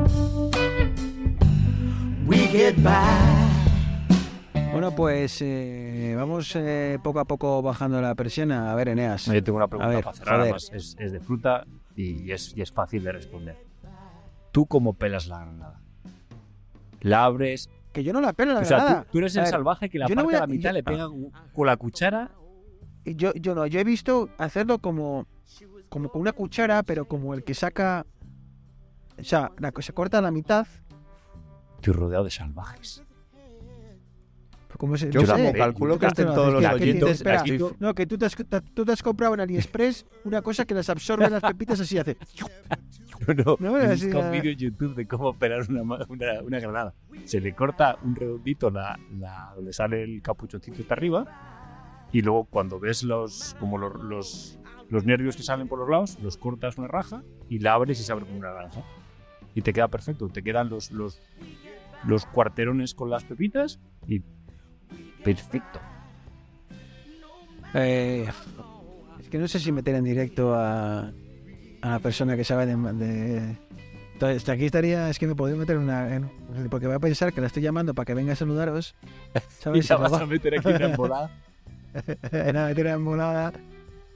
We 2.26 2.46
get 2.48 2.76
by. 2.82 2.92
Bueno, 4.72 4.90
pues 4.94 5.38
eh, 5.42 6.14
vamos 6.16 6.54
eh, 6.56 6.98
poco 7.02 7.20
a 7.20 7.24
poco 7.26 7.60
bajando 7.62 8.00
la 8.00 8.14
persiana. 8.14 8.72
A 8.72 8.74
ver, 8.74 8.88
Eneas. 8.88 9.28
No, 9.28 9.34
yo 9.34 9.42
tengo 9.44 9.56
una 9.58 9.68
pregunta 9.68 9.90
A 9.90 9.94
ver, 9.94 10.04
para 10.04 10.16
cerrar, 10.16 10.40
además 10.40 10.70
es, 10.72 10.96
es 10.98 11.12
de 11.12 11.20
fruta 11.20 11.66
y, 11.94 12.30
es, 12.32 12.56
y 12.56 12.62
es 12.62 12.72
fácil 12.72 13.04
de 13.04 13.12
responder. 13.12 13.56
¿Tú 14.50 14.66
cómo 14.66 14.94
pelas 14.94 15.26
la 15.28 15.40
granada? 15.40 15.80
¿La 17.00 17.24
abres? 17.24 17.68
Que 17.92 18.02
yo 18.02 18.12
no 18.14 18.20
la 18.22 18.32
pelo, 18.32 18.54
la 18.54 18.60
o 18.60 18.64
sea, 18.64 18.78
granada. 18.78 19.02
tú, 19.04 19.08
tú 19.12 19.18
eres 19.18 19.36
A 19.36 19.40
el 19.40 19.44
ver, 19.44 19.50
salvaje 19.50 19.90
que 19.90 19.98
la 19.98 20.06
parte 20.06 20.16
no 20.16 20.24
voy 20.24 20.32
de 20.32 20.38
a- 20.38 20.40
la 20.40 20.46
mitad 20.46 20.70
yo- 20.70 20.74
le 20.74 20.82
pega 20.82 21.08
con 21.54 21.66
la 21.66 21.76
cuchara. 21.76 22.30
Yo, 23.04 23.34
yo 23.34 23.54
no, 23.54 23.66
yo 23.66 23.80
he 23.80 23.84
visto 23.84 24.30
hacerlo 24.38 24.78
como, 24.78 25.26
como 25.92 26.08
con 26.08 26.22
una 26.22 26.32
cuchara, 26.32 26.82
pero 26.82 27.04
como 27.06 27.34
el 27.34 27.44
que 27.44 27.52
saca. 27.52 28.06
O 29.18 29.22
sea, 29.22 29.52
la, 29.58 29.72
que 29.72 29.82
se 29.82 29.92
corta 29.92 30.18
a 30.18 30.22
la 30.22 30.30
mitad. 30.30 30.66
Estoy 31.76 31.92
rodeado 31.92 32.24
de 32.24 32.30
salvajes. 32.30 33.02
Como 34.78 34.96
se, 34.96 35.10
Yo 35.10 35.20
no 35.20 35.36
sé, 35.36 35.52
calculo 35.52 35.94
¿tú 35.94 36.00
que 36.00 36.06
estén 36.06 36.26
todos 36.26 36.52
los 36.54 36.64
oyentes. 36.72 37.22
No, 37.78 37.94
que 37.94 38.06
tú 38.06 38.16
te, 38.18 38.24
has, 38.24 38.34
tú 38.74 38.84
te 38.84 38.90
has 38.92 39.02
comprado 39.02 39.34
en 39.34 39.40
AliExpress 39.40 40.06
una 40.24 40.40
cosa 40.42 40.64
que 40.64 40.74
las 40.74 40.88
absorbe 40.88 41.28
las 41.30 41.42
pepitas 41.42 41.78
así 41.78 41.98
hace. 41.98 42.16
No, 43.44 43.56
No, 43.60 43.78
he 43.78 43.84
así, 43.86 44.06
visto 44.06 44.18
un 44.18 44.24
ah. 44.26 44.30
vídeo 44.30 44.50
en 44.50 44.58
YouTube 44.58 44.94
de 44.96 45.06
cómo 45.06 45.38
pelar 45.38 45.66
una, 45.68 45.84
ma- 45.84 46.04
una, 46.08 46.40
una 46.42 46.58
granada. 46.58 46.94
Se 47.26 47.40
le 47.40 47.54
corta 47.54 47.96
un 48.02 48.16
redondito 48.16 48.70
la, 48.70 48.98
la- 49.20 49.52
donde 49.54 49.72
sale 49.72 50.02
el 50.02 50.20
capuchoncito 50.22 50.82
hasta 50.82 50.94
arriba 50.94 52.08
y 52.10 52.22
luego 52.22 52.46
cuando 52.46 52.80
ves 52.80 53.04
los 53.04 53.54
como 53.60 53.78
los, 53.78 53.94
los, 54.02 54.58
los 54.92 55.04
nervios 55.06 55.36
que 55.36 55.42
salen 55.42 55.68
por 55.68 55.78
los 55.78 55.88
lados, 55.88 56.18
los 56.22 56.36
cortas 56.36 56.76
una 56.76 56.86
raja 56.86 57.22
y 57.48 57.58
la 57.60 57.72
abres 57.72 57.98
y 57.98 58.02
se 58.02 58.12
abre 58.12 58.26
como 58.26 58.38
una 58.38 58.52
naranja. 58.52 58.82
Y 59.54 59.62
te 59.62 59.72
queda 59.72 59.88
perfecto. 59.88 60.28
Te 60.28 60.42
quedan 60.42 60.68
los, 60.68 60.90
los, 60.92 61.18
los 62.06 62.26
cuarterones 62.26 62.94
con 62.94 63.08
las 63.10 63.24
pepitas 63.24 63.80
y 64.06 64.22
perfecto. 65.24 65.80
Eh, 67.74 68.26
es 69.20 69.28
que 69.28 69.38
no 69.38 69.48
sé 69.48 69.58
si 69.58 69.72
meter 69.72 69.94
en 69.94 70.04
directo 70.04 70.54
a, 70.54 71.10
a 71.80 71.88
la 71.88 71.98
persona 72.00 72.36
que 72.36 72.44
sabe 72.44 72.66
de. 72.66 72.76
de- 72.76 73.56
Entonces, 74.12 74.46
aquí 74.48 74.66
estaría. 74.66 75.08
Es 75.08 75.18
que 75.18 75.26
me 75.26 75.34
podría 75.34 75.56
meter 75.56 75.78
una. 75.78 76.14
en- 76.14 76.30
porque 76.70 76.86
voy 76.86 76.96
a 76.96 77.00
pensar 77.00 77.32
que 77.32 77.40
la 77.40 77.46
estoy 77.46 77.62
llamando 77.62 77.94
para 77.94 78.04
que 78.06 78.14
venga 78.14 78.34
a 78.34 78.36
saludaros. 78.36 78.94
Y 79.34 79.40
¿Sabes? 79.62 79.88
la 79.90 79.96
Y 79.96 79.98
vas 80.00 80.10
luego- 80.10 80.24
a 80.24 80.26
meter 80.26 80.58
aquí 80.58 80.68
en 80.68 80.78
la 80.82 80.88
embolada. 80.90 81.30
Era 82.30 82.66
meter 82.68 82.86
en 82.88 83.04
volada. 83.04 83.52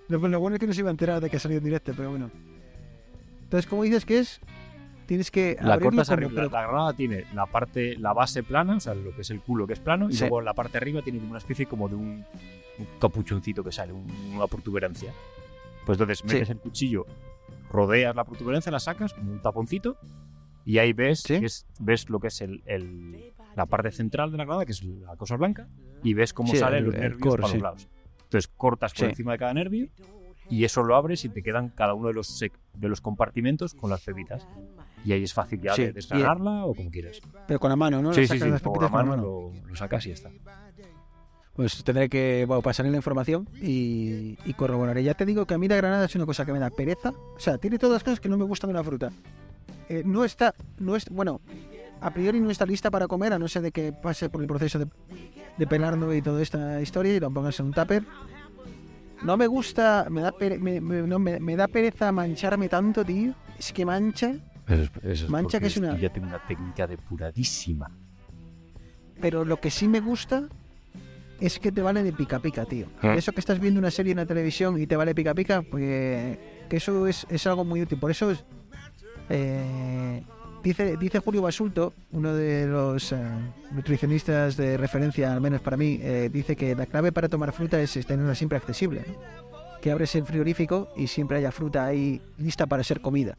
Lo, 0.09 0.18
lo 0.28 0.40
bueno 0.40 0.57
es 0.57 0.61
que 0.61 0.66
no 0.66 0.72
se 0.72 0.80
iba 0.80 0.88
a 0.88 0.92
enterar 0.92 1.20
de 1.20 1.28
que 1.30 1.36
ha 1.36 1.40
salido 1.40 1.59
en 1.59 1.64
directo, 1.64 1.92
pero 1.96 2.11
bueno. 2.11 2.30
Entonces, 3.42 3.68
¿cómo 3.68 3.82
dices 3.82 4.04
que 4.04 4.18
es? 4.18 4.40
Tienes 5.07 5.30
que. 5.30 5.57
La 5.61 5.78
cortas 5.78 6.09
como- 6.09 6.14
arriba. 6.16 6.32
pero- 6.34 6.50
La, 6.50 6.62
granada 6.62 6.92
tiene 6.94 7.24
la 7.32 7.46
parte, 7.46 7.96
la 7.96 8.12
base 8.12 8.42
plana, 8.42 8.76
o 8.76 8.80
sea, 8.80 8.94
lo 8.94 9.14
que 9.14 9.20
es 9.22 9.30
el 9.30 9.40
culo 9.40 9.66
que 9.66 9.72
es 9.74 9.80
plano, 9.80 10.09
y 10.11 10.14
Sí. 10.14 10.20
luego 10.20 10.40
en 10.40 10.44
la 10.46 10.54
parte 10.54 10.78
arriba 10.78 11.02
tiene 11.02 11.18
como 11.18 11.30
una 11.30 11.38
especie 11.38 11.66
como 11.66 11.88
de 11.88 11.94
un, 11.94 12.24
un 12.78 12.86
capuchoncito 13.00 13.62
que 13.62 13.70
sale, 13.72 13.92
un- 13.92 14.11
una 14.34 14.46
protuberancia. 14.48 15.12
Pues 15.84 15.96
entonces 15.96 16.18
Sí. 16.18 16.26
metes 16.34 16.50
el 16.50 16.59
cuchillo, 16.59 17.07
rodeas 17.70 18.16
la 18.16 18.24
protuberancia, 18.24 18.72
la 18.72 18.80
sacas 18.80 19.14
como 19.14 19.30
un 19.32 19.40
taponcito 19.42 19.96
y 20.64 20.78
ahí 20.78 20.92
ves, 20.92 21.20
Sí. 21.20 21.38
que 21.38 21.46
es- 21.46 21.66
ves 21.78 22.11
lo 22.11 22.18
que 22.18 22.26
es 22.28 22.40
el, 22.40 22.62
el- 22.66 23.32
la 23.54 23.66
parte 23.66 23.92
central 23.92 24.32
de 24.32 24.38
la 24.38 24.44
granada, 24.44 24.66
que 24.66 24.72
es 24.72 24.82
la 24.82 25.14
cosa 25.16 25.36
blanca, 25.36 25.68
y 26.02 26.14
ves 26.14 26.32
cómo 26.32 26.50
Sí, 26.50 26.57
salen 26.59 26.80
el- 26.80 26.84
los 26.86 26.94
el 26.96 27.00
nervios 27.00 27.20
core, 27.22 27.40
para 27.42 27.52
sí. 27.52 27.59
los 27.59 27.62
lados. 27.62 27.88
Entonces 28.27 28.49
cortas 28.57 28.93
por 28.93 29.01
Sí. 29.01 29.05
encima 29.07 29.33
de 29.33 29.39
cada 29.39 29.55
nervio 29.55 29.89
y 30.49 30.64
eso 30.64 30.83
lo 30.85 30.95
abres 30.95 31.24
y 31.24 31.29
te 31.29 31.43
quedan 31.43 31.70
cada 31.70 31.95
uno 31.95 32.09
de 32.09 32.14
los, 32.14 32.41
sec- 32.41 32.53
de 32.74 32.89
los 32.89 33.01
compartimentos 33.01 33.74
con 33.74 33.91
las 33.91 34.03
pepitas. 34.03 34.47
Y 35.05 35.12
ahí 35.12 35.22
es 35.24 35.33
fácil 35.35 35.61
ya 35.61 35.74
Sí, 35.74 35.83
de 35.87 35.93
desgranarla 35.93 36.64
o 36.66 36.74
como 36.74 36.91
quieras. 36.91 37.20
Pero 37.47 37.59
con 37.61 37.70
la 37.70 37.77
mano, 37.77 38.03
¿no? 38.03 38.12
sí, 38.12 38.27
sí, 38.27 38.39
sí, 38.39 38.49
las 38.49 38.62
con 38.62 38.72
la 38.74 38.89
con 38.89 38.93
mano 38.93 39.16
la 39.16 39.22
lo, 39.22 39.53
lo 39.66 39.77
sacas 39.77 40.05
y 40.07 40.09
ya 40.11 40.14
está. 40.14 40.31
Pues 41.55 41.83
tendré 41.85 42.09
que 42.11 42.45
bueno, 42.47 42.61
pasarle 42.61 42.91
la 42.91 42.99
información 42.99 43.49
y, 43.62 44.37
y 44.45 44.53
corroboraré. 44.55 45.03
Ya 45.03 45.14
te 45.14 45.24
digo 45.24 45.47
que 45.47 45.55
a 45.55 45.59
mí 45.59 45.68
la 45.68 45.77
granada 45.77 46.05
es 46.05 46.14
una 46.14 46.27
cosa 46.27 46.45
que 46.45 46.53
me 46.53 46.59
da 46.59 46.68
pereza. 46.70 47.11
O 47.11 47.41
sea, 47.41 47.57
tiene 47.57 47.79
todas 47.79 47.95
las 47.95 48.05
cosas 48.05 48.20
que 48.20 48.29
no 48.29 48.37
me 48.37 48.45
gustan 48.45 48.68
de 48.68 48.72
una 48.74 48.85
fruta. 48.85 49.11
Eh, 49.89 50.03
no 50.05 50.24
está, 50.24 50.55
no 50.79 50.97
es, 50.97 51.09
bueno, 51.09 51.41
a 52.03 52.11
priori 52.12 52.41
no 52.41 52.51
está 52.51 52.66
lista 52.66 52.91
para 52.91 53.09
comer, 53.09 53.33
a 53.33 53.39
no 53.39 53.49
ser 53.49 53.62
de 53.62 53.72
que 53.72 53.93
pase 53.93 54.29
por 54.29 54.43
el 54.43 54.47
proceso 54.49 54.79
de, 54.79 54.87
de 55.59 55.66
pelarlo 55.66 56.12
y 56.14 56.22
toda 56.22 56.42
esta 56.42 56.80
historia 56.80 57.14
y 57.16 57.20
lo 57.20 57.30
pongas 57.30 57.59
en 57.61 57.66
un 57.66 57.72
tupper. 57.72 58.04
No 59.22 59.36
me 59.36 59.46
gusta, 59.46 60.07
me 60.11 60.20
da, 60.20 60.32
pere- 60.32 60.59
me, 60.59 60.80
me- 60.80 61.02
no, 61.07 61.18
me- 61.18 61.40
me 61.40 61.57
da 61.57 61.66
pereza 61.68 62.12
mancharme 62.12 62.68
tanto, 62.68 63.04
tío. 63.04 63.34
Es 63.59 63.72
que 63.72 63.84
mancha, 63.86 64.34
Mancha 65.28 65.59
que 65.61 65.66
es 65.68 65.76
una- 65.76 65.96
Ya 65.96 66.12
tengo 66.12 66.26
una 66.26 66.44
técnica 66.46 66.86
depuradísima. 66.86 67.90
pero 69.20 69.44
lo 69.44 69.59
que 69.61 69.70
sí 69.70 69.88
me 69.88 70.00
gusta 70.00 70.48
es 71.40 71.59
que 71.59 71.72
te 71.72 71.80
vale 71.82 72.02
de 72.02 72.12
pica 72.12 72.38
pica, 72.40 72.64
tío. 72.66 72.86
¿Eh? 73.02 73.14
Eso 73.16 73.32
que 73.32 73.40
estás 73.40 73.59
viendo 73.61 73.78
una 73.80 73.90
serie 73.90 74.12
en 74.12 74.18
la 74.18 74.26
televisión 74.26 74.78
y 74.80 74.86
te 74.86 74.96
vale 74.96 75.14
pica 75.14 75.34
pica, 75.34 75.62
pues 75.62 75.82
que 76.68 76.76
eso 76.76 77.07
es, 77.07 77.26
es 77.30 77.46
algo 77.46 77.64
muy 77.64 77.80
útil. 77.82 77.98
Por 77.98 78.11
eso 78.11 78.30
es, 78.30 78.44
eh, 79.30 80.22
dice, 80.66 80.96
dice 80.96 81.20
Julio 81.20 81.42
Basulto, 81.42 81.92
uno 82.12 82.34
de 82.34 82.66
los 82.66 83.12
eh, 83.12 83.18
nutricionistas 83.70 84.56
de 84.56 84.76
referencia, 84.76 85.32
al 85.32 85.40
menos 85.40 85.60
para 85.60 85.76
mí, 85.76 86.00
eh, 86.02 86.28
dice 86.32 86.56
que 86.56 86.74
la 86.74 86.86
clave 86.86 87.12
para 87.12 87.28
tomar 87.28 87.52
fruta 87.52 87.80
es 87.80 87.92
tenerla 88.04 88.34
siempre 88.34 88.58
accesible. 88.58 89.04
¿no? 89.06 89.14
Que 89.80 89.92
abres 89.92 90.14
el 90.16 90.24
frigorífico 90.24 90.88
y 90.96 91.06
siempre 91.06 91.38
haya 91.38 91.52
fruta 91.52 91.84
ahí 91.84 92.20
lista 92.38 92.66
para 92.66 92.82
ser 92.82 93.00
comida. 93.00 93.38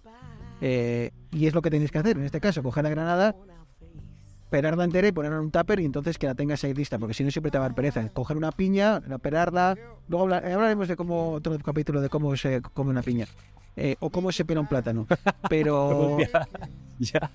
Eh, 0.62 1.12
y 1.32 1.48
es 1.48 1.54
lo 1.54 1.62
que 1.62 1.70
tenéis 1.70 1.92
que 1.92 2.00
hacer 2.00 2.18
en 2.18 2.24
este 2.24 2.40
caso, 2.40 2.64
coger 2.64 2.84
la 2.84 2.90
granada, 2.90 3.36
pelarla 4.50 4.84
entera 4.86 5.08
y 5.08 5.12
ponerla 5.12 5.38
en 5.38 5.44
un 5.46 5.52
tupper 5.52 5.80
y 5.80 5.86
entonces 5.86 6.18
que 6.18 6.28
la 6.28 6.36
tengas 6.36 6.64
ahí 6.64 6.74
lista, 6.74 6.98
porque 6.98 7.14
si 7.14 7.24
no 7.24 7.32
siempre 7.32 7.52
te 7.52 7.58
va 7.58 7.66
a 7.66 7.68
dar 7.70 7.76
pereza. 7.76 8.08
Coger 8.10 8.38
una 8.38 8.52
piña, 8.52 9.02
la 9.08 9.18
pelarla, 9.18 9.76
luego 10.08 10.24
habla- 10.26 10.38
hablaremos 10.38 10.88
de 10.88 10.96
cómo, 10.96 11.32
otro 11.34 11.58
capítulo 11.60 12.00
de 12.02 12.10
cómo 12.10 12.36
se 12.38 12.62
come 12.62 12.92
una 12.92 13.02
piña. 13.02 13.26
eh, 13.80 13.96
o 14.00 14.10
cómo 14.10 14.32
se 14.32 14.44
pela 14.44 14.60
un 14.62 14.68
plátano. 14.68 15.06
Pero 15.50 16.18
ya. 17.00 17.30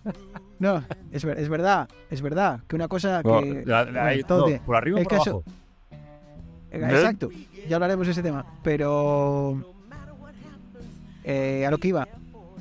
no, 0.59 0.83
es, 1.13 1.25
ver- 1.25 1.39
es 1.39 1.49
verdad, 1.49 1.89
es 2.11 2.21
verdad 2.21 2.61
que 2.67 2.75
una 2.77 2.89
cosa 2.89 3.23
que... 3.23 3.63
La- 3.65 3.85
la- 3.85 4.03
bueno, 4.03 4.21
no, 4.23 4.27
todo- 4.27 4.59
por 4.67 4.77
arriba 4.77 5.01
o 5.01 5.03
por 5.05 5.13
caso- 5.19 5.31
abajo. 5.31 5.45
Eh, 6.73 6.79
Exacto, 6.81 7.29
ya 7.69 7.77
hablaremos 7.77 8.07
de 8.07 8.13
ese 8.13 8.23
tema. 8.23 8.45
Pero 8.65 9.63
eh, 11.25 11.65
a 11.67 11.71
lo 11.71 11.79
que 11.79 11.89
iba, 11.89 12.09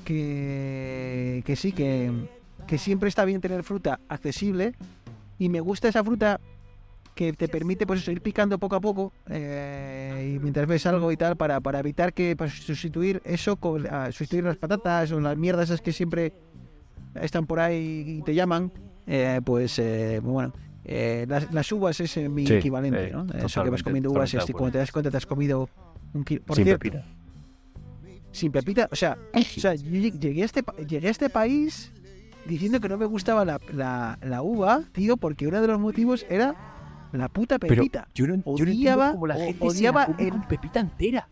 que, 0.06 1.42
que 1.46 1.56
sí, 1.56 1.72
que, 1.72 2.12
que 2.72 2.78
siempre 2.78 3.10
está 3.10 3.26
bien 3.26 3.42
tener 3.42 3.64
fruta 3.64 4.00
accesible 4.08 4.72
y 5.38 5.50
me 5.50 5.60
gusta 5.60 5.90
esa 5.90 6.06
fruta 6.06 6.40
que 7.16 7.34
te 7.34 7.50
permite 7.50 7.86
pues 7.86 8.00
eso, 8.00 8.14
ir 8.14 8.22
picando 8.22 8.58
poco 8.60 8.78
a 8.78 8.80
poco 8.80 9.12
eh, 9.30 10.36
y 10.38 10.40
mientras 10.40 10.66
ves 10.68 10.86
algo 10.86 11.12
y 11.12 11.18
tal 11.18 11.36
para, 11.36 11.60
para 11.60 11.80
evitar 11.80 12.14
que 12.14 12.34
para 12.38 12.50
sustituir 12.50 13.22
eso 13.26 13.58
con 13.58 13.86
ah, 13.94 14.06
sustituir 14.14 14.46
las 14.46 14.56
patatas 14.56 15.12
o 15.12 15.20
las 15.20 15.36
mierdas 15.38 15.66
esas 15.66 15.82
que 15.82 15.92
siempre 15.92 16.32
están 17.16 17.46
por 17.46 17.60
ahí 17.60 18.20
y 18.20 18.22
te 18.22 18.34
llaman 18.34 18.72
eh, 19.06 19.42
pues 19.44 19.78
eh, 19.78 20.22
bueno 20.24 20.54
eh, 20.86 21.26
las, 21.28 21.52
las 21.54 21.70
uvas 21.74 22.00
es 22.00 22.16
eh, 22.16 22.30
mi 22.30 22.48
Sí, 22.48 22.54
equivalente 22.54 23.08
eh, 23.08 23.12
¿no? 23.12 23.26
eso 23.34 23.64
que 23.66 23.70
vas 23.70 23.84
comiendo 23.84 24.12
uvas 24.12 24.34
acuerdo. 24.34 24.54
cuando 24.58 24.72
te 24.72 24.78
das 24.78 24.92
cuenta 24.94 25.12
te 25.12 25.18
has 25.18 25.26
comido 25.26 25.68
un 26.14 26.24
kilo 26.24 26.42
por 26.44 26.56
Sin 26.56 26.64
cierto 26.64 26.80
pepita. 26.84 27.06
sin 28.32 28.50
pepita 28.54 28.88
o 28.90 28.96
sea 28.96 29.18
o 29.34 29.60
sea 29.60 29.76
yo 29.76 29.92
lleg- 29.92 30.18
llegué 30.18 30.44
a 30.44 30.46
este 30.46 30.64
pa- 30.64 30.78
llegué 30.78 31.10
a 31.10 31.12
este 31.12 31.30
país 31.30 31.92
diciendo 32.46 32.80
que 32.80 32.90
no 32.90 32.98
me 32.98 33.06
gustaba 33.06 33.46
la, 33.46 33.60
la, 33.74 34.18
la 34.22 34.42
uva 34.42 34.82
tío 34.92 35.18
porque 35.18 35.48
uno 35.48 35.62
de 35.62 35.68
los 35.68 35.80
motivos 35.80 36.26
era 36.30 36.56
la 37.12 37.28
puta 37.30 37.60
Pero 37.60 37.76
pepita 37.76 38.08
yo 38.14 38.28
no, 38.28 38.36
yo 38.36 38.66
no 38.66 38.72
Odiaba- 38.72 39.12
cómo 39.12 39.28
la 39.28 39.36
o- 39.36 39.40
gente 39.40 39.54
se 39.60 39.64
la 39.66 39.70
odiaba 39.72 40.06
come 40.08 40.24
el- 40.24 40.30
con 40.32 40.48
pepita 40.48 40.80
entera. 40.80 41.28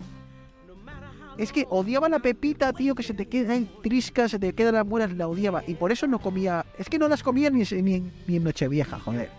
Es 1.38 1.54
que 1.54 1.66
odiaba 1.70 2.10
la 2.10 2.20
pepita, 2.20 2.74
tío, 2.74 2.96
que 2.96 3.04
se 3.04 3.14
te 3.14 3.28
queda 3.30 3.56
en 3.56 3.70
trisca, 3.82 4.28
se 4.28 4.40
te 4.40 4.52
quedan 4.54 4.74
las 4.76 4.86
muelas, 4.86 5.14
la 5.14 5.26
odiaba. 5.30 5.64
Y 5.66 5.76
por 5.76 5.90
eso 5.94 6.06
no 6.06 6.20
comía. 6.20 6.66
Es 6.78 6.90
que 6.90 7.00
no 7.00 7.08
las 7.08 7.24
comía 7.24 7.50
ni, 7.50 7.64
ni, 7.82 7.94
en- 7.96 8.12
ni 8.28 8.36
en 8.36 8.44
Nochevieja, 8.44 9.00
joder. 9.00 9.30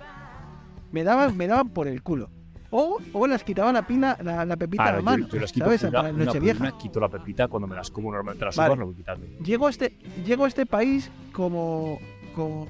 Me 0.93 1.05
daban, 1.05 1.37
me 1.37 1.47
daban 1.47 1.68
por 1.68 1.89
el 1.89 2.03
culo. 2.03 2.31
O, 2.73 2.99
o 3.12 3.27
las 3.27 3.43
quitaba 3.43 3.73
la 3.73 3.85
pila, 3.87 4.16
la, 4.23 4.45
la 4.45 4.57
pepita 4.57 4.85
a 4.85 4.89
Ah, 4.89 4.93
la 4.93 4.97
no, 4.99 5.03
mano. 5.03 5.27
yo, 5.27 5.35
yo 5.35 5.41
las 5.41 5.53
quito 5.53 5.64
¿Sabes? 5.66 5.83
una, 5.83 5.91
Para 5.93 6.09
una 6.11 6.18
por 6.18 6.27
Nochevieja. 6.27 6.61
una, 6.61 6.79
quito 6.79 7.01
la 7.01 7.09
pepita 7.09 7.49
cuando 7.49 7.66
me 7.66 7.75
las 7.75 7.91
como 7.91 8.12
normalmente 8.12 8.45
las 8.45 8.55
Vale. 8.57 8.68
uvas, 8.71 8.79
lo 8.79 8.87
voy 8.87 8.95
quitando. 8.95 9.27
Llego 9.45 9.66
a 9.66 9.71
este, 9.71 9.99
llego 10.25 10.45
a 10.45 10.49
este 10.49 10.66
país 10.66 11.11
como, 11.33 11.99
como 12.35 12.68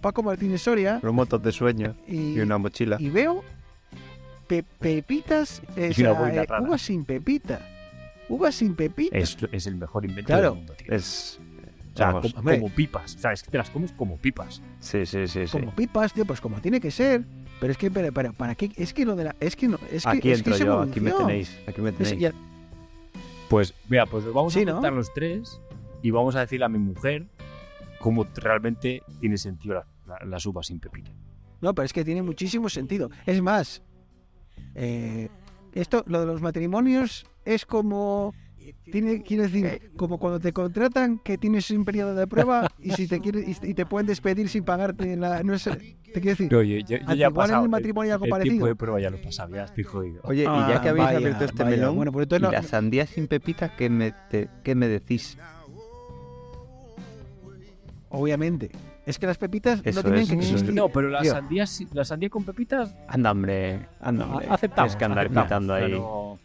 Paco 0.00 0.22
Martínez 0.22 0.62
Soria 0.62 1.00
Con 1.00 1.14
montón 1.14 1.42
de 1.42 1.52
sueños 1.52 1.94
y, 2.08 2.32
y 2.34 2.40
una 2.40 2.56
mochila. 2.56 2.96
y 2.98 3.10
veo 3.10 3.44
pe- 4.46 4.62
pepitas, 4.62 5.60
eh, 5.76 5.92
Y 5.96 6.00
una 6.02 6.14
sea, 6.14 6.42
eh, 6.42 6.46
uvas 6.60 6.80
sin 6.82 7.04
pepita. 7.04 7.60
Uvas 8.28 8.54
sin 8.54 8.74
pepita. 8.74 9.18
Es, 9.18 9.36
es 9.52 9.66
el 9.66 9.76
mejor 9.76 10.04
invento 10.06 10.28
Claro. 10.28 10.50
del 10.50 10.58
mundo, 10.60 10.72
tío. 10.74 10.94
Es. 10.94 11.38
o 11.92 11.96
sea, 11.96 12.12
vamos, 12.12 12.32
como, 12.32 12.70
pipas. 12.70 13.16
O 13.16 13.18
sea, 13.18 13.32
es 13.32 13.42
que 13.42 13.50
te 13.50 13.58
las 13.58 13.68
comes 13.68 13.92
como 13.92 14.16
pipas. 14.16 14.62
Sí, 14.80 15.04
sí, 15.04 15.26
sí, 15.28 15.46
sí. 15.46 15.52
como 15.58 15.74
pipas, 15.74 16.14
tío, 16.14 16.24
pues 16.24 16.40
como 16.40 16.58
tiene 16.60 16.80
que 16.80 16.90
ser. 16.90 17.24
Pero 17.62 17.70
es 17.70 17.78
que, 17.78 17.92
pero, 17.92 18.12
pero, 18.12 18.32
¿para 18.32 18.56
qué? 18.56 18.72
Es 18.74 18.92
que 18.92 19.04
lo 19.04 19.14
de 19.14 19.22
la. 19.22 19.36
Es 19.38 19.54
que 19.54 19.68
no. 19.68 19.78
Es 19.88 20.02
que, 20.02 20.08
Aquí 20.10 20.32
es 20.32 20.42
que 20.42 20.50
entro 20.50 20.54
es 20.54 20.58
yo, 20.60 20.80
aquí 20.80 20.98
me 21.00 21.12
tenéis. 21.12 21.56
Aquí 21.68 21.80
me 21.80 21.90
Es- 21.90 21.96
tenéis. 21.96 22.18
ya- 22.18 22.32
Pues, 23.48 23.72
mira, 23.88 24.04
pues 24.06 24.24
vamos 24.32 24.52
Sí, 24.52 24.62
a 24.62 24.64
¿no? 24.64 24.72
juntar 24.72 24.92
los 24.92 25.14
tres 25.14 25.60
y 26.02 26.10
vamos 26.10 26.34
a 26.34 26.40
decirle 26.40 26.64
a 26.64 26.68
mi 26.68 26.78
mujer 26.78 27.26
cómo 28.00 28.26
realmente 28.34 29.04
tiene 29.20 29.38
sentido 29.38 29.74
la- 29.76 29.86
la- 30.08 30.26
las 30.26 30.44
uvas 30.44 30.66
sin 30.66 30.80
pepita. 30.80 31.12
no, 31.60 31.72
pero 31.72 31.86
es 31.86 31.92
que 31.92 32.04
tiene 32.04 32.22
muchísimo 32.22 32.68
sentido. 32.68 33.10
Es 33.26 33.40
más, 33.40 33.80
eh, 34.74 35.28
esto, 35.72 36.02
lo 36.08 36.18
de 36.18 36.26
los 36.26 36.40
matrimonios 36.42 37.24
es 37.44 37.64
como. 37.64 38.34
Tiene, 38.90 39.22
quiero 39.22 39.44
decir, 39.44 39.92
como 39.96 40.18
cuando 40.18 40.38
te 40.40 40.52
contratan 40.52 41.18
que 41.18 41.38
tienes 41.38 41.70
un 41.70 41.84
periodo 41.84 42.14
de 42.14 42.26
prueba 42.26 42.68
y 42.78 42.90
si 42.90 43.06
te 43.06 43.20
quieres 43.20 43.62
y, 43.62 43.74
te 43.74 43.86
pueden 43.86 44.06
despedir 44.06 44.48
sin 44.48 44.64
pagarte 44.64 45.16
la. 45.16 45.42
No 45.42 45.56
sé, 45.58 45.70
te 46.12 46.20
quiero 46.20 46.30
decir. 46.36 46.54
Oye, 46.54 46.82
yo, 46.82 46.98
yo 46.98 47.04
Al 47.06 47.16
ya 47.16 47.26
he 47.26 47.30
igual 47.30 47.46
en 47.46 47.50
pasado 47.52 47.64
el 47.64 47.70
matrimonio 47.70 48.12
algo 48.12 48.24
el 48.26 48.30
parecido. 48.30 48.52
tiempo 48.52 48.66
de 48.66 48.74
prueba 48.76 49.00
ya 49.00 49.08
lo 49.10 49.16
he 49.16 49.22
pasado, 49.22 49.54
ya 49.54 49.64
estoy 49.64 49.84
jodido. 49.84 50.20
Oye, 50.24 50.42
y 50.42 50.46
Ah, 50.48 50.66
ya 50.68 50.82
que 50.82 50.88
habéis 50.90 51.06
vaya, 51.06 51.18
abierto 51.18 51.44
este 51.44 51.62
vaya. 51.64 51.76
melón, 51.76 51.96
Bueno, 51.96 52.12
pues 52.12 52.24
entonces 52.24 52.42
¿y 52.42 52.46
no- 52.46 52.52
la 52.52 52.62
sandía 52.62 53.06
sin 53.06 53.28
pepita, 53.28 53.74
¿qué 53.76 53.88
me, 53.88 54.12
te- 54.30 54.48
qué 54.62 54.74
me 54.74 54.88
decís? 54.88 55.38
Obviamente. 58.10 58.70
Es 59.06 59.18
que 59.18 59.26
las 59.26 59.38
pepitas 59.38 59.80
Eso 59.84 60.00
no 60.00 60.02
tienen 60.04 60.22
es, 60.22 60.28
que 60.28 60.34
es. 60.38 60.50
existir. 60.50 60.74
No, 60.74 60.88
pero 60.88 61.08
la 61.08 61.22
tío. 61.22 61.32
sandía, 61.32 61.66
sí- 61.66 61.88
la 61.92 62.04
sandía 62.04 62.28
con 62.30 62.44
pepitas 62.44 62.94
Anda, 63.08 63.32
hombre. 63.32 63.86
Anda, 64.00 64.26
hombre. 64.26 64.46
aceptamos. 64.48 64.92
Tienes 64.92 64.96
que 64.96 65.04
andar 65.04 65.18
aceptamos, 65.26 65.46
pitando 65.46 65.74
ahí. 65.74 65.82
pero- 65.84 66.38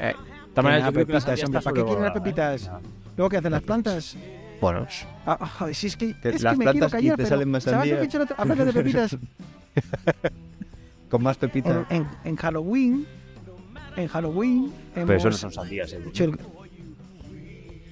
Eh, 0.00 0.12
Que 0.54 0.62
la 0.62 0.92
pepitas, 0.92 1.44
hombre, 1.44 1.60
¿para 1.60 1.74
qué 1.74 1.84
quieren 1.84 2.04
las 2.04 2.12
pepitas? 2.12 2.70
Luego, 3.16 3.30
¿qué 3.30 3.36
hacen 3.38 3.52
las 3.52 3.62
plantas? 3.62 4.16
bueno, 4.60 4.86
Ah, 5.26 5.36
ah, 5.40 5.46
joder, 5.46 5.74
si 5.74 5.86
es 5.88 5.96
que, 5.96 6.14
es 6.22 6.42
las 6.42 6.58
que 6.58 6.64
me 6.64 6.70
quiero 6.72 6.88
callar, 6.88 7.16
te 7.16 7.26
salen 7.26 7.50
más 7.50 7.64
¿sabes 7.64 7.90
lo 7.90 7.96
que 7.96 8.02
he 8.02 8.04
hecho 8.06 8.18
de 8.64 8.72
pepitas? 8.72 9.16
con 11.10 11.22
más 11.22 11.36
en, 11.36 11.40
pepita. 11.40 11.86
en- 11.90 12.06
en 12.24 12.36
Halloween, 12.36 13.06
en 13.96 14.08
Halloween 14.08 14.72
hemos 14.94 15.06
Pero 15.06 15.18
eso 15.18 15.30
no 15.30 15.36
son 15.36 15.52
sandías, 15.52 15.92
eh. 15.92 16.00
el- 16.24 16.38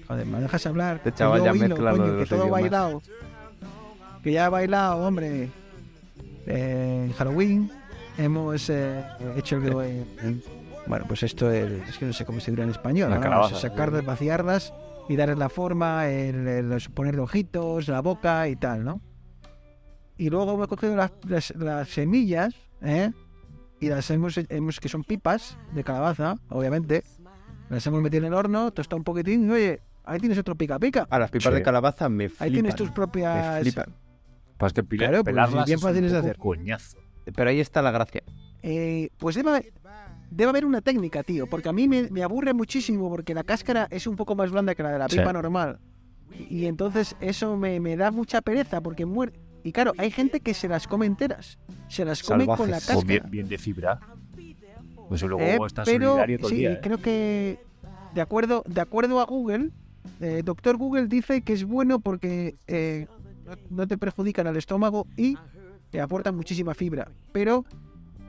Joder, 0.09 0.27
¿me 0.27 0.41
dejas 0.41 0.67
hablar? 0.67 0.97
Este 0.97 1.11
Que 1.13 1.17
chaval 1.19 1.43
ya 1.45 1.53
mezcla 1.53 1.91
coño, 1.93 2.19
que 2.19 2.27
todo 2.27 2.49
bailado. 2.49 3.03
Que 4.23 4.33
ya 4.33 4.47
ha 4.47 4.49
bailado, 4.51 5.07
hombre. 5.07 5.49
En 6.47 7.13
Halloween 7.13 7.71
hemos 8.19 8.69
eh, 8.71 9.03
hecho 9.37 9.57
el... 9.57 10.43
bueno, 10.87 11.05
pues 11.07 11.23
esto 11.23 11.51
es, 11.51 11.89
es 11.89 11.99
que 11.99 12.07
no 12.07 12.13
sé 12.13 12.25
cómo 12.25 12.41
se 12.41 12.51
dirá 12.51 12.65
en 12.65 12.71
español. 12.71 13.11
La 13.11 13.17
¿no? 13.17 13.23
calabaza. 13.23 13.57
Sacarlas, 13.57 14.05
vaciarlas 14.05 14.73
y 15.09 15.17
darles 15.17 15.39
la 15.39 15.49
forma, 15.49 16.09
el, 16.09 16.47
el- 16.47 16.83
ponerle 16.95 17.21
ojitos, 17.21 17.89
la 17.89 18.01
boca 18.01 18.49
y 18.49 18.57
tal, 18.57 18.85
¿no? 18.85 19.01
Y 20.19 20.31
luego 20.31 20.53
hemos 20.55 20.69
cogido 20.69 20.95
las, 20.97 21.13
las- 21.27 21.55
las 21.57 21.89
semillas, 21.89 22.55
¿eh? 22.83 23.11
Y 23.81 23.89
las 23.89 24.09
hemos, 24.11 24.39
hemos, 24.49 24.79
que 24.79 24.89
son 24.89 25.03
pipas 25.03 25.57
de 25.75 25.83
calabaza, 25.83 26.37
obviamente. 26.51 27.03
Las 27.69 27.87
hemos 27.87 28.03
metido 28.03 28.27
en 28.27 28.33
el 28.33 28.35
horno, 28.35 28.71
tostado 28.73 28.99
un 28.99 29.05
poquitín 29.05 29.49
y 29.49 29.51
oye, 29.51 29.83
ahí 30.05 30.21
tienes 30.21 30.39
otro 30.39 30.55
pica 30.55 30.79
pica. 30.79 31.07
A 31.11 31.19
las 31.19 31.31
pipas 31.31 31.53
Sí. 31.53 31.59
de 31.59 31.63
calabaza 31.63 32.09
me 32.09 32.29
flipan. 32.29 32.47
Ahí 32.47 32.53
tienes 32.53 32.75
tus 32.77 32.89
Me 32.89 32.95
propias... 32.95 33.63
flipan. 33.63 33.87
Pues 34.59 34.73
que 34.73 34.85
pila- 34.85 35.09
Claro, 35.09 35.25
pues, 35.25 35.35
bien 35.35 35.65
es 35.79 35.83
un 35.83 35.89
fáciles 35.89 36.13
de 36.13 36.19
hacer. 36.19 36.37
coñazo. 36.37 36.99
Pero 37.35 37.51
ahí 37.51 37.59
está 37.61 37.83
la 37.83 37.91
gracia. 37.91 38.23
Eh, 38.63 39.11
pues 39.19 39.35
debe, 39.35 39.73
debe 40.35 40.51
haber 40.51 40.65
una 40.65 40.81
técnica, 40.81 41.23
tío, 41.23 41.47
porque 41.47 41.69
a 41.69 41.73
mí 41.73 41.89
me, 41.89 42.09
me 42.11 42.23
aburre 42.23 42.53
muchísimo 42.55 43.09
porque 43.11 43.35
la 43.35 43.45
cáscara 43.45 43.87
es 43.91 44.07
un 44.07 44.17
poco 44.17 44.35
más 44.35 44.51
blanda 44.51 44.75
que 44.75 44.83
la 44.83 44.91
de 44.93 44.99
la 44.99 45.09
Sí. 45.09 45.19
pipa 45.19 45.33
normal. 45.33 45.79
Y 46.49 46.65
entonces 46.67 47.15
eso 47.21 47.57
me, 47.57 47.79
me 47.81 47.97
da 47.97 48.11
mucha 48.11 48.41
pereza 48.41 48.81
porque 48.81 49.05
muere. 49.07 49.33
Y 49.65 49.73
claro, 49.73 49.93
hay 49.99 50.11
gente 50.11 50.41
que 50.41 50.55
se 50.55 50.67
las 50.69 50.89
come 50.89 51.07
enteras. 51.07 51.59
Se 51.89 52.05
las 52.05 52.23
come 52.23 52.47
con 52.47 52.71
la 52.71 52.79
cáscara. 52.79 52.99
O 52.99 53.03
bien, 53.03 53.23
bien 53.31 53.49
de 53.49 53.59
fibra. 53.59 54.01
Pues 55.09 55.23
luego 55.23 55.41
Eh, 55.43 55.59
está 55.67 55.85
pero 55.85 56.09
solidario 56.13 56.39
todo 56.39 56.49
el 56.49 56.55
sí, 56.55 56.59
día. 56.61 56.73
¿eh? 56.73 56.81
creo 56.83 56.99
que 56.99 57.61
de 58.15 58.21
acuerdo, 58.23 58.65
de 58.67 58.81
acuerdo 58.81 59.21
a 59.21 59.25
Google, 59.27 59.71
eh, 60.21 60.41
doctor 60.45 60.77
Google 60.79 61.07
dice 61.07 61.43
que 61.43 61.53
es 61.53 61.65
bueno 61.65 62.01
porque 62.01 62.57
eh, 62.67 63.07
no, 63.45 63.53
no 63.83 63.87
te 63.87 63.99
perjudican 63.99 64.47
al 64.47 64.57
estómago 64.57 65.07
y 65.17 65.37
te 65.91 66.01
aportan 66.01 66.35
muchísima 66.35 66.73
fibra. 66.75 67.11
Pero 67.33 67.65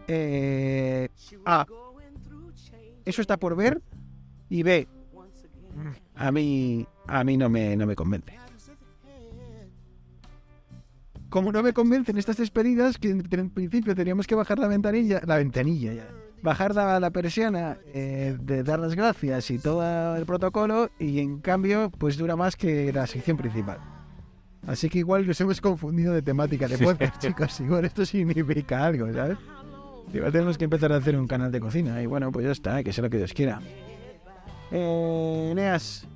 eh, 0.07 1.07
A, 1.45 1.65
eso 3.05 3.21
está 3.21 3.37
por 3.37 3.55
ver 3.55 3.81
y 4.49 4.63
B, 4.63 4.87
a 6.15 6.31
mí 6.31 6.87
a 7.07 7.23
mí 7.23 7.37
no 7.37 7.49
me 7.49 7.75
no 7.75 7.85
me 7.85 7.95
convence. 7.95 8.33
Como 11.29 11.51
no 11.51 11.63
me 11.63 11.73
convencen 11.73 12.19
estas 12.19 12.37
despedidas, 12.37 12.99
que 12.99 13.09
en, 13.09 13.27
en 13.31 13.49
principio 13.49 13.95
teníamos 13.95 14.27
que 14.27 14.35
bajar 14.35 14.59
la 14.59 14.67
ventanilla, 14.67 15.19
la 15.25 15.37
ventanilla 15.37 15.91
ya, 15.91 16.07
bajar 16.43 16.75
la, 16.75 16.99
la 16.99 17.09
persiana, 17.09 17.79
eh, 17.91 18.37
de 18.39 18.61
dar 18.61 18.79
las 18.79 18.93
gracias 18.93 19.49
y 19.49 19.57
todo 19.57 20.15
el 20.15 20.27
protocolo, 20.27 20.91
y 20.99 21.19
en 21.19 21.39
cambio, 21.39 21.89
pues 21.97 22.17
dura 22.17 22.35
más 22.35 22.55
que 22.55 22.93
la 22.93 23.07
sección 23.07 23.37
principal. 23.37 23.79
Así 24.67 24.89
que 24.89 24.99
igual 24.99 25.25
nos 25.25 25.41
hemos 25.41 25.59
confundido 25.59 26.13
de 26.13 26.21
temática 26.21 26.67
de 26.67 26.77
podcast, 26.77 27.17
chicos. 27.19 27.59
Igual 27.59 27.85
esto 27.85 28.05
significa 28.05 28.85
algo, 28.85 29.11
¿sabes? 29.11 29.37
Igual 30.11 30.31
tenemos 30.31 30.57
que 30.57 30.63
empezar 30.65 30.91
a 30.91 30.97
hacer 30.97 31.15
un 31.15 31.27
canal 31.27 31.51
de 31.51 31.59
cocina. 31.59 32.01
Y 32.01 32.05
bueno, 32.07 32.31
pues 32.31 32.45
ya 32.45 32.51
está, 32.51 32.83
que 32.83 32.91
sea 32.93 33.03
lo 33.03 33.09
que 33.09 33.17
Dios 33.17 33.33
quiera. 33.33 33.61
Eh, 34.71 35.49
Eneas, 35.51 36.07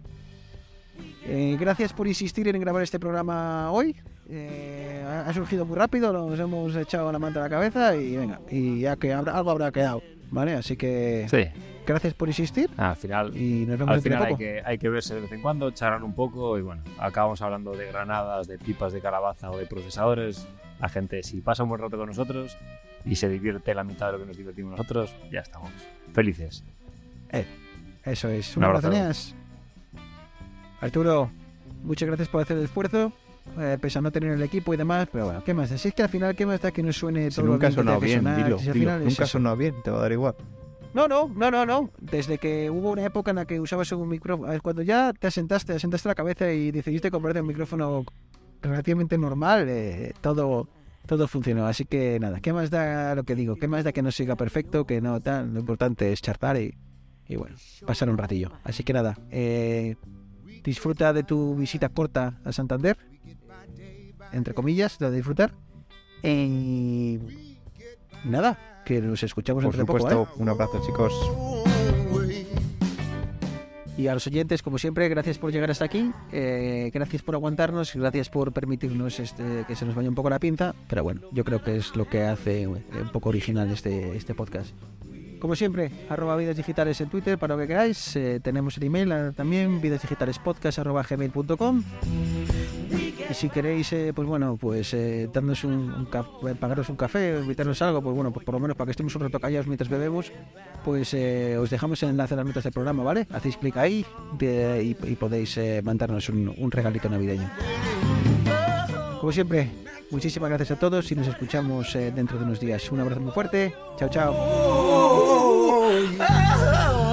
eh, 1.26 1.58
gracias 1.60 1.94
por 1.94 2.08
insistir 2.08 2.48
en 2.48 2.60
grabar 2.60 2.82
este 2.84 3.00
programa 3.00 3.72
hoy. 3.72 3.96
Eh, 4.30 5.04
ha 5.26 5.32
surgido 5.34 5.66
muy 5.66 5.78
rápido, 5.78 6.12
nos 6.12 6.40
hemos 6.40 6.76
echado 6.76 7.12
la 7.12 7.20
manta 7.20 7.40
a 7.40 7.44
la 7.44 7.50
cabeza 7.50 7.96
y 7.96 8.18
venga, 8.18 8.42
y 8.50 8.82
ya 8.82 8.98
que 8.98 9.14
habrá- 9.14 9.34
algo 9.38 9.52
habrá 9.52 9.72
quedado, 9.72 10.02
¿vale? 10.32 10.54
Así 10.54 10.76
que 10.76 11.28
Sí, 11.30 11.46
gracias 11.86 12.14
por 12.14 12.28
insistir 12.28 12.70
al 12.76 12.98
final, 12.98 13.38
y 13.38 13.66
nos 13.66 13.80
vemos 13.80 13.96
al 13.96 14.02
final 14.02 14.24
hay 14.26 14.36
que, 14.36 14.62
hay 14.66 14.78
que 14.78 14.90
verse 14.90 15.16
de 15.16 15.22
vez 15.22 15.32
en 15.32 15.42
cuando, 15.42 15.72
charlar 15.72 16.04
un 16.04 16.14
poco 16.14 16.58
y 16.58 16.62
bueno, 16.62 16.82
acabamos 17.00 17.42
hablando 17.42 17.72
de 17.72 17.88
granadas, 17.88 18.48
de 18.48 18.58
pipas 18.58 18.92
de 18.92 19.00
calabaza 19.00 19.50
o 19.50 19.58
de 19.58 19.66
procesadores. 19.66 20.46
La 20.80 20.90
gente, 20.90 21.24
si 21.24 21.42
pasa 21.42 21.64
un 21.64 21.70
buen 21.70 21.82
rato 21.82 21.98
con 21.98 22.08
nosotros 22.08 22.56
y 23.06 23.16
se 23.16 23.28
divierte 23.30 23.74
la 23.74 23.84
mitad 23.84 24.08
de 24.08 24.12
lo 24.14 24.20
que 24.20 24.26
nos 24.28 24.38
divertimos 24.38 24.72
nosotros, 24.72 25.16
ya 25.32 25.40
estamos 25.40 25.72
felices. 26.14 26.64
Eso 28.04 28.30
es, 28.30 28.56
Un 28.56 28.64
un 28.64 28.70
abrazo. 28.70 28.92
Arturo, 30.80 31.32
muchas 31.84 32.08
gracias 32.08 32.30
por 32.30 32.42
hacer 32.42 32.58
el 32.58 32.66
esfuerzo, 32.66 33.12
eh, 33.60 33.78
pese 33.82 33.98
a 33.98 34.02
no 34.02 34.12
tener 34.12 34.32
el 34.32 34.42
equipo 34.44 34.74
y 34.74 34.78
demás, 34.78 35.08
pero 35.12 35.26
bueno, 35.26 35.44
¿qué 35.44 35.54
más? 35.54 35.72
Así 35.72 35.88
es 35.88 35.94
que 35.94 36.04
al 36.04 36.10
final, 36.10 36.36
¿qué 36.36 36.46
más 36.46 36.62
da 36.62 36.72
que 36.72 36.84
no 36.84 36.94
suene 36.94 37.32
Si 37.32 37.38
todo 37.38 37.48
nunca 37.48 37.68
ha 37.68 37.70
bien 37.72 38.00
que 38.00 38.06
bien, 38.06 38.20
sonar? 38.20 38.44
dilo, 38.44 38.60
Si 38.60 38.72
dilo. 38.72 38.96
es 38.98 39.04
Nunca 39.06 39.24
ha 39.24 39.28
sonado 39.28 39.58
bien, 39.58 39.76
te 39.84 39.90
va 39.92 39.98
a 39.98 40.02
dar 40.02 40.12
igual. 40.12 40.36
No, 40.94 41.08
no, 41.08 41.28
no, 41.28 41.52
no, 41.52 41.66
no. 41.66 41.90
Desde 42.00 42.38
que 42.38 42.70
hubo 42.70 42.92
una 42.92 43.04
época 43.06 43.32
en 43.32 43.36
la 43.38 43.46
que 43.46 43.60
usabas 43.60 43.92
un 43.92 44.08
micrófono, 44.08 44.52
eh, 44.54 44.60
cuando 44.62 44.82
ya 44.84 45.14
te 45.14 45.28
asentaste, 45.28 45.74
asentaste 45.74 46.08
la 46.08 46.16
cabeza 46.16 46.52
y 46.52 46.72
decidiste 46.72 47.12
comprarte 47.12 47.42
un 47.42 47.48
micrófono 47.48 48.06
relativamente 48.62 49.18
normal, 49.18 49.68
eh, 49.70 50.14
todo, 50.22 50.68
todo 51.06 51.28
funcionó. 51.28 51.68
Así 51.68 51.86
que 51.86 52.20
nada, 52.20 52.40
¿qué 52.40 52.54
más 52.54 52.70
da 52.70 53.16
lo 53.16 53.24
que 53.24 53.36
digo? 53.36 53.56
¿Qué 53.56 53.68
más 53.68 53.84
da 53.84 53.92
que 53.92 54.02
no 54.02 54.12
siga 54.12 54.36
perfecto? 54.36 54.86
Que 54.86 55.02
no 55.02 55.20
tal. 55.22 55.54
Lo 55.54 55.60
importante 55.60 56.12
es 56.12 56.22
charlar 56.22 56.58
y, 56.58 56.76
y 57.28 57.36
bueno, 57.36 57.56
pasar 57.86 58.10
un 58.10 58.18
ratillo. 58.18 58.52
Así 58.64 58.84
que 58.84 58.94
nada, 58.94 59.18
eh, 59.32 59.96
disfruta 60.64 61.14
de 61.14 61.24
tu 61.24 61.56
visita 61.56 61.90
corta 61.90 62.40
a 62.44 62.52
Santander, 62.52 62.98
entre 64.32 64.54
comillas, 64.54 65.00
de 65.00 65.12
disfrutar. 65.12 65.54
Y 66.24 67.20
nada, 68.24 68.82
que 68.86 69.02
nos 69.02 69.22
escuchamos 69.24 69.64
Por 69.64 69.74
poco, 69.86 69.98
¿eh? 69.98 70.02
supuesto, 70.02 70.28
un 70.38 70.50
abrazo, 70.50 70.82
chicos. 70.86 71.14
Y 73.98 74.08
a 74.08 74.14
los 74.14 74.28
oyentes, 74.28 74.62
como 74.62 74.78
siempre, 74.78 75.10
gracias 75.10 75.40
por 75.40 75.52
llegar 75.52 75.72
hasta 75.72 75.86
aquí, 75.86 76.12
eh, 76.32 76.92
gracias 76.94 77.24
por 77.24 77.34
aguantarnos, 77.34 77.96
gracias 77.96 78.30
por 78.30 78.54
permitirnos 78.54 79.20
este, 79.20 79.66
que 79.68 79.76
se 79.76 79.86
nos 79.86 79.96
vaya 79.96 80.08
un 80.08 80.14
poco 80.14 80.30
la 80.30 80.38
pinza, 80.38 80.76
pero 80.88 81.04
bueno, 81.04 81.22
yo 81.32 81.44
creo 81.44 81.64
que 81.64 81.78
es 81.78 81.96
lo 81.96 82.08
que 82.08 82.22
hace 82.22 82.62
eh, 82.62 82.68
un 82.68 83.10
poco 83.12 83.30
original 83.30 83.72
este, 83.72 84.16
este 84.16 84.36
podcast. 84.36 84.70
Como 85.40 85.56
siempre, 85.56 85.92
arroba 86.10 86.36
vidas 86.36 86.58
digitales 86.58 87.00
en 87.02 87.10
Twitter 87.10 87.38
para 87.38 87.56
lo 87.56 87.62
que 87.62 87.68
queráis, 87.68 88.16
eh, 88.16 88.40
tenemos 88.42 88.78
el 88.78 88.84
email 88.84 89.12
eh, 89.12 89.32
también, 89.36 89.82
vidasdigitalespodcast 89.82 90.80
arroba 90.80 91.04
gmail.com 91.04 91.84
y 93.30 93.34
si 93.34 93.50
queréis, 93.50 93.92
eh, 93.92 94.14
pues 94.16 94.28
bueno, 94.28 94.58
pues 94.58 94.94
eh, 94.94 95.30
darnos 95.34 95.64
un, 95.64 95.74
un 95.74 96.08
eh, 96.48 96.56
pagaros 96.56 96.88
un 96.90 96.96
café 96.96 97.40
invitarnos 97.40 97.82
algo, 97.82 98.02
pues 98.02 98.16
bueno, 98.16 98.32
pues 98.32 98.46
por 98.46 98.54
lo 98.54 98.60
menos 98.60 98.78
para 98.78 98.86
que 98.86 98.92
estemos 98.92 99.14
un 99.16 99.24
rato 99.24 99.40
callados 99.40 99.68
mientras 99.68 99.90
bebemos, 99.90 100.32
pues 100.86 101.14
os 101.14 101.70
dejamos 101.70 102.02
el 102.04 102.10
enlace 102.10 102.34
en 102.34 102.38
las 102.38 102.48
notas 102.48 102.64
del 102.64 102.74
programa, 102.74 103.04
¿vale? 103.04 103.28
Hacéis 103.32 103.58
clic 103.58 103.76
ahí 103.78 104.06
y, 104.40 105.16
podéis 105.16 105.60
mandarnos 105.84 106.30
un 106.30 106.72
regalito 106.72 107.10
navideño. 107.10 107.50
Como 109.20 109.32
siempre, 109.32 109.70
muchísimas 110.12 110.50
gracias 110.50 110.72
a 110.72 110.80
todos 110.80 111.12
y 111.12 111.16
nos 111.16 111.28
escuchamos 111.28 111.96
eh, 111.96 112.12
dentro 112.16 112.38
de 112.38 112.46
unos 112.46 112.60
días. 112.60 112.92
Un 112.92 113.00
abrazo 113.00 113.22
muy 113.22 113.32
fuerte. 113.32 113.74
Chao, 113.98 114.10
chao. 114.10 114.34
Oh, 114.36 115.92
yeah. 116.18 117.04